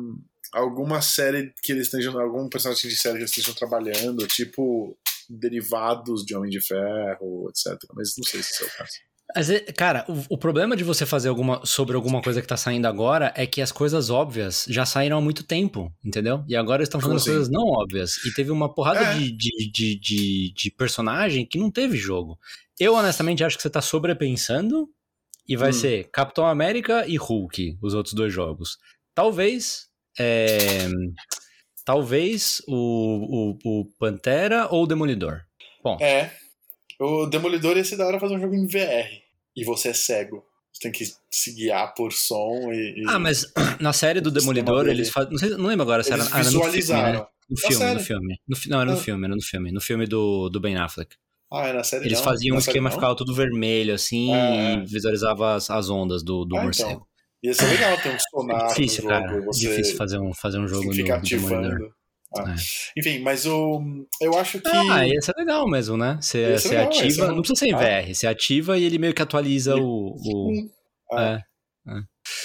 Alguma 0.50 1.02
série 1.02 1.52
que 1.62 1.72
eles 1.72 1.86
estejam. 1.86 2.18
Algum 2.18 2.48
personagem 2.48 2.88
de 2.88 2.96
série 2.96 3.16
que 3.16 3.20
eles 3.20 3.30
estejam 3.30 3.54
trabalhando, 3.54 4.26
tipo 4.26 4.96
derivados 5.28 6.24
de 6.24 6.34
Homem 6.34 6.50
de 6.50 6.60
Ferro, 6.60 7.50
etc. 7.50 7.78
Mas 7.94 8.14
não 8.16 8.24
sei 8.24 8.42
se 8.42 8.52
isso 8.52 8.64
é 8.64 8.66
o 8.66 8.70
caso. 8.70 8.92
Cara, 9.76 10.06
o, 10.08 10.34
o, 10.34 10.38
problema 10.38 10.74
de 10.74 10.82
você 10.82 11.04
fazer 11.04 11.28
alguma, 11.28 11.60
sobre 11.64 11.94
alguma 11.94 12.22
coisa 12.22 12.40
que 12.40 12.48
tá 12.48 12.56
saindo 12.56 12.86
agora 12.86 13.30
é 13.36 13.46
que 13.46 13.60
as 13.60 13.70
coisas 13.70 14.08
óbvias 14.08 14.64
já 14.66 14.86
saíram 14.86 15.18
há 15.18 15.20
muito 15.20 15.44
tempo, 15.44 15.92
entendeu? 16.02 16.42
E 16.48 16.56
agora 16.56 16.82
estão 16.82 16.98
fazendo 16.98 17.16
assim? 17.18 17.30
coisas 17.32 17.50
não 17.50 17.62
óbvias. 17.66 18.16
E 18.24 18.32
teve 18.32 18.50
uma 18.50 18.72
porrada 18.72 19.00
é. 19.00 19.18
de, 19.18 19.30
de, 19.30 19.70
de, 19.70 20.00
de, 20.00 20.52
de 20.54 20.70
personagem 20.70 21.44
que 21.44 21.58
não 21.58 21.70
teve 21.70 21.98
jogo. 21.98 22.38
Eu, 22.80 22.94
honestamente, 22.94 23.44
acho 23.44 23.56
que 23.56 23.62
você 23.62 23.68
tá 23.68 23.82
sobrepensando 23.82 24.88
e 25.48 25.56
vai 25.56 25.70
hum. 25.70 25.72
ser 25.72 26.10
Capitão 26.12 26.46
América 26.46 27.06
e 27.06 27.16
Hulk, 27.16 27.78
os 27.82 27.94
outros 27.94 28.14
dois 28.14 28.32
jogos. 28.32 28.76
Talvez. 29.14 29.88
É, 30.18 30.88
Talvez 31.88 32.60
o, 32.68 33.56
o, 33.64 33.80
o 33.80 33.84
Pantera 33.98 34.68
ou 34.70 34.84
o 34.84 34.86
Demolidor. 34.86 35.40
Bom. 35.82 35.96
É. 36.02 36.30
O 37.00 37.24
Demolidor 37.24 37.78
ia 37.78 37.84
ser 37.84 37.96
da 37.96 38.06
hora 38.06 38.20
fazer 38.20 38.34
um 38.34 38.40
jogo 38.40 38.54
em 38.54 38.66
VR. 38.66 39.08
E 39.56 39.64
você 39.64 39.88
é 39.88 39.94
cego. 39.94 40.44
Você 40.70 40.82
tem 40.82 40.92
que 40.92 41.10
se 41.30 41.54
guiar 41.54 41.94
por 41.94 42.12
som 42.12 42.70
e. 42.70 43.04
Ah, 43.08 43.18
mas 43.18 43.50
na 43.80 43.94
série 43.94 44.20
do 44.20 44.30
Demolidor 44.30 44.86
eles 44.86 45.08
fazem. 45.08 45.32
Não, 45.32 45.56
não 45.56 45.66
lembro 45.66 45.84
agora 45.84 46.02
se 46.02 46.12
eles 46.12 46.26
era. 46.26 46.36
Ah, 46.36 46.42
visualizaram. 46.42 47.26
No 47.48 47.56
filme, 47.56 47.82
né? 47.82 47.94
no 47.94 48.00
filme, 48.00 48.38
no 48.46 48.56
filme. 48.56 48.66
No, 48.66 48.70
não, 48.70 48.80
era 48.82 48.90
no 48.90 48.98
ah. 48.98 49.00
filme, 49.00 49.24
era 49.24 49.34
no 49.34 49.42
filme. 49.42 49.72
No 49.72 49.80
filme 49.80 50.06
do, 50.06 50.50
do 50.50 50.60
Ben 50.60 50.76
Affleck. 50.76 51.16
Ah, 51.50 51.68
é 51.68 51.72
na 51.72 51.82
série 51.82 52.04
Eles 52.06 52.18
não. 52.18 52.24
faziam 52.24 52.56
um 52.56 52.58
esquema, 52.58 52.90
ficava 52.90 53.16
tudo 53.16 53.34
vermelho, 53.34 53.94
assim, 53.94 54.34
é. 54.34 54.74
e 54.74 54.86
visualizava 54.86 55.54
as, 55.54 55.70
as 55.70 55.88
ondas 55.88 56.22
do, 56.22 56.44
do 56.44 56.56
ah, 56.56 56.62
morcego. 56.62 56.90
Então. 56.90 57.08
Ia 57.42 57.54
ser 57.54 57.66
legal 57.66 57.96
ter 58.00 58.08
um 58.10 58.18
sonar 58.18 58.64
é 58.64 58.68
difícil, 58.68 59.02
jogo. 59.02 59.14
Cara, 59.14 59.40
difícil 59.50 59.96
fazer 59.96 60.18
um, 60.18 60.34
fazer 60.34 60.58
um 60.58 60.66
jogo 60.66 60.92
fica 60.92 61.14
no, 61.14 61.20
ativando. 61.20 61.94
Ah. 62.36 62.50
É. 62.50 63.00
Enfim, 63.00 63.20
mas 63.20 63.46
o. 63.46 63.80
Eu 64.20 64.36
acho 64.36 64.60
que. 64.60 64.68
Ah, 64.68 65.06
ia 65.06 65.20
ser 65.20 65.34
legal 65.36 65.66
mesmo, 65.68 65.96
né? 65.96 66.18
Você, 66.20 66.58
você 66.58 66.68
legal, 66.70 66.86
ativa. 66.86 67.28
Não 67.28 67.40
precisa 67.40 67.60
ser 67.60 67.68
em 67.68 67.76
VR, 67.76 68.14
você 68.14 68.26
ativa 68.26 68.76
e 68.76 68.84
ele 68.84 68.98
meio 68.98 69.14
que 69.14 69.22
atualiza 69.22 69.76
e... 69.76 69.80
o. 69.80 70.14
o... 70.16 70.52
É. 71.12 71.42
é. 71.88 72.00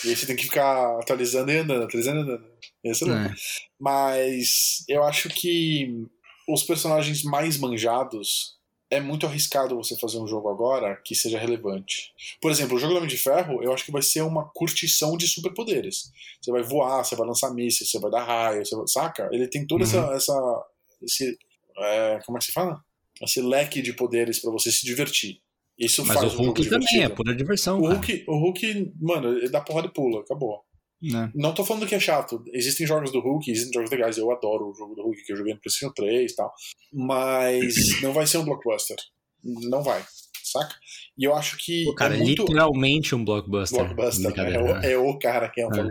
E 0.05 0.09
aí 0.09 0.15
você 0.15 0.25
tem 0.25 0.35
que 0.35 0.43
ficar 0.43 0.99
atualizando 0.99 1.51
e 1.51 1.57
andando, 1.57 1.83
atualizando 1.83 2.19
e 2.19 2.23
andando. 2.23 2.43
Isso 2.85 3.05
não. 3.05 3.17
É. 3.17 3.33
Mas 3.79 4.85
eu 4.87 5.03
acho 5.03 5.27
que 5.27 6.05
os 6.47 6.63
personagens 6.63 7.23
mais 7.23 7.57
manjados 7.57 8.53
é 8.93 8.99
muito 8.99 9.25
arriscado 9.25 9.75
você 9.75 9.97
fazer 9.97 10.19
um 10.19 10.27
jogo 10.27 10.49
agora 10.49 10.95
que 11.03 11.15
seja 11.15 11.39
relevante. 11.39 12.13
Por 12.41 12.51
exemplo, 12.51 12.75
o 12.75 12.79
jogo 12.79 12.93
do 12.93 12.97
Homem 12.97 13.09
de 13.09 13.17
Ferro, 13.17 13.63
eu 13.63 13.73
acho 13.73 13.85
que 13.85 13.91
vai 13.91 14.01
ser 14.01 14.21
uma 14.21 14.49
curtição 14.53 15.17
de 15.17 15.27
superpoderes. 15.27 16.11
Você 16.41 16.51
vai 16.51 16.61
voar, 16.61 17.03
você 17.03 17.15
vai 17.15 17.27
lançar 17.27 17.53
mísseis, 17.53 17.89
você 17.89 17.99
vai 17.99 18.11
dar 18.11 18.23
raio, 18.23 18.65
você 18.65 18.75
vai... 18.75 18.87
saca? 18.87 19.29
Ele 19.31 19.47
tem 19.47 19.65
toda 19.65 19.83
uhum. 19.83 19.89
essa, 19.89 20.13
essa 20.13 20.65
esse 21.01 21.37
é, 21.77 22.19
como 22.25 22.37
é 22.37 22.39
que 22.39 22.45
se 22.45 22.51
fala? 22.51 22.79
Esse 23.21 23.41
leque 23.41 23.81
de 23.81 23.93
poderes 23.93 24.39
para 24.39 24.51
você 24.51 24.71
se 24.71 24.85
divertir. 24.85 25.41
Isso 25.77 26.05
Mas 26.05 26.19
faz 26.19 26.33
o 26.33 26.37
Hulk 26.37 26.61
um 26.61 26.69
também 26.69 27.03
é 27.03 27.09
pura 27.09 27.35
diversão. 27.35 27.79
O 27.79 27.87
Hulk, 27.87 28.25
o 28.27 28.37
Hulk, 28.37 28.93
mano, 29.01 29.37
ele 29.37 29.49
dá 29.49 29.59
porrada 29.59 29.87
e 29.87 29.91
pula, 29.91 30.21
acabou. 30.21 30.63
Né? 31.03 31.29
Não 31.35 31.53
tô 31.53 31.65
falando 31.65 31.85
que 31.85 31.95
é 31.95 31.99
chato. 31.99 32.41
Existem 32.53 32.87
jogos 32.87 33.11
do 33.11 33.19
Hulk, 33.19 33.51
existem 33.51 33.73
jogos 33.73 33.91
legais. 33.91 34.17
Eu 34.17 34.31
adoro 34.31 34.69
o 34.69 34.73
jogo 34.73 34.95
do 34.95 35.03
Hulk 35.03 35.23
que 35.23 35.33
eu 35.33 35.37
joguei 35.37 35.53
no 35.53 35.59
PlayStation 35.59 35.93
3 35.93 36.31
e 36.31 36.35
tal. 36.35 36.53
Mas 36.93 37.75
não 38.01 38.13
vai 38.13 38.25
ser 38.25 38.37
um 38.37 38.45
blockbuster. 38.45 38.95
Não 39.43 39.83
vai. 39.83 40.03
Saca? 40.43 40.75
E 41.17 41.25
eu 41.25 41.35
acho 41.35 41.57
que. 41.57 41.83
Pô, 41.83 41.95
cara, 41.95 42.15
é 42.15 42.19
muito... 42.19 42.43
literalmente 42.43 43.13
um 43.15 43.25
blockbuster. 43.25 43.79
Blockbuster, 43.79 44.35
né? 44.35 44.53
é, 44.53 44.59
o, 44.59 44.67
é 44.67 44.97
o 44.97 45.19
cara 45.19 45.49
que 45.49 45.61
é 45.61 45.67
um 45.67 45.73
É. 45.73 45.89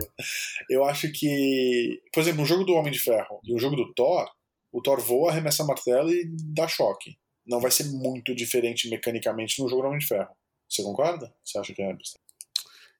Eu 0.69 0.83
acho 0.83 1.11
que. 1.11 2.01
Por 2.11 2.21
exemplo, 2.21 2.41
um 2.41 2.45
jogo 2.45 2.63
do 2.63 2.73
Homem 2.73 2.91
de 2.91 2.99
Ferro 2.99 3.39
e 3.43 3.53
um 3.53 3.59
jogo 3.59 3.75
do 3.75 3.93
Thor, 3.93 4.27
o 4.71 4.81
Thor 4.81 4.99
voa, 4.99 5.31
arremessa 5.31 5.63
martelo 5.63 6.09
e 6.11 6.25
dá 6.55 6.67
choque. 6.67 7.17
Não 7.45 7.59
vai 7.59 7.71
ser 7.71 7.85
muito 7.91 8.33
diferente 8.33 8.89
mecanicamente 8.89 9.61
no 9.61 9.69
jogo 9.69 9.81
do 9.81 9.87
Homem 9.89 9.99
de 9.99 10.07
Ferro. 10.07 10.33
Você 10.67 10.81
concorda? 10.81 11.31
Você 11.43 11.59
acha 11.59 11.73
que 11.73 11.81
é? 11.81 11.95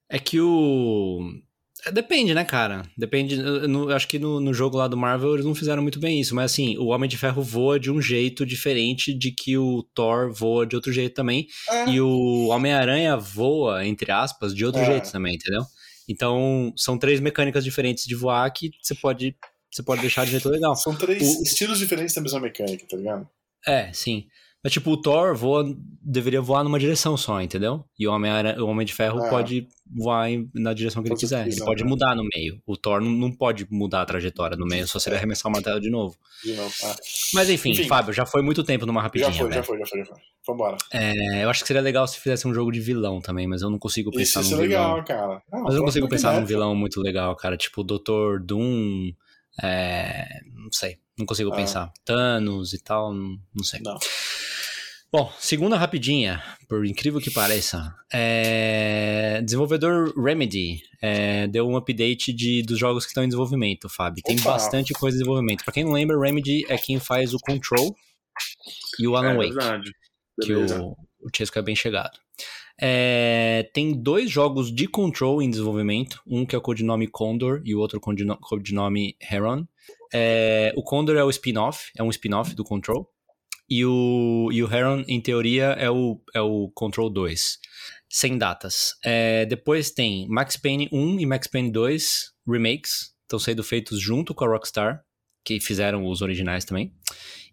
É 0.09 0.19
que 0.19 0.39
o. 0.39 1.41
é, 1.85 1.91
Depende, 1.91 2.33
né, 2.33 2.43
cara? 2.45 2.83
Depende. 2.97 3.35
Eu 3.39 3.89
acho 3.91 4.07
que 4.07 4.17
no, 4.19 4.39
no 4.39 4.53
jogo 4.53 4.77
lá 4.77 4.87
do 4.87 4.95
Marvel 4.97 5.33
eles 5.33 5.45
não 5.45 5.55
fizeram 5.55 5.81
muito 5.81 5.99
bem 5.99 6.19
isso, 6.21 6.33
mas 6.35 6.51
assim, 6.51 6.77
o 6.77 6.87
Homem 6.87 7.09
de 7.09 7.17
Ferro 7.17 7.41
voa 7.41 7.79
de 7.79 7.91
um 7.91 8.01
jeito 8.01 8.45
diferente 8.45 9.13
de 9.13 9.31
que 9.31 9.57
o 9.57 9.83
Thor 9.93 10.31
voa 10.33 10.65
de 10.65 10.75
outro 10.75 10.91
jeito 10.93 11.13
também. 11.15 11.47
É, 11.69 11.89
E 11.89 11.99
o 12.01 12.47
Homem-Aranha 12.47 13.17
voa, 13.17 13.85
entre 13.85 14.11
aspas, 14.11 14.53
de 14.55 14.65
outro 14.65 14.81
É. 14.81 14.85
jeito 14.85 15.11
também, 15.11 15.35
entendeu? 15.35 15.63
Então, 16.07 16.73
são 16.77 16.97
três 16.97 17.19
mecânicas 17.19 17.63
diferentes 17.63 18.05
de 18.05 18.13
voar 18.15 18.49
que 18.51 18.71
você 18.81 18.93
pode, 18.95 19.35
você 19.71 19.81
pode 19.81 20.01
deixar 20.01 20.25
de 20.25 20.31
jeito 20.31 20.49
legal. 20.49 20.75
São 20.75 20.93
três 20.95 21.21
O- 21.21 21.43
estilos 21.43 21.79
diferentes 21.79 22.13
da 22.13 22.21
mesma 22.21 22.39
mecânica, 22.41 22.85
tá 22.89 22.97
ligado? 22.97 23.27
É, 23.65 23.91
sim. 23.93 24.25
Mas, 24.63 24.71
tipo, 24.71 24.91
o 24.91 24.97
Thor 24.97 25.35
voa, 25.35 25.65
deveria 26.01 26.39
voar 26.41 26.63
numa 26.63 26.79
direção 26.79 27.17
só, 27.17 27.41
entendeu? 27.41 27.83
E 27.99 28.07
o 28.07 28.13
Homem, 28.13 28.31
o 28.59 28.65
Homem 28.67 28.85
de 28.85 28.93
Ferro 28.93 29.21
Ah. 29.21 29.29
pode 29.29 29.67
voar 29.93 30.31
em- 30.31 30.49
na 30.53 30.73
direção 30.73 31.03
que 31.03 31.09
ele 31.09 31.17
quiser. 31.19 31.45
Ele 31.45 31.59
pode 31.65 31.83
né? 31.83 31.89
mudar 31.89 32.15
no 32.15 32.23
meio. 32.33 32.61
O 32.65 32.77
Thor 32.77 33.01
não, 33.01 33.11
não 33.11 33.29
pode 33.29 33.67
mudar 33.69 34.03
a 34.03 34.05
trajetória 34.05 34.55
no 34.55 34.65
meio, 34.65 34.87
só 34.87 34.99
se 34.99 35.09
ele 35.09 35.15
É. 35.15 35.17
arremessar 35.17 35.49
o 35.49 35.53
martelo 35.53 35.81
de 35.81 35.89
novo. 35.89 36.15
De 36.45 36.53
novo. 36.53 36.73
Ah, 36.85 36.95
Mas 37.33 37.49
enfim, 37.49 37.71
Enfim. 37.71 37.83
Fábio, 37.89 38.13
já 38.13 38.25
foi 38.25 38.41
muito 38.41 38.63
tempo 38.63 38.85
numa 38.85 39.01
rapidinha, 39.01 39.31
já 39.31 39.37
foi, 39.37 39.47
velho. 39.49 39.55
já 39.59 39.63
foi, 39.63 39.79
já 39.79 39.85
foi, 39.85 39.99
já 39.99 40.05
foi. 40.05 40.17
Vambora. 40.47 40.77
É, 40.93 41.43
eu 41.43 41.49
acho 41.49 41.61
que 41.61 41.67
seria 41.67 41.81
legal 41.81 42.07
se 42.07 42.17
fizesse 42.19 42.47
um 42.47 42.53
jogo 42.53 42.71
de 42.71 42.79
vilão 42.79 43.19
também, 43.19 43.45
mas 43.45 43.61
eu 43.61 43.69
não 43.69 43.77
consigo 43.77 44.09
Isso 44.11 44.17
pensar 44.19 44.43
ser 44.43 44.55
num 44.55 44.61
vilão. 44.61 44.93
legal, 44.95 45.03
cara. 45.05 45.41
Mas 45.51 45.73
eu 45.73 45.79
não 45.79 45.85
consigo 45.85 46.07
pensar 46.07 46.39
num 46.39 46.45
vilão 46.45 46.73
muito 46.73 47.01
legal, 47.01 47.35
cara. 47.35 47.57
Tipo, 47.57 47.81
o 47.81 47.83
Dr. 47.83 48.39
Doom. 48.41 49.11
É, 49.61 50.25
não 50.55 50.71
sei. 50.71 50.97
Não 51.17 51.25
consigo 51.25 51.51
Ah. 51.51 51.55
pensar. 51.55 51.93
Thanos 52.03 52.73
e 52.73 52.81
tal. 52.81 53.13
Não 53.13 53.63
sei. 53.63 53.81
Não. 53.83 53.97
Bom, 55.15 55.31
segunda 55.37 55.77
rapidinha, 55.77 56.41
por 56.67 56.83
incrível 56.87 57.21
que 57.21 57.29
pareça. 57.29 57.93
É, 58.11 59.39
desenvolvedor 59.43 60.11
Remedy 60.19 60.81
é, 60.99 61.45
deu 61.45 61.67
um 61.67 61.77
update 61.77 62.33
de, 62.33 62.63
dos 62.63 62.79
jogos 62.79 63.03
que 63.05 63.11
estão 63.11 63.23
em 63.23 63.27
desenvolvimento, 63.27 63.87
Fábio. 63.87 64.23
Tem 64.25 64.39
Opa. 64.39 64.53
bastante 64.53 64.91
coisa 64.91 65.15
em 65.15 65.19
desenvolvimento. 65.19 65.63
Pra 65.63 65.71
quem 65.71 65.83
não 65.83 65.91
lembra, 65.91 66.19
Remedy 66.19 66.65
é 66.67 66.79
quem 66.79 66.99
faz 66.99 67.31
o 67.35 67.37
Control 67.37 67.95
e 68.99 69.07
o 69.07 69.15
Alan 69.15 69.33
é 69.33 69.37
Wake 69.37 69.53
verdade. 69.53 69.91
que 70.41 70.47
Beleza. 70.47 70.81
o, 70.81 70.93
o 71.21 71.29
Chesco 71.35 71.59
é 71.59 71.61
bem 71.61 71.75
chegado. 71.75 72.17
É, 72.81 73.69
tem 73.71 73.93
dois 73.93 74.31
jogos 74.31 74.73
de 74.73 74.87
Control 74.87 75.43
em 75.43 75.49
desenvolvimento, 75.51 76.19
um 76.25 76.43
que 76.43 76.55
é 76.55 76.57
o 76.57 76.61
codinome 76.61 77.05
Condor 77.07 77.61
e 77.63 77.75
o 77.75 77.79
outro 77.79 77.99
codino- 77.99 78.39
codinome 78.41 79.15
Heron. 79.31 79.67
É, 80.11 80.73
o 80.75 80.81
Condor 80.81 81.15
é 81.17 81.23
o 81.23 81.29
spin-off, 81.29 81.91
é 81.95 82.01
um 82.01 82.09
spin-off 82.09 82.55
do 82.55 82.63
Control, 82.63 83.07
e 83.77 83.85
o, 83.85 84.49
e 84.51 84.63
o 84.63 84.71
Heron, 84.71 85.03
em 85.07 85.21
teoria, 85.21 85.71
é 85.79 85.89
o, 85.89 86.21
é 86.33 86.41
o 86.41 86.69
Control 86.75 87.09
2, 87.09 87.59
sem 88.09 88.37
datas. 88.37 88.95
É, 89.03 89.45
depois 89.45 89.91
tem 89.91 90.27
Max 90.29 90.57
Payne 90.57 90.89
1 90.91 91.19
e 91.19 91.25
Max 91.25 91.47
Payne 91.47 91.71
2 91.71 92.33
remakes, 92.47 93.13
estão 93.21 93.39
sendo 93.39 93.63
feitos 93.63 93.99
junto 93.99 94.35
com 94.35 94.45
a 94.45 94.47
Rockstar, 94.47 95.01
que 95.43 95.59
fizeram 95.59 96.07
os 96.07 96.21
originais 96.21 96.65
também. 96.65 96.93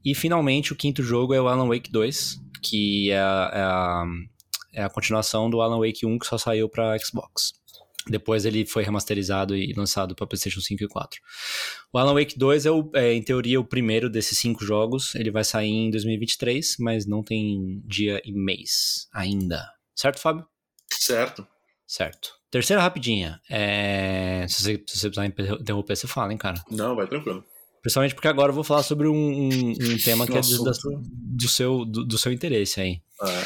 E 0.05 0.15
finalmente 0.15 0.73
o 0.73 0.77
quinto 0.77 1.03
jogo 1.03 1.35
é 1.35 1.41
o 1.41 1.49
Alan 1.49 1.69
Wake 1.69 1.91
2, 1.91 2.39
que 2.63 3.11
é 3.11 3.19
a, 3.19 3.51
é 4.27 4.41
é 4.73 4.83
a 4.83 4.91
continuação 4.91 5.51
do 5.51 5.61
Alan 5.61 5.79
Wake 5.79 6.07
1 6.07 6.19
que 6.19 6.27
só 6.27 6.39
saiu 6.39 6.69
para 6.69 6.97
Xbox. 6.99 7.53
Depois 8.09 8.45
ele 8.45 8.65
foi 8.65 8.83
remasterizado 8.83 9.55
e 9.57 9.73
lançado 9.75 10.15
para 10.15 10.27
PlayStation 10.27 10.61
5 10.61 10.85
e 10.85 10.89
4. 10.89 11.21
O 11.93 11.99
Alan 11.99 12.15
Wake 12.15 12.39
2 12.39 12.67
é, 12.67 12.71
o- 12.71 12.91
é, 12.95 13.13
em 13.13 13.23
teoria, 13.23 13.61
o 13.61 13.65
primeiro 13.65 14.09
desses 14.09 14.39
cinco 14.39 14.65
jogos. 14.65 15.15
Ele 15.15 15.31
vai 15.31 15.45
sair 15.45 15.71
em 15.71 15.91
2023, 15.91 16.77
mas 16.79 17.07
não 17.07 17.23
tem 17.23 17.83
dia 17.85 18.21
e 18.25 18.33
mês 18.33 19.09
ainda. 19.13 19.69
Certo, 19.95 20.19
Fábio? 20.21 20.47
Certo. 20.93 21.47
Certo. 21.87 22.31
Terceira 22.51 22.81
rapidinha. 22.83 23.41
É... 23.49 24.47
Se, 24.49 24.63
você, 24.63 24.83
se 24.87 24.99
você 24.99 25.11
precisar 25.11 25.27
interromper, 25.27 25.95
você 25.97 26.07
fala, 26.07 26.33
hein, 26.33 26.39
cara. 26.39 26.63
Não, 26.71 26.97
vai 26.97 27.07
tranquilo. 27.07 27.45
Principalmente 27.83 28.15
porque 28.15 28.29
agora 28.29 28.51
eu 28.51 28.55
vou 28.55 28.65
falar 28.65 28.83
sobre 28.83 29.09
um, 29.09 29.15
um- 29.15 29.71
um 29.71 29.99
tema 30.05 30.27
que 30.27 30.33
Um 30.33 30.37
é 30.37 30.41
de- 30.41 30.63
da- 30.65 30.73
do, 31.03 31.49
seu, 31.49 31.85
do, 31.85 32.05
do 32.05 32.19
seu 32.19 32.31
interesse 32.33 32.81
aí. 32.81 33.01
É. 33.23 33.45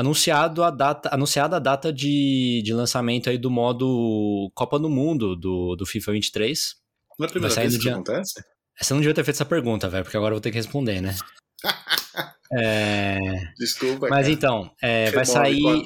Anunciado 0.00 0.64
a 0.64 0.70
data, 0.70 1.10
anunciada 1.12 1.56
a 1.56 1.58
data 1.58 1.92
de, 1.92 2.62
de 2.64 2.72
lançamento 2.72 3.28
aí 3.28 3.36
do 3.36 3.50
modo 3.50 4.50
Copa 4.54 4.78
do 4.78 4.88
Mundo 4.88 5.36
do, 5.36 5.76
do 5.76 5.84
FIFA 5.84 6.12
23. 6.12 6.74
Não 7.18 7.26
é 7.26 7.28
a 7.28 7.30
primeira 7.30 7.54
vez 7.54 7.76
que 7.76 7.82
dia- 7.82 7.92
acontece? 7.92 8.42
Você 8.80 8.94
não 8.94 9.00
devia 9.02 9.12
ter 9.14 9.24
feito 9.24 9.36
essa 9.36 9.44
pergunta, 9.44 9.90
velho, 9.90 10.02
porque 10.02 10.16
agora 10.16 10.32
eu 10.32 10.36
vou 10.36 10.40
ter 10.40 10.50
que 10.50 10.56
responder, 10.56 11.02
né? 11.02 11.14
É, 12.52 13.16
Desculpa, 13.56 14.08
mas 14.08 14.22
cara. 14.22 14.30
então, 14.30 14.72
é, 14.82 15.12
vai 15.12 15.24
sair 15.24 15.84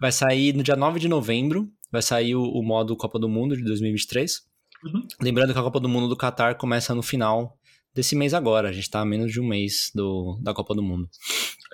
vai 0.00 0.10
sair 0.10 0.54
no 0.54 0.62
dia 0.62 0.74
9 0.74 0.98
de 0.98 1.08
novembro, 1.08 1.68
vai 1.92 2.00
sair 2.00 2.34
o, 2.34 2.42
o 2.42 2.62
modo 2.62 2.96
Copa 2.96 3.18
do 3.18 3.28
Mundo 3.28 3.54
de 3.54 3.62
2023. 3.62 4.40
Uhum. 4.84 5.06
Lembrando 5.20 5.52
que 5.52 5.58
a 5.58 5.62
Copa 5.62 5.78
do 5.78 5.90
Mundo 5.90 6.08
do 6.08 6.16
Qatar 6.16 6.56
começa 6.56 6.94
no 6.94 7.02
final 7.02 7.58
desse 7.94 8.16
mês 8.16 8.32
agora, 8.32 8.70
a 8.70 8.72
gente 8.72 8.88
tá 8.88 9.00
a 9.00 9.04
menos 9.04 9.30
de 9.30 9.40
um 9.40 9.46
mês 9.46 9.90
do, 9.94 10.38
da 10.42 10.54
Copa 10.54 10.74
do 10.74 10.82
Mundo. 10.82 11.06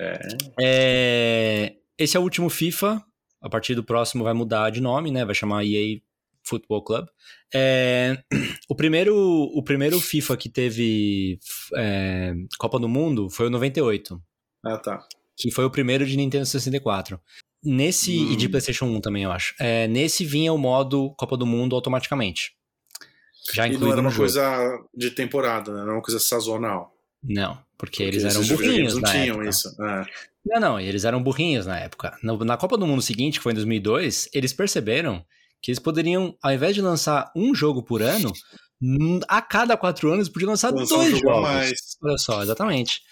É. 0.00 0.18
É, 0.60 1.74
esse 1.98 2.16
é 2.16 2.20
o 2.20 2.22
último 2.22 2.48
FIFA. 2.50 3.02
A 3.40 3.48
partir 3.50 3.74
do 3.74 3.82
próximo 3.82 4.22
vai 4.24 4.32
mudar 4.32 4.70
de 4.70 4.80
nome, 4.80 5.10
né? 5.10 5.24
Vai 5.24 5.34
chamar 5.34 5.64
EA 5.64 5.98
Football 6.44 6.82
Club. 6.84 7.06
É, 7.52 8.22
o, 8.68 8.74
primeiro, 8.76 9.16
o 9.16 9.62
primeiro 9.64 9.98
FIFA 10.00 10.36
que 10.36 10.48
teve 10.48 11.38
é, 11.76 12.34
Copa 12.58 12.78
do 12.78 12.88
Mundo 12.88 13.28
foi 13.28 13.46
o 13.46 13.50
98, 13.50 14.22
Ah, 14.64 14.78
tá. 14.78 15.04
que 15.36 15.50
foi 15.50 15.64
o 15.64 15.70
primeiro 15.70 16.06
de 16.06 16.16
Nintendo 16.16 16.46
64. 16.46 17.20
Nesse, 17.64 18.12
Hum. 18.18 18.32
e 18.32 18.36
de 18.36 18.48
PlayStation 18.48 18.86
1 18.86 19.00
também, 19.00 19.22
eu 19.24 19.30
acho. 19.32 19.54
É, 19.60 19.86
nesse 19.88 20.24
vinha 20.24 20.52
o 20.52 20.58
modo 20.58 21.12
Copa 21.16 21.36
do 21.36 21.46
Mundo 21.46 21.74
automaticamente. 21.76 22.52
Já 23.52 23.66
E 23.66 23.70
não 23.70 23.76
incluído 23.76 23.92
era 23.94 24.00
uma 24.02 24.10
jogo. 24.10 24.22
coisa 24.22 24.78
de 24.94 25.10
temporada, 25.10 25.70
né? 25.72 25.78
Não 25.78 25.84
era 25.84 25.92
uma 25.94 26.02
coisa 26.02 26.20
sazonal. 26.20 26.92
Não, 27.22 27.54
porque, 27.78 27.98
Porque 27.98 28.02
eles 28.04 28.24
eram 28.24 28.44
burrinhos 28.46 28.94
não 28.94 29.00
na 29.00 29.10
tinham 29.10 29.36
época. 29.36 29.48
isso. 29.48 29.68
É. 29.82 30.04
Não, 30.44 30.60
não, 30.60 30.80
eles 30.80 31.04
eram 31.04 31.22
burrinhos 31.22 31.66
na 31.66 31.78
época. 31.78 32.16
Na 32.22 32.56
Copa 32.56 32.76
do 32.76 32.86
Mundo 32.86 33.02
seguinte, 33.02 33.38
que 33.38 33.42
foi 33.42 33.52
em 33.52 33.56
2002, 33.56 34.28
eles 34.32 34.52
perceberam 34.52 35.24
que 35.60 35.70
eles 35.70 35.78
poderiam, 35.78 36.36
ao 36.42 36.52
invés 36.52 36.74
de 36.74 36.82
lançar 36.82 37.30
um 37.36 37.54
jogo 37.54 37.82
por 37.82 38.02
ano, 38.02 38.32
a 39.28 39.40
cada 39.40 39.76
quatro 39.76 40.12
anos 40.12 40.28
podiam 40.28 40.50
lançar 40.50 40.72
um 40.72 40.76
dois 40.76 40.88
jogo 40.88 41.18
jogos. 41.18 41.42
mais. 41.42 41.72
Olha 42.02 42.18
só, 42.18 42.42
exatamente. 42.42 43.02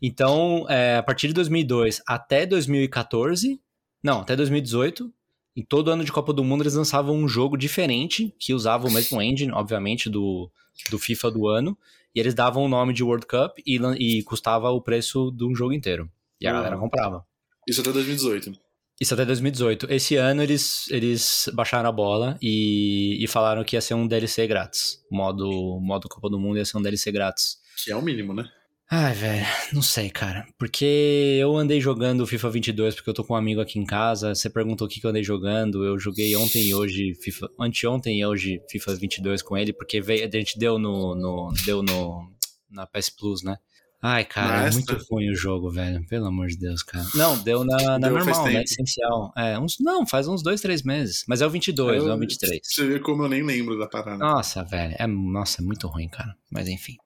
Então, 0.00 0.66
é, 0.68 0.96
a 0.98 1.02
partir 1.02 1.28
de 1.28 1.34
2002 1.34 2.00
até 2.06 2.46
2014, 2.46 3.60
não, 4.02 4.20
até 4.20 4.36
2018, 4.36 5.12
em 5.56 5.64
todo 5.64 5.90
ano 5.90 6.04
de 6.04 6.12
Copa 6.12 6.32
do 6.32 6.44
Mundo 6.44 6.62
eles 6.62 6.74
lançavam 6.74 7.16
um 7.16 7.26
jogo 7.26 7.56
diferente, 7.56 8.32
que 8.38 8.54
usava 8.54 8.86
o 8.86 8.92
mesmo 8.92 9.20
engine, 9.20 9.52
obviamente, 9.52 10.08
do, 10.08 10.50
do 10.90 10.98
FIFA 10.98 11.30
do 11.30 11.48
ano, 11.48 11.76
e 12.14 12.20
eles 12.20 12.34
davam 12.34 12.64
o 12.64 12.68
nome 12.68 12.92
de 12.92 13.02
World 13.02 13.26
Cup 13.26 13.58
e, 13.66 13.76
e 13.98 14.22
custava 14.22 14.70
o 14.70 14.80
preço 14.80 15.32
de 15.32 15.44
um 15.44 15.54
jogo 15.54 15.72
inteiro. 15.72 16.08
E 16.40 16.46
a 16.46 16.50
Uhum. 16.50 16.56
galera 16.58 16.78
comprava. 16.78 17.24
Isso 17.68 17.80
até 17.80 17.92
2018. 17.92 18.52
Isso 19.00 19.12
até 19.14 19.24
2018. 19.26 19.92
Esse 19.92 20.16
ano 20.16 20.42
eles, 20.42 20.88
eles 20.90 21.50
baixaram 21.52 21.88
a 21.88 21.92
bola 21.92 22.38
e, 22.40 23.22
e 23.22 23.26
falaram 23.26 23.62
que 23.64 23.76
ia 23.76 23.80
ser 23.80 23.94
um 23.94 24.06
DLC 24.06 24.46
grátis. 24.46 24.98
Modo, 25.10 25.78
modo 25.82 26.08
Copa 26.08 26.30
do 26.30 26.38
Mundo 26.38 26.56
ia 26.58 26.64
ser 26.64 26.78
um 26.78 26.82
DLC 26.82 27.12
grátis. 27.12 27.56
Que 27.84 27.90
é 27.92 27.96
o 27.96 28.00
mínimo, 28.02 28.32
né? 28.32 28.48
Ai, 28.88 29.12
velho, 29.14 29.44
não 29.72 29.82
sei, 29.82 30.08
cara. 30.10 30.46
Porque 30.56 31.38
eu 31.40 31.56
andei 31.56 31.80
jogando 31.80 32.24
FIFA 32.26 32.50
22 32.50 32.94
porque 32.94 33.10
eu 33.10 33.14
tô 33.14 33.24
com 33.24 33.34
um 33.34 33.36
amigo 33.36 33.60
aqui 33.60 33.78
em 33.80 33.84
casa. 33.84 34.32
Você 34.34 34.48
perguntou 34.48 34.86
o 34.86 34.90
que, 34.90 35.00
que 35.00 35.06
eu 35.06 35.10
andei 35.10 35.24
jogando. 35.24 35.84
Eu 35.84 35.98
joguei 35.98 36.34
ontem 36.36 36.62
e 36.68 36.74
hoje, 36.74 37.12
FIFA, 37.22 37.48
anteontem 37.60 38.20
e 38.20 38.24
hoje, 38.24 38.60
FIFA 38.70 38.94
22 38.94 39.42
com 39.42 39.56
ele, 39.58 39.72
porque 39.72 40.00
veio, 40.00 40.24
a 40.26 40.30
gente 40.30 40.56
deu 40.58 40.78
no, 40.78 41.14
no 41.16 41.52
deu 41.66 41.82
no 41.82 42.30
na 42.70 42.86
PS 42.86 43.10
Plus, 43.10 43.42
né? 43.42 43.56
Ai, 44.02 44.24
cara, 44.24 44.68
é 44.68 44.70
muito 44.70 44.92
né? 44.92 45.00
ruim 45.10 45.30
o 45.30 45.34
jogo, 45.34 45.70
velho. 45.70 46.06
Pelo 46.06 46.26
amor 46.26 46.46
de 46.48 46.56
Deus, 46.58 46.82
cara. 46.82 47.04
Não, 47.14 47.36
deu 47.38 47.64
na, 47.64 47.76
na 47.98 48.08
Deu 48.08 48.12
normal, 48.16 48.44
na 48.44 48.50
tempo. 48.52 48.62
essencial. 48.64 49.32
É, 49.36 49.58
uns, 49.58 49.76
não, 49.80 50.06
faz 50.06 50.28
uns 50.28 50.42
dois, 50.42 50.60
três 50.60 50.82
meses. 50.82 51.24
Mas 51.26 51.40
é 51.42 51.46
o 51.46 51.50
22, 51.50 52.04
não 52.04 52.12
é 52.12 52.14
o 52.14 52.18
23. 52.18 52.60
Você 52.62 52.86
vê 52.86 53.00
como 53.00 53.22
eu 53.24 53.28
nem 53.28 53.42
lembro 53.42 53.78
da 53.78 53.86
parada. 53.88 54.18
Nossa, 54.18 54.62
velho. 54.62 54.94
É, 54.98 55.06
nossa, 55.06 55.60
é 55.62 55.64
muito 55.64 55.88
ruim, 55.88 56.08
cara. 56.08 56.36
Mas 56.50 56.68
enfim. 56.68 56.96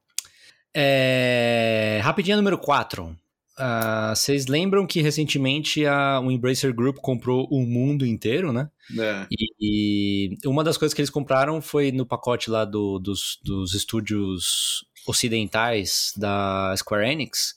É, 0.75 2.01
rapidinha 2.03 2.37
número 2.37 2.59
4. 2.59 3.17
ah, 3.59 4.13
vocês 4.15 4.47
lembram 4.47 4.87
que 4.87 5.01
recentemente 5.01 5.85
a, 5.87 6.21
o 6.21 6.31
Embracer 6.31 6.75
Group 6.75 6.97
comprou 6.99 7.47
o 7.51 7.61
mundo 7.67 8.05
inteiro, 8.07 8.53
né? 8.53 8.69
É. 8.99 9.27
E, 9.31 10.37
e 10.43 10.49
uma 10.49 10.65
das 10.65 10.77
coisas 10.77 10.95
que 10.95 11.01
eles 11.01 11.11
compraram 11.11 11.61
foi 11.63 11.93
no 11.93 12.05
pacote 12.07 12.51
lá 12.51 12.65
do- 12.65 12.99
dos, 12.99 13.39
dos 13.45 13.75
estúdios 13.75 14.85
ocidentais 15.07 16.13
da 16.17 16.75
Square 16.77 17.09
Enix. 17.09 17.55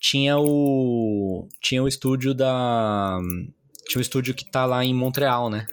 Tinha 0.00 0.38
o. 0.38 1.48
Tinha 1.60 1.82
o 1.82 1.88
estúdio 1.88 2.34
da. 2.34 3.18
Tinha 3.88 4.00
o 4.00 4.02
estúdio 4.02 4.34
que 4.34 4.50
tá 4.50 4.64
lá 4.64 4.84
em 4.84 4.94
Montreal, 4.94 5.48
né? 5.48 5.66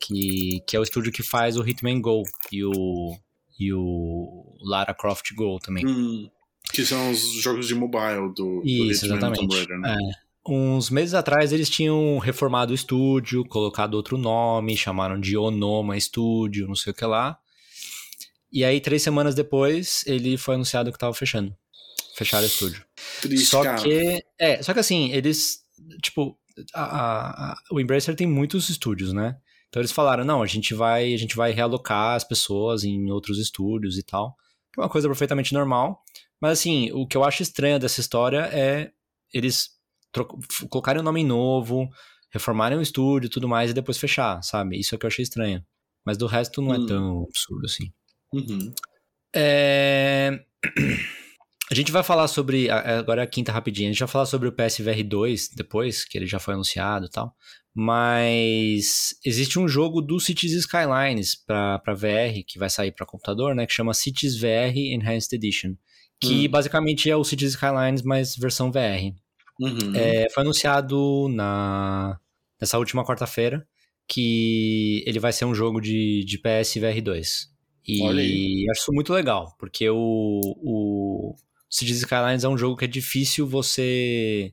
Que, 0.00 0.62
que 0.66 0.76
é 0.76 0.80
o 0.80 0.82
estúdio 0.82 1.12
que 1.12 1.22
faz 1.22 1.56
o 1.56 1.66
Hitman 1.66 2.00
Go 2.00 2.22
e 2.52 2.64
o. 2.64 3.16
E 3.60 3.72
o 3.72 4.56
Lara 4.60 4.94
Croft 4.94 5.34
Go 5.34 5.58
também. 5.58 5.84
Hum, 5.84 6.30
que 6.72 6.84
são 6.84 7.10
os 7.10 7.20
jogos 7.42 7.66
de 7.66 7.74
mobile 7.74 8.32
do, 8.34 8.60
do 8.60 8.62
Isso, 8.64 9.04
Hitman 9.06 9.16
e 9.16 9.20
Tomb 9.20 9.32
exatamente. 9.32 9.56
Raider, 9.56 9.78
né? 9.80 9.96
É. 9.98 10.28
Uns 10.50 10.88
meses 10.88 11.12
atrás 11.12 11.52
eles 11.52 11.68
tinham 11.68 12.18
reformado 12.18 12.72
o 12.72 12.74
estúdio, 12.74 13.44
colocado 13.44 13.94
outro 13.94 14.16
nome, 14.16 14.76
chamaram 14.76 15.20
de 15.20 15.36
Onoma 15.36 15.98
Studio, 16.00 16.66
não 16.66 16.74
sei 16.74 16.92
o 16.92 16.96
que 16.96 17.04
lá. 17.04 17.38
E 18.50 18.64
aí, 18.64 18.80
três 18.80 19.02
semanas 19.02 19.34
depois, 19.34 20.02
ele 20.06 20.36
foi 20.36 20.54
anunciado 20.54 20.90
que 20.92 20.98
tava 20.98 21.14
fechando. 21.14 21.54
Fecharam 22.14 22.44
o 22.44 22.46
estúdio. 22.48 22.84
Triste, 23.20 23.46
só 23.46 23.62
cara. 23.62 23.82
que. 23.82 24.22
É, 24.38 24.62
só 24.62 24.72
que 24.72 24.80
assim, 24.80 25.10
eles. 25.12 25.60
Tipo, 26.02 26.36
a- 26.74 26.82
a- 26.82 27.52
a- 27.52 27.56
o 27.70 27.78
Embracer 27.80 28.14
tem 28.16 28.26
muitos 28.26 28.68
estúdios, 28.68 29.12
né? 29.12 29.36
Então 29.68 29.80
eles 29.80 29.92
falaram, 29.92 30.24
não, 30.24 30.42
a 30.42 30.46
gente 30.46 30.72
vai, 30.74 31.12
a 31.12 31.16
gente 31.16 31.36
vai 31.36 31.52
realocar 31.52 32.16
as 32.16 32.24
pessoas 32.24 32.84
em 32.84 33.10
outros 33.10 33.38
estúdios 33.38 33.98
e 33.98 34.02
tal. 34.02 34.34
Que 34.72 34.80
é 34.80 34.82
uma 34.82 34.88
coisa 34.88 35.06
perfeitamente 35.08 35.52
normal. 35.52 36.02
Mas 36.40 36.52
assim, 36.58 36.90
o 36.92 37.06
que 37.06 37.16
eu 37.16 37.22
acho 37.24 37.42
estranho 37.42 37.78
dessa 37.78 38.00
história 38.00 38.48
é 38.52 38.90
eles 39.32 39.70
colocarem 40.70 41.00
um 41.02 41.04
nome 41.04 41.22
novo, 41.22 41.88
reformarem 42.30 42.78
o 42.78 42.82
estúdio 42.82 43.26
e 43.26 43.30
tudo 43.30 43.46
mais, 43.48 43.70
e 43.70 43.74
depois 43.74 43.98
fechar, 43.98 44.42
sabe? 44.42 44.78
Isso 44.78 44.94
é 44.94 44.96
o 44.96 44.98
que 44.98 45.04
eu 45.04 45.08
achei 45.08 45.22
estranho. 45.22 45.62
Mas 46.04 46.16
do 46.16 46.26
resto 46.26 46.62
não 46.62 46.74
é 46.74 46.78
Hum. 46.78 46.86
tão 46.86 47.22
absurdo 47.24 47.66
assim. 47.66 47.92
Uhum. 48.32 48.72
É, 49.34 50.40
A 51.70 51.74
gente 51.74 51.92
vai 51.92 52.02
falar 52.02 52.28
sobre. 52.28 52.70
a- 52.70 52.98
Agora 52.98 53.20
é 53.20 53.24
a 53.24 53.28
quinta 53.28 53.52
rapidinha. 53.52 53.90
A 53.90 53.92
gente 53.92 53.98
vai 54.00 54.08
falar 54.08 54.24
sobre 54.24 54.48
o 54.48 54.52
PSVR 54.52 55.02
2 55.04 55.50
depois, 55.54 56.02
que 56.02 56.16
ele 56.16 56.26
já 56.26 56.38
foi 56.38 56.54
anunciado 56.54 57.04
e 57.06 57.10
tal. 57.10 57.34
Mas 57.74 59.14
existe 59.24 59.58
um 59.58 59.68
jogo 59.68 60.00
do 60.00 60.18
Cities 60.18 60.52
Skylines 60.52 61.34
pra, 61.36 61.78
pra 61.80 61.92
VR, 61.94 62.42
que 62.46 62.58
vai 62.58 62.70
sair 62.70 62.90
pra 62.92 63.04
computador, 63.06 63.54
né? 63.54 63.66
Que 63.66 63.72
chama 63.74 63.92
Cities 63.92 64.38
VR 64.40 64.74
Enhanced 64.76 65.32
Edition. 65.34 65.74
Que 66.20 66.46
Hum. 66.48 66.50
basicamente 66.50 67.10
é 67.10 67.14
o 67.16 67.22
Cities 67.22 67.50
Skylines, 67.50 68.02
mas 68.02 68.34
versão 68.34 68.72
VR. 68.72 69.14
Uhum. 69.60 69.94
É, 69.94 70.28
foi 70.30 70.42
anunciado 70.42 71.28
na, 71.30 72.18
nessa 72.60 72.78
última 72.78 73.04
quarta-feira 73.04 73.66
que 74.08 75.04
ele 75.06 75.18
vai 75.20 75.32
ser 75.34 75.44
um 75.44 75.54
jogo 75.54 75.80
de, 75.82 76.24
de 76.24 76.38
PSVR 76.38 77.00
2. 77.02 77.48
E 77.86 78.66
acho 78.70 78.82
isso 78.82 78.92
muito 78.92 79.12
legal, 79.12 79.54
porque 79.58 79.88
o, 79.88 80.40
o 80.62 81.34
Cities 81.70 81.98
Skylines 81.98 82.44
é 82.44 82.48
um 82.48 82.58
jogo 82.58 82.76
que 82.76 82.84
é 82.84 82.88
difícil 82.88 83.46
você 83.46 84.52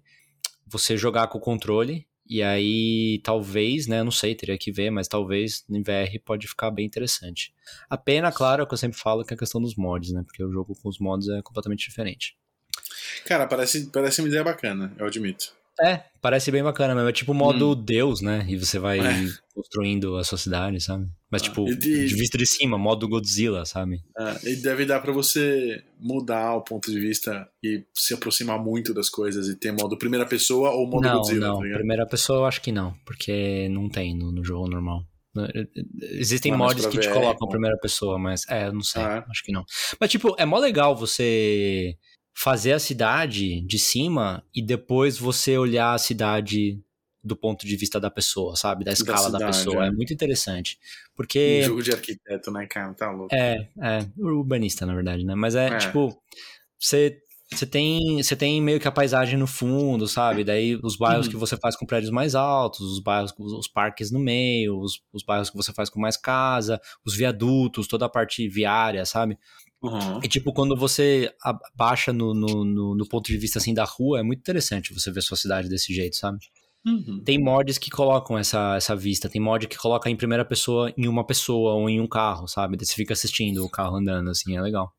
você 0.65 0.97
jogar 0.97 1.28
com 1.28 1.38
o 1.38 1.41
controle. 1.41 2.07
E 2.28 2.41
aí, 2.41 3.21
talvez, 3.23 3.86
né? 3.86 4.01
Não 4.01 4.09
sei, 4.09 4.34
teria 4.34 4.57
que 4.57 4.71
ver, 4.71 4.89
mas 4.89 5.07
talvez 5.07 5.63
no 5.69 5.80
VR 5.84 6.19
pode 6.26 6.47
ficar 6.47 6.71
bem 6.71 6.86
interessante. 6.86 7.53
A 7.88 7.97
pena, 7.97 8.32
claro, 8.32 8.61
é 8.61 8.63
o 8.63 8.67
que 8.67 8.73
eu 8.73 8.78
sempre 8.80 8.97
falo, 8.97 9.23
que 9.23 9.32
é 9.32 9.36
a 9.36 9.38
questão 9.38 9.61
dos 9.61 9.76
mods, 9.76 10.11
né? 10.11 10.23
Porque 10.26 10.43
o 10.43 10.51
jogo 10.51 10.76
com 10.76 10.89
os 10.89 10.97
mods 10.97 11.30
é 11.30 11.41
completamente 11.43 11.88
diferente. 11.88 12.36
Cara, 13.26 13.45
parece, 13.45 13.91
parece 13.91 14.21
uma 14.21 14.28
ideia 14.28 14.43
bacana, 14.43 14.91
eu 14.97 15.05
admito. 15.05 15.53
É, 15.82 16.03
parece 16.21 16.51
bem 16.51 16.63
bacana 16.63 16.95
mesmo. 16.95 17.09
É 17.09 17.13
tipo 17.13 17.34
modo 17.34 17.71
Hum. 17.71 17.76
Deus, 17.84 18.21
né? 18.21 18.45
E 18.47 18.57
você 18.57 18.80
vai 18.80 18.99
É. 18.99 19.26
construindo 19.53 20.15
a 20.17 20.23
sua 20.23 20.38
cidade, 20.38 20.80
sabe? 20.82 21.05
Mas, 21.30 21.41
Ah, 21.41 21.45
tipo, 21.45 21.65
de- 21.65 22.07
de 22.07 22.15
vista 22.15 22.38
de 22.38 22.45
cima, 22.45 22.78
modo 22.78 23.07
Godzilla, 23.09 23.65
sabe? 23.65 23.99
É, 24.17 24.51
e 24.51 24.55
deve 24.57 24.86
dar 24.86 25.01
pra 25.01 25.11
você 25.11 25.84
mudar 25.99 26.55
o 26.55 26.61
ponto 26.61 26.89
de 26.89 26.99
vista 26.99 27.47
e 27.63 27.84
se 27.93 28.13
aproximar 28.13 28.57
muito 28.57 28.93
das 28.93 29.09
coisas 29.09 29.47
e 29.49 29.55
ter 29.55 29.71
modo 29.73 29.97
primeira 29.97 30.26
pessoa 30.26 30.69
ou 30.71 30.88
modo 30.88 31.03
não, 31.03 31.17
Godzilla, 31.17 31.47
não. 31.47 31.59
tá? 31.59 31.76
Primeira 31.76 32.05
pessoa 32.07 32.39
eu 32.39 32.45
acho 32.45 32.61
que 32.61 32.71
não, 32.71 32.93
porque 33.05 33.67
não 33.69 33.89
tem 33.89 34.15
no, 34.15 34.32
no 34.32 34.43
jogo 34.45 34.69
normal. 34.69 35.03
Existem 36.01 36.53
Ah, 36.53 36.57
mas 36.57 36.76
mods 36.76 36.86
que 36.88 36.97
te 36.97 37.09
colocam 37.09 37.39
pô. 37.39 37.49
primeira 37.49 37.78
pessoa, 37.78 38.17
mas 38.17 38.47
é, 38.49 38.67
eu 38.67 38.73
não 38.73 38.82
sei, 38.82 39.01
Ah, 39.01 39.26
acho 39.30 39.43
que 39.43 39.51
não. 39.51 39.65
Mas, 39.99 40.09
tipo, 40.09 40.34
é 40.38 40.45
mó 40.45 40.57
legal 40.57 40.95
você 40.95 41.97
fazer 42.38 42.74
a 42.74 42.80
cidade 42.80 43.62
de 43.62 43.80
cima 43.80 44.44
e 44.54 44.62
depois 44.62 45.18
você 45.18 45.58
olhar 45.58 45.94
a 45.94 45.98
cidade 45.98 46.80
do 47.24 47.36
ponto 47.36 47.66
de 47.66 47.76
vista 47.76 48.00
da 48.00 48.12
pessoa, 48.12 48.56
sabe? 48.56 48.84
Da 48.86 48.92
escala 48.92 49.32
da, 49.32 49.40
cidade, 49.40 49.58
pessoa. 49.58 49.86
é. 49.86 49.88
É 49.88 49.92
muito 49.92 50.14
interessante. 50.14 50.78
Porque. 51.16 51.62
Um 51.64 51.68
jogo 51.68 51.82
de 51.82 51.92
arquiteto, 51.92 52.52
né, 52.52 52.68
cara? 52.68 52.94
Tá 52.94 53.10
louco. 53.10 53.34
É, 53.34 53.68
é, 53.82 54.06
urbanista, 54.18 54.86
na 54.86 54.94
verdade, 54.94 55.24
né? 55.26 55.34
Mas 55.34 55.56
é, 55.56 55.68
É. 55.70 55.78
tipo, 55.78 56.16
você 56.78 57.20
você 57.54 57.66
tem, 57.66 58.22
você 58.22 58.36
tem 58.36 58.60
meio 58.60 58.80
que 58.80 58.88
a 58.88 58.92
paisagem 58.92 59.38
no 59.38 59.46
fundo, 59.46 60.08
sabe? 60.08 60.44
Daí 60.44 60.76
os 60.84 60.98
bairros 60.98 61.28
Uhum. 61.28 61.32
que 61.32 61.38
você 61.38 61.56
faz 61.56 61.76
com 61.76 61.86
prédios 61.86 62.12
mais 62.12 62.34
altos, 62.34 62.82
os 62.82 63.00
bairros, 63.00 63.32
com 63.32 63.44
os, 63.44 63.54
os 63.54 63.68
parques 63.68 64.12
no 64.12 64.20
meio, 64.20 64.78
os, 64.80 65.00
os 65.14 65.24
bairros 65.24 65.50
que 65.52 65.56
você 65.56 65.72
faz 65.72 65.88
com 65.90 66.00
mais 66.00 66.18
casa, 66.18 66.82
os 67.06 67.16
viadutos, 67.16 67.88
toda 67.88 68.06
a 68.08 68.10
parte 68.10 68.48
viária, 68.50 69.06
sabe? 69.06 69.38
Uhum. 69.88 70.20
E 70.24 70.28
tipo, 70.28 70.54
quando 70.54 70.76
você 70.76 71.32
abaixa 71.42 72.12
no, 72.12 72.34
no, 72.34 72.66
no, 72.66 72.96
no 72.96 73.08
ponto 73.08 73.28
de 73.28 73.38
vista 73.38 73.60
assim 73.60 73.74
da 73.74 73.84
rua, 73.84 74.20
é 74.20 74.24
muito 74.24 74.40
interessante 74.40 74.94
você 74.94 75.12
ver 75.12 75.22
sua 75.22 75.38
cidade 75.38 75.70
desse 75.70 75.94
jeito, 75.94 76.16
sabe? 76.16 76.40
Uhum. 76.86 77.22
Tem 77.24 77.42
mods 77.42 77.78
que 77.80 77.90
colocam 77.90 78.38
essa, 78.38 78.76
essa 78.76 78.96
vista, 78.96 79.28
tem 79.28 79.42
mod 79.42 79.68
que 79.68 79.78
coloca 79.78 80.10
em 80.10 80.16
primeira 80.16 80.46
pessoa 80.46 80.94
em 80.96 81.08
uma 81.08 81.26
pessoa 81.26 81.74
ou 81.74 81.90
em 81.90 82.00
um 82.00 82.08
carro, 82.08 82.48
sabe? 82.48 82.78
Daí 82.78 82.86
você 82.86 82.94
fica 82.94 83.14
assistindo 83.14 83.66
o 83.66 83.70
carro 83.70 83.98
andando, 83.98 84.30
assim, 84.30 84.56
é 84.56 84.62
legal. 84.62 84.94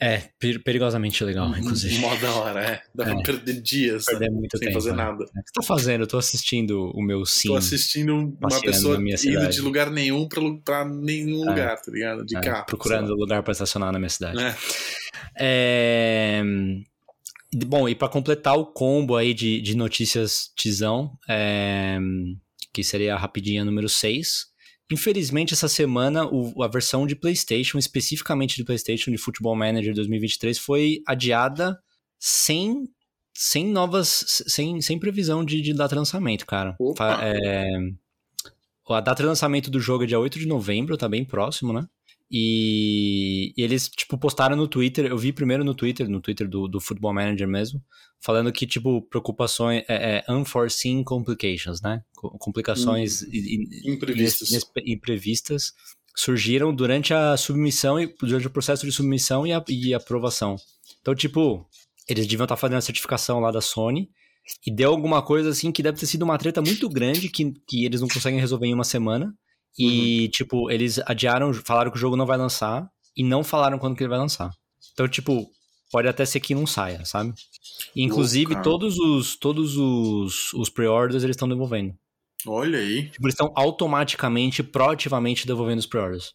É, 0.00 0.28
per- 0.40 0.62
perigosamente 0.62 1.22
legal, 1.24 1.56
inclusive. 1.56 1.98
Mó 1.98 2.14
da 2.16 2.32
hora, 2.34 2.60
é. 2.64 2.82
Dá 2.94 3.04
pra 3.04 3.14
É. 3.20 3.22
perder 3.22 3.60
dias 3.62 4.04
Perder 4.04 4.28
né, 4.28 4.36
muito 4.36 4.58
sem 4.58 4.66
tempo. 4.68 4.80
fazer 4.80 4.90
né? 4.90 4.96
nada. 4.96 5.22
O 5.24 5.26
que 5.26 5.32
você 5.32 5.52
tá 5.54 5.62
fazendo? 5.62 6.00
Eu 6.02 6.06
tô 6.08 6.18
assistindo 6.18 6.90
o 6.94 7.00
meu 7.00 7.24
sim. 7.24 7.48
Tô 7.48 7.54
assistindo 7.56 8.12
uma 8.14 8.60
pessoa 8.60 8.96
indo 9.00 9.16
cidade. 9.16 9.54
de 9.54 9.60
lugar 9.60 9.90
nenhum 9.90 10.28
pra, 10.28 10.40
pra 10.64 10.84
nenhum 10.84 11.44
É. 11.44 11.50
lugar, 11.50 11.80
tá 11.80 11.92
ligado? 11.92 12.26
De 12.26 12.36
é, 12.36 12.40
carro. 12.40 12.66
procurando 12.66 13.14
lugar 13.14 13.42
pra 13.44 13.52
estacionar 13.52 13.92
na 13.92 13.98
minha 13.98 14.08
cidade. 14.10 14.38
É, 14.42 14.54
É. 15.38 16.42
Bom, 17.66 17.88
e 17.88 17.94
para 17.94 18.08
completar 18.08 18.58
o 18.58 18.66
combo 18.66 19.14
aí 19.16 19.32
de, 19.32 19.60
de 19.60 19.76
notícias 19.76 20.50
tizão, 20.56 21.16
é, 21.28 21.98
que 22.72 22.82
seria 22.82 23.14
a 23.14 23.18
rapidinha 23.18 23.64
número 23.64 23.88
6. 23.88 24.46
Infelizmente, 24.90 25.54
essa 25.54 25.68
semana, 25.68 26.26
o- 26.26 26.62
a 26.62 26.68
versão 26.68 27.06
de 27.06 27.16
PlayStation, 27.16 27.78
especificamente 27.78 28.56
de 28.56 28.64
PlayStation, 28.64 29.10
de 29.10 29.18
Football 29.18 29.56
Manager 29.56 29.94
2023, 29.94 30.58
foi 30.58 31.00
adiada 31.06 31.78
sem, 32.18 32.84
sem 33.34 33.66
novas. 33.66 34.42
sem, 34.46 34.80
sem 34.80 34.98
previsão 34.98 35.44
de, 35.44 35.60
de 35.60 35.72
data 35.72 35.94
de 35.94 35.98
lançamento, 35.98 36.46
cara. 36.46 36.76
Opa! 36.78 37.18
É, 37.22 37.66
a 38.90 39.00
data 39.00 39.22
de 39.22 39.28
lançamento 39.28 39.70
do 39.70 39.80
jogo 39.80 40.04
é 40.04 40.06
dia 40.06 40.20
8 40.20 40.38
de 40.38 40.46
novembro, 40.46 40.96
tá 40.96 41.08
bem 41.08 41.24
próximo, 41.24 41.72
né? 41.72 41.86
E, 42.30 43.52
e 43.56 43.62
eles, 43.62 43.88
tipo, 43.88 44.18
postaram 44.18 44.56
no 44.56 44.66
Twitter, 44.68 45.06
eu 45.06 45.16
vi 45.18 45.32
primeiro 45.32 45.64
no 45.64 45.74
Twitter, 45.74 46.08
no 46.08 46.20
Twitter 46.20 46.48
do, 46.48 46.66
do 46.66 46.80
Football 46.80 47.14
Manager 47.14 47.46
mesmo, 47.46 47.82
falando 48.20 48.52
que, 48.52 48.66
tipo, 48.66 49.02
preocupações, 49.02 49.84
é, 49.88 50.22
é 50.28 50.32
unforeseen 50.32 51.04
complications, 51.04 51.80
né? 51.80 52.02
Co- 52.16 52.36
Complicações 52.38 53.22
i- 53.22 53.28
i- 53.86 53.92
Imprevistos. 53.92 54.50
inespe- 54.50 54.82
imprevistas 54.86 55.72
surgiram 56.16 56.74
durante 56.74 57.12
a 57.12 57.36
submissão 57.36 58.00
e 58.00 58.06
durante 58.20 58.46
o 58.46 58.50
processo 58.50 58.84
de 58.86 58.92
submissão 58.92 59.46
e, 59.46 59.52
a- 59.52 59.64
e 59.68 59.92
aprovação. 59.94 60.56
Então, 61.00 61.14
tipo, 61.14 61.68
eles 62.08 62.26
deviam 62.26 62.44
estar 62.44 62.56
fazendo 62.56 62.78
a 62.78 62.82
certificação 62.82 63.40
lá 63.40 63.50
da 63.50 63.60
Sony 63.60 64.10
e 64.66 64.70
deu 64.74 64.90
alguma 64.90 65.22
coisa 65.22 65.50
assim 65.50 65.72
que 65.72 65.82
deve 65.82 65.98
ter 65.98 66.06
sido 66.06 66.22
uma 66.22 66.38
treta 66.38 66.60
muito 66.62 66.88
grande 66.88 67.28
que, 67.28 67.52
que 67.66 67.84
eles 67.84 68.00
não 68.00 68.08
conseguem 68.08 68.38
resolver 68.40 68.66
em 68.66 68.74
uma 68.74 68.84
semana. 68.84 69.34
E, 69.78 70.28
tipo, 70.28 70.70
eles 70.70 70.98
adiaram, 71.06 71.52
falaram 71.52 71.90
que 71.90 71.96
o 71.96 72.00
jogo 72.00 72.16
não 72.16 72.26
vai 72.26 72.36
lançar 72.38 72.88
e 73.16 73.22
não 73.24 73.42
falaram 73.42 73.78
quando 73.78 73.96
que 73.96 74.02
ele 74.02 74.10
vai 74.10 74.18
lançar. 74.18 74.50
Então, 74.92 75.08
tipo, 75.08 75.50
pode 75.90 76.06
até 76.08 76.24
ser 76.24 76.40
que 76.40 76.54
não 76.54 76.66
saia, 76.66 77.04
sabe? 77.04 77.32
E, 77.94 78.02
inclusive, 78.02 78.54
todos 78.62 78.98
os 78.98 79.36
todos 79.36 79.76
os, 79.76 80.52
os 80.54 80.68
pre-orders 80.70 81.24
eles 81.24 81.34
estão 81.34 81.48
devolvendo. 81.48 81.94
Olha 82.46 82.78
aí. 82.78 83.08
Tipo, 83.10 83.26
eles 83.26 83.34
estão 83.34 83.52
automaticamente, 83.56 84.62
proativamente 84.62 85.46
devolvendo 85.46 85.78
os 85.80 85.86
pre-orders. 85.86 86.32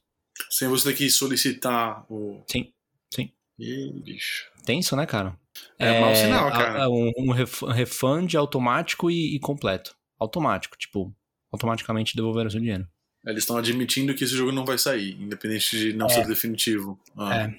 Sem 0.49 0.67
você 0.67 0.91
ter 0.91 0.97
que 0.97 1.09
solicitar 1.09 2.05
o. 2.11 2.43
Sim, 2.47 2.71
sim. 3.13 3.31
Ih, 3.59 3.91
bicho. 4.03 4.49
Tenso, 4.65 4.95
né, 4.95 5.05
cara? 5.05 5.37
É 5.77 5.99
mau 5.99 6.15
sinal, 6.15 6.49
cara. 6.51 6.83
a- 6.85 6.89
Um, 6.89 7.11
um 7.17 7.31
ref- 7.31 7.63
refund 7.63 8.35
automático 8.35 9.09
e, 9.11 9.35
e 9.35 9.39
completo. 9.39 9.95
Automático, 10.17 10.77
tipo, 10.77 11.13
automaticamente 11.51 12.15
devolveram 12.15 12.47
o 12.47 12.51
seu 12.51 12.59
dinheiro. 12.61 12.87
Eles 13.25 13.43
estão 13.43 13.57
admitindo 13.57 14.13
que 14.15 14.23
esse 14.23 14.35
jogo 14.35 14.51
não 14.51 14.65
vai 14.65 14.77
sair, 14.77 15.19
independente 15.21 15.77
de 15.77 15.93
não 15.93 16.05
É. 16.07 16.09
ser 16.09 16.25
definitivo. 16.27 16.99
Ah. 17.17 17.43
É. 17.43 17.55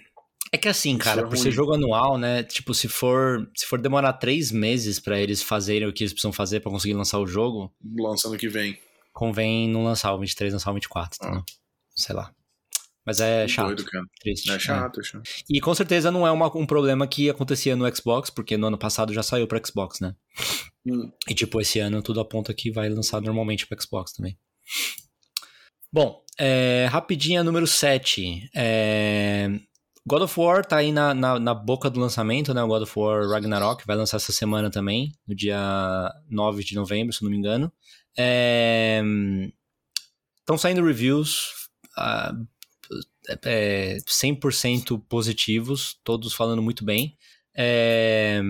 É 0.52 0.58
que 0.58 0.66
assim, 0.68 0.98
cara, 0.98 1.20
é 1.20 1.24
por 1.24 1.36
ser 1.36 1.52
jogo 1.52 1.74
anual, 1.74 2.18
né? 2.18 2.42
Tipo, 2.42 2.74
se 2.74 2.88
for, 2.88 3.48
se 3.54 3.66
for 3.66 3.80
demorar 3.80 4.14
três 4.14 4.50
meses 4.50 4.98
pra 4.98 5.20
eles 5.20 5.42
fazerem 5.42 5.86
o 5.86 5.92
que 5.92 6.02
eles 6.02 6.12
precisam 6.12 6.32
fazer 6.32 6.58
pra 6.60 6.72
conseguir 6.72 6.94
lançar 6.94 7.20
o 7.20 7.26
jogo, 7.26 7.72
Lançando 7.98 8.36
que 8.36 8.48
vem. 8.48 8.76
convém 9.12 9.68
não 9.68 9.84
lançar 9.84 10.12
o 10.12 10.18
23, 10.18 10.52
lançar 10.52 10.72
o 10.72 10.74
24, 10.74 11.18
Ah. 11.20 11.26
entendeu? 11.26 11.44
Sei 11.94 12.16
lá. 12.16 12.34
Mas 13.06 13.20
é 13.20 13.46
chato, 13.46 13.66
Doido, 13.68 13.84
cara. 13.84 14.04
triste. 14.20 14.50
É 14.50 14.54
é. 14.54 14.58
chato, 14.58 15.00
é 15.00 15.04
chato. 15.04 15.22
E 15.48 15.60
com 15.60 15.74
certeza 15.74 16.10
não 16.10 16.26
é 16.26 16.30
uma- 16.32 16.54
um 16.56 16.66
problema 16.66 17.06
que 17.06 17.30
acontecia 17.30 17.76
no 17.76 17.94
Xbox, 17.96 18.28
porque 18.28 18.56
no 18.56 18.66
ano 18.66 18.78
passado 18.78 19.12
já 19.14 19.22
saiu 19.22 19.46
pro 19.46 19.60
Xbox, 19.64 20.00
né? 20.00 20.16
Hum. 20.86 21.12
E 21.28 21.34
tipo, 21.34 21.60
esse 21.60 21.78
ano 21.78 22.02
tudo 22.02 22.18
aponta 22.20 22.52
que 22.52 22.70
vai 22.72 22.88
lançar 22.88 23.20
normalmente 23.20 23.66
pro 23.66 23.80
Xbox 23.80 24.12
também. 24.12 24.36
Bom, 25.92 26.24
é, 26.38 26.86
rapidinha 26.88 27.42
número 27.42 27.66
7. 27.66 28.48
É, 28.54 29.48
God 30.06 30.22
of 30.22 30.38
War 30.40 30.64
tá 30.64 30.76
aí 30.76 30.92
na, 30.92 31.12
na, 31.12 31.40
na 31.40 31.52
boca 31.52 31.90
do 31.90 31.98
lançamento, 31.98 32.54
né? 32.54 32.62
O 32.62 32.68
God 32.68 32.82
of 32.82 32.92
War 32.96 33.28
Ragnarok 33.28 33.84
vai 33.84 33.96
lançar 33.96 34.18
essa 34.18 34.32
semana 34.32 34.70
também, 34.70 35.12
no 35.26 35.34
dia 35.34 35.58
9 36.28 36.62
de 36.62 36.76
novembro, 36.76 37.12
se 37.12 37.22
não 37.24 37.30
me 37.30 37.36
engano. 37.36 37.72
Estão 40.38 40.56
saindo 40.56 40.84
reviews 40.84 41.68
ah, 41.96 42.32
é, 43.44 43.98
100% 44.08 45.04
positivos, 45.08 45.98
todos 46.04 46.34
falando 46.34 46.62
muito 46.62 46.84
bem. 46.84 47.16
É, 47.54 48.40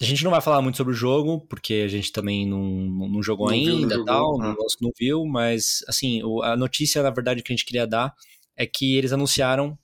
a 0.00 0.04
gente 0.04 0.22
não 0.24 0.30
vai 0.30 0.40
falar 0.40 0.62
muito 0.62 0.76
sobre 0.76 0.92
o 0.92 0.96
jogo, 0.96 1.40
porque 1.48 1.74
a 1.84 1.88
gente 1.88 2.12
também 2.12 2.46
não, 2.46 2.62
não, 3.08 3.22
jogou 3.22 3.50
Não 3.50 3.56
viu, 3.58 3.72
não 3.72 3.78
ainda 3.82 3.94
jogou, 3.96 4.06
tal, 4.06 4.38
né? 4.38 4.46
não, 4.56 4.66
não 4.80 4.90
viu, 4.98 5.24
mas 5.26 5.78
assim, 5.88 6.20
a 6.44 6.56
notícia, 6.56 7.02
na 7.02 7.10
verdade, 7.10 7.42
que 7.42 7.52
a 7.52 7.56
gente 7.56 7.64
queria 7.66 7.86
dar 7.86 8.14
é 8.56 8.66
que 8.66 8.96
eles 8.96 9.12
anunciaram, 9.12 9.78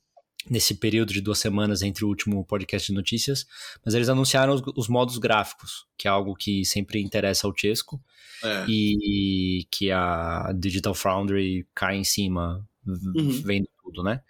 nesse 0.51 0.75
período 0.75 1.13
de 1.13 1.21
duas 1.23 1.39
semanas 1.39 1.81
entre 1.81 2.05
o 2.05 2.09
último 2.09 2.45
podcast 2.45 2.89
de 2.89 2.95
notícias, 2.95 3.47
mas 3.85 3.95
eles 3.95 4.09
anunciaram 4.11 4.53
os, 4.55 4.63
os 4.77 4.89
modos 4.89 5.17
gráficos, 5.17 5.87
que 5.97 6.07
é 6.07 6.11
algo 6.11 6.35
que 6.35 6.65
sempre 6.67 7.01
interessa 7.01 7.47
ao 7.47 7.57
Chesco, 7.57 8.01
É. 8.43 8.67
e 8.69 9.67
que 9.71 9.91
a 9.91 10.53
Digital 10.55 10.95
Foundry 10.95 11.67
cai 11.75 11.97
em 11.97 12.05
cima, 12.05 12.67
Uhum. 12.87 13.41
vendo 13.43 13.67
tudo, 13.83 14.03
né? 14.03 14.21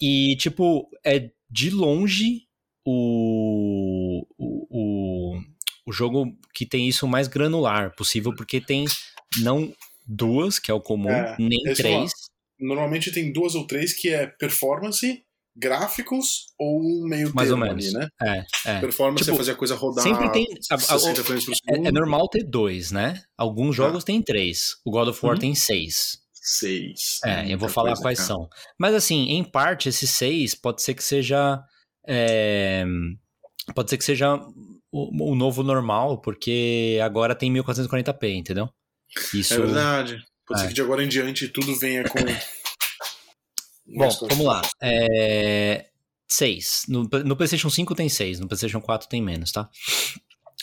E, 0.00 0.36
tipo, 0.36 0.88
é 1.04 1.30
de 1.50 1.70
longe 1.70 2.42
o, 2.84 4.24
o, 5.88 5.92
jogo 5.92 6.36
que 6.54 6.66
tem 6.66 6.88
isso 6.88 7.06
mais 7.08 7.26
granular 7.28 7.94
possível, 7.96 8.34
porque 8.34 8.60
tem 8.60 8.84
não 9.40 9.72
duas, 10.06 10.58
que 10.58 10.70
é 10.70 10.74
o 10.74 10.80
comum, 10.80 11.10
É, 11.10 11.36
nem 11.38 11.62
três. 11.74 12.10
Normalmente 12.60 13.12
tem 13.12 13.32
duas 13.32 13.54
ou 13.54 13.66
três 13.66 13.92
que 13.92 14.08
é 14.08 14.26
performance, 14.26 15.22
gráficos 15.56 16.46
ou 16.58 16.80
um 16.80 17.06
meio 17.08 17.32
Mais 17.34 17.50
ou 17.50 17.56
termo 17.58 17.72
menos. 17.74 17.94
ali, 17.94 17.94
né? 17.94 18.08
É, 18.22 18.70
é. 18.76 18.80
Performance 18.80 19.24
Tipo, 19.24 19.34
é 19.34 19.38
fazer 19.38 19.52
a 19.52 19.54
coisa 19.56 19.74
rodar 19.74 20.04
Sempre 20.04 20.30
tem. 20.32 20.46
a- 20.70 20.74
a- 20.74 20.78
60 20.78 21.24
frames 21.24 21.44
por 21.44 21.54
segundo. 21.54 21.84
é, 21.86 21.88
é 21.88 21.92
normal 21.92 22.28
ter 22.28 22.44
dois, 22.44 22.90
né? 22.90 23.20
Alguns 23.36 23.74
jogos 23.76 24.04
tem 24.04 24.22
três. 24.22 24.76
O 24.84 24.90
God 24.90 25.08
of 25.08 25.24
War 25.24 25.34
Uhum. 25.34 25.40
tem 25.40 25.54
seis. 25.54 26.18
Seis. 26.32 27.18
É, 27.24 27.52
eu 27.52 27.58
vou 27.58 27.68
falar 27.68 27.94
quais 27.96 28.20
são. 28.20 28.48
Mas 28.78 28.94
assim, 28.94 29.30
em 29.30 29.44
parte, 29.44 29.88
esses 29.88 30.10
seis 30.10 30.54
pode 30.54 30.82
ser 30.82 30.94
que 30.94 31.02
seja. 31.04 31.60
é, 32.10 32.84
pode 33.74 33.90
ser 33.90 33.98
que 33.98 34.04
seja 34.04 34.40
o, 34.90 35.32
o 35.32 35.34
novo 35.34 35.62
normal, 35.62 36.18
porque 36.20 36.98
agora 37.02 37.34
tem 37.34 37.52
1440p, 37.52 38.34
entendeu? 38.34 38.68
Isso. 39.34 39.54
É 39.54 39.58
verdade. 39.58 40.24
Pode 40.46 40.60
É. 40.60 40.62
ser 40.62 40.68
que 40.68 40.74
de 40.74 40.82
agora 40.82 41.02
em 41.04 41.08
diante 41.08 41.48
tudo 41.48 41.74
venha 41.78 42.04
com. 42.04 42.18
Bom, 43.86 44.08
vamos 44.28 44.44
lá. 44.46 44.62
É... 44.82 45.86
6. 46.30 46.82
No, 46.88 47.04
no 47.24 47.36
PlayStation 47.36 47.70
5 47.70 47.94
tem 47.94 48.08
6, 48.08 48.40
no 48.40 48.46
PlayStation 48.48 48.80
4 48.80 49.08
tem 49.08 49.22
menos, 49.22 49.50
tá? 49.50 49.68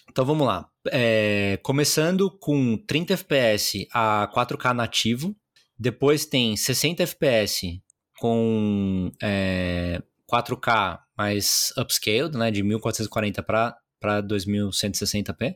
Então 0.09 0.23
vamos 0.23 0.45
lá. 0.45 0.69
É, 0.91 1.57
Começando 1.63 2.29
com 2.29 2.77
30 2.77 3.13
FPS 3.15 3.87
a 3.91 4.31
4K 4.33 4.73
nativo. 4.73 5.35
Depois 5.77 6.25
tem 6.25 6.55
60 6.55 7.03
FPS 7.03 7.81
com 8.19 9.11
é, 9.21 10.01
4K 10.31 10.99
mais 11.17 11.73
upscaled, 11.77 12.37
né? 12.37 12.51
De 12.51 12.61
1440 12.63 13.41
para 13.43 13.75
2160p. 14.01 15.55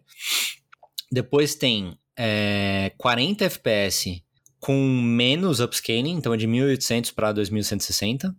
Depois 1.11 1.55
tem 1.55 1.97
é, 2.17 2.91
40 2.97 3.45
FPS 3.45 4.23
com 4.59 4.75
menos 5.01 5.59
upscaling, 5.59 6.11
então 6.11 6.33
é 6.33 6.37
de 6.37 6.45
1800 6.45 7.11
para 7.11 7.31
2160. 7.31 8.35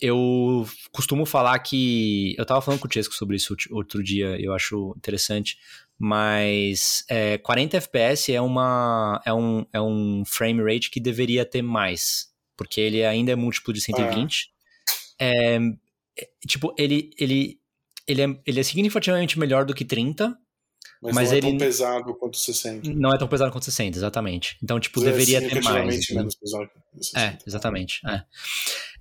Eu 0.00 0.68
costumo 0.92 1.24
falar 1.24 1.58
que. 1.60 2.34
Eu 2.36 2.44
tava 2.44 2.60
falando 2.60 2.80
com 2.80 2.88
o 2.88 2.92
Chesco 2.92 3.14
sobre 3.14 3.36
isso 3.36 3.52
outro- 3.52 3.74
outro 3.76 4.02
dia, 4.02 4.36
eu 4.40 4.52
acho 4.52 4.92
interessante. 4.96 5.56
Mas 5.96 7.04
é, 7.08 7.38
40 7.38 7.76
FPS 7.76 8.32
é, 8.32 8.40
uma, 8.40 9.22
é, 9.24 9.32
um, 9.32 9.64
é 9.72 9.80
um 9.80 10.24
frame 10.26 10.60
rate 10.62 10.90
que 10.90 10.98
deveria 10.98 11.44
ter 11.44 11.62
mais. 11.62 12.28
Porque 12.56 12.80
ele 12.80 13.04
ainda 13.04 13.30
é 13.32 13.36
múltiplo 13.36 13.72
de 13.72 13.80
120. 13.80 14.50
É, 15.18 15.56
é, 16.18 16.28
tipo, 16.46 16.74
ele, 16.76 17.10
ele, 17.18 17.60
ele, 18.06 18.22
é, 18.22 18.40
ele 18.46 18.60
é 18.60 18.62
significativamente 18.62 19.38
melhor 19.38 19.64
do 19.64 19.74
que 19.74 19.84
30. 19.84 20.36
Mas, 21.02 21.14
mas 21.14 21.28
não 21.28 21.34
é 21.34 21.38
ele- 21.38 21.48
tão 21.50 21.58
pesado 21.58 22.14
quanto 22.14 22.36
60. 22.38 22.90
Não 22.94 23.10
é 23.12 23.18
tão 23.18 23.28
pesado 23.28 23.52
quanto 23.52 23.64
60, 23.64 23.98
exatamente. 23.98 24.56
Então, 24.62 24.80
tipo, 24.80 25.00
Mas 25.00 25.08
é 25.08 25.12
deveria 25.12 25.40
ter 25.48 25.62
mais. 25.62 25.96
entendeu? 25.96 26.16
menos 26.22 26.34
pesado 26.34 26.66
que 26.96 27.04
60. 27.04 27.20
É, 27.20 27.38
exatamente. 27.46 28.00
é. 28.08 28.22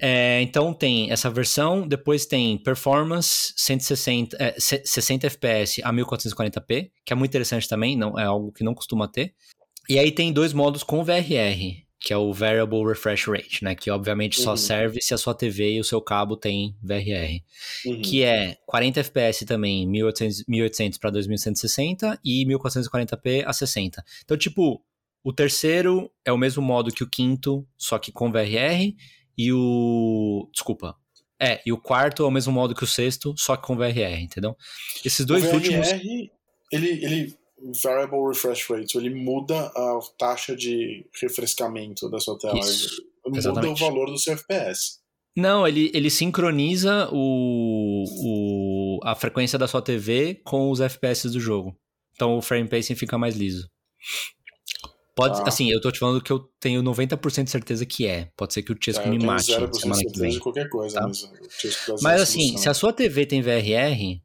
É, 0.02 0.42
então 0.42 0.74
tem 0.74 1.12
essa 1.12 1.30
versão, 1.30 1.88
depois 1.88 2.26
tem 2.26 2.58
performance 2.58 3.54
160, 3.56 4.36
é, 4.40 4.54
se- 4.60 4.82
60 4.86 5.28
FPS 5.28 5.82
a 5.84 5.94
1440p, 5.94 6.92
que 7.06 7.14
é 7.14 7.16
muito 7.16 7.32
interessante 7.32 7.70
também, 7.70 7.96
não 7.96 8.20
é 8.20 8.24
algo 8.26 8.52
que 8.52 8.64
não 8.66 8.74
costuma 8.74 9.08
ter. 9.08 9.34
E 9.88 9.98
aí 10.00 10.12
tem 10.12 10.34
dois 10.34 10.52
modos 10.52 10.84
com 10.84 11.04
VRR, 11.04 11.83
que 12.06 12.12
é 12.12 12.18
o 12.18 12.34
Variable 12.34 12.86
Refresh 12.86 13.28
Rate, 13.28 13.64
né? 13.64 13.74
Que 13.76 13.90
obviamente 13.90 14.42
só 14.42 14.52
Uhum. 14.52 14.58
serve 14.58 15.02
se 15.02 15.14
a 15.14 15.18
sua 15.18 15.34
TV 15.34 15.76
e 15.76 15.80
o 15.80 15.86
seu 15.86 16.02
cabo 16.02 16.36
tem 16.36 16.76
VRR 16.84 17.42
Uhum. 17.86 18.02
que 18.02 18.24
é 18.24 18.58
40 18.66 19.00
FPS 19.00 19.46
também, 19.46 19.88
1800, 19.88 20.44
1800 20.46 21.00
para 21.00 21.10
2160 21.12 22.20
e 22.26 22.46
1440p 22.46 23.44
a 23.46 23.54
60. 23.54 24.04
Então, 24.26 24.36
tipo, 24.36 24.84
o 25.24 25.32
terceiro 25.32 26.12
é 26.26 26.32
o 26.34 26.38
mesmo 26.38 26.62
modo 26.62 26.92
que 26.92 27.04
o 27.04 27.10
quinto, 27.10 27.66
só 27.78 27.98
que 27.98 28.12
com 28.12 28.30
VRR, 28.30 28.94
e 29.38 29.54
o. 29.54 30.50
Desculpa. 30.52 30.96
É, 31.40 31.62
e 31.66 31.72
o 31.72 31.78
quarto 31.78 32.24
é 32.24 32.26
o 32.26 32.32
mesmo 32.32 32.52
modo 32.54 32.76
que 32.76 32.84
o 32.84 32.88
sexto, 32.88 33.34
só 33.38 33.56
que 33.56 33.66
com 33.66 33.76
VRR, 33.78 34.22
entendeu? 34.22 34.56
Esses 35.06 35.26
dois 35.26 35.44
o 35.44 35.48
VRR, 35.48 35.56
últimos. 35.56 35.88
ele, 35.90 36.32
ele 36.72 37.36
variable 37.82 38.28
refresh 38.28 38.70
rate, 38.70 38.98
ele 38.98 39.10
muda 39.10 39.68
a 39.76 40.00
taxa 40.18 40.56
de 40.56 41.06
refrescamento 41.22 42.10
da 42.10 42.20
sua 42.20 42.38
tela. 42.38 42.60
Isso, 42.60 43.02
muda 43.26 43.38
exatamente. 43.38 43.82
o 43.82 43.86
valor 43.86 44.10
do 44.12 44.18
seu 44.18 44.34
FPS. 44.34 45.00
Não, 45.36 45.68
ele, 45.68 45.90
ele 45.94 46.10
sincroniza 46.10 47.10
o, 47.12 48.04
o, 48.06 49.00
a 49.04 49.16
frequência 49.16 49.58
da 49.58 49.68
sua 49.68 49.82
TV 49.82 50.42
com 50.46 50.70
os 50.70 50.80
FPS 50.80 51.30
do 51.30 51.40
jogo. 51.40 51.76
Então 52.16 52.38
o 52.38 52.42
frame 52.42 52.68
pacing 52.70 52.96
fica 52.96 53.18
mais 53.18 53.36
liso. 53.36 53.68
Pode, 55.16 55.38
Tá. 55.38 55.48
assim, 55.48 55.70
eu 55.72 55.80
tô 55.80 55.92
te 55.92 56.00
falando 56.00 56.22
que 56.22 56.32
eu 56.32 56.40
tenho 56.60 56.82
90% 56.82 57.44
de 57.44 57.50
certeza 57.52 57.86
que 57.86 58.06
é. 58.08 58.32
Pode 58.36 58.54
ser 58.54 58.64
que 58.64 58.72
o 58.72 58.78
Chesco 58.80 59.04
Tá, 59.04 59.10
eu 59.10 59.16
me 59.16 59.24
mate 59.26 59.52
0% 59.52 59.70
de 59.70 59.80
semana 59.80 60.02
que 60.04 60.20
vem. 60.20 60.40
qualquer 60.40 60.70
coisa, 60.70 61.00
tá? 61.00 61.08
mas 61.08 61.22
fazer 61.22 62.04
Mas 62.04 62.22
assim, 62.22 62.58
se 62.58 62.68
a 62.68 62.74
sua 62.74 62.92
TV 62.92 63.26
tem 63.26 63.42
VRR, 63.42 64.22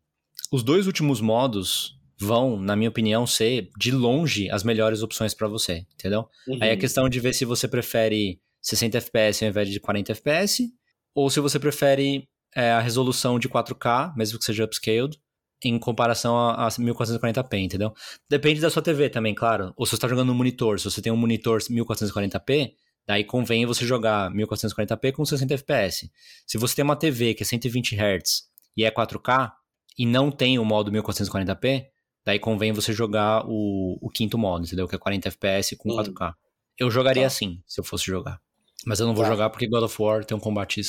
os 0.51 0.63
dois 0.63 0.87
últimos 0.87 1.21
modos 1.21 1.98
vão, 2.19 2.59
na 2.59 2.75
minha 2.75 2.89
opinião, 2.89 3.27
ser 3.27 3.71
de 3.79 3.93
longe 3.93 4.51
as 4.51 4.65
melhores 4.65 5.03
opções 5.03 5.35
pra 5.35 5.47
você, 5.47 5.87
entendeu? 5.95 6.29
Uhum. 6.47 6.59
Aí 6.61 6.71
é 6.71 6.77
questão 6.77 7.09
de 7.09 7.21
ver 7.21 7.33
se 7.33 7.45
você 7.45 7.69
prefere 7.69 8.41
60 8.61 8.99
FPS 8.99 9.45
ao 9.45 9.51
invés 9.51 9.69
de 9.69 9.79
40 9.79 10.13
FPS, 10.13 10.69
ou 11.15 11.31
se 11.31 11.41
você 11.41 11.59
prefere 11.59 12.29
é, 12.55 12.73
a 12.73 12.81
resolução 12.81 13.39
de 13.39 13.49
4K, 13.49 14.15
mesmo 14.17 14.39
que 14.39 14.45
seja 14.45 14.65
upscaled, 14.65 15.19
em 15.65 15.79
comparação 15.79 16.37
a, 16.37 16.67
a 16.67 16.69
1440p, 16.69 17.59
entendeu? 17.59 17.93
Depende 18.29 18.61
da 18.61 18.71
sua 18.71 18.83
TV 18.83 19.09
também, 19.09 19.35
claro. 19.35 19.73
Ou 19.77 19.87
se 19.87 19.91
você 19.91 19.97
está 19.97 20.09
jogando 20.09 20.29
no 20.29 20.35
monitor, 20.35 20.79
se 20.79 20.85
você 20.85 21.03
tem 21.03 21.13
um 21.13 21.17
monitor 21.17 21.59
1440p, 21.61 22.73
daí 23.07 23.25
convém 23.25 23.67
você 23.67 23.85
jogar 23.85 24.31
1440p 24.33 25.13
com 25.13 25.25
60 25.25 25.55
FPS. 25.55 26.11
Se 26.47 26.59
você 26.59 26.77
tem 26.77 26.85
uma 26.85 26.97
TV 26.97 27.35
que 27.35 27.43
é 27.43 27.47
120 27.47 27.97
Hz 27.97 28.43
e 28.77 28.85
é 28.85 28.91
4K, 28.91 29.53
e 29.99 30.07
não 30.07 30.31
tem 30.31 30.59
o 30.61 30.65
modo 30.65 30.93
1440p, 30.93 31.87
daí 32.25 32.39
convém 32.39 32.73
você 32.73 32.93
jogar 32.93 33.45
o, 33.47 33.99
o 34.01 34.11
quinto 34.11 34.37
modo, 34.39 34.65
entendeu? 34.67 34.87
Que 34.89 34.95
é 34.95 34.99
40 34.99 35.29
FPS 35.29 35.77
com 35.77 35.91
Hum. 35.93 35.97
4K. 35.97 36.35
Eu 36.79 36.91
jogaria 36.91 37.23
Tá. 37.23 37.27
assim, 37.29 37.63
se 37.67 37.81
eu 37.81 37.85
fosse 37.85 38.05
jogar. 38.07 38.41
Mas 38.87 39.01
eu 39.01 39.07
não 39.07 39.15
vou 39.15 39.25
Tá. 39.25 39.31
jogar 39.31 39.51
porque 39.51 39.67
God 39.69 39.83
of 39.83 40.01
War 40.03 40.25
tem 40.25 40.37
um 40.37 40.41
combate 40.41 40.81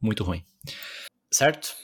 muito 0.00 0.24
ruim. 0.24 0.44
Certo? 1.32 1.74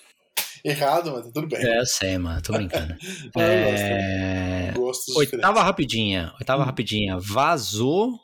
Errado, 0.65 1.11
mas 1.13 1.27
tá 1.27 1.33
tudo 1.33 1.49
bem. 1.49 1.65
É, 1.65 1.79
eu 1.81 1.87
sei, 1.87 2.17
mano. 2.19 2.41
Tô 2.43 2.53
brincando. 2.53 2.95
É... 3.39 4.73
gosto. 4.75 5.17
Oitava 5.19 5.63
rapidinha. 5.63 6.33
Oitava 6.39 6.63
Hum. 6.63 6.67
rapidinha. 6.67 7.19
Vazou 7.19 8.19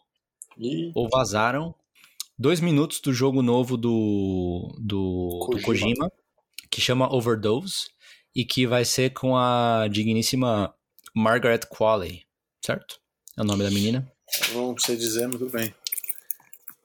E 0.59 0.91
ou 0.95 1.09
vazaram 1.09 1.75
dois 2.39 2.61
minutos 2.61 3.01
do 3.01 3.13
jogo 3.13 3.43
novo 3.43 3.77
do, 3.77 4.75
do, 4.79 5.29
do 5.51 5.61
Kojima. 5.63 5.63
Kojima, 5.65 6.13
que 6.71 6.81
chama 6.81 7.13
Overdose 7.13 7.89
e 8.39 8.45
que 8.45 8.69
vai 8.69 8.85
ser 8.85 9.11
com 9.11 9.37
a 9.37 9.89
digníssima 9.91 10.73
Margaret 11.13 11.63
Qualley, 11.69 12.23
certo? 12.65 13.01
É 13.37 13.43
o 13.43 13.45
nome 13.45 13.65
da 13.65 13.71
menina. 13.71 14.09
Não 14.55 14.79
sei 14.79 14.97
dizer, 14.97 15.27
mas 15.27 15.41
tudo 15.41 15.51
bem. 15.51 15.75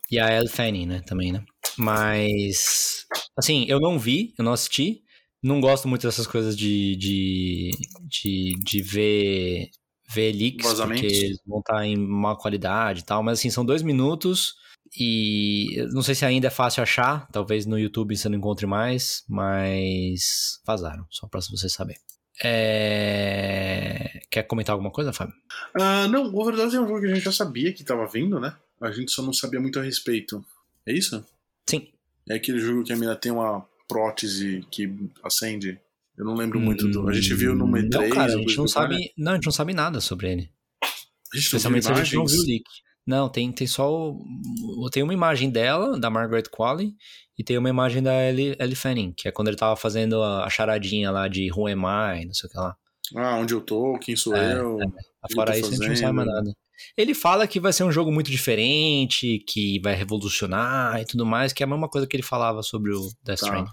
E 0.10 0.18
a 0.18 0.32
Elle 0.32 0.50
Fanning, 0.50 0.88
né, 0.88 1.04
também, 1.06 1.32
né? 1.32 1.46
Mas, 1.78 3.06
assim, 3.38 3.68
eu 3.68 3.80
não 3.80 4.00
vi, 4.00 4.34
eu 4.36 4.44
não 4.44 4.54
assisti. 4.54 5.04
Não 5.44 5.62
gosto 5.62 5.88
muito 5.88 6.08
dessas 6.08 6.26
coisas 6.26 6.58
de, 6.58 6.96
de, 6.96 7.70
de, 8.02 8.56
de 8.64 8.82
ver, 8.82 9.70
ver 10.10 10.32
leaks, 10.32 10.66
Vazamentos. 10.66 11.04
porque 11.04 11.26
eles 11.26 11.40
vão 11.46 11.60
estar 11.60 11.86
em 11.86 11.96
má 11.96 12.36
qualidade 12.36 13.02
e 13.02 13.04
tal. 13.04 13.22
Mas, 13.22 13.38
assim, 13.38 13.52
são 13.52 13.64
dois 13.64 13.84
minutos 13.84 14.56
e 14.96 15.88
não 15.92 16.02
sei 16.02 16.16
se 16.16 16.26
ainda 16.26 16.48
é 16.48 16.52
fácil 16.52 16.84
achar. 16.84 17.28
Talvez 17.32 17.66
no 17.66 17.80
YouTube 17.80 18.16
você 18.16 18.30
não 18.30 18.38
encontre 18.38 18.66
mais, 18.66 19.24
mas 19.28 20.60
vazaram, 20.66 21.06
só 21.10 21.28
pra 21.28 21.40
você 21.42 21.68
saber. 21.68 21.96
É... 22.44 24.22
Quer 24.30 24.44
comentar 24.44 24.74
alguma 24.74 24.92
coisa, 24.92 25.14
Fábio? 25.14 25.36
Ah, 25.80 26.08
não, 26.08 26.26
o 26.26 26.40
Overdose 26.40 26.76
é 26.76 26.80
um 26.80 26.88
jogo 26.88 27.02
que 27.02 27.08
a 27.08 27.14
gente 27.16 27.24
já 27.24 27.32
sabia 27.32 27.74
que 27.74 27.84
tava 27.84 28.08
vindo, 28.08 28.40
né? 28.40 28.56
A 28.82 28.92
gente 28.92 29.12
só 29.12 29.22
não 29.22 29.34
sabia 29.34 29.60
muito 29.60 29.80
a 29.80 29.84
respeito. 29.84 30.44
É 30.86 30.94
isso? 30.94 31.26
Sim. 31.70 31.88
É 32.30 32.36
aquele 32.36 32.60
jogo 32.60 32.84
que 32.84 32.94
a 32.94 32.96
mina 32.96 33.16
tem 33.16 33.32
uma 33.32 33.66
prótese 33.88 34.66
que 34.72 34.94
acende. 35.24 35.80
Eu 36.18 36.26
não 36.26 36.36
lembro 36.36 36.60
muito 36.60 36.88
do. 36.88 37.08
A 37.08 37.14
gente 37.14 37.34
viu 37.34 37.56
no 37.56 37.66
E3. 37.66 37.86
Hum, 37.86 37.90
Não, 37.90 38.10
cara, 38.10 38.34
a 38.34 38.38
gente 38.38 38.58
não 38.58 38.68
sabe. 38.68 39.14
Não, 39.18 39.32
a 39.32 39.36
gente 39.36 39.46
não 39.46 39.52
sabe 39.52 39.74
nada 39.74 40.00
sobre 40.00 40.32
ele. 40.32 40.50
A 40.82 41.36
gente 41.36 41.46
Especialmente 41.46 41.86
se 41.86 41.92
a 41.92 41.96
gente 41.96 42.16
não 42.16 42.26
viu 42.26 42.40
o 42.40 42.46
leak. 42.46 42.64
Não, 43.06 43.28
tem, 43.30 43.52
tem 43.52 43.68
só. 43.68 43.92
o- 43.92 44.90
Tem 44.92 45.04
uma 45.04 45.14
imagem 45.14 45.50
dela, 45.50 46.00
da 46.00 46.10
Margaret 46.10 46.44
Qualley, 46.52 46.96
e 47.38 47.44
tem 47.44 47.58
uma 47.58 47.70
imagem 47.70 48.02
da 48.02 48.14
Ellie, 48.30 48.56
Ellie 48.60 48.76
Fanning, 48.76 49.12
que 49.16 49.28
é 49.28 49.32
quando 49.32 49.48
ele 49.50 49.58
tava 49.58 49.76
fazendo 49.76 50.22
a, 50.22 50.46
a 50.46 50.50
charadinha 50.50 51.12
lá 51.12 51.28
de 51.28 51.52
Who 51.52 51.68
Am 51.68 51.84
I, 52.22 52.26
não 52.26 52.34
sei 52.34 52.48
o 52.48 52.52
que 52.52 52.58
lá. 52.58 52.76
Ah, 53.16 53.36
onde 53.36 53.54
eu 53.54 53.62
tô, 53.62 53.98
quem 54.00 54.16
sou 54.16 54.36
É, 54.36 54.58
eu. 54.58 54.80
é. 54.82 55.34
Fora 55.34 55.58
isso, 55.58 55.68
a 55.70 55.76
gente 55.76 55.88
não 55.90 55.96
sabe 55.96 56.14
mais 56.14 56.28
fazendo? 56.30 56.46
nada. 56.46 56.58
Ele 56.98 57.14
fala 57.14 57.48
que 57.48 57.60
vai 57.60 57.72
ser 57.74 57.84
um 57.84 57.92
jogo 57.92 58.12
muito 58.12 58.32
diferente, 58.32 59.44
que 59.48 59.80
vai 59.82 59.94
revolucionar 59.96 61.00
e 61.02 61.06
tudo 61.06 61.26
mais, 61.26 61.54
que 61.54 61.64
é 61.64 61.66
a 61.66 61.70
mesma 61.70 61.88
coisa 61.90 62.08
que 62.08 62.16
ele 62.16 62.24
falava 62.24 62.62
sobre 62.64 62.92
o 62.94 63.02
Death 63.24 63.40
Tá. 63.40 63.46
Stranding. 63.46 63.72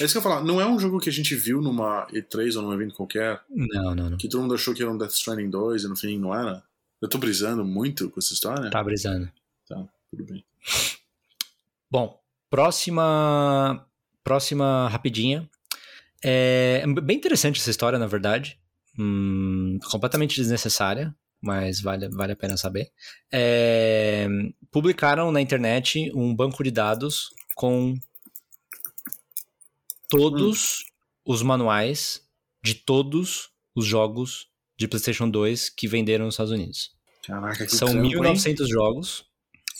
É 0.00 0.04
isso 0.04 0.12
que 0.12 0.18
eu 0.18 0.20
ia 0.20 0.22
falar. 0.22 0.44
Não 0.44 0.60
é 0.60 0.66
um 0.66 0.78
jogo 0.78 1.00
que 1.00 1.08
a 1.08 1.12
gente 1.12 1.34
viu 1.34 1.60
numa 1.60 2.06
E3 2.12 2.54
ou 2.56 2.62
num 2.62 2.72
evento 2.72 2.94
qualquer, 2.94 3.40
Não, 3.50 3.94
não, 3.96 4.10
não. 4.10 4.16
que 4.16 4.28
todo 4.28 4.42
mundo 4.42 4.54
achou 4.54 4.72
que 4.74 4.82
era 4.82 4.90
um 4.92 4.96
Death 4.98 5.10
Stranding 5.12 5.50
2 5.50 5.82
e 5.84 5.88
no 5.88 5.96
fim 5.96 6.18
não 6.18 6.32
era. 6.34 6.62
Eu 7.00 7.08
tô 7.08 7.18
brisando 7.18 7.64
muito 7.64 8.10
com 8.10 8.18
essa 8.18 8.32
história? 8.32 8.70
Tá 8.70 8.82
brisando. 8.82 9.30
Tudo 10.10 10.24
bem. 10.24 10.44
Bom, 11.90 12.20
próxima. 12.48 13.86
Próxima 14.24 14.88
rapidinha. 14.88 15.48
É 16.22 16.84
bem 17.02 17.16
interessante 17.16 17.60
essa 17.60 17.70
história, 17.70 17.98
na 17.98 18.06
verdade. 18.06 18.58
Hum, 18.98 19.78
completamente 19.90 20.36
desnecessária, 20.36 21.14
mas 21.40 21.80
vale, 21.80 22.08
vale 22.08 22.32
a 22.32 22.36
pena 22.36 22.56
saber. 22.56 22.90
É, 23.30 24.26
publicaram 24.70 25.30
na 25.30 25.40
internet 25.40 26.10
um 26.14 26.34
banco 26.34 26.64
de 26.64 26.70
dados 26.70 27.30
com 27.54 27.94
todos 30.08 30.84
os 31.24 31.42
manuais 31.42 32.26
de 32.62 32.74
todos 32.74 33.50
os 33.74 33.84
jogos 33.84 34.48
de 34.78 34.86
PlayStation 34.88 35.28
2 35.30 35.70
que 35.70 35.88
venderam 35.88 36.24
nos 36.26 36.34
Estados 36.34 36.52
Unidos. 36.52 36.90
Caraca, 37.26 37.64
que 37.66 37.72
São 37.74 37.88
trampo, 37.88 38.06
hein? 38.06 38.34
1.900 38.34 38.66
jogos, 38.68 39.24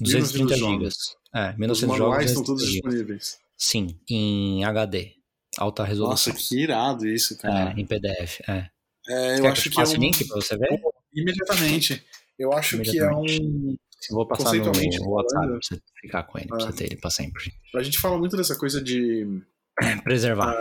230 0.01 0.55
1.900 0.57 0.59
gigas. 0.73 0.95
É, 1.35 1.51
Os 1.51 1.57
1.900 1.57 1.77
jogos. 1.81 1.99
manuais 1.99 2.31
estão 2.31 2.43
230 2.43 2.47
todos 2.47 2.67
disponíveis. 2.73 3.39
Sim, 3.57 3.99
em 4.11 4.65
HD. 4.65 5.13
Alta 5.59 5.83
Nossa, 5.83 5.91
resolução. 5.91 6.35
que 6.35 6.61
irado 6.63 7.07
isso, 7.09 7.39
cara. 7.39 7.73
É, 7.77 7.81
em 7.81 7.87
PDF. 7.87 8.41
É. 8.49 8.69
É, 9.09 9.39
eu 9.39 9.43
Quer 9.43 9.49
acho 9.53 9.63
que 9.63 9.69
eu 9.81 9.85
que 9.85 9.93
é 9.93 9.97
um... 9.97 10.01
link 10.01 10.25
pra 10.27 10.37
você 10.37 10.57
ver? 10.59 10.81
Imediatamente. 11.15 12.05
Eu 12.39 12.53
acho 12.53 12.77
que 12.77 12.83
é 12.83 12.93
Imediatamente. 13.05 13.43
um... 13.43 13.77
Eu 14.11 14.15
vou 14.17 14.27
passar 14.29 14.53
no 14.53 14.65
WhatsApp 15.11 15.47
pra 15.47 15.59
você 15.63 15.81
ficar 16.01 16.23
com 16.25 16.39
ele, 16.39 16.49
pra 16.49 16.57
Ah. 16.59 16.61
você 16.61 16.73
ter 16.73 16.85
ele 16.85 16.97
pra 16.97 17.11
sempre. 17.11 17.53
A 17.75 17.83
gente 17.83 17.99
fala 17.99 18.19
muito 18.19 18.37
dessa 18.37 18.55
coisa 18.57 18.83
de 18.83 19.25
Preservar. 20.05 20.55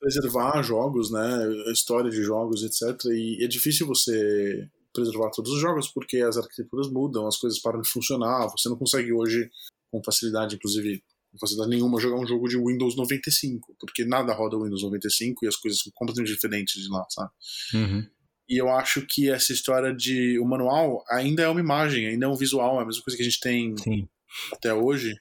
preservar 0.00 0.62
jogos, 0.62 1.10
né? 1.10 1.72
História 1.72 2.10
de 2.10 2.22
jogos, 2.22 2.62
etc. 2.62 3.04
E 3.06 3.44
é 3.44 3.46
difícil 3.46 3.86
você 3.86 4.68
preservar 4.94 5.30
todos 5.30 5.52
os 5.52 5.60
jogos 5.60 5.88
porque 5.88 6.18
as 6.18 6.36
arquiteturas 6.36 6.90
mudam, 6.90 7.26
as 7.26 7.36
coisas 7.36 7.58
param 7.58 7.80
de 7.80 7.88
funcionar. 7.88 8.48
Você 8.48 8.68
não 8.68 8.76
consegue 8.76 9.12
hoje, 9.12 9.50
com 9.90 10.02
facilidade, 10.02 10.56
inclusive, 10.56 11.02
com 11.30 11.38
facilidade 11.38 11.70
nenhuma, 11.70 12.00
jogar 12.00 12.16
um 12.16 12.26
jogo 12.26 12.48
de 12.48 12.56
Windows 12.56 12.96
95, 12.96 13.74
porque 13.78 14.04
nada 14.04 14.32
roda 14.32 14.58
Windows 14.58 14.82
95 14.82 15.44
e 15.44 15.48
as 15.48 15.56
coisas 15.56 15.80
são 15.80 15.92
completamente 15.94 16.32
diferentes 16.32 16.82
de 16.82 16.88
lá, 16.88 17.04
sabe? 17.10 17.30
Uhum. 17.74 18.06
E 18.48 18.60
eu 18.60 18.68
acho 18.68 19.06
que 19.06 19.30
essa 19.30 19.52
história 19.52 19.94
de. 19.94 20.38
O 20.38 20.44
manual 20.44 21.02
ainda 21.10 21.42
é 21.42 21.48
uma 21.48 21.60
imagem, 21.60 22.06
ainda 22.06 22.26
é 22.26 22.28
um 22.28 22.36
visual, 22.36 22.78
é 22.78 22.82
a 22.82 22.86
mesma 22.86 23.02
coisa 23.02 23.16
que 23.16 23.22
a 23.22 23.26
gente 23.26 23.40
tem 23.40 23.76
Sim. 23.78 24.08
até 24.52 24.74
hoje. 24.74 25.14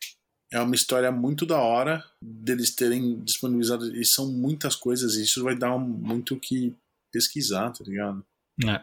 É 0.54 0.60
uma 0.60 0.76
história 0.76 1.12
muito 1.12 1.46
da 1.46 1.58
hora 1.60 2.04
deles 2.22 2.76
terem 2.76 3.20
disponibilizado. 3.24 3.96
E 3.96 4.04
são 4.06 4.28
muitas 4.32 4.76
coisas, 4.76 5.16
e 5.16 5.24
isso 5.24 5.44
vai 5.44 5.56
dar 5.56 5.74
um- 5.76 5.80
muito 5.80 6.36
o 6.36 6.40
que 6.40 6.74
pesquisar, 7.12 7.72
tá 7.72 7.84
ligado? 7.86 8.24
É. 8.68 8.82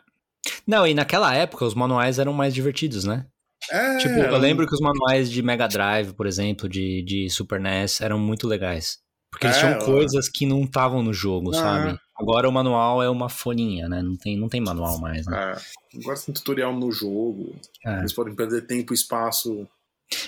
Não, 0.67 0.87
e 0.87 0.95
naquela 0.95 1.35
época 1.35 1.65
os 1.65 1.75
manuais 1.75 2.19
eram 2.19 2.33
mais 2.33 2.55
divertidos, 2.55 3.05
né? 3.05 3.27
É, 3.71 3.99
Tipo, 3.99 4.15
eu 4.15 4.39
lembro 4.39 4.67
que 4.67 4.75
os 4.75 4.81
manuais 4.81 5.31
de 5.31 5.43
Mega 5.43 5.67
Drive, 5.67 6.13
por 6.15 6.27
exemplo, 6.27 6.69
de, 6.69 7.03
de 7.03 7.29
Super 7.29 7.61
NES, 7.61 8.01
eram 8.01 8.19
muito 8.19 8.47
legais. 8.47 8.99
Porque 9.31 9.47
eles 9.47 9.59
É, 9.59 9.61
tinham 9.61 9.79
coisas 9.85 10.27
que 10.29 10.47
não 10.47 10.63
estavam 10.65 11.03
no 11.03 11.13
jogo, 11.13 11.51
Ah. 11.51 11.55
sabe? 11.55 12.01
Agora 12.17 12.49
o 12.49 12.53
manual 12.53 13.03
é 13.03 13.11
uma 13.11 13.29
folhinha, 13.29 13.87
né? 13.89 14.01
Não 14.01 14.17
tem, 14.17 14.39
não 14.39 14.49
tem 14.49 14.61
manual 14.61 14.99
mais, 14.99 15.27
né? 15.27 15.53
É, 15.93 15.99
agora 16.01 16.19
tem 16.19 16.35
tutorial 16.35 16.73
no 16.75 16.91
jogo. 16.91 17.55
É. 17.85 17.99
Eles 17.99 18.13
podem 18.15 18.35
perder 18.35 18.67
tempo 18.67 18.93
e 18.93 18.97
espaço. 18.97 19.69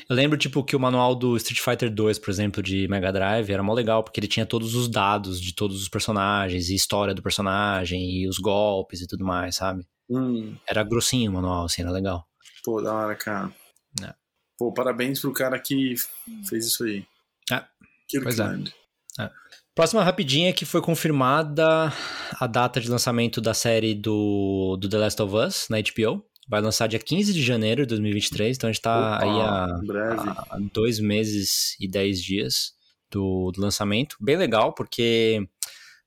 Eu 0.09 0.15
lembro, 0.17 0.37
tipo, 0.37 0.63
que 0.63 0.77
o 0.77 0.81
manual 0.81 1.15
do 1.15 1.37
Street 1.37 1.61
Fighter 1.61 1.91
2, 1.93 2.19
por 2.19 2.31
exemplo, 2.31 2.63
de 2.63 2.87
Mega 2.89 3.13
Drive, 3.13 3.51
era 3.51 3.63
mó 3.63 3.73
legal, 3.73 4.03
porque 4.05 4.21
ele 4.21 4.27
tinha 4.29 4.45
todos 4.45 4.75
os 4.75 4.89
dados 4.89 5.41
de 5.41 5.55
todos 5.55 5.81
os 5.81 5.89
personagens, 5.89 6.69
e 6.69 6.75
história 6.75 7.15
do 7.15 7.23
personagem, 7.23 8.11
e 8.11 8.29
os 8.29 8.39
golpes 8.39 9.01
e 9.01 9.07
tudo 9.07 9.25
mais, 9.25 9.57
sabe? 9.57 9.87
Hum, 10.09 10.57
Era 10.67 10.83
grossinho 10.83 11.31
o 11.31 11.35
manual, 11.35 11.65
assim, 11.65 11.83
era 11.83 11.91
legal. 11.91 12.27
pô, 12.65 12.83
da 12.83 12.93
hora, 12.93 13.15
cara. 13.15 13.51
É. 14.03 14.13
Pô, 14.59 14.73
parabéns 14.73 15.21
pro 15.21 15.33
cara 15.33 15.59
que 15.59 15.95
fez 16.49 16.67
isso 16.67 16.85
aí. 16.85 17.05
É, 17.51 17.65
pois 18.23 18.39
é. 18.39 18.45
Kirkland. 18.45 18.75
Próxima 19.75 20.03
rapidinha 20.03 20.53
que 20.53 20.65
foi 20.67 20.83
confirmada 20.83 21.93
a 22.39 22.47
data 22.47 22.81
de 22.81 22.91
lançamento 22.91 23.41
da 23.41 23.55
série 23.55 23.95
do, 23.95 24.77
do 24.79 24.89
The 24.89 24.99
Last 24.99 25.23
of 25.23 25.35
Us 25.35 25.69
na 25.71 25.79
HBO. 25.79 26.23
Vai 26.51 26.61
lançar 26.61 26.89
dia 26.89 26.99
15 26.99 27.33
de 27.33 27.45
janeiro 27.45 27.83
de 27.83 27.91
2023, 27.91 28.57
então 28.57 28.69
a 28.69 28.73
gente 28.73 28.83
tá 28.83 28.99
Opa, 28.99 29.25
aí 29.25 29.41
há, 29.41 30.45
há 30.51 30.59
dois 30.73 30.99
meses 30.99 31.77
e 31.79 31.87
dez 31.87 32.21
dias 32.21 32.73
do, 33.09 33.53
do 33.53 33.61
lançamento. 33.61 34.17
Bem 34.21 34.37
legal, 34.37 34.73
porque 34.73 35.47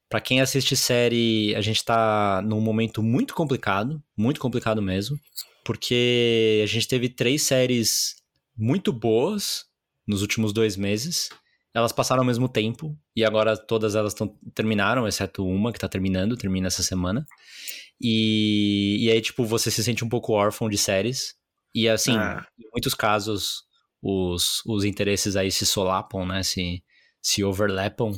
pra 0.10 0.20
quem 0.20 0.42
assiste 0.42 0.76
série, 0.76 1.56
a 1.56 1.62
gente 1.62 1.82
tá 1.86 2.42
num 2.46 2.60
momento 2.60 3.02
muito 3.02 3.34
complicado, 3.34 4.04
muito 4.18 4.42
complicado 4.42 4.82
mesmo, 4.82 5.18
porque 5.64 6.60
a 6.62 6.68
gente 6.68 6.90
teve 6.90 7.08
três 7.08 7.44
séries 7.44 8.18
muito 8.54 8.92
boas 8.92 9.64
nos 10.06 10.22
últimos 10.22 10.52
dois 10.52 10.76
meses. 10.76 11.30
Elas 11.74 11.94
passaram 11.94 12.22
ao 12.22 12.28
mesmo 12.28 12.50
tempo 12.50 12.98
e 13.16 13.24
agora 13.24 13.56
todas 13.56 13.96
elas 13.96 14.14
tão, 14.14 14.28
terminaram, 14.54 15.08
exceto 15.08 15.48
uma 15.48 15.72
que 15.72 15.80
tá 15.80 15.88
terminando, 15.88 16.36
termina 16.36 16.68
essa 16.68 16.84
semana. 16.84 17.26
E, 18.02 18.98
e 19.06 19.12
aí, 19.12 19.22
tipo, 19.22 19.46
você 19.46 19.72
se 19.72 19.84
sente 19.84 20.04
um 20.04 20.10
pouco 20.10 20.34
órfão 20.34 20.70
de 20.70 20.78
séries. 20.78 21.34
E 21.74 21.88
assim, 21.90 22.16
Ah. 22.16 22.46
em 22.60 22.64
muitos 22.74 22.94
casos, 22.94 23.64
os, 24.02 24.62
os 24.66 24.84
interesses 24.84 25.36
aí 25.36 25.52
se 25.52 25.66
solapam, 25.66 26.26
né? 26.26 26.44
Se, 26.44 26.84
se 27.22 27.44
overlapam. 27.44 28.12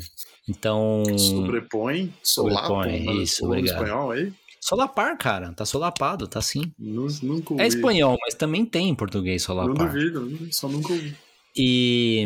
Então. 0.50 1.04
Sobrepõe, 1.18 2.14
solapa. 2.24 2.68
Sobrepõe, 2.68 3.04
mas 3.06 3.32
isso, 3.32 3.46
obrigado. 3.46 3.84
espanhol 3.84 4.12
aí? 4.12 4.34
Solapar, 4.62 5.16
cara. 5.18 5.54
Tá 5.54 5.64
solapado, 5.64 6.28
tá 6.28 6.42
sim. 6.42 6.74
Nu- 6.78 7.08
Nunca 7.22 7.54
ouvi. 7.54 7.64
É 7.64 7.68
espanhol, 7.68 8.18
mas 8.22 8.34
também 8.34 8.66
tem 8.66 8.90
em 8.90 8.96
português 8.96 9.44
Não 9.48 9.56
solapar. 9.56 9.88
duvido, 9.94 10.48
só 10.52 10.68
nunca 10.68 10.92
ouvi. 10.92 11.16
E, 11.56 12.26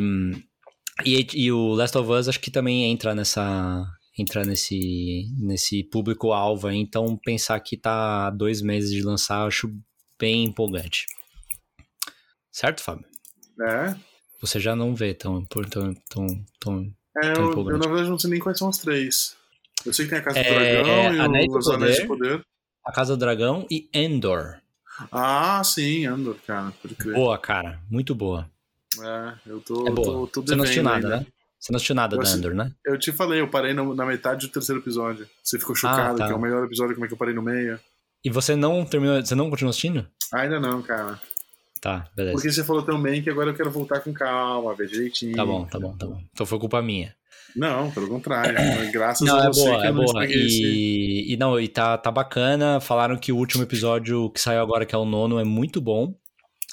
e, 1.05 1.27
e 1.33 1.51
o 1.51 1.73
Last 1.73 1.97
of 1.97 2.09
Us 2.09 2.29
acho 2.29 2.39
que 2.39 2.49
também 2.49 2.85
entra 2.85 3.13
nessa 3.13 3.85
entra 4.19 4.43
nesse 4.43 5.27
nesse 5.37 5.83
público 5.83 6.31
alvo 6.31 6.67
aí, 6.67 6.77
então 6.77 7.17
pensar 7.23 7.59
que 7.59 7.77
tá 7.77 8.27
há 8.27 8.29
dois 8.29 8.61
meses 8.61 8.91
de 8.91 9.01
lançar 9.01 9.41
eu 9.41 9.47
acho 9.47 9.73
bem 10.19 10.45
empolgante 10.45 11.05
certo 12.51 12.81
Fábio 12.81 13.05
É, 13.61 13.95
você 14.41 14.59
já 14.59 14.75
não 14.75 14.95
vê 14.95 15.13
tão 15.13 15.43
tão 15.45 15.61
tão, 16.09 16.27
tão 16.59 16.93
é 17.17 17.33
Tô 17.33 17.41
eu, 17.41 17.45
eu, 17.45 17.51
empolgante. 17.51 17.79
na 17.79 17.87
verdade 17.87 18.09
não 18.09 18.19
sei 18.19 18.29
nem 18.29 18.39
quais 18.39 18.57
são 18.57 18.69
as 18.69 18.77
três. 18.77 19.35
Eu 19.85 19.93
sei 19.93 20.05
que 20.05 20.11
tem 20.11 20.19
a 20.19 20.23
Casa 20.23 20.39
É, 20.39 20.43
do 20.43 20.83
Dragão 20.83 21.25
Anéis 21.25 21.45
e 21.45 21.47
do 21.47 21.57
os 21.57 21.69
Anéis 21.69 21.95
de 21.95 22.07
Poder. 22.07 22.41
a 22.85 22.91
Casa 22.91 23.15
do 23.15 23.19
Dragão 23.19 23.65
e 23.71 23.89
Endor 23.93 24.59
Ah, 25.11 25.61
sim, 25.63 26.05
Andor, 26.05 26.35
cara, 26.45 26.71
pode 26.81 26.95
crer. 26.95 27.15
boa 27.15 27.37
cara 27.37 27.81
muito 27.89 28.13
boa 28.15 28.49
É, 29.01 29.33
eu 29.45 29.61
tô, 29.61 29.87
é 29.87 29.91
boa 29.91 30.27
tô, 30.27 30.27
tô 30.27 30.41
você 30.41 30.55
não 30.55 30.63
assistiu 30.63 30.83
nada 30.83 31.07
ainda. 31.07 31.19
né 31.21 31.27
Você 31.59 31.71
não 31.71 31.75
assistiu 31.77 31.95
nada 31.95 32.17
da 32.17 32.29
Andor, 32.29 32.53
né? 32.53 32.71
Eu 32.85 32.97
te 32.97 33.11
falei, 33.11 33.41
eu 33.41 33.47
parei 33.49 33.73
no- 33.73 33.93
na 33.93 34.05
metade 34.05 34.47
do 34.47 34.51
terceiro 34.53 34.81
episódio. 34.81 35.27
Você 35.43 35.59
ficou 35.59 35.75
chocado, 35.75 36.17
tá. 36.17 36.27
que 36.27 36.31
é 36.31 36.35
o 36.35 36.39
melhor 36.39 36.63
episódio, 36.65 36.93
como 36.95 37.05
é 37.05 37.07
que 37.07 37.13
eu 37.13 37.17
parei 37.17 37.33
no 37.33 37.41
meio? 37.41 37.79
E 38.23 38.29
você 38.29 38.55
não 38.55 38.85
terminou. 38.85 39.23
Você 39.23 39.35
não 39.35 39.49
continuou 39.49 39.69
assistindo? 39.71 40.07
Ainda 40.33 40.59
não, 40.59 40.81
cara. 40.81 41.19
Tá, 41.81 42.09
beleza. 42.15 42.33
Porque 42.35 42.51
você 42.51 42.63
falou 42.63 42.81
tão 42.83 43.01
bem 43.01 43.21
que 43.21 43.29
agora 43.29 43.51
eu 43.51 43.53
quero 43.55 43.71
voltar 43.71 44.01
com 44.01 44.13
calma, 44.13 44.75
ver 44.75 44.87
direitinho. 44.87 45.35
Tá 45.35 45.45
bom, 45.45 45.65
tá 45.65 45.79
bom, 45.79 45.95
tá 45.97 46.05
bom. 46.05 46.21
Então 46.33 46.45
foi 46.45 46.59
culpa 46.59 46.81
minha. 46.81 47.15
Não, 47.55 47.89
pelo 47.91 48.07
contrário. 48.07 48.53
Graças 48.91 49.25
Não, 49.27 49.37
a 49.37 49.45
é 49.45 49.47
você 49.47 49.63
boa, 49.65 49.79
que 49.79 49.85
é 49.85 49.89
eu 49.89 49.93
não 49.93 50.05
boa. 50.05 50.25
E, 50.25 51.33
e 51.33 51.37
não, 51.37 51.59
e 51.59 51.67
tá, 51.67 51.97
tá 51.97 52.11
bacana. 52.11 52.79
Falaram 52.79 53.17
que 53.17 53.31
o 53.31 53.37
último 53.37 53.63
episódio 53.63 54.29
que 54.31 54.39
saiu 54.39 54.61
agora, 54.61 54.85
que 54.85 54.93
é 54.93 54.97
o 54.97 55.05
nono, 55.05 55.39
é 55.39 55.43
muito 55.43 55.79
bom. 55.81 56.13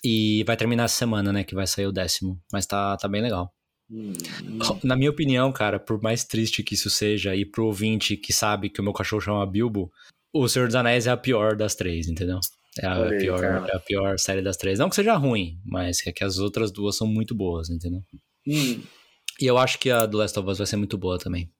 E 0.04 0.44
vai 0.44 0.56
terminar 0.56 0.84
essa 0.84 0.96
semana, 0.96 1.32
né? 1.32 1.44
Que 1.44 1.54
vai 1.54 1.66
sair 1.66 1.86
o 1.86 1.92
décimo. 1.92 2.38
Mas 2.52 2.66
tá, 2.66 2.96
tá 2.96 3.08
bem 3.08 3.22
legal. 3.22 3.52
Na 4.82 4.96
minha 4.96 5.10
opinião, 5.10 5.52
cara, 5.52 5.78
por 5.78 6.00
mais 6.02 6.24
triste 6.24 6.62
que 6.62 6.74
isso 6.74 6.90
seja, 6.90 7.34
e 7.36 7.44
pro 7.44 7.66
ouvinte 7.66 8.16
que 8.16 8.32
sabe 8.32 8.68
que 8.68 8.80
o 8.80 8.84
meu 8.84 8.92
cachorro 8.92 9.20
chama 9.22 9.46
Bilbo, 9.46 9.90
o 10.32 10.48
Senhor 10.48 10.66
dos 10.66 10.74
Anéis 10.74 11.06
é 11.06 11.10
a 11.10 11.16
pior 11.16 11.56
das 11.56 11.74
três, 11.74 12.08
entendeu? 12.08 12.40
É 12.78 12.86
a, 12.86 13.08
pior, 13.18 13.40
cara. 13.40 13.66
é 13.72 13.76
a 13.76 13.80
pior 13.80 14.18
série 14.18 14.42
das 14.42 14.56
três. 14.56 14.78
Não 14.78 14.90
que 14.90 14.96
seja 14.96 15.14
ruim, 15.14 15.58
mas 15.64 16.06
é 16.06 16.12
que 16.12 16.22
as 16.22 16.38
outras 16.38 16.70
duas 16.70 16.96
são 16.96 17.06
muito 17.06 17.34
boas, 17.34 17.70
entendeu? 17.70 18.00
Hum. 18.46 18.82
E 19.40 19.46
eu 19.46 19.56
acho 19.56 19.78
que 19.78 19.90
a 19.90 20.04
do 20.04 20.18
Last 20.18 20.38
of 20.38 20.48
Us 20.50 20.58
vai 20.58 20.66
ser 20.66 20.76
muito 20.76 20.98
boa 20.98 21.18
também. 21.18 21.50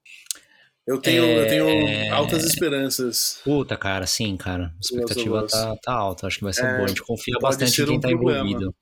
Eu 0.85 0.99
tenho, 1.01 1.23
É- 1.23 1.43
eu 1.43 1.47
tenho 1.47 2.13
altas 2.13 2.43
esperanças. 2.45 3.41
Puta, 3.43 3.75
cara, 3.75 4.05
sim, 4.05 4.37
cara. 4.37 4.67
A 4.67 4.79
expectativa 4.79 5.45
tá, 5.47 5.75
tá 5.83 5.91
alta. 5.93 6.27
Acho 6.27 6.37
que 6.37 6.43
vai 6.43 6.53
ser 6.53 6.65
É, 6.65 6.73
boa. 6.75 6.85
A 6.85 6.87
gente 6.87 7.03
confia 7.03 7.35
bastante 7.41 7.81
em 7.81 7.85
quem 7.85 7.97
um 7.97 7.99
tá 7.99 8.07
problema. 8.09 8.47
envolvido. 8.47 8.75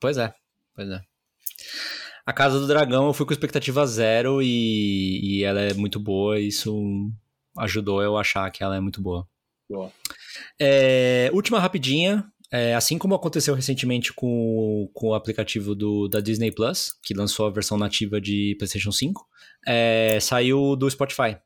Pois 0.00 0.18
é, 0.18 0.34
pois 0.74 0.88
é. 0.90 1.00
A 2.24 2.32
Casa 2.32 2.58
do 2.60 2.66
Dragão 2.66 3.06
eu 3.06 3.12
fui 3.12 3.26
com 3.26 3.32
expectativa 3.32 3.84
zero 3.86 4.40
e, 4.40 5.20
e 5.38 5.44
ela 5.44 5.60
é 5.60 5.74
muito 5.74 5.98
boa. 5.98 6.38
Isso 6.38 7.10
ajudou 7.58 8.02
eu 8.02 8.16
a 8.16 8.20
achar 8.20 8.50
que 8.50 8.62
ela 8.62 8.76
é 8.76 8.80
muito 8.80 9.02
boa. 9.02 9.26
Boa. 9.68 9.90
É, 10.58 11.30
última 11.32 11.58
rapidinha. 11.58 12.24
É, 12.54 12.74
assim 12.74 12.98
como 12.98 13.14
aconteceu 13.14 13.54
recentemente 13.54 14.12
com, 14.12 14.90
com 14.92 15.08
o 15.08 15.14
aplicativo 15.14 15.74
do, 15.74 16.06
da 16.06 16.20
Disney 16.20 16.52
Plus, 16.52 16.94
que 17.02 17.14
lançou 17.14 17.46
a 17.46 17.50
versão 17.50 17.78
nativa 17.78 18.20
de 18.20 18.54
PlayStation 18.58 18.92
5, 18.92 19.26
é, 19.66 20.18
saiu 20.20 20.76
do 20.76 20.88
Spotify. 20.90 21.38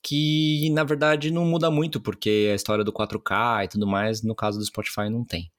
Que 0.00 0.70
na 0.70 0.84
verdade 0.84 1.32
não 1.32 1.44
muda 1.44 1.72
muito, 1.72 2.00
porque 2.00 2.50
a 2.52 2.54
história 2.54 2.84
do 2.84 2.92
4K 2.92 3.64
e 3.64 3.68
tudo 3.68 3.86
mais, 3.86 4.22
no 4.22 4.34
caso 4.34 4.58
do 4.58 4.64
Spotify, 4.64 5.10
não 5.10 5.24
tem. 5.24 5.50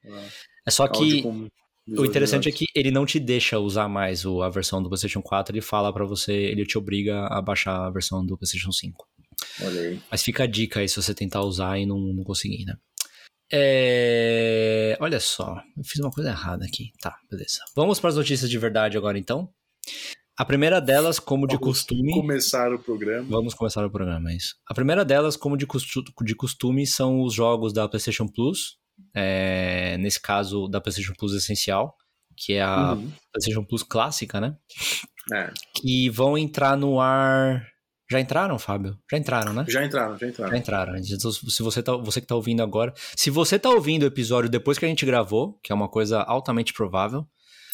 É 0.64 0.70
só 0.70 0.88
que 0.88 0.98
Áudio 0.98 1.22
com 1.22 1.48
o 1.88 2.04
interessante 2.04 2.48
é 2.48 2.52
que 2.52 2.66
ele 2.74 2.90
não 2.90 3.06
te 3.06 3.18
deixa 3.20 3.58
usar 3.58 3.88
mais 3.88 4.24
o- 4.24 4.42
a 4.42 4.48
versão 4.50 4.82
do 4.82 4.88
PlayStation 4.88 5.22
4, 5.22 5.54
ele 5.54 5.60
fala 5.62 5.92
pra 5.92 6.04
você, 6.04 6.32
ele 6.32 6.64
te 6.66 6.76
obriga 6.78 7.26
a 7.26 7.40
baixar 7.40 7.86
a 7.86 7.90
versão 7.90 8.24
do 8.24 8.36
PlayStation 8.36 8.72
5. 8.72 9.06
Olha 9.62 9.80
aí. 9.80 10.00
Mas 10.10 10.22
fica 10.22 10.44
a 10.44 10.46
dica 10.46 10.80
aí 10.80 10.88
se 10.88 10.96
você 11.00 11.14
tentar 11.14 11.42
usar 11.42 11.78
e 11.78 11.86
não, 11.86 11.98
não 11.98 12.24
conseguir, 12.24 12.64
né? 12.64 12.74
É... 13.52 14.96
Olha 15.00 15.20
só, 15.20 15.60
eu 15.76 15.84
fiz 15.84 16.00
uma 16.00 16.10
coisa 16.10 16.30
errada 16.30 16.64
aqui. 16.64 16.90
Tá, 17.00 17.16
beleza. 17.30 17.58
Vamos 17.74 18.00
para 18.00 18.10
as 18.10 18.16
notícias 18.16 18.50
de 18.50 18.58
verdade 18.58 18.96
agora, 18.96 19.18
então. 19.18 19.48
A 20.38 20.44
primeira 20.44 20.80
delas, 20.80 21.18
como 21.18 21.46
de 21.46 21.54
Vamos 21.56 21.68
costume. 21.78 22.12
Começar 22.12 22.72
o 22.72 22.78
programa. 22.78 23.26
Vamos 23.28 23.54
começar 23.54 23.84
o 23.86 23.90
programa, 23.90 24.30
é 24.30 24.36
isso. 24.36 24.54
A 24.68 24.74
primeira 24.74 25.04
delas, 25.04 25.36
como 25.36 25.56
de, 25.56 25.66
costu- 25.66 26.04
de 26.24 26.34
costume, 26.34 26.86
são 26.86 27.22
os 27.22 27.32
jogos 27.32 27.72
da 27.72 27.88
PlayStation 27.88 28.26
Plus. 28.26 28.76
É, 29.14 29.96
nesse 29.98 30.20
caso, 30.20 30.68
da 30.68 30.80
PlayStation 30.80 31.14
Plus 31.18 31.32
Essencial, 31.34 31.96
que 32.36 32.54
é 32.54 32.62
a 32.62 32.92
Uhum. 32.92 33.10
PlayStation 33.32 33.64
Plus 33.64 33.82
clássica, 33.82 34.40
né? 34.40 34.56
É, 35.32 35.50
Que 35.76 36.08
vão 36.10 36.36
entrar 36.38 36.76
no 36.76 37.00
ar. 37.00 37.66
Já 38.10 38.20
entraram, 38.20 38.56
Fábio? 38.58 38.96
Já 39.10 39.18
entraram, 39.18 39.52
né? 39.52 39.64
já 39.68 39.84
entraram, 39.84 40.16
já 40.16 40.28
entraram. 40.28 40.52
Já 40.52 40.58
entraram. 40.58 40.96
Então, 40.96 41.32
se 41.32 41.62
você, 41.62 41.82
tá, 41.82 41.96
você 41.96 42.20
que 42.20 42.26
tá 42.26 42.36
ouvindo 42.36 42.62
agora. 42.62 42.94
Se 43.16 43.30
você 43.30 43.58
tá 43.58 43.68
ouvindo 43.70 44.04
o 44.04 44.06
episódio 44.06 44.48
depois 44.48 44.78
que 44.78 44.84
a 44.84 44.88
gente 44.88 45.04
gravou, 45.04 45.58
que 45.64 45.72
é 45.72 45.74
uma 45.74 45.88
coisa 45.88 46.20
altamente 46.22 46.72
provável, 46.72 47.26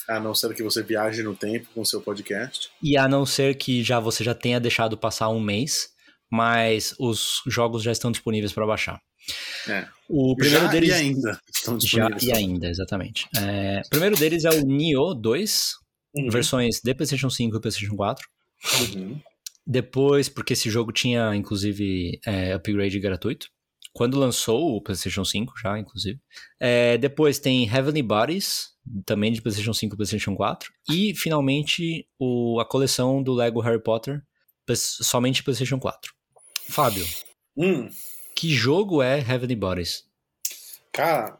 A 0.09 0.19
não 0.19 0.35
ser 0.35 0.55
que 0.55 0.63
você 0.63 0.83
viaje 0.83 1.23
no 1.23 1.37
tempo 1.37 1.69
com 1.75 1.83
o 1.83 1.87
seu 1.87 2.01
podcast. 2.01 2.71
e 2.83 2.97
a 2.97 3.07
não 3.07 3.27
ser 3.27 3.57
que 3.57 3.83
já 3.85 4.01
você 4.01 4.25
já 4.25 4.35
tenha 4.35 4.59
deixado 4.59 4.97
passar 4.97 5.29
um 5.29 5.39
mês, 5.41 5.91
mas 6.31 6.95
os 6.99 7.43
jogos 7.47 7.83
já 7.83 7.93
estão 7.93 8.11
disponíveis 8.11 8.53
para 8.55 8.67
baixar. 8.67 8.99
É. 9.69 9.87
O 10.09 10.35
primeiro 10.37 10.65
já 10.67 10.71
deles. 10.71 10.89
e 10.91 10.93
ainda 10.93 11.41
estão 11.55 11.75
Já 11.81 12.09
disponíveis. 12.09 12.23
e 12.25 12.33
ainda, 12.33 12.69
exatamente. 12.69 13.29
É, 13.37 13.83
o 13.87 13.89
primeiro 13.91 14.17
deles 14.17 14.45
é 14.45 14.51
o 14.51 14.65
Nioh 14.65 15.15
2, 15.15 15.73
Uhum. 16.15 16.29
versões 16.31 16.81
de 16.85 16.95
PlayStation 16.95 17.31
5 17.31 17.57
e 17.57 17.61
PlayStation 17.61 17.97
4. 17.97 18.29
Uhum. 18.95 19.19
Depois, 19.67 20.29
porque 20.29 20.53
esse 20.53 20.69
jogo 20.69 20.93
tinha, 20.93 21.35
inclusive, 21.35 22.21
é, 22.27 22.53
upgrade 22.53 22.99
gratuito. 23.01 23.47
Quando 23.95 24.19
lançou 24.19 24.77
o 24.77 24.83
PlayStation 24.83 25.25
5, 25.25 25.55
já, 25.63 25.79
inclusive. 25.79 26.19
É, 26.61 26.99
depois 26.99 27.39
tem 27.39 27.67
Heavenly 27.67 28.03
Bodies, 28.03 28.71
também 29.07 29.33
de 29.33 29.41
PlayStation 29.41 29.73
5 29.73 29.95
e 29.95 29.97
PlayStation 29.97 30.35
4. 30.35 30.71
E, 30.91 31.15
finalmente, 31.15 32.07
o, 32.19 32.59
a 32.61 32.65
coleção 32.67 33.23
do 33.23 33.33
Lego 33.33 33.61
Harry 33.61 33.83
Potter, 33.83 34.21
somente 34.77 35.43
PlayStation 35.43 35.79
4. 35.79 36.13
Fábio, 36.69 37.07
Hum, 37.57 37.89
que 38.35 38.51
jogo 38.51 39.03
é 39.03 39.19
Heavenly 39.19 39.57
Bodies? 39.57 40.05
cara, 40.93 41.39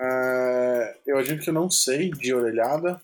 é, 0.00 0.96
eu 1.06 1.18
admito 1.18 1.44
que 1.44 1.50
eu 1.50 1.54
não 1.54 1.70
sei 1.70 2.10
de 2.10 2.34
orelhada. 2.34 3.00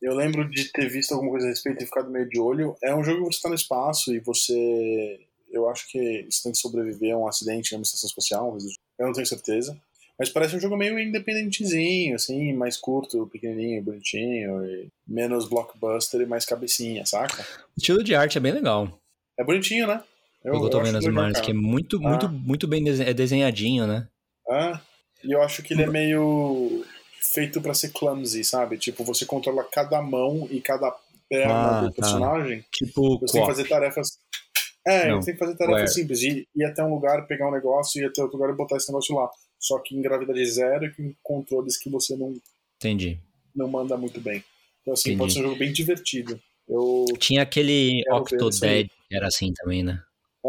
Eu 0.00 0.14
lembro 0.14 0.48
de 0.48 0.70
ter 0.72 0.88
visto 0.88 1.12
alguma 1.12 1.32
coisa 1.32 1.46
a 1.46 1.50
respeito 1.50 1.82
e 1.82 1.86
ficado 1.86 2.10
meio 2.10 2.28
de 2.28 2.38
olho. 2.38 2.76
É 2.82 2.94
um 2.94 3.02
jogo 3.02 3.20
que 3.20 3.34
você 3.34 3.38
está 3.38 3.48
no 3.48 3.54
espaço 3.54 4.14
e 4.14 4.20
você. 4.20 5.20
Eu 5.50 5.68
acho 5.68 5.88
que 5.88 6.26
você 6.30 6.42
tem 6.42 6.52
que 6.52 6.58
sobreviver 6.58 7.14
a 7.14 7.18
um 7.18 7.26
acidente 7.26 7.72
em 7.72 7.78
uma 7.78 7.82
estação 7.82 8.08
espacial. 8.08 8.56
Eu 8.98 9.06
não 9.06 9.12
tenho 9.12 9.26
certeza. 9.26 9.78
Mas 10.18 10.30
parece 10.30 10.56
um 10.56 10.60
jogo 10.60 10.76
meio 10.76 10.98
independentezinho, 10.98 12.14
assim, 12.14 12.54
mais 12.54 12.78
curto, 12.78 13.26
pequenininho, 13.26 13.82
bonitinho, 13.82 14.90
menos 15.06 15.46
blockbuster 15.46 16.22
e 16.22 16.26
mais 16.26 16.46
cabecinha, 16.46 17.04
saca? 17.04 17.42
O 17.76 17.78
estilo 17.78 18.02
de 18.02 18.14
arte 18.14 18.38
é 18.38 18.40
bem 18.40 18.52
legal. 18.52 18.98
É 19.38 19.44
bonitinho, 19.44 19.86
né? 19.86 20.02
Eu, 20.46 20.54
eu 20.54 20.70
tô 20.70 20.80
vendo 20.80 20.96
as 20.98 21.04
legal, 21.04 21.24
imagens, 21.24 21.40
que 21.44 21.50
é 21.50 21.54
muito, 21.54 22.00
muito, 22.00 22.26
Ah. 22.26 22.28
muito 22.28 22.66
bem 22.68 22.82
desen- 22.84 23.06
é 23.06 23.12
desenhadinho, 23.12 23.86
né? 23.86 24.08
Ah, 24.48 24.80
e 25.24 25.32
eu 25.32 25.42
acho 25.42 25.62
que 25.62 25.74
ele 25.74 25.82
é 25.82 25.86
meio 25.88 26.84
feito 27.34 27.60
pra 27.60 27.74
ser 27.74 27.90
clumsy, 27.90 28.44
sabe? 28.44 28.78
Tipo, 28.78 29.02
você 29.04 29.26
controla 29.26 29.64
cada 29.64 30.00
mão 30.00 30.46
e 30.50 30.60
cada 30.60 30.94
perna 31.28 31.52
Ah, 31.54 31.80
do 31.80 31.86
tá. 31.88 31.92
personagem. 31.96 32.64
Tipo, 32.72 33.18
Você 33.18 33.32
tem 33.32 33.40
que 33.42 33.46
fazer 33.48 33.68
tarefas. 33.68 34.08
É, 34.86 35.08
Não, 35.08 35.20
você 35.20 35.32
tem 35.32 35.34
que 35.34 35.44
fazer 35.44 35.56
tarefas 35.56 35.94
simples. 35.94 36.22
Ir, 36.22 36.46
ir 36.54 36.64
até 36.64 36.84
um 36.84 36.94
lugar, 36.94 37.26
pegar 37.26 37.48
um 37.48 37.52
negócio, 37.52 38.00
ir 38.00 38.06
até 38.06 38.22
outro 38.22 38.38
lugar 38.38 38.52
e 38.54 38.56
botar 38.56 38.76
esse 38.76 38.86
negócio 38.88 39.16
lá. 39.16 39.28
Só 39.58 39.80
que 39.80 39.96
em 39.96 40.00
gravidade 40.02 40.44
zero 40.46 40.84
e 40.84 40.94
com 40.94 41.12
controles 41.24 41.76
que 41.76 41.90
você 41.90 42.14
não, 42.16 42.32
entendi. 42.76 43.18
não 43.54 43.66
manda 43.68 43.96
muito 43.96 44.20
bem. 44.20 44.44
Então, 44.82 44.94
assim, 44.94 45.08
Entendi. 45.10 45.18
pode 45.18 45.32
ser 45.32 45.40
um 45.40 45.42
jogo 45.44 45.56
bem 45.56 45.72
divertido. 45.72 46.40
Eu, 46.68 47.04
Tinha 47.18 47.42
aquele. 47.42 48.02
Octodad, 48.12 48.88
era 49.10 49.26
assim 49.26 49.52
também, 49.54 49.82
né? 49.82 50.00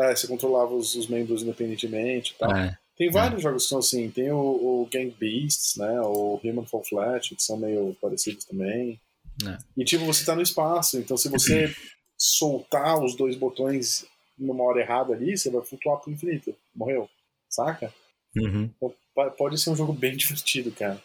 É, 0.04 0.16
você 0.16 0.28
controlava 0.28 0.74
os, 0.74 0.96
os 0.96 1.08
membros 1.08 1.44
independentemente 1.44 2.34
e 2.34 2.38
tal. 2.38 2.56
É. 2.56 2.78
Tem 2.98 3.12
vários 3.12 3.44
jogos 3.44 3.64
que 3.64 3.70
são 3.70 3.80
assim. 3.80 4.10
Tem 4.10 4.32
o, 4.32 4.38
o 4.38 4.90
Gang 4.92 5.14
Beasts, 5.20 5.76
né? 5.78 6.02
O 6.02 6.40
Human 6.44 6.66
Fall 6.66 6.84
Flat, 6.84 7.36
que 7.36 7.44
são 7.44 7.58
meio 7.58 7.96
parecidos 8.02 8.46
também. 8.46 9.00
É. 9.48 9.58
E 9.78 9.86
tipo, 9.86 10.04
você 10.06 10.26
tá 10.26 10.36
no 10.36 10.42
espaço, 10.42 10.98
então 10.98 11.16
se 11.16 11.30
você 11.30 11.72
soltar 12.18 13.04
os 13.04 13.16
dois 13.16 13.36
botões 13.36 14.06
numa 14.38 14.64
hora 14.64 14.82
errada 14.82 15.14
ali, 15.14 15.38
você 15.38 15.50
vai 15.50 15.64
flutuar 15.64 16.00
pro 16.00 16.12
infinito. 16.12 16.56
Morreu. 16.76 17.08
Saca? 17.50 17.94
Uhum. 18.36 18.70
Então, 18.76 18.94
pode 19.38 19.60
ser 19.60 19.70
um 19.70 19.76
jogo 19.76 19.94
bem 19.94 20.16
divertido, 20.18 20.72
cara. 20.72 21.02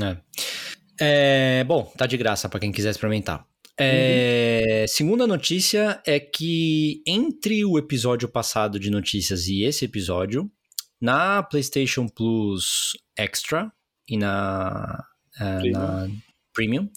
É. 0.00 0.16
É, 0.98 1.64
bom, 1.64 1.84
tá 1.96 2.06
de 2.06 2.16
graça 2.16 2.48
pra 2.48 2.58
quem 2.58 2.72
quiser 2.72 2.90
experimentar. 2.90 3.46
É, 3.78 4.84
Segunda 4.88 5.26
notícia 5.26 6.00
é 6.06 6.18
que 6.18 7.02
entre 7.06 7.64
o 7.64 7.78
episódio 7.78 8.28
passado 8.28 8.78
de 8.78 8.90
notícias 8.90 9.46
e 9.48 9.64
esse 9.64 9.84
episódio, 9.84 10.50
na 11.00 11.42
PlayStation 11.42 12.08
Plus 12.08 12.92
Extra 13.18 13.70
e 14.08 14.16
na, 14.16 15.04
é, 15.38 15.58
Premium. 15.58 15.72
na 15.72 16.08
Premium, 16.54 16.90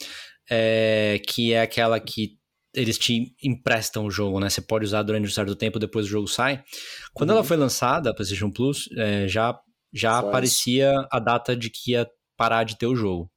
é, 0.50 1.22
que 1.28 1.54
é 1.54 1.62
aquela 1.62 2.00
que 2.00 2.38
eles 2.74 2.98
te 2.98 3.36
emprestam 3.44 4.06
o 4.06 4.12
jogo, 4.12 4.40
né? 4.40 4.50
Você 4.50 4.62
pode 4.62 4.86
usar 4.86 5.02
durante 5.04 5.26
um 5.28 5.32
certo 5.32 5.56
tempo, 5.56 5.80
depois 5.80 6.06
o 6.06 6.10
jogo 6.10 6.28
sai. 6.28 6.64
Quando 7.14 7.32
Uhum. 7.32 7.38
ela 7.38 7.44
foi 7.44 7.58
lançada, 7.58 8.12
a 8.12 8.14
PlayStation 8.14 8.52
Plus, 8.52 8.88
é, 8.96 9.28
já, 9.28 9.60
já 9.92 10.20
aparecia 10.20 10.94
a 11.12 11.20
data 11.20 11.56
de 11.56 11.70
que 11.70 11.92
ia 11.92 12.08
parar 12.38 12.64
de 12.64 12.78
ter 12.78 12.86
o 12.86 12.96
jogo. 12.96 13.30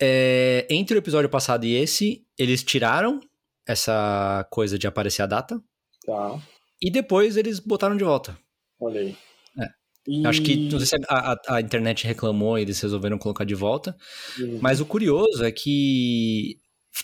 É, 0.00 0.66
entre 0.70 0.96
o 0.96 0.98
episódio 0.98 1.28
passado 1.28 1.64
e 1.66 1.74
esse, 1.74 2.24
eles 2.38 2.62
tiraram 2.62 3.20
essa 3.66 4.46
coisa 4.50 4.78
de 4.78 4.86
aparecer 4.86 5.22
a 5.22 5.26
data 5.26 5.62
Tá. 6.06 6.40
e 6.80 6.90
depois 6.90 7.36
eles 7.36 7.60
botaram 7.60 7.96
de 7.96 8.02
volta. 8.04 8.36
Olha 8.80 9.00
aí. 9.00 9.16
É. 9.58 9.66
E... 10.08 10.26
Acho 10.26 10.42
que 10.42 10.56
não 10.70 10.78
sei 10.80 10.86
se 10.86 10.96
a, 11.08 11.32
a- 11.32 11.40
a 11.56 11.60
internet 11.60 12.06
reclamou 12.06 12.58
e 12.58 12.62
eles 12.62 12.80
resolveram 12.80 13.18
colocar 13.18 13.44
de 13.44 13.54
volta. 13.54 13.94
Uhum. 14.38 14.58
Mas 14.62 14.80
o 14.80 14.86
curioso 14.86 15.44
é 15.44 15.52
que 15.52 16.56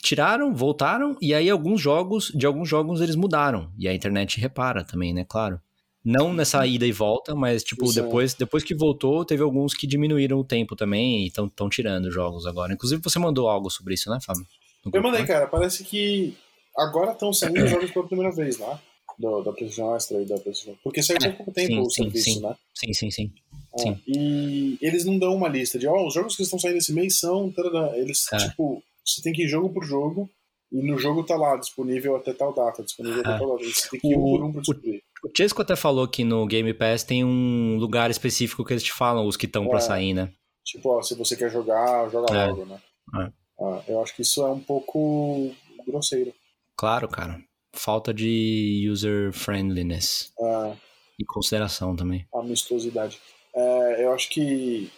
tiraram, 0.02 0.54
voltaram, 0.54 1.16
e 1.20 1.32
aí 1.34 1.48
alguns 1.50 1.80
jogos, 1.80 2.32
de 2.34 2.46
alguns 2.46 2.68
jogos 2.68 3.00
eles 3.00 3.14
mudaram. 3.16 3.70
E 3.78 3.86
a 3.86 3.94
internet 3.94 4.40
repara 4.40 4.82
também, 4.82 5.12
né? 5.12 5.24
Claro. 5.28 5.60
Não 6.08 6.32
nessa 6.32 6.64
ida 6.64 6.86
e 6.86 6.92
volta, 6.92 7.34
mas 7.34 7.64
tipo, 7.64 7.84
Isso 7.84 7.98
é. 7.98 8.02
depois, 8.04 8.32
depois 8.34 8.62
que 8.62 8.76
voltou, 8.76 9.24
teve 9.24 9.42
alguns 9.42 9.74
que 9.74 9.88
diminuíram 9.88 10.38
o 10.38 10.44
tempo 10.44 10.76
também 10.76 11.24
e 11.24 11.26
estão 11.26 11.68
tirando 11.68 12.12
jogos 12.12 12.46
agora. 12.46 12.72
Inclusive, 12.72 13.02
você 13.02 13.18
mandou 13.18 13.48
algo 13.48 13.68
sobre 13.68 13.94
isso, 13.94 14.08
né, 14.08 14.18
Fábio? 14.24 14.42
No 14.84 14.88
Eu 14.88 14.92
grupo, 14.92 15.08
mandei, 15.08 15.22
né? 15.22 15.26
cara. 15.26 15.48
Parece 15.48 15.82
que 15.82 16.32
agora 16.76 17.10
estão 17.10 17.32
saindo 17.32 17.66
jogos 17.66 17.90
pela 17.90 18.06
primeira 18.06 18.32
vez 18.32 18.56
lá. 18.58 18.80
Do, 19.18 19.42
da 19.42 19.50
PlayStation 19.52 19.96
Extra 19.96 20.20
e 20.22 20.26
da 20.26 20.36
PlayStation. 20.38 20.78
Porque 20.84 21.02
saiu 21.02 21.16
É, 21.22 21.30
pouco 21.30 21.50
tempo 21.50 21.72
sim, 21.72 21.80
o 21.80 21.90
sim, 21.90 22.02
serviço, 22.04 22.24
sim. 22.34 22.40
né? 22.40 22.54
Sim, 22.74 22.92
sim, 22.92 23.10
sim. 23.10 23.32
É, 23.78 23.82
Sim. 23.82 24.00
E 24.06 24.78
eles 24.80 25.04
não 25.06 25.18
dão 25.18 25.34
uma 25.34 25.48
lista 25.48 25.78
de, 25.78 25.86
ó, 25.88 26.06
os 26.06 26.14
jogos 26.14 26.36
que 26.36 26.42
estão 26.42 26.58
saindo 26.58 26.78
esse 26.78 26.92
mês 26.92 27.18
são. 27.18 27.50
tarará. 27.50 27.96
Eles, 27.98 28.30
É. 28.32 28.36
tipo, 28.36 28.82
você 29.04 29.22
tem 29.22 29.32
que 29.32 29.44
ir 29.44 29.48
jogo 29.48 29.70
por 29.70 29.84
jogo. 29.84 30.30
E 30.70 30.82
no 30.82 30.98
jogo 30.98 31.24
tá 31.24 31.34
lá, 31.36 31.56
disponível 31.56 32.14
até 32.16 32.32
tal 32.34 32.52
data, 32.54 32.82
disponível 32.82 33.20
até 33.20 33.34
É. 33.34 33.38
tal 33.38 33.56
data. 33.56 33.64
Você 33.64 33.88
tem 33.88 34.00
que 34.00 34.08
ir 34.08 34.16
um 34.16 34.22
por 34.22 34.44
um 34.44 34.52
pra 34.52 34.60
descobrir. 34.60 35.02
O 35.24 35.30
Chesco 35.36 35.62
até 35.62 35.74
falou 35.74 36.06
que 36.06 36.22
no 36.24 36.46
Game 36.46 36.72
Pass 36.74 37.02
tem 37.04 37.24
um 37.24 37.76
lugar 37.78 38.10
específico 38.10 38.64
que 38.64 38.72
eles 38.72 38.82
te 38.82 38.92
falam, 38.92 39.26
os 39.26 39.36
que 39.36 39.46
estão 39.46 39.66
pra 39.66 39.78
É. 39.78 39.80
sair, 39.80 40.14
né? 40.14 40.32
Tipo, 40.64 40.90
ó, 40.90 41.02
se 41.02 41.14
você 41.14 41.36
quer 41.36 41.50
jogar, 41.50 42.08
joga 42.10 42.34
É. 42.36 42.46
logo, 42.46 42.64
né? 42.66 42.80
É. 43.20 43.32
Ah, 43.60 43.82
eu 43.88 44.02
acho 44.02 44.14
que 44.14 44.22
isso 44.22 44.42
é 44.44 44.50
um 44.50 44.60
pouco 44.60 45.54
grosseiro. 45.86 46.34
Claro, 46.76 47.08
cara. 47.08 47.40
Falta 47.74 48.12
de 48.12 48.86
user 48.90 49.32
friendliness 49.32 50.32
Ah, 50.40 50.74
e 51.18 51.24
consideração 51.24 51.94
também. 51.96 52.26
amistosidade. 52.34 53.18
É, 53.54 54.04
eu 54.04 54.12
acho 54.12 54.28
que 54.28 54.90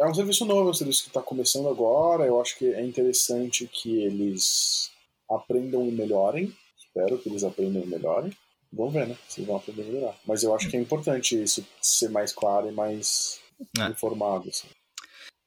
é 0.00 0.06
um 0.06 0.14
serviço 0.14 0.44
novo, 0.44 0.68
é 0.68 0.70
um 0.70 0.74
serviço 0.74 1.02
que 1.04 1.08
está 1.08 1.22
começando 1.22 1.68
agora. 1.68 2.24
Eu 2.26 2.40
acho 2.40 2.56
que 2.58 2.66
é 2.66 2.84
interessante 2.84 3.66
que 3.66 4.02
eles 4.02 4.90
aprendam 5.30 5.86
e 5.88 5.92
melhorem. 5.92 6.52
Espero 6.78 7.18
que 7.18 7.28
eles 7.28 7.42
aprendam 7.44 7.82
e 7.82 7.86
melhorem. 7.86 8.30
Vamos 8.72 8.94
ver, 8.94 9.06
né? 9.06 9.16
Se 9.28 9.42
vão 9.42 9.56
aprender 9.56 9.82
a 9.82 9.84
melhorar. 9.84 10.18
Mas 10.26 10.42
eu 10.42 10.54
acho 10.54 10.68
que 10.70 10.76
é 10.76 10.80
importante 10.80 11.40
isso 11.40 11.64
ser 11.80 12.08
mais 12.08 12.32
claro 12.32 12.68
e 12.68 12.72
mais 12.72 13.38
É. 13.78 13.88
informado. 13.88 14.48
assim. 14.48 14.68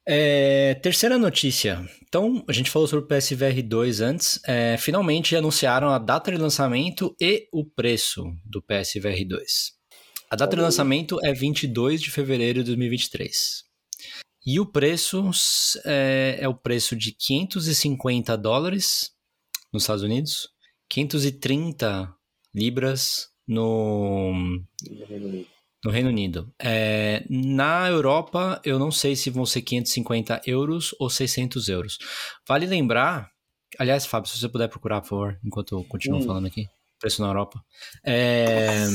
É, 0.07 0.75
terceira 0.75 1.17
notícia. 1.17 1.83
Então, 2.07 2.45
a 2.47 2.53
gente 2.53 2.69
falou 2.69 2.87
sobre 2.87 3.05
o 3.05 3.07
PSVR 3.07 3.63
2 3.63 4.01
antes. 4.01 4.39
É, 4.45 4.77
finalmente 4.77 5.35
anunciaram 5.35 5.89
a 5.89 5.97
data 5.97 6.31
de 6.31 6.37
lançamento 6.37 7.15
e 7.19 7.47
o 7.51 7.65
preço 7.65 8.23
do 8.45 8.61
PSVR 8.61 9.25
2. 9.27 9.73
A 10.29 10.35
data 10.35 10.55
de 10.55 10.61
lançamento 10.61 11.17
é 11.25 11.33
22 11.33 12.01
de 12.01 12.11
fevereiro 12.11 12.59
de 12.59 12.65
2023. 12.65 13.63
E 14.45 14.59
o 14.59 14.65
preço 14.65 15.31
é, 15.85 16.37
é 16.39 16.47
o 16.47 16.53
preço 16.53 16.95
de 16.95 17.11
550 17.11 18.37
dólares 18.37 19.11
nos 19.73 19.83
Estados 19.83 20.03
Unidos, 20.03 20.49
530 20.87 22.13
libras 22.55 23.27
no, 23.47 24.31
no 24.33 25.05
Reino 25.05 25.27
Unido. 25.27 25.47
no 25.83 25.91
Reino 25.91 26.09
Unido. 26.09 26.53
É, 26.57 27.25
na 27.29 27.87
Europa, 27.89 28.61
eu 28.63 28.79
não 28.79 28.89
sei 28.89 29.15
se 29.15 29.29
vão 29.29 29.45
ser 29.45 29.61
550 29.61 30.41
euros 30.47 30.95
ou 30.99 31.09
600 31.09 31.67
euros. 31.67 31.97
Vale 32.47 32.65
lembrar, 32.65 33.29
aliás, 33.77 34.05
Fábio, 34.05 34.29
se 34.29 34.39
você 34.39 34.47
puder 34.49 34.69
procurar, 34.69 35.01
por 35.01 35.09
favor, 35.09 35.39
enquanto 35.43 35.75
eu 35.75 35.83
continuo 35.83 36.19
Hum. 36.19 36.25
falando 36.25 36.47
aqui, 36.47 36.65
preço 36.99 37.21
na 37.21 37.27
Europa. 37.27 37.61
É, 38.05 38.85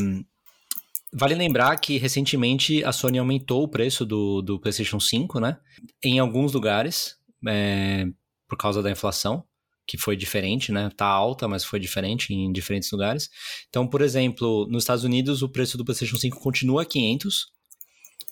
vale 1.13 1.35
lembrar 1.35 1.77
que 1.77 1.99
recentemente 1.99 2.83
a 2.85 2.93
Sony 2.93 3.19
aumentou 3.19 3.63
o 3.63 3.69
preço 3.69 4.07
do, 4.07 4.41
do 4.43 4.59
PlayStation 4.59 4.99
5, 4.99 5.39
né? 5.39 5.59
Em 6.03 6.19
alguns 6.19 6.53
lugares, 6.53 7.17
é, 7.47 8.07
por 8.49 8.57
causa 8.57 8.83
da 8.83 8.91
inflação. 8.91 9.45
Que 9.91 9.99
foi 9.99 10.15
diferente, 10.15 10.71
né? 10.71 10.89
Tá 10.97 11.07
alta, 11.07 11.49
mas 11.49 11.65
foi 11.65 11.81
diferente 11.81 12.33
em 12.33 12.53
diferentes 12.53 12.89
lugares. 12.93 13.29
Então, 13.69 13.89
por 13.89 14.03
exemplo, 14.03 14.69
nos 14.71 14.85
Estados 14.85 15.03
Unidos 15.03 15.43
o 15.43 15.49
preço 15.49 15.77
do 15.77 15.85
PlayStation 15.85 16.17
5 16.17 16.39
continua 16.41 16.85
500, 16.85 17.47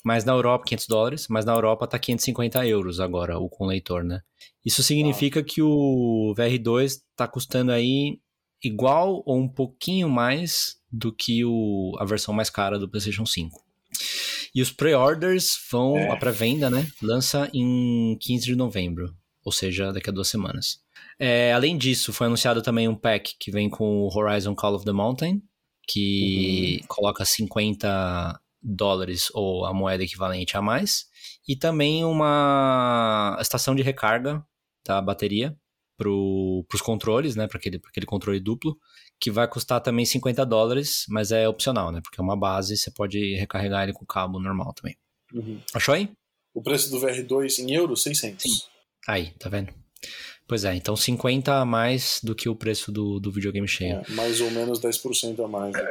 mas 0.05 0.25
na 0.25 0.35
Europa 0.35 0.67
500 0.67 0.87
dólares, 0.87 1.27
mas 1.29 1.45
na 1.45 1.53
Europa 1.53 1.89
tá 1.89 1.99
550 1.99 2.65
euros 2.65 3.01
agora 3.01 3.41
o 3.41 3.49
com 3.49 3.67
leitor, 3.67 4.05
né? 4.05 4.21
Isso 4.65 4.85
significa 4.85 5.43
que 5.43 5.61
o 5.61 6.33
VR2 6.39 7.01
tá 7.17 7.27
custando 7.27 7.73
aí 7.73 8.21
igual 8.63 9.21
ou 9.27 9.37
um 9.37 9.49
pouquinho 9.49 10.09
mais 10.09 10.77
do 10.93 11.13
que 11.13 11.45
o, 11.45 11.97
a 11.99 12.05
versão 12.05 12.33
mais 12.33 12.51
cara 12.51 12.79
do 12.79 12.89
PlayStation 12.89 13.27
5. 13.27 13.61
E 14.55 14.63
os 14.63 14.71
pre-orders 14.71 15.59
vão, 15.73 15.99
É. 15.99 16.09
a 16.09 16.17
pré-venda, 16.17 16.71
né? 16.71 16.87
Lança 17.03 17.51
em 17.53 18.17
15 18.21 18.45
de 18.47 18.55
novembro, 18.55 19.13
ou 19.45 19.51
seja, 19.51 19.93
daqui 19.93 20.09
a 20.09 20.13
duas 20.13 20.29
semanas. 20.29 20.81
É, 21.19 21.53
além 21.53 21.77
disso, 21.77 22.13
foi 22.13 22.27
anunciado 22.27 22.63
também 22.63 22.87
um 22.87 22.95
pack 22.95 23.35
que 23.39 23.51
vem 23.51 23.69
com 23.69 24.03
o 24.03 24.17
Horizon 24.17 24.55
Call 24.55 24.75
of 24.75 24.85
the 24.85 24.93
Mountain, 24.93 25.43
que 25.89 26.81
coloca 26.87 27.25
50 27.25 28.41
dólares 28.63 29.29
ou 29.35 29.65
a 29.65 29.73
moeda 29.73 30.05
equivalente 30.05 30.57
a 30.57 30.63
mais, 30.63 31.07
e 31.49 31.57
também 31.57 32.05
uma 32.05 33.37
estação 33.41 33.75
de 33.75 33.83
recarga 33.83 34.45
da 34.87 35.01
bateria 35.01 35.57
para 35.97 36.09
os 36.09 36.81
controles, 36.81 37.35
né, 37.35 37.49
para 37.49 37.59
aquele, 37.59 37.79
pra 37.79 37.91
aquele 37.91 38.07
controle 38.07 38.39
duplo, 38.39 38.79
que 39.21 39.31
vai 39.33 39.49
custar 39.49 39.81
também 39.81 40.05
50 40.05 40.47
dólares, 40.47 41.05
mas 41.09 41.33
é 41.33 41.49
opcional, 41.49 41.91
né, 41.91 42.01
porque 42.01 42.21
é 42.21 42.23
uma 42.23 42.39
base, 42.39 42.77
você 42.77 42.91
pode 42.91 43.35
recarregar 43.35 43.83
ele 43.83 43.93
com 43.93 44.07
cabo 44.07 44.39
normal 44.39 44.73
também. 44.75 44.97
Uhum. 45.35 45.61
Achou 45.75 45.95
aí? 45.95 46.11
O 46.55 46.63
preço 46.63 46.91
do 46.91 47.01
VR2 47.01 47.59
em 47.59 47.75
euros, 47.75 48.03
600. 48.03 48.43
Sim. 48.43 48.67
Aí, 49.07 49.33
tá 49.39 49.49
vendo? 49.49 49.73
Pois 50.49 50.65
é, 50.65 50.75
então 50.75 50.97
50 50.97 51.55
a 51.61 51.65
mais 51.65 52.21
do 52.23 52.35
que 52.35 52.49
o 52.49 52.57
preço 52.57 52.91
do, 52.91 53.21
do 53.21 53.31
videogame 53.31 53.69
cheio. 53.69 53.99
O 53.99 54.01
É, 54.01 54.11
mais 54.15 54.41
ou 54.41 54.51
menos 54.51 54.81
10% 54.81 55.45
a 55.45 55.47
mais. 55.47 55.73
né, 55.75 55.85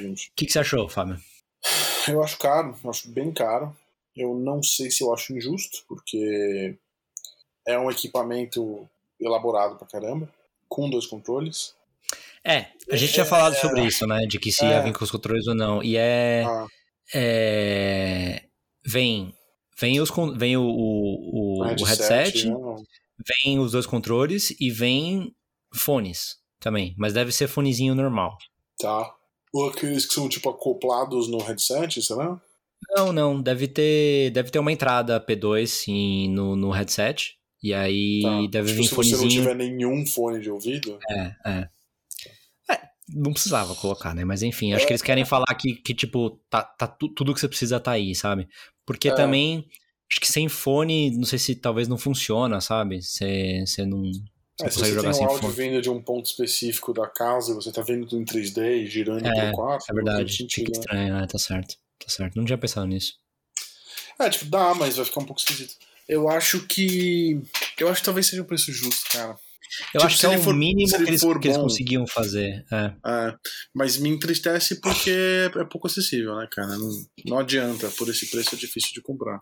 gente. 0.00 0.30
que, 0.36 0.44
que 0.46 0.52
você 0.52 0.58
achou, 0.58 0.88
Fábio? 0.88 1.16
Eu 2.06 2.22
acho 2.22 2.36
caro, 2.38 2.76
eu 2.84 2.90
acho 2.90 3.08
bem 3.08 3.32
caro. 3.32 3.74
Eu 4.14 4.34
não 4.34 4.62
sei 4.62 4.90
se 4.90 5.02
eu 5.02 5.12
acho 5.12 5.34
injusto, 5.34 5.78
porque 5.88 6.76
é 7.66 7.78
um 7.78 7.90
equipamento 7.90 8.86
elaborado 9.18 9.76
pra 9.76 9.88
caramba, 9.88 10.28
com 10.68 10.90
dois 10.90 11.06
controles. 11.06 11.74
É, 12.44 12.66
a 12.90 12.96
gente 12.96 13.14
tinha 13.14 13.24
falado 13.24 13.54
sobre 13.56 13.82
isso, 13.86 14.06
né? 14.06 14.26
De 14.26 14.38
que 14.38 14.52
se 14.52 14.64
ia 14.66 14.74
É. 14.74 14.82
vir 14.82 14.92
com 14.92 15.02
os 15.02 15.10
controles 15.10 15.46
ou 15.46 15.54
não. 15.54 15.82
E 15.82 15.96
é. 15.96 16.44
Ah, 16.46 16.66
é 17.14 18.42
vem. 18.84 19.34
Vem, 19.80 19.98
os, 20.00 20.10
vem 20.36 20.56
o, 20.56 20.62
o, 20.62 21.60
o- 21.62 21.62
o 21.64 21.84
headset, 21.84 22.46
né? 22.48 22.54
Vem 23.26 23.58
os 23.58 23.72
dois 23.72 23.86
controles 23.86 24.54
e 24.60 24.70
vem 24.70 25.34
fones 25.74 26.36
também. 26.60 26.94
Mas 26.98 27.12
deve 27.12 27.32
ser 27.32 27.48
fonezinho 27.48 27.94
normal. 27.94 28.36
Tá. 28.78 29.12
Ou 29.52 29.68
aqueles 29.68 30.04
que 30.06 30.14
são 30.14 30.28
tipo 30.28 30.48
acoplados 30.48 31.28
no 31.28 31.38
headset, 31.38 32.02
será? 32.02 32.40
Não, 32.90 33.12
não. 33.12 33.40
Deve 33.40 33.68
ter, 33.68 34.30
deve 34.30 34.50
ter 34.50 34.58
uma 34.58 34.72
entrada 34.72 35.20
P2 35.20 35.88
em- 35.88 36.28
no, 36.30 36.54
no 36.56 36.70
headset. 36.70 37.36
E 37.62 37.72
aí 37.72 38.20
Tá. 38.22 38.46
deve 38.50 38.68
tipo, 38.72 38.82
vir 38.82 38.88
se 38.88 38.94
você 38.94 39.10
não 39.12 39.18
fonezinho. 39.20 39.42
tiver 39.42 39.54
nenhum 39.54 40.06
fone 40.06 40.40
de 40.40 40.50
ouvido. 40.50 40.98
É, 41.08 41.34
é. 41.46 41.68
É, 42.70 42.80
não 43.08 43.32
precisava 43.32 43.74
colocar, 43.74 44.14
né? 44.14 44.24
Mas 44.24 44.42
enfim, 44.42 44.72
acho 44.74 44.86
que 44.86 44.92
eles 44.92 45.02
querem 45.02 45.24
falar 45.24 45.46
que, 45.54 45.74
que 45.76 45.94
tipo, 45.94 46.30
tá, 46.50 46.62
tá 46.62 46.86
tu- 46.86 47.08
tudo 47.08 47.32
que 47.32 47.40
você 47.40 47.48
precisa 47.48 47.80
tá 47.80 47.92
aí, 47.92 48.14
sabe? 48.14 48.48
Porque 48.84 49.08
É. 49.08 49.14
também, 49.14 49.66
acho 50.14 50.20
que 50.20 50.28
sem 50.28 50.48
fone, 50.48 51.10
não 51.16 51.24
sei 51.24 51.38
se 51.38 51.54
talvez 51.56 51.88
não 51.88 51.98
funciona, 51.98 52.60
sabe? 52.60 53.02
Você 53.02 53.64
não, 53.84 54.02
você 54.02 54.66
É, 54.66 54.70
se 54.70 54.78
você 54.78 54.94
jogar 54.94 55.12
tem 55.12 55.20
um 55.22 55.28
áudio 55.28 55.50
fone. 55.50 55.54
vindo 55.54 55.82
de 55.82 55.90
um 55.90 56.00
ponto 56.00 56.26
específico 56.26 56.92
da 56.92 57.08
casa 57.08 57.50
e 57.52 57.54
você 57.54 57.72
tá 57.72 57.82
vendo 57.82 58.06
tudo 58.06 58.22
em 58.22 58.24
3D 58.24 58.84
e 58.84 58.86
girando 58.86 59.26
É, 59.26 59.32
pelo 59.32 59.52
quarto, 59.52 59.84
É 59.90 59.92
não 59.92 60.04
tem 60.04 60.04
verdade, 60.04 60.46
fica 60.50 60.70
né? 60.72 60.78
estranho, 60.78 61.14
né? 61.14 61.26
Tá 61.26 61.38
certo, 61.38 61.74
tá 61.98 62.08
certo. 62.08 62.36
Não 62.36 62.44
tinha 62.44 62.58
pensado 62.58 62.86
nisso. 62.86 63.14
É, 64.20 64.30
tipo, 64.30 64.44
dá, 64.44 64.74
mas 64.74 64.96
vai 64.96 65.04
ficar 65.04 65.20
um 65.20 65.26
pouco 65.26 65.40
esquisito. 65.40 65.74
Eu 66.08 66.28
acho 66.28 66.64
que. 66.68 67.40
Eu 67.78 67.88
acho 67.88 68.00
que 68.00 68.04
talvez 68.04 68.26
seja 68.28 68.42
um 68.42 68.46
preço 68.46 68.70
justo, 68.72 69.10
cara. 69.10 69.30
Eu 69.92 70.00
Tipo, 70.00 70.04
acho 70.04 70.18
que 70.20 70.26
é 70.26 70.28
o 70.28 70.40
for- 70.40 70.54
mínimo 70.54 70.88
que 70.88 70.94
ele 70.96 71.08
eles, 71.08 71.20
que 71.22 71.48
eles 71.48 71.56
conseguiam 71.56 72.06
fazer. 72.06 72.64
É. 72.70 72.92
É, 73.04 73.34
mas 73.74 73.96
me 73.96 74.08
entristece 74.08 74.80
porque 74.80 75.10
é 75.10 75.64
pouco 75.64 75.88
acessível, 75.88 76.36
né, 76.36 76.46
cara? 76.52 76.76
Não, 76.78 76.90
não 77.24 77.38
adianta, 77.40 77.88
por 77.90 78.08
esse 78.08 78.30
preço 78.30 78.54
é 78.54 78.58
difícil 78.58 78.90
de 78.94 79.02
comprar. 79.02 79.40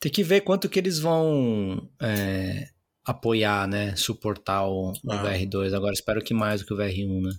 Tem 0.00 0.10
que 0.12 0.22
ver 0.22 0.42
quanto 0.42 0.68
que 0.68 0.78
eles 0.78 0.98
vão 0.98 1.88
é, 2.00 2.68
apoiar, 3.04 3.66
né? 3.68 3.94
Suportar 3.96 4.66
o, 4.66 4.92
o 4.92 5.12
Ah. 5.12 5.22
VR2. 5.24 5.74
Agora 5.74 5.92
espero 5.94 6.22
que 6.22 6.34
mais 6.34 6.60
do 6.60 6.66
que 6.66 6.74
o 6.74 6.76
VR1, 6.76 7.22
né? 7.22 7.38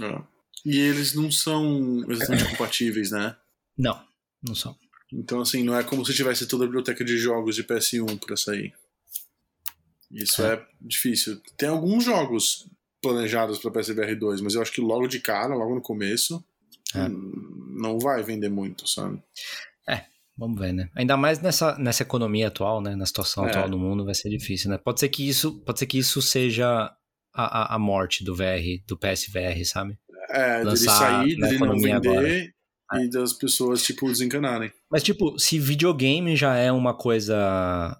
É. 0.00 0.22
E 0.64 0.78
eles 0.78 1.14
não 1.14 1.30
são 1.30 2.04
exatamente 2.10 2.48
compatíveis, 2.50 3.10
né? 3.10 3.36
Não, 3.76 4.00
não 4.42 4.54
são. 4.54 4.76
Então, 5.12 5.40
assim, 5.40 5.62
não 5.62 5.76
é 5.76 5.82
como 5.82 6.04
se 6.06 6.14
tivesse 6.14 6.46
toda 6.46 6.64
a 6.64 6.66
biblioteca 6.66 7.04
de 7.04 7.18
jogos 7.18 7.56
de 7.56 7.64
PS1 7.64 8.18
pra 8.18 8.36
sair. 8.36 8.72
Isso 10.10 10.42
é, 10.44 10.64
difícil. 10.80 11.40
Tem 11.56 11.68
alguns 11.68 12.04
jogos 12.04 12.68
planejados 13.00 13.58
pra 13.58 13.70
PSVR 13.70 14.14
2, 14.14 14.40
mas 14.40 14.54
eu 14.54 14.62
acho 14.62 14.72
que 14.72 14.80
logo 14.80 15.06
de 15.08 15.18
cara, 15.20 15.54
logo 15.54 15.74
no 15.74 15.80
começo, 15.82 16.42
É. 16.94 17.04
hum, 17.08 17.74
não 17.78 17.98
vai 17.98 18.22
vender 18.22 18.48
muito, 18.50 18.86
sabe? 18.88 19.20
Vamos 20.42 20.58
ver, 20.60 20.72
né? 20.72 20.88
Ainda 20.96 21.16
mais 21.16 21.40
nessa, 21.40 21.78
nessa 21.78 22.02
economia 22.02 22.48
atual, 22.48 22.80
né? 22.80 22.96
Na 22.96 23.06
situação 23.06 23.46
É. 23.46 23.50
atual 23.50 23.68
do 23.70 23.78
mundo, 23.78 24.04
vai 24.04 24.14
ser 24.14 24.28
difícil, 24.28 24.70
né? 24.70 24.76
Pode 24.76 24.98
ser 24.98 25.08
que 25.08 25.28
isso, 25.28 25.62
pode 25.64 25.78
ser 25.78 25.86
que 25.86 25.96
isso 25.98 26.20
seja 26.20 26.66
a, 27.32 27.72
a, 27.72 27.76
a 27.76 27.78
morte 27.78 28.24
do 28.24 28.34
VR, 28.34 28.82
do 28.88 28.98
PSVR, 28.98 29.64
sabe? 29.64 29.96
É, 30.30 30.56
dele 30.58 30.64
Lançar 30.70 30.98
sair, 30.98 31.36
na 31.38 31.46
dele 31.46 31.58
não 31.60 31.78
vender 31.78 32.50
e 32.94 33.08
das 33.08 33.32
pessoas, 33.32 33.82
tipo, 33.84 34.06
desencanarem. 34.08 34.70
Mas, 34.90 35.02
tipo, 35.04 35.38
se 35.38 35.58
videogame 35.60 36.34
já 36.36 36.56
é 36.56 36.70
uma 36.72 36.92
coisa. 36.92 37.96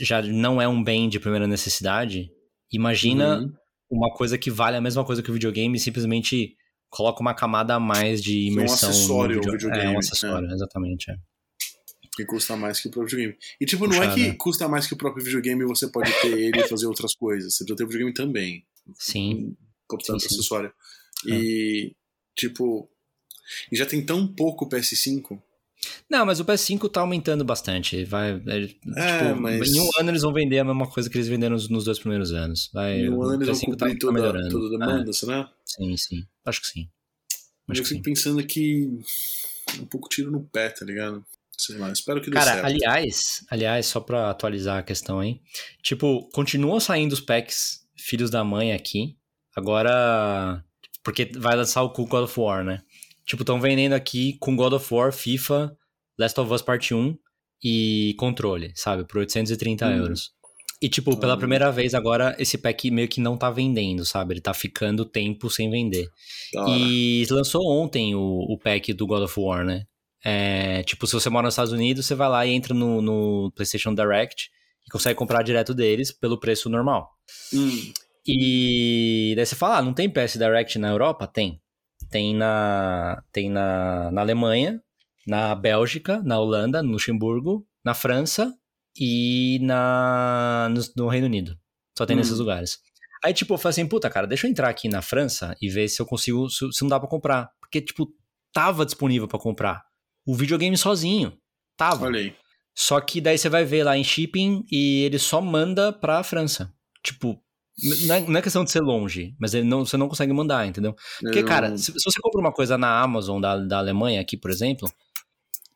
Já 0.00 0.22
não 0.22 0.60
é 0.62 0.66
um 0.66 0.82
bem 0.82 1.08
de 1.10 1.20
primeira 1.20 1.46
necessidade, 1.46 2.30
imagina 2.72 3.40
Uhum. 3.40 3.52
uma 3.90 4.10
coisa 4.14 4.38
que 4.38 4.50
vale 4.50 4.76
a 4.76 4.80
mesma 4.80 5.04
coisa 5.04 5.22
que 5.22 5.30
o 5.30 5.34
videogame 5.34 5.76
e 5.76 5.80
simplesmente 5.80 6.54
coloca 6.90 7.20
uma 7.20 7.34
camada 7.34 7.74
a 7.74 7.80
mais 7.80 8.22
de 8.22 8.48
um 8.48 8.52
imersão. 8.54 8.88
no 8.88 8.94
acessório 8.94 9.36
ao 9.36 9.42
video- 9.42 9.54
É, 9.54 9.58
videogame, 9.58 9.96
um 9.96 9.98
acessório, 9.98 10.50
exatamente. 10.50 11.10
é. 11.10 11.14
Que 12.16 12.24
custa 12.24 12.56
mais 12.56 12.80
que 12.80 12.88
o 12.88 12.90
próprio 12.90 13.10
videogame. 13.16 13.38
E, 13.60 13.66
tipo, 13.66 13.86
não 13.88 14.02
é 14.02 14.14
que 14.14 14.28
né? 14.28 14.34
custa 14.38 14.68
mais 14.68 14.86
que 14.86 14.94
o 14.94 14.96
próprio 14.96 15.24
videogame 15.24 15.62
e 15.62 15.66
você 15.66 15.88
pode 15.88 16.12
ter 16.20 16.32
ele 16.38 16.60
e 16.60 16.68
fazer 16.68 16.86
outras 16.86 17.14
coisas. 17.14 17.54
Você 17.54 17.64
precisa 17.64 17.76
ter 17.76 17.84
o 17.84 17.86
videogame 17.88 18.14
também. 18.14 18.64
Sim. 18.94 19.56
Portanto, 19.88 20.20
Sim, 20.20 20.28
sim. 20.28 20.34
acessório. 20.36 20.72
E, 21.26 21.92
tipo. 22.36 22.88
E 23.72 23.76
já 23.76 23.84
tem 23.84 24.04
tão 24.04 24.26
pouco 24.26 24.68
PS5. 24.68 25.40
Não, 26.08 26.24
mas 26.24 26.40
o 26.40 26.44
PS5 26.44 26.88
tá 26.90 27.00
aumentando 27.00 27.44
bastante. 27.44 28.04
Vai, 28.04 28.40
é, 28.46 28.62
É, 28.62 28.66
tipo, 28.66 29.40
mas- 29.40 29.68
Em 29.74 29.80
um 29.80 29.90
ano 29.98 30.10
eles 30.10 30.22
vão 30.22 30.32
vender 30.32 30.58
a 30.60 30.64
mesma 30.64 30.88
coisa 30.88 31.10
que 31.10 31.16
eles 31.16 31.28
venderam 31.28 31.54
nos, 31.54 31.68
nos 31.68 31.84
dois 31.84 31.98
primeiros 31.98 32.32
anos. 32.32 32.70
Vai, 32.72 33.00
Em 33.00 33.10
um 33.10 33.22
ano 33.22 33.42
eles 33.42 33.48
vão 33.48 33.56
PS5 33.56 33.76
tá- 33.76 33.86
cumprir 33.86 33.92
tá 33.94 33.98
toda, 34.00 34.12
melhorando. 34.12 34.48
toda 34.50 34.66
a 34.76 34.78
demanda, 34.86 35.12
será? 35.12 35.40
É, 35.40 35.46
sim, 35.64 35.96
sim. 35.96 36.26
Acho 36.44 36.60
que 36.62 36.68
sim. 36.68 36.88
Mas 37.66 37.78
Acho 37.78 37.80
eu 37.80 37.82
que 37.84 37.88
fico 37.88 37.98
sim. 38.04 38.10
pensando 38.14 38.46
que. 38.46 38.88
é 39.76 39.80
Um 39.82 39.86
pouco 39.86 40.08
tiro 40.08 40.30
no 40.30 40.42
pé, 40.44 40.70
tá 40.70 40.84
ligado? 40.86 41.24
Sei 41.58 41.76
lá, 41.78 41.90
espero 41.90 42.20
que 42.20 42.30
dê 42.30 42.36
Cara, 42.36 42.52
certo. 42.52 42.64
aliás, 42.66 43.44
aliás, 43.50 43.86
só 43.86 44.00
pra 44.00 44.30
atualizar 44.30 44.78
a 44.78 44.82
questão 44.82 45.20
aí. 45.20 45.40
Tipo, 45.82 46.28
continuam 46.32 46.78
saindo 46.80 47.12
os 47.12 47.20
packs 47.20 47.80
Filhos 47.96 48.30
da 48.30 48.42
Mãe 48.44 48.72
aqui. 48.72 49.16
Agora. 49.56 50.62
Porque 51.02 51.30
vai 51.36 51.54
lançar 51.54 51.82
o 51.82 51.90
com 51.90 52.04
God 52.06 52.24
of 52.24 52.40
War, 52.40 52.64
né? 52.64 52.80
Tipo, 53.26 53.42
estão 53.42 53.60
vendendo 53.60 53.92
aqui 53.92 54.36
com 54.40 54.56
God 54.56 54.72
of 54.74 54.92
War, 54.94 55.12
FIFA, 55.12 55.76
Last 56.18 56.38
of 56.40 56.52
Us 56.52 56.62
Part 56.62 56.94
1 56.94 57.16
e 57.62 58.14
controle, 58.18 58.72
sabe? 58.74 59.06
Por 59.06 59.18
830 59.18 59.86
Hum. 59.86 59.90
euros. 59.92 60.30
E, 60.82 60.88
tipo, 60.88 61.16
pela 61.18 61.34
Hum. 61.34 61.38
primeira 61.38 61.70
vez 61.72 61.94
agora, 61.94 62.34
esse 62.38 62.58
pack 62.58 62.90
meio 62.90 63.08
que 63.08 63.20
não 63.20 63.36
tá 63.38 63.50
vendendo, 63.50 64.04
sabe? 64.04 64.34
Ele 64.34 64.40
tá 64.40 64.52
ficando 64.52 65.04
tempo 65.04 65.48
sem 65.48 65.70
vender. 65.70 66.08
Hora. 66.56 66.70
E 66.78 67.26
lançou 67.30 67.62
ontem 67.70 68.14
o, 68.14 68.20
o 68.20 68.58
pack 68.58 68.92
do 68.92 69.06
God 69.06 69.22
of 69.22 69.38
War, 69.40 69.64
né? 69.64 69.84
É, 70.24 70.82
tipo, 70.84 71.06
se 71.06 71.12
você 71.12 71.28
mora 71.28 71.44
nos 71.46 71.54
Estados 71.54 71.72
Unidos, 71.72 72.06
você 72.06 72.14
vai 72.14 72.28
lá 72.28 72.46
e 72.46 72.50
entra 72.52 72.72
no, 72.74 73.02
no 73.02 73.52
PlayStation 73.54 73.94
Direct 73.94 74.50
e 74.86 74.90
consegue 74.90 75.18
comprar 75.18 75.42
direto 75.42 75.74
deles 75.74 76.10
pelo 76.12 76.38
preço 76.40 76.68
normal. 76.70 77.10
Hum, 77.52 77.92
E 78.26 79.34
daí 79.36 79.44
você 79.44 79.54
fala, 79.54 79.78
ah, 79.78 79.82
não 79.82 79.92
tem 79.92 80.08
PS 80.08 80.38
Direct 80.38 80.78
na 80.78 80.88
Europa? 80.88 81.26
Tem. 81.26 81.60
Tem 82.10 82.34
na, 82.34 83.22
tem 83.32 83.50
na, 83.50 84.10
na 84.10 84.20
Alemanha, 84.22 84.80
na 85.26 85.54
Bélgica, 85.54 86.22
na 86.22 86.38
Holanda, 86.38 86.82
no 86.82 86.92
Luxemburgo, 86.92 87.66
na 87.84 87.92
França 87.94 88.54
e 88.98 89.58
na, 89.62 90.68
no, 90.70 90.80
no 91.04 91.08
Reino 91.08 91.26
Unido. 91.26 91.58
Só 91.96 92.06
tem 92.06 92.14
Hum. 92.16 92.20
nesses 92.20 92.38
lugares. 92.38 92.78
Aí, 93.22 93.32
tipo, 93.32 93.54
eu 93.54 93.58
falei 93.58 93.70
assim, 93.70 93.86
puta, 93.86 94.08
cara, 94.10 94.26
deixa 94.26 94.46
eu 94.46 94.50
entrar 94.50 94.68
aqui 94.68 94.88
na 94.88 95.00
França 95.02 95.56
e 95.60 95.68
ver 95.68 95.88
se 95.88 96.00
eu 96.00 96.06
consigo, 96.06 96.48
se, 96.50 96.66
se 96.72 96.82
não 96.82 96.88
dá 96.88 96.98
pra 97.00 97.08
comprar. 97.08 97.50
Porque, 97.60 97.80
tipo, 97.80 98.06
tava 98.52 98.84
disponível 98.84 99.26
pra 99.28 99.38
comprar. 99.38 99.82
O 100.26 100.34
videogame 100.34 100.76
sozinho. 100.76 101.32
Tava. 101.76 102.08
Só 102.74 103.00
que 103.00 103.20
daí 103.20 103.38
você 103.38 103.48
vai 103.48 103.64
ver 103.64 103.84
lá 103.84 103.96
em 103.96 104.04
shipping 104.04 104.64
e 104.70 105.02
ele 105.02 105.18
só 105.18 105.40
manda 105.40 105.92
pra 105.92 106.22
França. 106.22 106.72
Tipo, 107.02 107.40
não 108.06 108.14
é, 108.14 108.20
não 108.20 108.36
é 108.38 108.42
questão 108.42 108.64
de 108.64 108.70
ser 108.70 108.80
longe, 108.80 109.34
mas 109.38 109.54
ele 109.54 109.66
não, 109.66 109.84
você 109.84 109.96
não 109.96 110.08
consegue 110.08 110.32
mandar, 110.32 110.66
entendeu? 110.66 110.94
Porque, 111.20 111.40
Eu- 111.40 111.44
cara, 111.44 111.76
se, 111.76 111.86
se 111.92 112.04
você 112.04 112.20
compra 112.20 112.40
uma 112.40 112.52
coisa 112.52 112.78
na 112.78 113.00
Amazon 113.00 113.40
da, 113.40 113.56
da 113.58 113.78
Alemanha 113.78 114.20
aqui, 114.20 114.36
por 114.36 114.50
exemplo, 114.50 114.88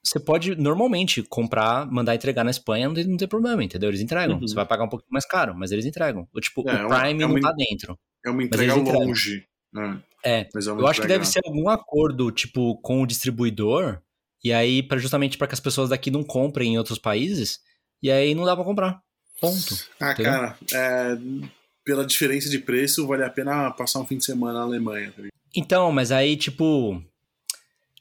você 0.03 0.19
pode 0.19 0.55
normalmente 0.57 1.23
comprar, 1.23 1.87
mandar 1.91 2.15
entregar 2.15 2.45
na 2.45 2.51
Espanha, 2.51 2.89
não 2.89 2.95
tem, 2.95 3.05
não 3.05 3.17
problema, 3.29 3.63
entendeu? 3.63 3.91
Eles 3.91 4.01
entregam. 4.01 4.37
Uhum. 4.37 4.47
Você 4.47 4.55
vai 4.55 4.65
pagar 4.65 4.85
um 4.85 4.89
pouquinho 4.89 5.13
mais 5.13 5.27
caro, 5.27 5.55
mas 5.57 5.71
eles 5.71 5.85
entregam. 5.85 6.27
O, 6.35 6.41
tipo, 6.41 6.69
É, 6.69 6.73
é 6.81 6.85
o 6.85 6.87
uma- 6.87 7.01
Prime 7.01 7.23
é 7.23 7.27
não 7.27 7.35
uma- 7.35 7.41
tá 7.41 7.53
dentro. 7.53 7.99
É 8.25 8.31
uma 8.31 8.43
entrega 8.43 8.75
longe. 8.75 9.45
né? 9.73 10.01
É, 10.25 10.41
é 10.41 10.49
Eu 10.67 10.87
acho 10.87 11.01
que 11.03 11.07
deve 11.07 11.25
ser 11.27 11.41
algum 11.45 11.69
acordo, 11.69 12.31
tipo, 12.33 12.77
com 12.81 13.03
o 13.03 13.07
distribuidor, 13.07 14.01
e 14.43 14.53
aí, 14.53 14.83
para 14.83 14.99
justamente 14.99 15.37
para 15.37 15.47
que 15.47 15.55
as 15.55 15.61
pessoas 15.61 15.91
daqui 15.91 16.11
não 16.11 16.23
comprem 16.23 16.75
em 16.75 16.79
outros 16.79 16.99
países, 16.99 17.61
e 18.03 18.11
aí 18.11 18.35
não 18.35 18.45
dá 18.45 18.55
pra 18.55 18.65
comprar. 18.65 19.01
Ponto. 19.41 19.77
Ah, 20.01 20.13
entendeu? 20.13 20.33
cara, 20.33 20.59
é, 20.73 21.19
pela 21.85 22.05
diferença 22.05 22.49
de 22.49 22.59
preço, 22.59 23.07
vale 23.07 23.25
a 23.25 23.31
pena 23.31 23.71
passar 23.71 24.01
um 24.01 24.07
fim 24.07 24.19
de 24.19 24.25
semana 24.25 24.59
na 24.59 24.65
Alemanha. 24.65 25.13
tá? 25.17 25.23
Então, 25.55 25.91
mas 25.93 26.13
aí, 26.13 26.37
tipo. 26.37 27.03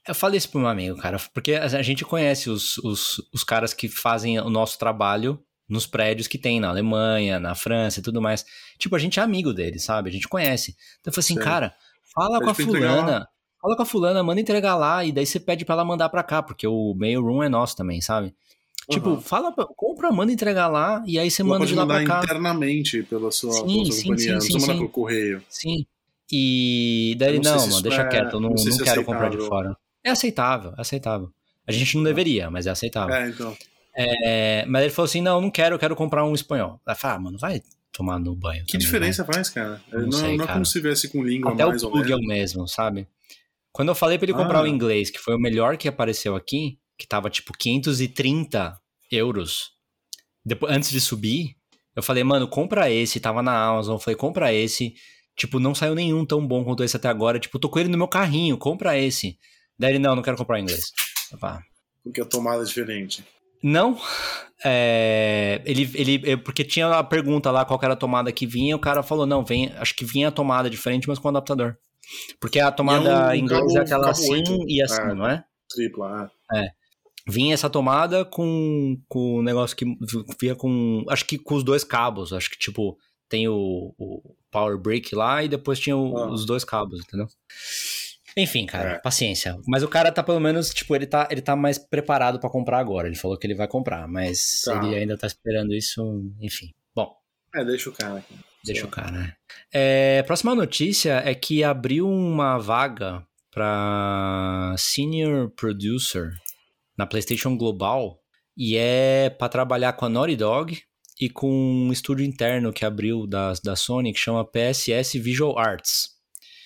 Eu 0.07 0.15
falei 0.15 0.37
isso 0.37 0.49
pro 0.49 0.59
meu 0.59 0.69
amigo, 0.69 0.97
cara, 0.97 1.17
porque 1.33 1.53
a 1.53 1.81
gente 1.81 2.05
conhece 2.05 2.49
os, 2.49 2.77
os, 2.77 3.21
os 3.33 3.43
caras 3.43 3.73
que 3.73 3.89
fazem 3.89 4.39
o 4.39 4.49
nosso 4.49 4.79
trabalho 4.79 5.43
nos 5.67 5.85
prédios 5.85 6.27
que 6.27 6.37
tem 6.37 6.61
na 6.61 6.69
Alemanha, 6.69 7.39
na 7.39 7.53
França 7.53 7.99
e 7.99 8.03
tudo 8.03 8.21
mais. 8.21 8.45
Tipo, 8.77 8.95
a 8.95 8.99
gente 8.99 9.19
é 9.19 9.23
amigo 9.23 9.53
deles, 9.53 9.83
sabe? 9.83 10.09
A 10.09 10.13
gente 10.13 10.27
conhece. 10.27 10.77
Então 11.01 11.11
eu 11.11 11.13
falei 11.13 11.25
assim, 11.25 11.33
Certo. 11.33 11.45
cara, 11.45 11.75
fala 12.13 12.39
Pede 12.39 12.43
com 12.45 12.49
a 12.49 12.53
fulana. 12.53 13.29
Fala 13.61 13.75
com 13.75 13.81
a 13.83 13.85
fulana, 13.85 14.23
manda 14.23 14.39
entregar 14.41 14.75
lá, 14.75 15.03
e 15.03 15.11
daí 15.11 15.25
você 15.25 15.39
pede 15.39 15.65
pra 15.65 15.73
ela 15.73 15.85
mandar 15.85 16.09
pra 16.09 16.23
cá, 16.23 16.41
porque 16.43 16.67
o 16.67 16.93
mail 16.95 17.21
room 17.21 17.41
é 17.43 17.49
nosso 17.49 17.75
também, 17.75 17.99
sabe? 18.01 18.33
Tipo, 18.89 19.09
Aham. 19.11 19.21
fala, 19.21 19.51
pra- 19.51 19.65
compra, 19.75 20.11
manda 20.11 20.31
entregar 20.31 20.67
lá, 20.67 21.03
e 21.05 21.19
aí 21.19 21.29
você 21.29 21.41
Ela 21.41 21.49
manda 21.49 21.65
de 21.65 21.75
lá 21.75 21.85
pra 21.85 22.05
cá. 22.05 22.21
internamente 22.23 23.03
pela 23.03 23.31
sua, 23.31 23.51
Sim, 23.51 23.61
pela 23.73 23.85
sua 23.85 23.91
sim, 23.93 24.01
companhia. 24.03 24.17
sim, 24.23 24.29
não 24.31 24.37
precisa 24.37 24.59
mandar 24.59 24.73
pelo 24.75 24.89
correio. 24.89 25.43
Sim. 25.49 25.85
E 26.31 27.15
daí 27.17 27.39
não 27.39 27.55
não, 27.55 27.67
mano, 27.67 27.81
deixa 27.81 28.01
é- 28.01 28.07
quieto, 28.09 28.33
eu 28.33 28.39
não, 28.39 28.49
não 28.49 28.63
não 28.63 28.75
é 28.75 28.83
quero 28.83 29.03
comprar 29.03 29.29
de 29.29 29.37
fora. 29.39 29.75
É 30.03 30.09
aceitável, 30.09 30.73
é 30.77 30.81
aceitável. 30.81 31.29
A 31.65 31.71
gente 31.71 31.97
não 31.97 32.03
deveria, 32.03 32.49
mas 32.49 32.65
é 32.67 32.69
aceitável. 32.69 33.13
É, 33.15 33.27
então. 33.29 33.57
É, 33.95 34.65
mas 34.67 34.83
ele 34.83 34.93
falou 34.93 35.05
assim: 35.07 35.21
não, 35.21 35.41
não 35.41 35.49
quero, 35.49 35.75
eu 35.75 35.79
quero 35.79 35.95
comprar 35.95 36.23
um 36.23 36.33
espanhol. 36.33 36.79
Eu 36.87 36.95
falei, 36.95 37.17
ah, 37.17 37.19
mano, 37.19 37.37
vai 37.37 37.61
tomar 37.91 38.19
no 38.19 38.35
banho. 38.35 38.63
Que 38.65 38.73
também, 38.73 38.85
diferença 38.85 39.25
faz, 39.25 39.49
cara? 39.49 39.81
Não 39.91 40.01
Não, 40.01 40.11
sei, 40.11 40.27
não 40.37 40.43
é 40.43 40.47
cara. 40.47 40.53
como 40.53 40.65
se 40.65 40.73
tivesse 40.73 41.09
com 41.09 41.23
língua 41.23 41.51
Até 41.51 41.65
o 41.65 41.69
mais 41.69 41.83
ou 41.83 41.91
plug 41.91 42.05
é 42.05 42.09
menos. 42.15 42.23
o 42.25 42.27
mesmo, 42.27 42.67
sabe? 42.67 43.07
Quando 43.77 43.89
eu 43.89 43.95
falei 43.95 44.17
pra 44.17 44.25
ele 44.25 44.33
comprar 44.33 44.57
Ah. 44.57 44.63
o 44.63 44.67
inglês, 44.67 45.11
que 45.11 45.19
foi 45.19 45.35
o 45.35 45.39
melhor 45.39 45.77
que 45.77 45.87
apareceu 45.87 46.35
aqui, 46.35 46.79
que 46.97 47.05
tava 47.07 47.29
tipo 47.29 47.53
530 47.55 48.75
euros, 49.11 49.69
depois, 50.43 50.73
antes 50.75 50.89
de 50.89 50.99
subir, 50.99 51.55
eu 51.95 52.01
falei, 52.01 52.23
mano, 52.23 52.47
compra 52.47 52.89
esse, 52.89 53.19
tava 53.19 53.43
na 53.43 53.55
Amazon, 53.67 53.93
eu 53.95 53.99
falei, 53.99 54.15
compra 54.17 54.51
esse. 54.51 54.95
Tipo, 55.35 55.59
não 55.59 55.75
saiu 55.75 55.93
nenhum 55.93 56.25
tão 56.25 56.45
bom 56.47 56.63
quanto 56.63 56.83
esse 56.83 56.97
até 56.97 57.07
agora. 57.07 57.37
Tipo, 57.39 57.59
tô 57.59 57.69
com 57.69 57.77
ele 57.77 57.89
no 57.89 57.99
meu 57.99 58.07
carrinho, 58.07 58.57
compra 58.57 58.97
esse. 58.97 59.37
Daí 59.77 59.91
ele, 59.91 59.99
não, 59.99 60.15
não 60.15 60.23
quero 60.23 60.37
comprar 60.37 60.55
o 60.55 60.59
inglês. 60.59 60.91
"Ah, 61.39 61.59
Porque 62.03 62.19
a 62.19 62.25
tomada 62.25 62.63
é 62.63 62.65
diferente. 62.65 63.23
Não. 63.61 63.95
É, 64.65 65.61
ele, 65.65 65.87
ele, 65.93 66.31
é, 66.31 66.35
porque 66.35 66.63
tinha 66.63 66.87
a 66.87 67.03
pergunta 67.03 67.51
lá 67.51 67.63
qual 67.63 67.79
era 67.83 67.93
a 67.93 67.97
tomada 67.97 68.31
que 68.31 68.47
vinha, 68.47 68.71
e 68.71 68.73
o 68.75 68.79
cara 68.79 69.03
falou, 69.03 69.27
não, 69.27 69.45
vem, 69.45 69.71
acho 69.77 69.93
que 69.95 70.03
vinha 70.03 70.29
a 70.29 70.31
tomada 70.31 70.67
diferente, 70.67 71.07
mas 71.07 71.19
com 71.19 71.27
adaptador. 71.29 71.75
Porque 72.39 72.59
a 72.59 72.71
tomada 72.71 73.29
um 73.29 73.33
em 73.33 73.39
inglês 73.41 73.61
cabo- 73.61 73.77
é 73.77 73.81
aquela 73.81 74.09
assim 74.11 74.43
e 74.67 74.81
assim, 74.81 75.01
É. 75.01 75.13
não 75.13 75.27
é? 75.27 75.43
Tripla, 75.69 76.31
Vinha 77.29 77.53
essa 77.53 77.69
tomada 77.69 78.23
com, 78.23 78.97
com 79.09 79.35
o 79.39 79.43
negócio 79.43 79.75
que 79.75 79.83
vinha 80.39 80.55
com. 80.55 81.03
Acho 81.09 81.25
que 81.25 81.37
com 81.37 81.55
os 81.55 81.63
dois 81.63 81.83
cabos. 81.83 82.31
Acho 82.31 82.49
que, 82.49 82.57
tipo, 82.57 82.97
tem 83.27 83.49
o, 83.49 83.93
o 83.97 84.35
Power 84.49 84.77
Brick 84.77 85.13
lá 85.13 85.43
e 85.43 85.49
depois 85.49 85.77
tinha 85.77 85.97
o- 85.97 86.17
Ah. 86.17 86.31
os 86.31 86.45
dois 86.45 86.63
cabos, 86.63 87.01
entendeu? 87.01 87.27
Enfim, 88.37 88.65
cara, 88.65 88.91
É. 88.91 88.99
paciência. 88.99 89.57
Mas 89.67 89.83
o 89.83 89.87
cara 89.89 90.09
tá 90.11 90.23
pelo 90.23 90.39
menos, 90.39 90.69
tipo, 90.69 90.95
ele 90.95 91.05
tá, 91.07 91.27
ele 91.29 91.41
tá 91.41 91.53
mais 91.55 91.77
preparado 91.77 92.39
pra 92.39 92.49
comprar 92.49 92.77
agora. 92.79 93.07
Ele 93.07 93.15
falou 93.17 93.35
que 93.37 93.45
ele 93.45 93.55
vai 93.55 93.67
comprar, 93.67 94.07
mas 94.07 94.61
Tá. 94.63 94.85
ele 94.85 94.95
ainda 94.95 95.17
tá 95.17 95.27
esperando 95.27 95.73
isso, 95.73 96.01
enfim. 96.39 96.67
Bom, 96.95 97.11
é. 97.53 97.61
É, 97.61 97.65
deixa 97.65 97.89
o 97.89 97.93
cara 97.93 98.19
aqui. 98.19 98.35
Deixa 98.67 98.85
o 98.85 98.89
cara, 98.89 99.11
né? 99.11 99.33
É, 99.73 100.23
próxima 100.23 100.53
notícia 100.53 101.21
é 101.25 101.33
que 101.33 101.63
abriu 101.63 102.07
uma 102.07 102.57
vaga 102.57 103.25
pra 103.51 104.75
Senior 104.77 105.49
Producer 105.51 106.33
na 106.97 107.05
PlayStation 107.05 107.57
Global 107.57 108.19
e 108.55 108.75
é 108.77 109.29
pra 109.29 109.49
trabalhar 109.49 109.93
com 109.93 110.05
a 110.05 110.09
Naughty 110.09 110.35
Dog 110.35 110.81
e 111.19 111.29
com 111.29 111.49
um 111.49 111.91
estúdio 111.91 112.25
interno 112.25 112.71
que 112.71 112.85
abriu 112.85 113.25
da, 113.25 113.53
da 113.63 113.75
Sony 113.75 114.13
que 114.13 114.19
chama 114.19 114.45
PSS 114.45 115.17
Visual 115.19 115.57
Arts 115.57 116.17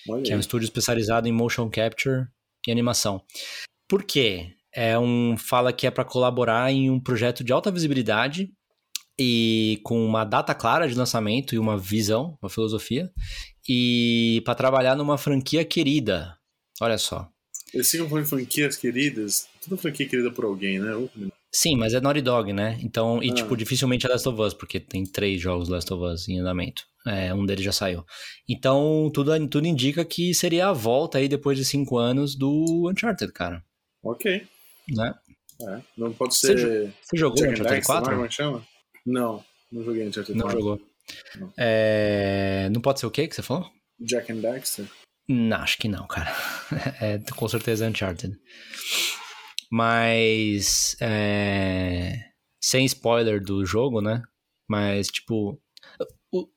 Olha 0.08 0.22
que 0.22 0.32
é 0.32 0.36
um 0.36 0.40
estúdio 0.40 0.64
especializado 0.64 1.28
em 1.28 1.32
motion 1.32 1.70
capture 1.70 2.26
e 2.66 2.70
animação. 2.70 3.22
Por 3.88 4.02
quê? 4.02 4.54
É 4.74 4.98
um 4.98 5.36
fala 5.36 5.72
que 5.72 5.86
é 5.86 5.90
para 5.90 6.04
colaborar 6.04 6.70
em 6.72 6.90
um 6.90 6.98
projeto 6.98 7.44
de 7.44 7.52
alta 7.52 7.70
visibilidade 7.70 8.50
e 9.22 9.78
com 9.84 10.04
uma 10.04 10.24
data 10.24 10.54
clara 10.54 10.88
de 10.88 10.94
lançamento 10.94 11.54
e 11.54 11.58
uma 11.58 11.78
visão, 11.78 12.36
uma 12.42 12.50
filosofia, 12.50 13.10
e 13.68 14.42
para 14.44 14.54
trabalhar 14.54 14.96
numa 14.96 15.16
franquia 15.16 15.64
querida. 15.64 16.36
Olha 16.80 16.98
só. 16.98 17.28
Eles 17.72 17.90
ficam 17.90 18.08
falando 18.08 18.26
franquias 18.26 18.76
queridas. 18.76 19.46
Toda 19.62 19.80
franquia 19.80 20.06
querida 20.08 20.30
por 20.30 20.44
alguém, 20.44 20.78
né? 20.78 20.90
Sim, 21.54 21.76
mas 21.76 21.94
é 21.94 22.00
Naughty 22.00 22.20
Dog, 22.20 22.52
né? 22.52 22.78
Então, 22.82 23.22
e 23.22 23.30
Ah. 23.30 23.34
tipo, 23.34 23.56
dificilmente 23.56 24.06
é 24.06 24.08
Last 24.08 24.28
of 24.28 24.40
Us, 24.40 24.54
porque 24.54 24.80
tem 24.80 25.04
três 25.04 25.40
jogos 25.40 25.68
Last 25.68 25.92
of 25.92 26.02
Us 26.04 26.28
em 26.28 26.40
andamento. 26.40 26.82
É, 27.06 27.32
um 27.34 27.44
deles 27.46 27.64
já 27.64 27.72
saiu. 27.72 28.04
Então, 28.48 29.10
tudo, 29.12 29.32
tudo 29.48 29.66
indica 29.66 30.04
que 30.04 30.34
seria 30.34 30.68
a 30.68 30.72
volta 30.72 31.18
aí, 31.18 31.28
depois 31.28 31.56
de 31.58 31.64
cinco 31.64 31.98
anos, 31.98 32.34
do 32.34 32.90
Uncharted, 32.90 33.32
cara. 33.32 33.62
Ok. 34.02 34.46
Né? 34.88 35.14
É. 35.68 35.80
Não 35.96 36.12
pode 36.12 36.34
ser. 36.34 36.92
Você 37.02 37.16
jogou 37.16 37.36
Jack 37.36 37.52
Uncharted 37.52 37.74
Dexter, 37.76 37.96
4? 37.96 38.12
Como 38.12 38.24
é 38.24 38.28
que 38.28 38.34
chama? 38.34 38.66
Não, 39.06 39.44
não 39.70 39.82
joguei 39.84 40.06
Uncharted 40.06 40.36
Não 40.36 40.46
4. 40.46 40.60
jogou. 40.60 40.80
Não. 41.38 41.52
É, 41.58 42.68
Não 42.72 42.80
pode 42.80 43.00
ser 43.00 43.06
o 43.06 43.10
quê 43.10 43.26
que 43.28 43.34
você 43.34 43.42
falou? 43.42 43.68
Jack 44.00 44.32
and 44.32 44.36
Dexter? 44.40 44.86
Não, 45.28 45.56
acho 45.58 45.78
que 45.78 45.88
não, 45.88 46.06
cara. 46.06 46.32
É, 47.00 47.18
com 47.36 47.48
certeza 47.48 47.84
é 47.84 47.88
Uncharted. 47.88 48.34
Mas. 49.70 50.96
é, 51.00 52.14
Sem 52.62 52.84
spoiler 52.86 53.42
do 53.42 53.64
jogo, 53.64 54.00
né? 54.00 54.22
Mas, 54.68 55.08
tipo. 55.08 55.60
o- 56.32 56.48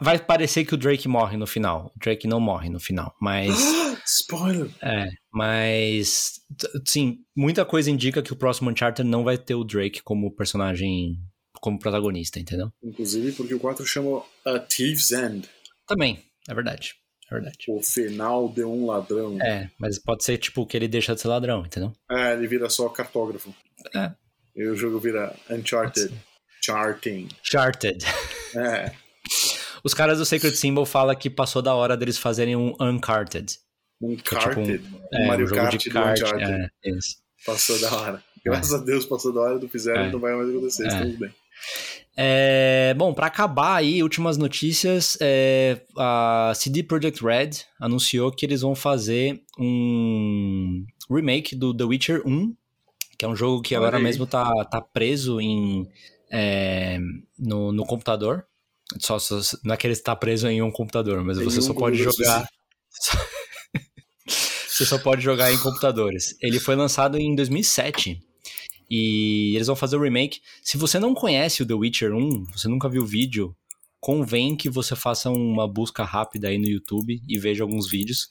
vai- 0.00 0.18
parecer 0.18 0.64
que 0.64 0.74
o 0.74 0.78
Drake 0.78 1.08
morre 1.08 1.36
no 1.36 1.46
final. 1.46 1.92
O 1.94 1.98
Drake 1.98 2.26
não 2.26 2.40
morre 2.40 2.68
no 2.70 2.80
final. 2.80 3.14
Mas. 3.20 3.48
Spoiler! 4.06 4.70
É, 4.82 5.06
mas. 5.32 6.32
Sim, 6.86 7.18
muita 7.36 7.64
coisa 7.64 7.90
indica 7.90 8.22
que 8.22 8.32
o 8.32 8.36
próximo 8.36 8.70
Uncharted 8.70 9.08
não 9.08 9.24
vai 9.24 9.38
ter 9.38 9.54
o 9.54 9.64
Drake 9.64 10.02
como 10.02 10.34
personagem. 10.34 11.16
Como 11.64 11.78
protagonista, 11.78 12.38
entendeu? 12.38 12.70
Inclusive 12.82 13.32
porque 13.32 13.54
o 13.54 13.58
4 13.58 13.86
chama 13.86 14.22
A 14.44 14.58
Thief's 14.58 15.12
End. 15.12 15.48
Também, 15.86 16.22
é 16.46 16.52
verdade. 16.54 16.94
É 17.30 17.34
verdade. 17.34 17.56
O 17.70 17.82
final 17.82 18.50
de 18.50 18.62
um 18.64 18.84
ladrão. 18.84 19.40
É, 19.40 19.70
mas 19.78 19.98
pode 19.98 20.22
ser, 20.24 20.36
tipo, 20.36 20.66
que 20.66 20.76
ele 20.76 20.86
deixa 20.86 21.14
de 21.14 21.22
ser 21.22 21.28
ladrão, 21.28 21.64
entendeu? 21.64 21.90
É, 22.10 22.34
ele 22.34 22.46
vira 22.46 22.68
só 22.68 22.86
cartógrafo. 22.90 23.54
É. 23.94 24.12
E 24.54 24.66
o 24.66 24.76
jogo 24.76 25.00
vira 25.00 25.34
Uncharted. 25.50 26.12
Charting. 26.62 27.28
Uncharted. 27.40 28.04
É. 28.56 28.92
Os 29.82 29.94
caras 29.94 30.18
do 30.18 30.26
Sacred 30.26 30.54
Symbol 30.56 30.84
falam 30.84 31.16
que 31.16 31.30
passou 31.30 31.62
da 31.62 31.74
hora 31.74 31.96
deles 31.96 32.18
fazerem 32.18 32.56
um 32.56 32.74
Uncharted. 32.78 33.58
Um 34.02 34.16
Que 34.16 34.34
é 34.34 34.38
tipo 34.38 34.60
um-. 34.60 34.80
É, 35.14 35.26
Mario 35.26 35.46
um 35.46 35.50
Kart 35.50 35.78
de 35.78 35.88
do 35.88 35.92
kart. 35.94 36.20
Uncharted. 36.20 36.70
É. 36.84 36.92
Passou 37.46 37.78
da 37.80 37.94
hora. 37.94 38.24
Graças 38.44 38.74
a 38.74 38.84
Deus 38.84 39.06
passou 39.06 39.32
da 39.32 39.40
hora, 39.40 39.58
não 39.58 39.68
fizeram, 39.68 40.02
É. 40.04 40.12
não 40.12 40.20
vai 40.20 40.34
mais 40.34 40.50
acontecer, 40.50 40.84
É. 40.84 40.88
estamos 40.88 41.16
bem. 41.18 41.34
É, 42.16 42.94
bom, 42.96 43.12
pra 43.12 43.26
acabar 43.26 43.74
aí, 43.76 44.02
últimas 44.02 44.36
notícias, 44.36 45.18
é, 45.20 45.80
a 45.98 46.52
CD 46.54 46.82
Projekt 46.84 47.24
Red 47.24 47.50
anunciou 47.80 48.30
que 48.30 48.46
eles 48.46 48.60
vão 48.60 48.74
fazer 48.74 49.42
um 49.58 50.84
remake 51.10 51.56
do 51.56 51.76
The 51.76 51.84
Witcher 51.84 52.22
1, 52.24 52.54
que 53.18 53.24
é 53.24 53.28
um 53.28 53.34
jogo 53.34 53.62
que 53.62 53.74
agora 53.74 53.98
mesmo 53.98 54.26
tá, 54.26 54.44
tá 54.70 54.80
preso 54.80 55.40
em, 55.40 55.88
é, 56.30 56.98
no, 57.38 57.72
no 57.72 57.84
computador. 57.84 58.46
Só, 59.00 59.18
só- 59.18 59.40
não 59.64 59.74
é 59.74 59.76
que 59.76 59.86
ele 59.86 59.94
está 59.94 60.14
preso 60.14 60.46
em 60.46 60.62
um 60.62 60.70
computador, 60.70 61.24
mas 61.24 61.38
Em 61.38 61.44
você 61.44 61.58
um 61.58 61.62
só 61.62 61.74
pode 61.74 61.96
jogar. 61.96 62.46
você 64.68 64.84
só 64.84 64.98
pode 64.98 65.20
jogar 65.22 65.52
em 65.52 65.58
computadores. 65.58 66.36
Ele 66.40 66.60
foi 66.60 66.76
lançado 66.76 67.18
em 67.18 67.34
2007. 67.34 68.20
E 68.96 69.56
eles 69.56 69.66
vão 69.66 69.74
fazer 69.74 69.96
o 69.96 70.02
remake. 70.02 70.40
Se 70.62 70.76
você 70.76 71.00
não 71.00 71.14
conhece 71.14 71.64
o 71.64 71.66
The 71.66 71.74
Witcher 71.74 72.14
1, 72.14 72.44
você 72.52 72.68
nunca 72.68 72.88
viu 72.88 73.02
o 73.02 73.06
vídeo, 73.06 73.52
convém 73.98 74.54
que 74.54 74.70
você 74.70 74.94
faça 74.94 75.28
uma 75.30 75.66
busca 75.66 76.04
rápida 76.04 76.46
aí 76.46 76.58
no 76.58 76.68
YouTube 76.68 77.20
e 77.28 77.38
veja 77.40 77.64
alguns 77.64 77.90
vídeos, 77.90 78.28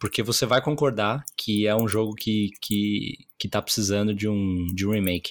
porque 0.00 0.20
você 0.20 0.44
vai 0.46 0.60
concordar 0.60 1.24
que 1.36 1.64
é 1.64 1.76
um 1.76 1.86
jogo 1.86 2.14
que, 2.14 2.50
que, 2.60 3.18
que 3.38 3.48
tá 3.48 3.62
precisando 3.62 4.12
de 4.12 4.26
um, 4.26 4.66
de 4.74 4.84
um 4.84 4.90
remake. 4.90 5.30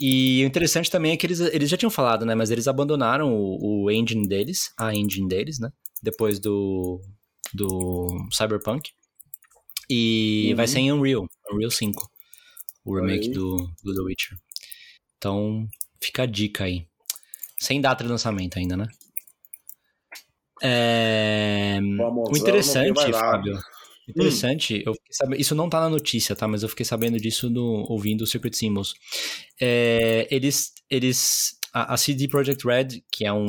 E 0.00 0.42
o 0.42 0.46
interessante 0.48 0.90
também 0.90 1.12
é 1.12 1.16
que 1.16 1.24
eles, 1.24 1.38
eles 1.38 1.70
já 1.70 1.76
tinham 1.76 1.90
falado, 1.90 2.26
né? 2.26 2.34
Mas 2.34 2.50
eles 2.50 2.66
abandonaram 2.66 3.32
o, 3.32 3.84
o 3.84 3.90
engine 3.90 4.26
deles, 4.26 4.72
a 4.76 4.92
engine 4.92 5.28
deles, 5.28 5.60
né? 5.60 5.70
Depois 6.02 6.40
do, 6.40 7.00
do 7.54 8.08
Cyberpunk. 8.32 8.90
E 9.88 10.48
Uhum. 10.50 10.56
vai 10.56 10.66
ser 10.66 10.80
em 10.80 10.90
Unreal, 10.92 11.26
Unreal 11.52 11.70
5, 11.70 12.10
o 12.84 12.96
remake 12.96 13.28
aí. 13.28 13.32
do, 13.32 13.56
do 13.82 13.94
The 13.94 14.02
Witcher. 14.02 14.38
Então, 15.16 15.66
fica 16.00 16.22
a 16.24 16.26
dica 16.26 16.64
aí. 16.64 16.86
Sem 17.60 17.80
data 17.80 18.02
de 18.02 18.10
lançamento 18.10 18.58
ainda, 18.58 18.76
né? 18.76 18.86
É... 20.62 21.78
Vamos, 21.96 22.30
O 22.30 22.36
interessante. 22.36 23.12
Fábio, 23.12 23.58
interessante, 24.08 24.82
eu 24.84 24.94
fiquei 24.94 25.12
sabendo, 25.12 25.40
isso 25.40 25.54
não 25.54 25.68
tá 25.68 25.80
na 25.80 25.88
notícia, 25.88 26.36
tá? 26.36 26.46
Mas 26.46 26.62
eu 26.62 26.68
fiquei 26.68 26.84
sabendo 26.84 27.18
disso 27.18 27.48
no, 27.50 27.86
ouvindo 27.88 28.22
o 28.22 28.26
Secret 28.26 28.54
Symbols. 28.54 28.94
É, 29.60 30.28
eles, 30.30 30.72
eles, 30.90 31.56
a, 31.72 31.94
a 31.94 31.96
CD 31.96 32.28
Projekt 32.28 32.66
Red, 32.66 33.02
que 33.10 33.24
é 33.24 33.32
um, 33.32 33.46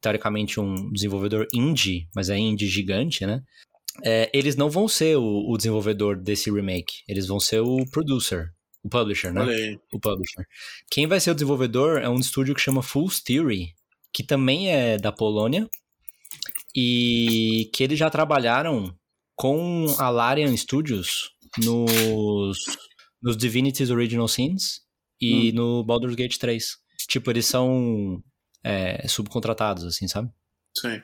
teoricamente 0.00 0.60
um 0.60 0.90
desenvolvedor 0.92 1.46
indie, 1.52 2.08
mas 2.14 2.30
é 2.30 2.38
indie 2.38 2.66
gigante, 2.66 3.26
né? 3.26 3.42
É, 4.04 4.30
eles 4.34 4.56
não 4.56 4.68
vão 4.68 4.88
ser 4.88 5.16
o, 5.16 5.50
o 5.50 5.56
desenvolvedor 5.56 6.16
desse 6.16 6.50
remake, 6.50 7.02
eles 7.08 7.26
vão 7.26 7.38
ser 7.38 7.60
o 7.60 7.84
producer, 7.90 8.52
o 8.84 8.88
publisher, 8.88 9.32
né? 9.32 9.78
O 9.90 9.98
publisher. 9.98 10.46
Quem 10.90 11.06
vai 11.06 11.18
ser 11.18 11.30
o 11.30 11.34
desenvolvedor 11.34 11.98
é 11.98 12.08
um 12.08 12.18
estúdio 12.18 12.54
que 12.54 12.60
chama 12.60 12.82
Full 12.82 13.08
Theory, 13.24 13.74
que 14.12 14.22
também 14.22 14.70
é 14.70 14.98
da 14.98 15.10
Polônia, 15.10 15.68
e 16.76 17.70
que 17.72 17.82
eles 17.82 17.98
já 17.98 18.10
trabalharam 18.10 18.94
com 19.34 19.86
a 19.98 20.10
Larian 20.10 20.54
Studios 20.54 21.30
nos, 21.64 22.58
nos 23.22 23.36
Divinity's 23.36 23.90
Original 23.90 24.28
Sins 24.28 24.82
e 25.20 25.50
no 25.52 25.82
Baldur's 25.82 26.14
Gate 26.14 26.36
3. 26.36 26.76
Tipo, 27.08 27.30
eles 27.30 27.46
são 27.46 28.22
é, 28.62 29.08
subcontratados, 29.08 29.84
assim, 29.84 30.06
sabe? 30.06 30.30
Sim. 30.76 31.02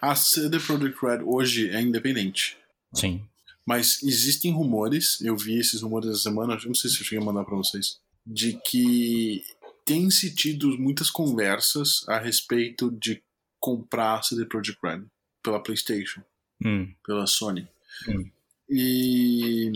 A 0.00 0.14
CD 0.14 0.58
Projekt 0.58 0.98
Red 1.04 1.22
hoje 1.24 1.68
é 1.70 1.80
independente. 1.80 2.56
Sim. 2.94 3.27
Mas 3.68 4.02
existem 4.02 4.50
rumores, 4.50 5.20
eu 5.20 5.36
vi 5.36 5.58
esses 5.58 5.82
rumores 5.82 6.08
essa 6.08 6.20
semana, 6.22 6.58
não 6.64 6.74
sei 6.74 6.88
se 6.90 6.98
eu 7.00 7.04
cheguei 7.04 7.18
a 7.22 7.26
mandar 7.26 7.44
pra 7.44 7.54
vocês, 7.54 7.98
de 8.26 8.58
que 8.64 9.44
tem 9.84 10.10
se 10.10 10.34
tido 10.34 10.78
muitas 10.78 11.10
conversas 11.10 12.02
a 12.08 12.18
respeito 12.18 12.90
de 12.90 13.22
comprar 13.60 14.18
a 14.18 14.22
CD 14.22 14.46
Projekt 14.46 14.80
Red 14.82 15.02
pela 15.42 15.62
PlayStation, 15.62 16.22
Hum, 16.64 16.92
pela 17.04 17.26
Sony. 17.26 17.68
Hum. 18.08 18.30
E 18.70 19.70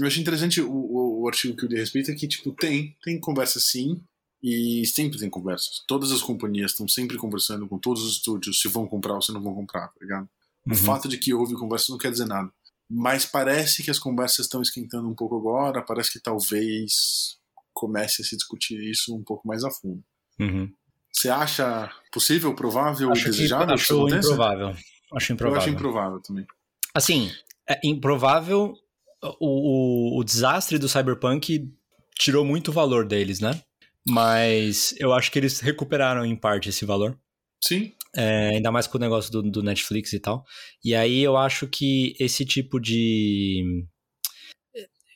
eu 0.00 0.06
achei 0.06 0.22
interessante 0.22 0.60
o, 0.62 0.70
o, 0.70 1.22
o 1.22 1.28
artigo 1.28 1.56
que 1.56 1.64
eu 1.64 1.68
li 1.68 1.76
a 1.76 1.80
respeito 1.80 2.10
é 2.10 2.14
que, 2.14 2.26
tipo, 2.26 2.50
tem, 2.52 2.96
tem 3.04 3.20
conversa 3.20 3.60
sim, 3.60 4.00
e 4.42 4.84
sempre 4.86 5.18
tem 5.18 5.28
conversas. 5.30 5.82
Todas 5.86 6.12
as 6.12 6.22
companhias 6.22 6.72
estão 6.72 6.86
sempre 6.88 7.16
conversando 7.18 7.66
com 7.68 7.78
todos 7.78 8.02
os 8.04 8.12
estúdios 8.16 8.60
se 8.60 8.68
vão 8.68 8.86
comprar 8.86 9.14
ou 9.14 9.22
se 9.22 9.32
não 9.32 9.42
vão 9.42 9.54
comprar, 9.54 9.88
tá 9.88 9.94
ligado? 10.00 10.28
O 10.66 10.70
Uhum. 10.70 10.76
fato 10.76 11.08
de 11.08 11.18
que 11.18 11.32
houve 11.34 11.54
conversa 11.54 11.86
não 11.92 11.98
quer 11.98 12.10
dizer 12.10 12.26
nada. 12.26 12.50
Mas 12.90 13.24
parece 13.24 13.82
que 13.82 13.90
as 13.90 13.98
conversas 13.98 14.46
estão 14.46 14.60
esquentando 14.60 15.08
um 15.08 15.14
pouco 15.14 15.36
agora, 15.36 15.82
parece 15.82 16.12
que 16.12 16.20
talvez 16.20 17.38
comece 17.72 18.22
a 18.22 18.24
se 18.24 18.36
discutir 18.36 18.78
isso 18.88 19.14
um 19.16 19.24
pouco 19.24 19.46
mais 19.46 19.64
a 19.64 19.70
fundo. 19.70 20.02
uhum. 20.38 20.70
Você 21.12 21.28
acha 21.28 21.90
possível, 22.12 22.54
provável 22.56 23.12
Acho, 23.12 23.24
que, 23.24 23.30
desejável 23.30 23.68
que 23.68 23.74
acho 23.74 23.94
improvável. 23.94 24.76
Acho 25.14 25.30
Eu 25.30 25.34
improvável. 25.34 25.62
acho 25.62 25.70
improvável 25.70 26.20
também. 26.20 26.44
Assim, 26.92 27.30
é 27.68 27.78
improvável. 27.84 28.74
O, 29.22 30.16
o, 30.16 30.20
o 30.20 30.24
desastre 30.24 30.76
do 30.76 30.88
Cyberpunk 30.88 31.72
tirou 32.18 32.44
muito 32.44 32.72
valor 32.72 33.06
deles, 33.06 33.38
né? 33.38 33.62
Mas 34.08 34.92
eu 34.98 35.12
acho 35.12 35.30
que 35.30 35.38
eles 35.38 35.60
recuperaram 35.60 36.26
em 36.26 36.34
parte 36.36 36.68
esse 36.68 36.84
valor. 36.84 37.16
Sim, 37.62 37.94
É, 38.16 38.50
ainda 38.50 38.70
mais 38.70 38.86
com 38.86 38.96
o 38.96 39.00
negócio 39.00 39.30
do, 39.30 39.42
do 39.42 39.62
Netflix 39.62 40.12
e 40.12 40.20
tal. 40.20 40.44
E 40.84 40.94
aí 40.94 41.20
eu 41.20 41.36
acho 41.36 41.66
que 41.66 42.14
esse 42.18 42.44
tipo 42.44 42.80
de. 42.80 43.84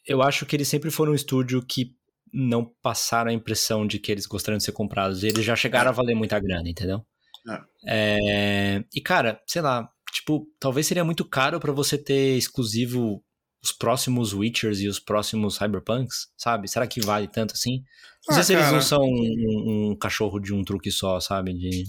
Eu 0.07 0.23
acho 0.23 0.47
que 0.47 0.57
eles 0.57 0.69
sempre 0.69 0.91
foram 0.91 1.13
um 1.13 1.15
estúdio 1.15 1.65
que 1.65 1.93
não 2.33 2.65
passaram 2.83 3.31
a 3.31 3.35
impressão 3.35 3.87
de 3.87 3.99
que 3.99 4.11
eles 4.11 4.27
gostariam 4.27 4.59
de 4.59 4.65
ser 4.65 4.73
comprados. 4.73 5.23
Eles 5.23 5.45
já 5.45 5.55
chegaram 5.55 5.91
a 5.91 5.93
valer 5.93 6.15
muita 6.15 6.39
grana, 6.41 6.69
entendeu? 6.69 7.05
É, 7.87 8.85
E, 8.95 9.01
cara, 9.01 9.41
sei 9.47 9.63
lá, 9.63 9.89
tipo, 10.13 10.47
talvez 10.59 10.87
seria 10.87 11.05
muito 11.05 11.25
caro 11.25 11.61
pra 11.61 11.73
você 11.73 11.97
ter 11.97 12.37
exclusivo 12.37 13.23
os 13.63 13.73
próximos 13.73 14.33
Witchers 14.33 14.81
e 14.81 14.89
os 14.89 14.99
próximos 15.01 15.57
Cyberpunks, 15.57 16.29
sabe? 16.37 16.69
Será 16.69 16.87
que 16.87 17.01
vale 17.01 17.27
tanto 17.29 17.55
assim? 17.55 17.83
Não 18.29 18.35
sei 18.35 18.41
Ah, 18.41 18.45
se 18.45 18.53
eles 18.53 18.65
cara. 18.65 18.77
não 18.77 18.83
são 18.83 19.03
um, 19.03 19.91
um 19.93 19.97
cachorro 19.97 20.39
de 20.39 20.53
um 20.55 20.63
truque 20.65 20.91
só, 20.91 21.19
sabe? 21.21 21.55
De 21.55 21.85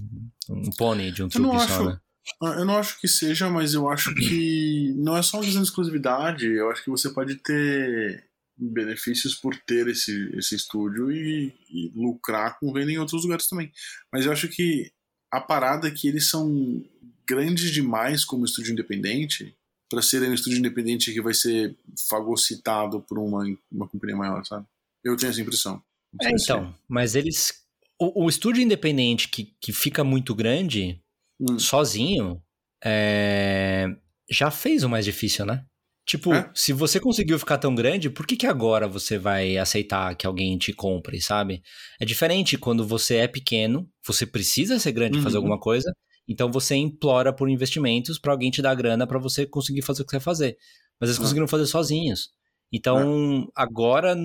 um 0.50 0.70
pônei 0.78 1.12
de 1.12 1.22
um 1.24 1.30
truque 1.30 1.58
só, 1.60 1.64
acho- 1.66 1.86
né? 1.86 2.00
Ah, 2.44 2.56
Eu 2.60 2.66
não 2.66 2.78
acho 2.78 3.00
que 3.00 3.08
seja, 3.08 3.50
mas 3.50 3.74
eu 3.74 3.90
acho 3.90 4.14
que 4.16 4.94
não 4.98 5.16
é 5.18 5.22
só 5.22 5.38
uma 5.38 5.44
questão 5.44 5.62
de 5.62 5.68
exclusividade. 5.68 6.46
Eu 6.48 6.70
acho 6.72 6.84
que 6.84 6.90
você 6.90 7.10
pode 7.10 7.36
ter 7.36 8.24
benefícios 8.58 9.36
por 9.36 9.56
ter 9.56 9.88
esse, 9.88 10.30
esse 10.36 10.56
estúdio 10.56 11.12
e, 11.12 11.54
e 11.72 11.92
lucrar 11.96 12.60
com 12.60 12.74
venda 12.74 12.92
em 12.92 12.98
outros 12.98 13.24
lugares 13.24 13.48
também. 13.48 13.72
Mas 14.12 14.26
eu 14.26 14.32
acho 14.32 14.48
que 14.50 14.92
a 15.32 15.40
parada 15.40 15.88
é 15.88 15.92
que 15.92 16.08
eles 16.08 16.30
são 16.30 16.84
grandes 17.28 17.72
demais 17.72 18.26
como 18.26 18.44
estúdio 18.46 18.74
independente 18.74 19.56
para 19.90 20.02
ser 20.02 20.22
um 20.22 20.34
estúdio 20.34 20.60
independente 20.60 21.12
que 21.12 21.22
vai 21.22 21.34
ser 21.34 21.76
fagocitado 22.08 23.02
por 23.02 23.18
uma, 23.18 23.44
uma 23.72 23.88
companhia 23.88 24.16
maior, 24.16 24.46
sabe? 24.46 24.66
Eu 25.04 25.18
tenho 25.18 25.32
essa 25.32 25.42
impressão. 25.42 25.82
É, 26.22 26.30
então, 26.30 26.74
mas 26.88 27.16
eles. 27.16 27.54
O, 28.00 28.26
o, 28.26 28.30
estúdio 28.30 28.64
independente 28.64 29.28
que, 29.28 29.54
que 29.60 29.74
fica 29.74 30.04
muito 30.04 30.34
grande, 30.34 31.02
hum. 31.40 31.60
sozinho, 31.60 32.42
é, 32.84 33.88
já 34.30 34.50
fez 34.52 34.84
o 34.84 34.90
mais 34.90 35.04
difícil, 35.06 35.46
né? 35.46 35.66
Tipo, 36.06 36.34
é? 36.34 36.50
se 36.56 36.74
você 36.74 37.00
conseguiu 37.00 37.38
ficar 37.38 37.60
tão 37.60 37.76
grande, 37.76 38.10
por 38.10 38.26
que, 38.26 38.36
que 38.36 38.48
agora 38.48 38.88
você 38.88 39.18
vai 39.18 39.58
aceitar 39.58 40.16
que 40.16 40.26
alguém 40.26 40.58
te 40.58 40.74
compre, 40.74 41.22
sabe? 41.22 41.62
É 42.00 42.06
diferente 42.06 42.58
quando 42.58 42.84
você 42.84 43.18
é 43.18 43.28
pequeno, 43.28 43.88
você 44.04 44.26
precisa 44.26 44.80
ser 44.80 44.92
grande 44.92 45.18
uhum. 45.18 45.24
fazer 45.24 45.38
alguma 45.38 45.60
coisa, 45.60 45.94
então 46.30 46.52
você 46.52 46.76
implora 46.76 47.34
por 47.34 47.50
investimentos 47.50 48.20
para 48.20 48.32
alguém 48.32 48.52
te 48.52 48.62
dar 48.62 48.76
grana 48.76 49.08
para 49.08 49.18
você 49.18 49.48
conseguir 49.48 49.82
fazer 49.82 50.04
o 50.04 50.06
que 50.06 50.12
você 50.12 50.18
quer 50.18 50.24
fazer. 50.24 50.58
Mas 51.00 51.10
eles 51.10 51.18
é. 51.18 51.22
conseguiram 51.22 51.48
fazer 51.48 51.66
sozinhos. 51.66 52.30
Então, 52.72 53.48
é. 53.48 53.52
agora 53.56 54.16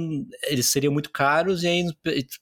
eles 0.49 0.67
seriam 0.67 0.93
muito 0.93 1.11
caros 1.11 1.63
e 1.63 1.67
aí 1.67 1.85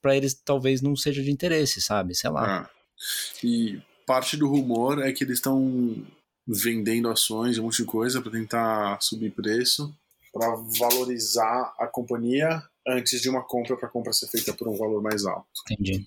para 0.01 0.17
eles 0.17 0.35
talvez 0.35 0.83
não 0.83 0.97
seja 0.97 1.23
de 1.23 1.31
interesse, 1.31 1.81
sabe? 1.81 2.13
Sei 2.13 2.29
lá. 2.29 2.69
É. 2.69 3.47
E 3.47 3.81
parte 4.05 4.37
do 4.37 4.49
rumor 4.49 5.01
é 5.01 5.13
que 5.13 5.23
eles 5.23 5.39
estão 5.39 6.05
vendendo 6.45 7.09
ações, 7.09 7.57
um 7.57 7.63
monte 7.63 7.77
de 7.77 7.85
coisa 7.85 8.21
para 8.21 8.33
tentar 8.33 9.01
subir 9.01 9.31
preço, 9.31 9.95
para 10.33 10.57
valorizar 10.77 11.73
a 11.79 11.87
companhia 11.87 12.61
antes 12.85 13.21
de 13.21 13.29
uma 13.29 13.45
compra 13.45 13.77
para 13.77 13.87
a 13.89 13.91
compra 13.91 14.13
ser 14.13 14.27
feita 14.27 14.53
por 14.53 14.67
um 14.67 14.77
valor 14.77 15.01
mais 15.01 15.25
alto. 15.25 15.47
Entendi. 15.71 16.05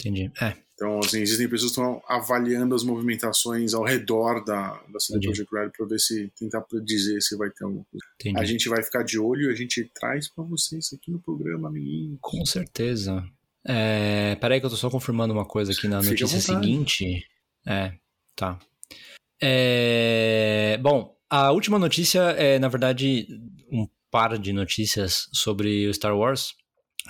Entendi. 0.00 0.32
É. 0.40 0.65
Então, 0.76 0.98
assim, 0.98 1.22
existem 1.22 1.48
pessoas 1.48 1.72
que 1.72 1.80
estão 1.80 2.02
avaliando 2.06 2.74
as 2.74 2.84
movimentações 2.84 3.72
ao 3.72 3.82
redor 3.82 4.44
da, 4.44 4.78
da 4.92 5.00
CD 5.00 5.26
Projekt 5.26 5.50
Red 5.50 5.70
para 5.70 5.86
ver 5.86 5.98
se 5.98 6.30
tentar 6.38 6.60
predizer 6.60 7.22
se 7.22 7.34
vai 7.34 7.48
ter 7.48 7.64
alguma 7.64 7.82
coisa. 7.90 8.04
Entendi. 8.20 8.38
A 8.38 8.44
gente 8.44 8.68
vai 8.68 8.82
ficar 8.82 9.02
de 9.02 9.18
olho 9.18 9.48
e 9.48 9.52
a 9.52 9.56
gente 9.56 9.90
traz 9.94 10.28
para 10.28 10.44
vocês 10.44 10.90
aqui 10.92 11.10
no 11.10 11.18
programa, 11.18 11.68
amiguinho. 11.68 12.18
Com 12.20 12.44
certeza. 12.44 13.24
É, 13.66 14.36
peraí 14.36 14.60
que 14.60 14.66
eu 14.66 14.70
tô 14.70 14.76
só 14.76 14.90
confirmando 14.90 15.32
uma 15.32 15.46
coisa 15.46 15.72
aqui 15.72 15.88
na 15.88 16.02
notícia 16.02 16.40
seguinte. 16.40 17.26
É, 17.66 17.94
tá. 18.36 18.58
É, 19.42 20.78
bom, 20.82 21.16
a 21.30 21.52
última 21.52 21.78
notícia 21.78 22.20
é, 22.32 22.58
na 22.58 22.68
verdade, 22.68 23.26
um 23.72 23.88
par 24.10 24.38
de 24.38 24.52
notícias 24.52 25.26
sobre 25.32 25.88
o 25.88 25.94
Star 25.94 26.16
Wars, 26.16 26.54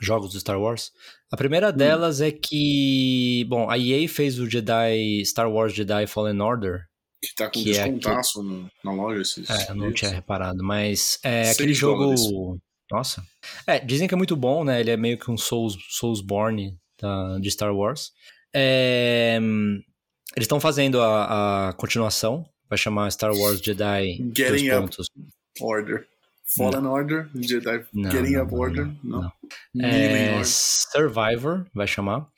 jogos 0.01 0.33
do 0.33 0.41
Star 0.41 0.61
Wars. 0.61 0.93
A 1.31 1.37
primeira 1.37 1.71
hum. 1.71 1.73
delas 1.73 2.21
é 2.21 2.31
que, 2.31 3.45
bom, 3.49 3.69
a 3.71 3.79
EA 3.79 4.09
fez 4.09 4.39
o 4.39 4.49
Jedi 4.49 5.25
Star 5.25 5.51
Wars 5.51 5.75
Jedi 5.75 6.07
Fallen 6.07 6.41
Order. 6.41 6.85
Que 7.23 7.35
tá 7.35 7.47
com 7.47 7.53
que 7.53 7.65
descontaço 7.65 8.41
é 8.41 8.43
aquele... 8.43 8.71
na 8.85 8.93
loja 8.93 9.23
esses 9.23 9.51
É, 9.51 9.71
eu 9.71 9.75
não 9.75 9.93
tinha 9.93 10.11
reparado, 10.11 10.63
mas 10.63 11.19
é 11.23 11.51
aquele 11.51 11.73
jogo. 11.73 12.15
Dólares. 12.15 12.61
Nossa. 12.91 13.25
É, 13.67 13.81
dizem 13.81 14.07
que 14.07 14.15
é 14.15 14.17
muito 14.17 14.37
bom, 14.37 14.63
né? 14.63 14.81
Ele 14.81 14.91
é 14.91 14.97
meio 14.97 15.19
que 15.19 15.31
um 15.31 15.37
Souls, 15.37 15.77
Soulsborne 15.91 16.79
da, 17.01 17.39
de 17.39 17.51
Star 17.51 17.75
Wars. 17.75 18.13
É, 18.55 19.39
eles 20.37 20.45
estão 20.45 20.61
fazendo 20.61 21.01
a, 21.01 21.69
a, 21.69 21.73
continuação, 21.75 22.49
vai 22.69 22.79
chamar 22.79 23.11
Star 23.11 23.33
Wars 23.33 23.61
Jedi 23.61 24.19
Getting 24.35 24.71
Up 24.71 24.97
Order. 25.61 26.07
Fallen 26.47 26.81
não. 26.81 26.93
Order, 26.93 27.29
Jedi 27.35 27.85
não, 27.93 28.11
Getting 28.11 28.33
não, 28.35 28.45
Up 28.45 28.55
Order, 28.55 28.97
não. 29.03 29.33
É, 29.83 30.41
Survivor, 30.45 31.67
vai 31.75 31.87
chamar. 31.87 32.29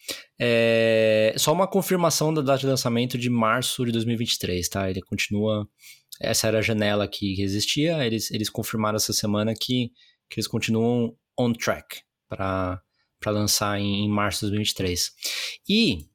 É, 0.40 1.34
só 1.36 1.52
uma 1.52 1.66
confirmação 1.66 2.32
da 2.32 2.40
data 2.40 2.60
de 2.60 2.66
lançamento 2.66 3.18
de 3.18 3.28
março 3.28 3.84
de 3.84 3.92
2023, 3.92 4.66
tá? 4.68 4.88
Ele 4.88 5.02
continua. 5.02 5.68
Essa 6.20 6.48
era 6.48 6.58
a 6.58 6.62
janela 6.62 7.06
que 7.06 7.40
existia. 7.42 8.04
Eles, 8.04 8.30
eles 8.30 8.48
confirmaram 8.48 8.96
essa 8.96 9.12
semana 9.12 9.52
que, 9.54 9.92
que 10.28 10.40
eles 10.40 10.48
continuam 10.48 11.14
on 11.38 11.52
track 11.52 12.00
para 12.28 12.80
lançar 13.26 13.78
em, 13.78 14.04
em 14.04 14.08
março 14.08 14.46
de 14.46 14.52
2023. 14.52 15.12
E 15.68 16.08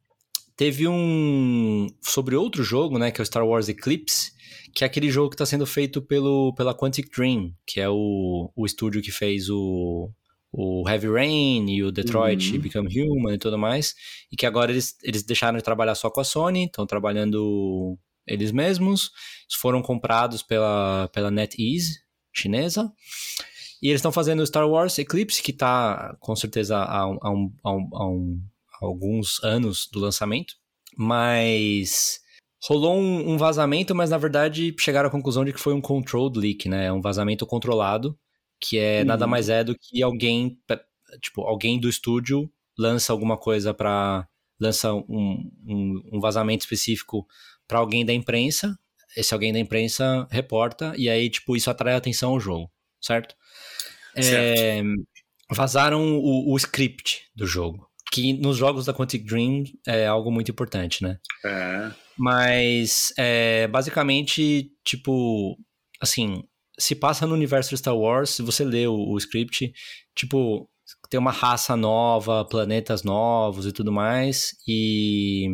Teve 0.55 0.87
um 0.87 1.87
sobre 2.01 2.35
outro 2.35 2.63
jogo, 2.63 2.99
né, 2.99 3.11
que 3.11 3.19
é 3.19 3.23
o 3.23 3.25
Star 3.25 3.45
Wars 3.45 3.69
Eclipse, 3.69 4.32
que 4.73 4.83
é 4.83 4.87
aquele 4.87 5.09
jogo 5.09 5.29
que 5.29 5.35
está 5.35 5.45
sendo 5.45 5.65
feito 5.65 6.01
pelo, 6.01 6.53
pela 6.55 6.75
Quantic 6.75 7.09
Dream, 7.15 7.53
que 7.65 7.79
é 7.79 7.89
o, 7.89 8.51
o 8.55 8.65
estúdio 8.65 9.01
que 9.01 9.11
fez 9.11 9.49
o, 9.49 10.09
o 10.51 10.87
Heavy 10.87 11.07
Rain 11.07 11.69
e 11.69 11.83
o 11.83 11.91
Detroit 11.91 12.53
uhum. 12.53 12.59
Become 12.59 13.01
Human 13.01 13.33
e 13.35 13.37
tudo 13.37 13.57
mais, 13.57 13.95
e 14.31 14.35
que 14.35 14.45
agora 14.45 14.71
eles, 14.71 14.97
eles 15.03 15.23
deixaram 15.23 15.57
de 15.57 15.63
trabalhar 15.63 15.95
só 15.95 16.09
com 16.09 16.21
a 16.21 16.23
Sony, 16.23 16.65
estão 16.65 16.85
trabalhando 16.85 17.97
eles 18.25 18.51
mesmos, 18.51 19.11
eles 19.49 19.59
foram 19.59 19.81
comprados 19.81 20.41
pela, 20.41 21.09
pela 21.13 21.29
NetEase, 21.29 21.99
chinesa, 22.31 22.91
e 23.81 23.89
eles 23.89 23.99
estão 23.99 24.11
fazendo 24.11 24.41
o 24.41 24.47
Star 24.47 24.67
Wars 24.67 24.97
Eclipse, 24.97 25.43
que 25.43 25.51
está 25.51 26.15
com 26.19 26.35
certeza 26.35 26.77
há, 26.77 27.01
há, 27.01 27.09
um, 27.09 27.19
há, 27.63 27.71
um, 27.71 27.89
há 27.93 28.07
um 28.07 28.41
alguns 28.81 29.43
anos 29.43 29.87
do 29.91 29.99
lançamento, 29.99 30.55
mas 30.97 32.19
rolou 32.65 32.95
um, 32.97 33.33
um, 33.33 33.37
vazamento, 33.37 33.93
mas 33.93 34.09
na 34.09 34.17
verdade 34.17 34.73
chegaram 34.79 35.09
à 35.09 35.11
conclusão 35.11 35.43
de 35.43 35.51
que 35.51 35.59
foi 35.59 35.73
um 35.73 35.81
controlled 35.81 36.39
leak, 36.39 36.69
né? 36.69 36.91
Um 36.91 37.01
vazamento 37.01 37.45
controlado, 37.45 38.17
que 38.59 38.77
é 38.77 39.01
uhum. 39.01 39.05
nada 39.05 39.27
mais 39.27 39.49
é 39.49 39.63
do 39.63 39.75
que 39.77 40.01
alguém, 40.01 40.57
tipo, 41.21 41.41
alguém 41.41 41.79
do 41.79 41.89
estúdio 41.89 42.49
lança 42.77 43.11
alguma 43.11 43.37
coisa 43.37 43.73
para 43.73 44.27
lança 44.59 44.93
um, 44.93 45.51
um, 45.65 46.09
um, 46.13 46.19
vazamento 46.21 46.63
específico 46.63 47.27
para 47.67 47.79
alguém 47.79 48.05
da 48.05 48.13
imprensa. 48.13 48.77
Esse 49.15 49.33
alguém 49.33 49.51
da 49.51 49.59
imprensa 49.59 50.27
reporta 50.31 50.93
e 50.97 51.09
aí 51.09 51.29
tipo 51.29 51.55
isso 51.55 51.69
atrai 51.69 51.95
atenção 51.95 52.31
ao 52.31 52.39
jogo, 52.39 52.71
certo? 53.01 53.35
certo. 54.15 54.59
É, 54.59 54.81
vazaram 55.51 56.17
o, 56.17 56.51
o 56.51 56.57
script 56.57 57.29
do 57.35 57.45
jogo 57.45 57.87
que 58.13 58.33
nos 58.33 58.57
jogos 58.57 58.85
da 58.85 58.93
Quantic 58.93 59.25
Dream 59.25 59.63
é 59.87 60.05
algo 60.05 60.31
muito 60.31 60.51
importante, 60.51 61.01
né? 61.01 61.17
É. 61.43 61.91
Mas, 62.15 63.11
é, 63.17 63.67
basicamente, 63.67 64.71
tipo, 64.85 65.57
assim, 65.99 66.43
se 66.77 66.93
passa 66.93 67.25
no 67.25 67.33
universo 67.33 67.75
Star 67.75 67.97
Wars, 67.97 68.29
se 68.29 68.43
você 68.43 68.63
lê 68.63 68.85
o, 68.85 68.93
o 68.93 69.17
script, 69.17 69.73
tipo, 70.15 70.69
tem 71.09 71.19
uma 71.19 71.31
raça 71.31 71.75
nova, 71.75 72.45
planetas 72.45 73.01
novos 73.01 73.65
e 73.65 73.71
tudo 73.71 73.91
mais, 73.91 74.51
e 74.67 75.47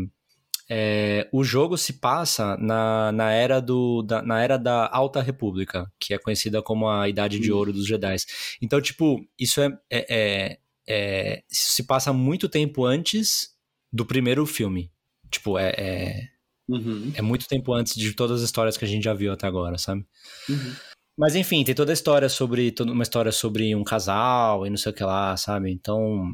é, 0.69 1.29
o 1.31 1.45
jogo 1.45 1.77
se 1.77 1.93
passa 1.93 2.57
na, 2.57 3.13
na, 3.13 3.31
era 3.31 3.61
do, 3.61 4.01
da, 4.01 4.21
na 4.21 4.43
era 4.43 4.57
da 4.57 4.89
Alta 4.91 5.21
República, 5.21 5.89
que 5.97 6.13
é 6.13 6.17
conhecida 6.17 6.61
como 6.61 6.89
a 6.89 7.07
Idade 7.07 7.39
de 7.39 7.53
Ouro 7.53 7.71
dos 7.71 7.87
Jedi. 7.87 8.17
Então, 8.61 8.81
tipo, 8.81 9.21
isso 9.39 9.61
é, 9.61 9.69
é, 9.89 10.05
é 10.09 10.57
é, 10.89 11.43
se 11.47 11.83
passa 11.83 12.11
muito 12.11 12.49
tempo 12.49 12.83
antes 12.83 13.49
do 13.93 14.05
primeiro 14.05 14.45
filme. 14.45 14.91
Tipo, 15.29 15.59
é, 15.59 15.69
é, 15.77 16.27
uhum. 16.67 17.11
é, 17.13 17.21
muito 17.21 17.47
tempo 17.47 17.71
antes 17.73 17.93
de 17.93 18.11
todas 18.13 18.39
as 18.39 18.45
histórias 18.45 18.75
que 18.75 18.85
a 18.85 18.87
gente 18.87 19.03
já 19.03 19.13
viu 19.13 19.31
até 19.31 19.45
agora, 19.45 19.77
sabe? 19.77 20.03
Uhum. 20.49 20.73
Mas 21.17 21.35
enfim, 21.35 21.63
tem 21.63 21.75
toda 21.75 21.91
a 21.91 21.93
história 21.93 22.29
sobre. 22.29 22.71
Toda 22.71 22.91
uma 22.91 23.03
história 23.03 23.31
sobre 23.31 23.75
um 23.75 23.83
casal 23.83 24.65
e 24.65 24.69
não 24.69 24.77
sei 24.77 24.91
o 24.91 24.95
que 24.95 25.03
lá, 25.03 25.37
sabe? 25.37 25.71
Então. 25.71 26.33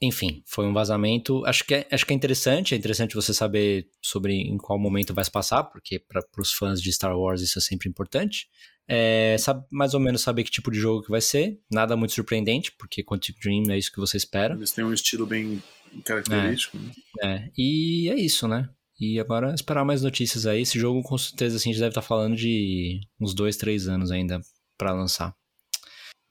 Enfim, 0.00 0.44
foi 0.46 0.64
um 0.64 0.72
vazamento. 0.72 1.44
Acho 1.44 1.64
que, 1.64 1.74
é, 1.74 1.88
acho 1.90 2.06
que 2.06 2.12
é 2.12 2.16
interessante, 2.16 2.72
é 2.72 2.78
interessante 2.78 3.16
você 3.16 3.34
saber 3.34 3.88
sobre 4.00 4.32
em 4.34 4.56
qual 4.56 4.78
momento 4.78 5.12
vai 5.12 5.24
se 5.24 5.30
passar, 5.30 5.64
porque 5.64 5.98
para 5.98 6.22
os 6.38 6.52
fãs 6.52 6.80
de 6.80 6.92
Star 6.92 7.18
Wars 7.18 7.40
isso 7.40 7.58
é 7.58 7.62
sempre 7.62 7.88
importante. 7.88 8.48
É, 8.88 9.36
sabe, 9.38 9.66
mais 9.70 9.92
ou 9.92 10.00
menos 10.00 10.22
saber 10.22 10.44
que 10.44 10.50
tipo 10.50 10.70
de 10.70 10.78
jogo 10.78 11.02
que 11.02 11.10
vai 11.10 11.20
ser. 11.20 11.60
Nada 11.70 11.96
muito 11.96 12.14
surpreendente, 12.14 12.72
porque 12.78 13.04
Quantic 13.04 13.38
Dream 13.38 13.70
é 13.70 13.78
isso 13.78 13.92
que 13.92 14.00
você 14.00 14.16
espera. 14.16 14.54
Eles 14.54 14.72
têm 14.72 14.84
um 14.84 14.92
estilo 14.92 15.26
bem 15.26 15.62
característico. 16.04 16.78
É, 17.20 17.26
né? 17.26 17.44
é. 17.44 17.50
e 17.56 18.08
é 18.08 18.14
isso, 18.14 18.48
né? 18.48 18.68
E 18.98 19.20
agora 19.20 19.54
esperar 19.54 19.84
mais 19.84 20.02
notícias 20.02 20.46
aí. 20.46 20.62
Esse 20.62 20.78
jogo 20.78 21.02
com 21.02 21.16
certeza 21.16 21.56
assim, 21.56 21.70
a 21.70 21.72
gente 21.72 21.80
deve 21.80 21.90
estar 21.90 22.02
falando 22.02 22.34
de 22.34 23.00
uns 23.20 23.34
dois, 23.34 23.56
três 23.56 23.86
anos 23.86 24.10
ainda 24.10 24.40
para 24.76 24.92
lançar. 24.92 25.34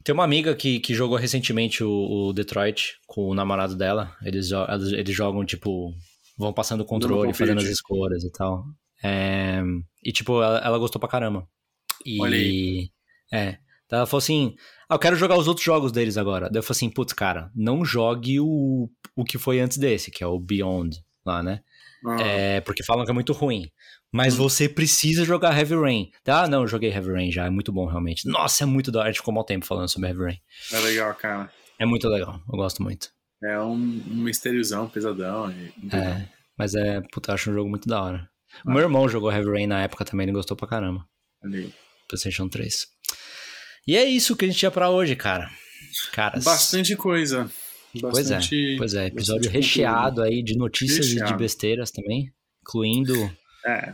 Tem 0.04 0.14
uma 0.14 0.24
amiga 0.24 0.56
que, 0.56 0.80
que 0.80 0.94
jogou 0.94 1.18
recentemente 1.18 1.84
o, 1.84 1.90
o 1.90 2.34
Detroit 2.34 2.96
com 3.06 3.30
o 3.30 3.34
namorado 3.34 3.76
dela. 3.76 4.16
Eles, 4.24 4.52
eles 4.94 5.16
jogam, 5.16 5.46
tipo, 5.46 5.94
vão 6.38 6.54
passando 6.54 6.82
o 6.82 6.86
controle, 6.86 7.34
fazendo 7.34 7.60
as 7.60 7.68
escolhas 7.68 8.24
e 8.24 8.32
tal. 8.32 8.64
É, 9.04 9.62
e, 10.04 10.12
tipo, 10.12 10.42
ela, 10.42 10.60
ela 10.60 10.78
gostou 10.78 11.00
pra 11.00 11.10
caramba. 11.10 11.48
E. 12.06 12.22
Olha 12.22 12.38
aí. 12.38 12.90
É. 13.32 13.58
Então 13.86 14.00
ela 14.00 14.06
falou 14.06 14.20
assim: 14.20 14.56
ah, 14.90 14.96
eu 14.96 15.00
quero 15.00 15.16
jogar 15.16 15.38
os 15.38 15.48
outros 15.48 15.66
jogos 15.66 15.92
deles 15.92 16.18
agora. 16.18 16.50
Daí 16.50 16.60
eu 16.60 16.64
falei 16.64 16.78
assim: 16.78 16.90
putz, 16.90 17.14
cara, 17.14 17.52
não 17.56 17.84
jogue 17.84 18.40
o, 18.40 18.90
o 19.16 19.24
que 19.24 19.38
foi 19.38 19.60
antes 19.60 19.78
desse, 19.78 20.12
que 20.12 20.24
é 20.24 20.28
o 20.28 20.40
Beyond 20.40 21.04
lá, 21.26 21.42
né? 21.42 21.62
Ah. 22.06 22.22
É, 22.22 22.62
porque 22.62 22.84
falam 22.84 23.06
que 23.06 23.12
é 23.12 23.14
muito 23.14 23.34
ruim. 23.34 23.72
Mas 24.12 24.36
hum. 24.36 24.38
você 24.38 24.70
precisa 24.70 25.26
jogar 25.26 25.58
Heavy 25.58 25.76
Rain. 25.76 26.12
Ah, 26.26 26.48
não, 26.48 26.62
eu 26.62 26.68
joguei 26.68 26.92
Heavy 26.92 27.12
Rain 27.12 27.32
já, 27.32 27.46
é 27.46 27.50
muito 27.50 27.72
bom 27.72 27.86
realmente. 27.86 28.28
Nossa, 28.28 28.64
é 28.64 28.68
muito 28.68 28.92
da 28.92 29.00
hora. 29.00 29.10
A 29.10 29.12
gente 29.12 29.20
ficou 29.20 29.34
mal 29.34 29.44
tempo 29.44 29.66
falando 29.66 29.90
sobre 29.90 30.10
Heavy 30.10 30.24
Rain. 30.24 30.40
É 30.72 30.80
legal, 30.80 31.14
cara. 31.16 31.52
É 31.80 31.86
muito 31.86 32.08
legal, 32.08 32.42
eu 32.48 32.58
gosto 32.58 32.82
muito. 32.82 33.10
É 33.44 33.60
um, 33.60 33.74
um 33.74 34.16
mistériozão, 34.16 34.90
pesadão. 34.90 35.52
E... 35.52 35.96
É, 35.96 36.28
mas 36.58 36.74
é, 36.74 37.02
puta, 37.12 37.32
eu 37.32 37.36
acho 37.36 37.52
um 37.52 37.54
jogo 37.54 37.70
muito 37.70 37.88
da 37.88 38.02
hora. 38.02 38.30
Ah. 38.66 38.72
Meu 38.72 38.82
irmão 38.82 39.08
jogou 39.08 39.32
Heavy 39.32 39.50
Rain 39.50 39.68
na 39.68 39.84
época 39.84 40.06
também, 40.06 40.26
ele 40.26 40.34
gostou 40.34 40.58
pra 40.58 40.68
caramba. 40.68 41.08
Ali. 41.44 41.74
PlayStation 42.08 42.48
3. 42.48 42.88
E 43.88 43.96
é 43.96 44.06
isso 44.06 44.36
que 44.36 44.46
a 44.46 44.48
gente 44.48 44.58
tinha 44.58 44.72
pra 44.72 44.90
hoje, 44.90 45.16
cara. 45.16 45.50
Caras. 46.12 46.44
Bastante 46.44 46.96
coisa. 46.96 47.50
Pois 48.00 48.30
é, 48.30 48.40
pois 48.78 48.94
é. 48.94 49.08
Episódio 49.08 49.50
recheado 49.50 50.22
aí 50.22 50.44
de 50.44 50.58
notícias 50.58 51.08
recheado. 51.08 51.30
e 51.30 51.34
de 51.34 51.40
besteiras 51.40 51.92
também, 51.92 52.32
incluindo 52.62 53.16
é, 53.66 53.94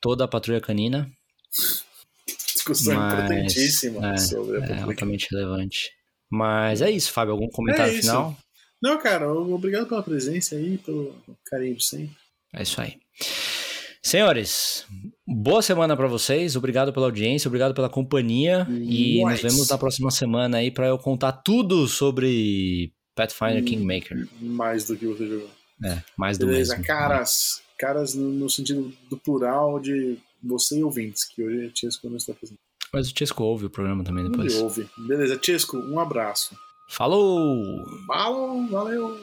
toda 0.00 0.24
a 0.24 0.28
patrulha 0.28 0.60
canina. 0.60 1.10
Discussão 2.26 2.94
Mas, 2.94 3.14
importantíssima 3.14 4.12
é, 4.12 4.16
sobre 4.16 4.62
a 4.62 4.66
é 4.66 4.82
altamente 4.82 5.28
relevante. 5.30 5.90
Mas 6.30 6.82
é 6.82 6.90
isso, 6.90 7.12
Fábio. 7.12 7.32
Algum 7.32 7.48
comentário 7.48 7.94
é 7.96 8.00
final? 8.00 8.36
Não, 8.82 8.98
cara, 8.98 9.32
obrigado 9.32 9.88
pela 9.88 10.02
presença 10.02 10.56
aí, 10.56 10.78
pelo 10.78 11.14
carinho 11.46 11.76
de 11.76 11.84
sempre. 11.84 12.16
É 12.52 12.62
isso 12.62 12.80
aí. 12.80 12.98
Senhores, 14.02 14.86
boa 15.26 15.62
semana 15.62 15.96
para 15.96 16.06
vocês. 16.06 16.56
Obrigado 16.56 16.92
pela 16.92 17.06
audiência, 17.06 17.48
obrigado 17.48 17.74
pela 17.74 17.88
companhia. 17.88 18.66
E 18.70 19.22
nos 19.24 19.40
vemos 19.40 19.68
na 19.68 19.78
próxima 19.78 20.10
semana 20.10 20.58
aí 20.58 20.70
para 20.70 20.88
eu 20.88 20.98
contar 20.98 21.32
tudo 21.32 21.86
sobre 21.86 22.92
Pathfinder 23.14 23.62
hum, 23.62 23.64
Kingmaker. 23.64 24.28
Mais 24.40 24.86
do 24.86 24.96
que 24.96 25.06
você 25.06 25.26
jogou. 25.26 25.50
É, 25.84 26.02
mais 26.16 26.38
do 26.38 26.46
Beleza, 26.46 26.72
mesmo. 26.74 26.86
caras. 26.86 27.62
Caras 27.78 28.14
no 28.14 28.48
sentido 28.48 28.92
do 29.10 29.16
plural 29.16 29.80
de 29.80 30.16
você 30.42 30.78
e 30.78 30.84
ouvintes, 30.84 31.24
que 31.24 31.42
hoje 31.42 31.66
a 31.66 31.70
Tiesco 31.70 32.08
não 32.08 32.16
está 32.16 32.32
fazendo. 32.34 32.58
Mas 32.92 33.10
o 33.10 33.14
Tiesco 33.14 33.42
ouve 33.42 33.66
o 33.66 33.70
programa 33.70 34.04
também 34.04 34.30
depois. 34.30 34.54
Ele 34.54 34.62
ouve. 34.62 34.88
Beleza, 34.96 35.36
Tiesco, 35.36 35.76
um 35.76 35.98
abraço. 35.98 36.56
Falou! 36.88 37.84
Falou, 38.06 38.66
valeu! 38.68 39.18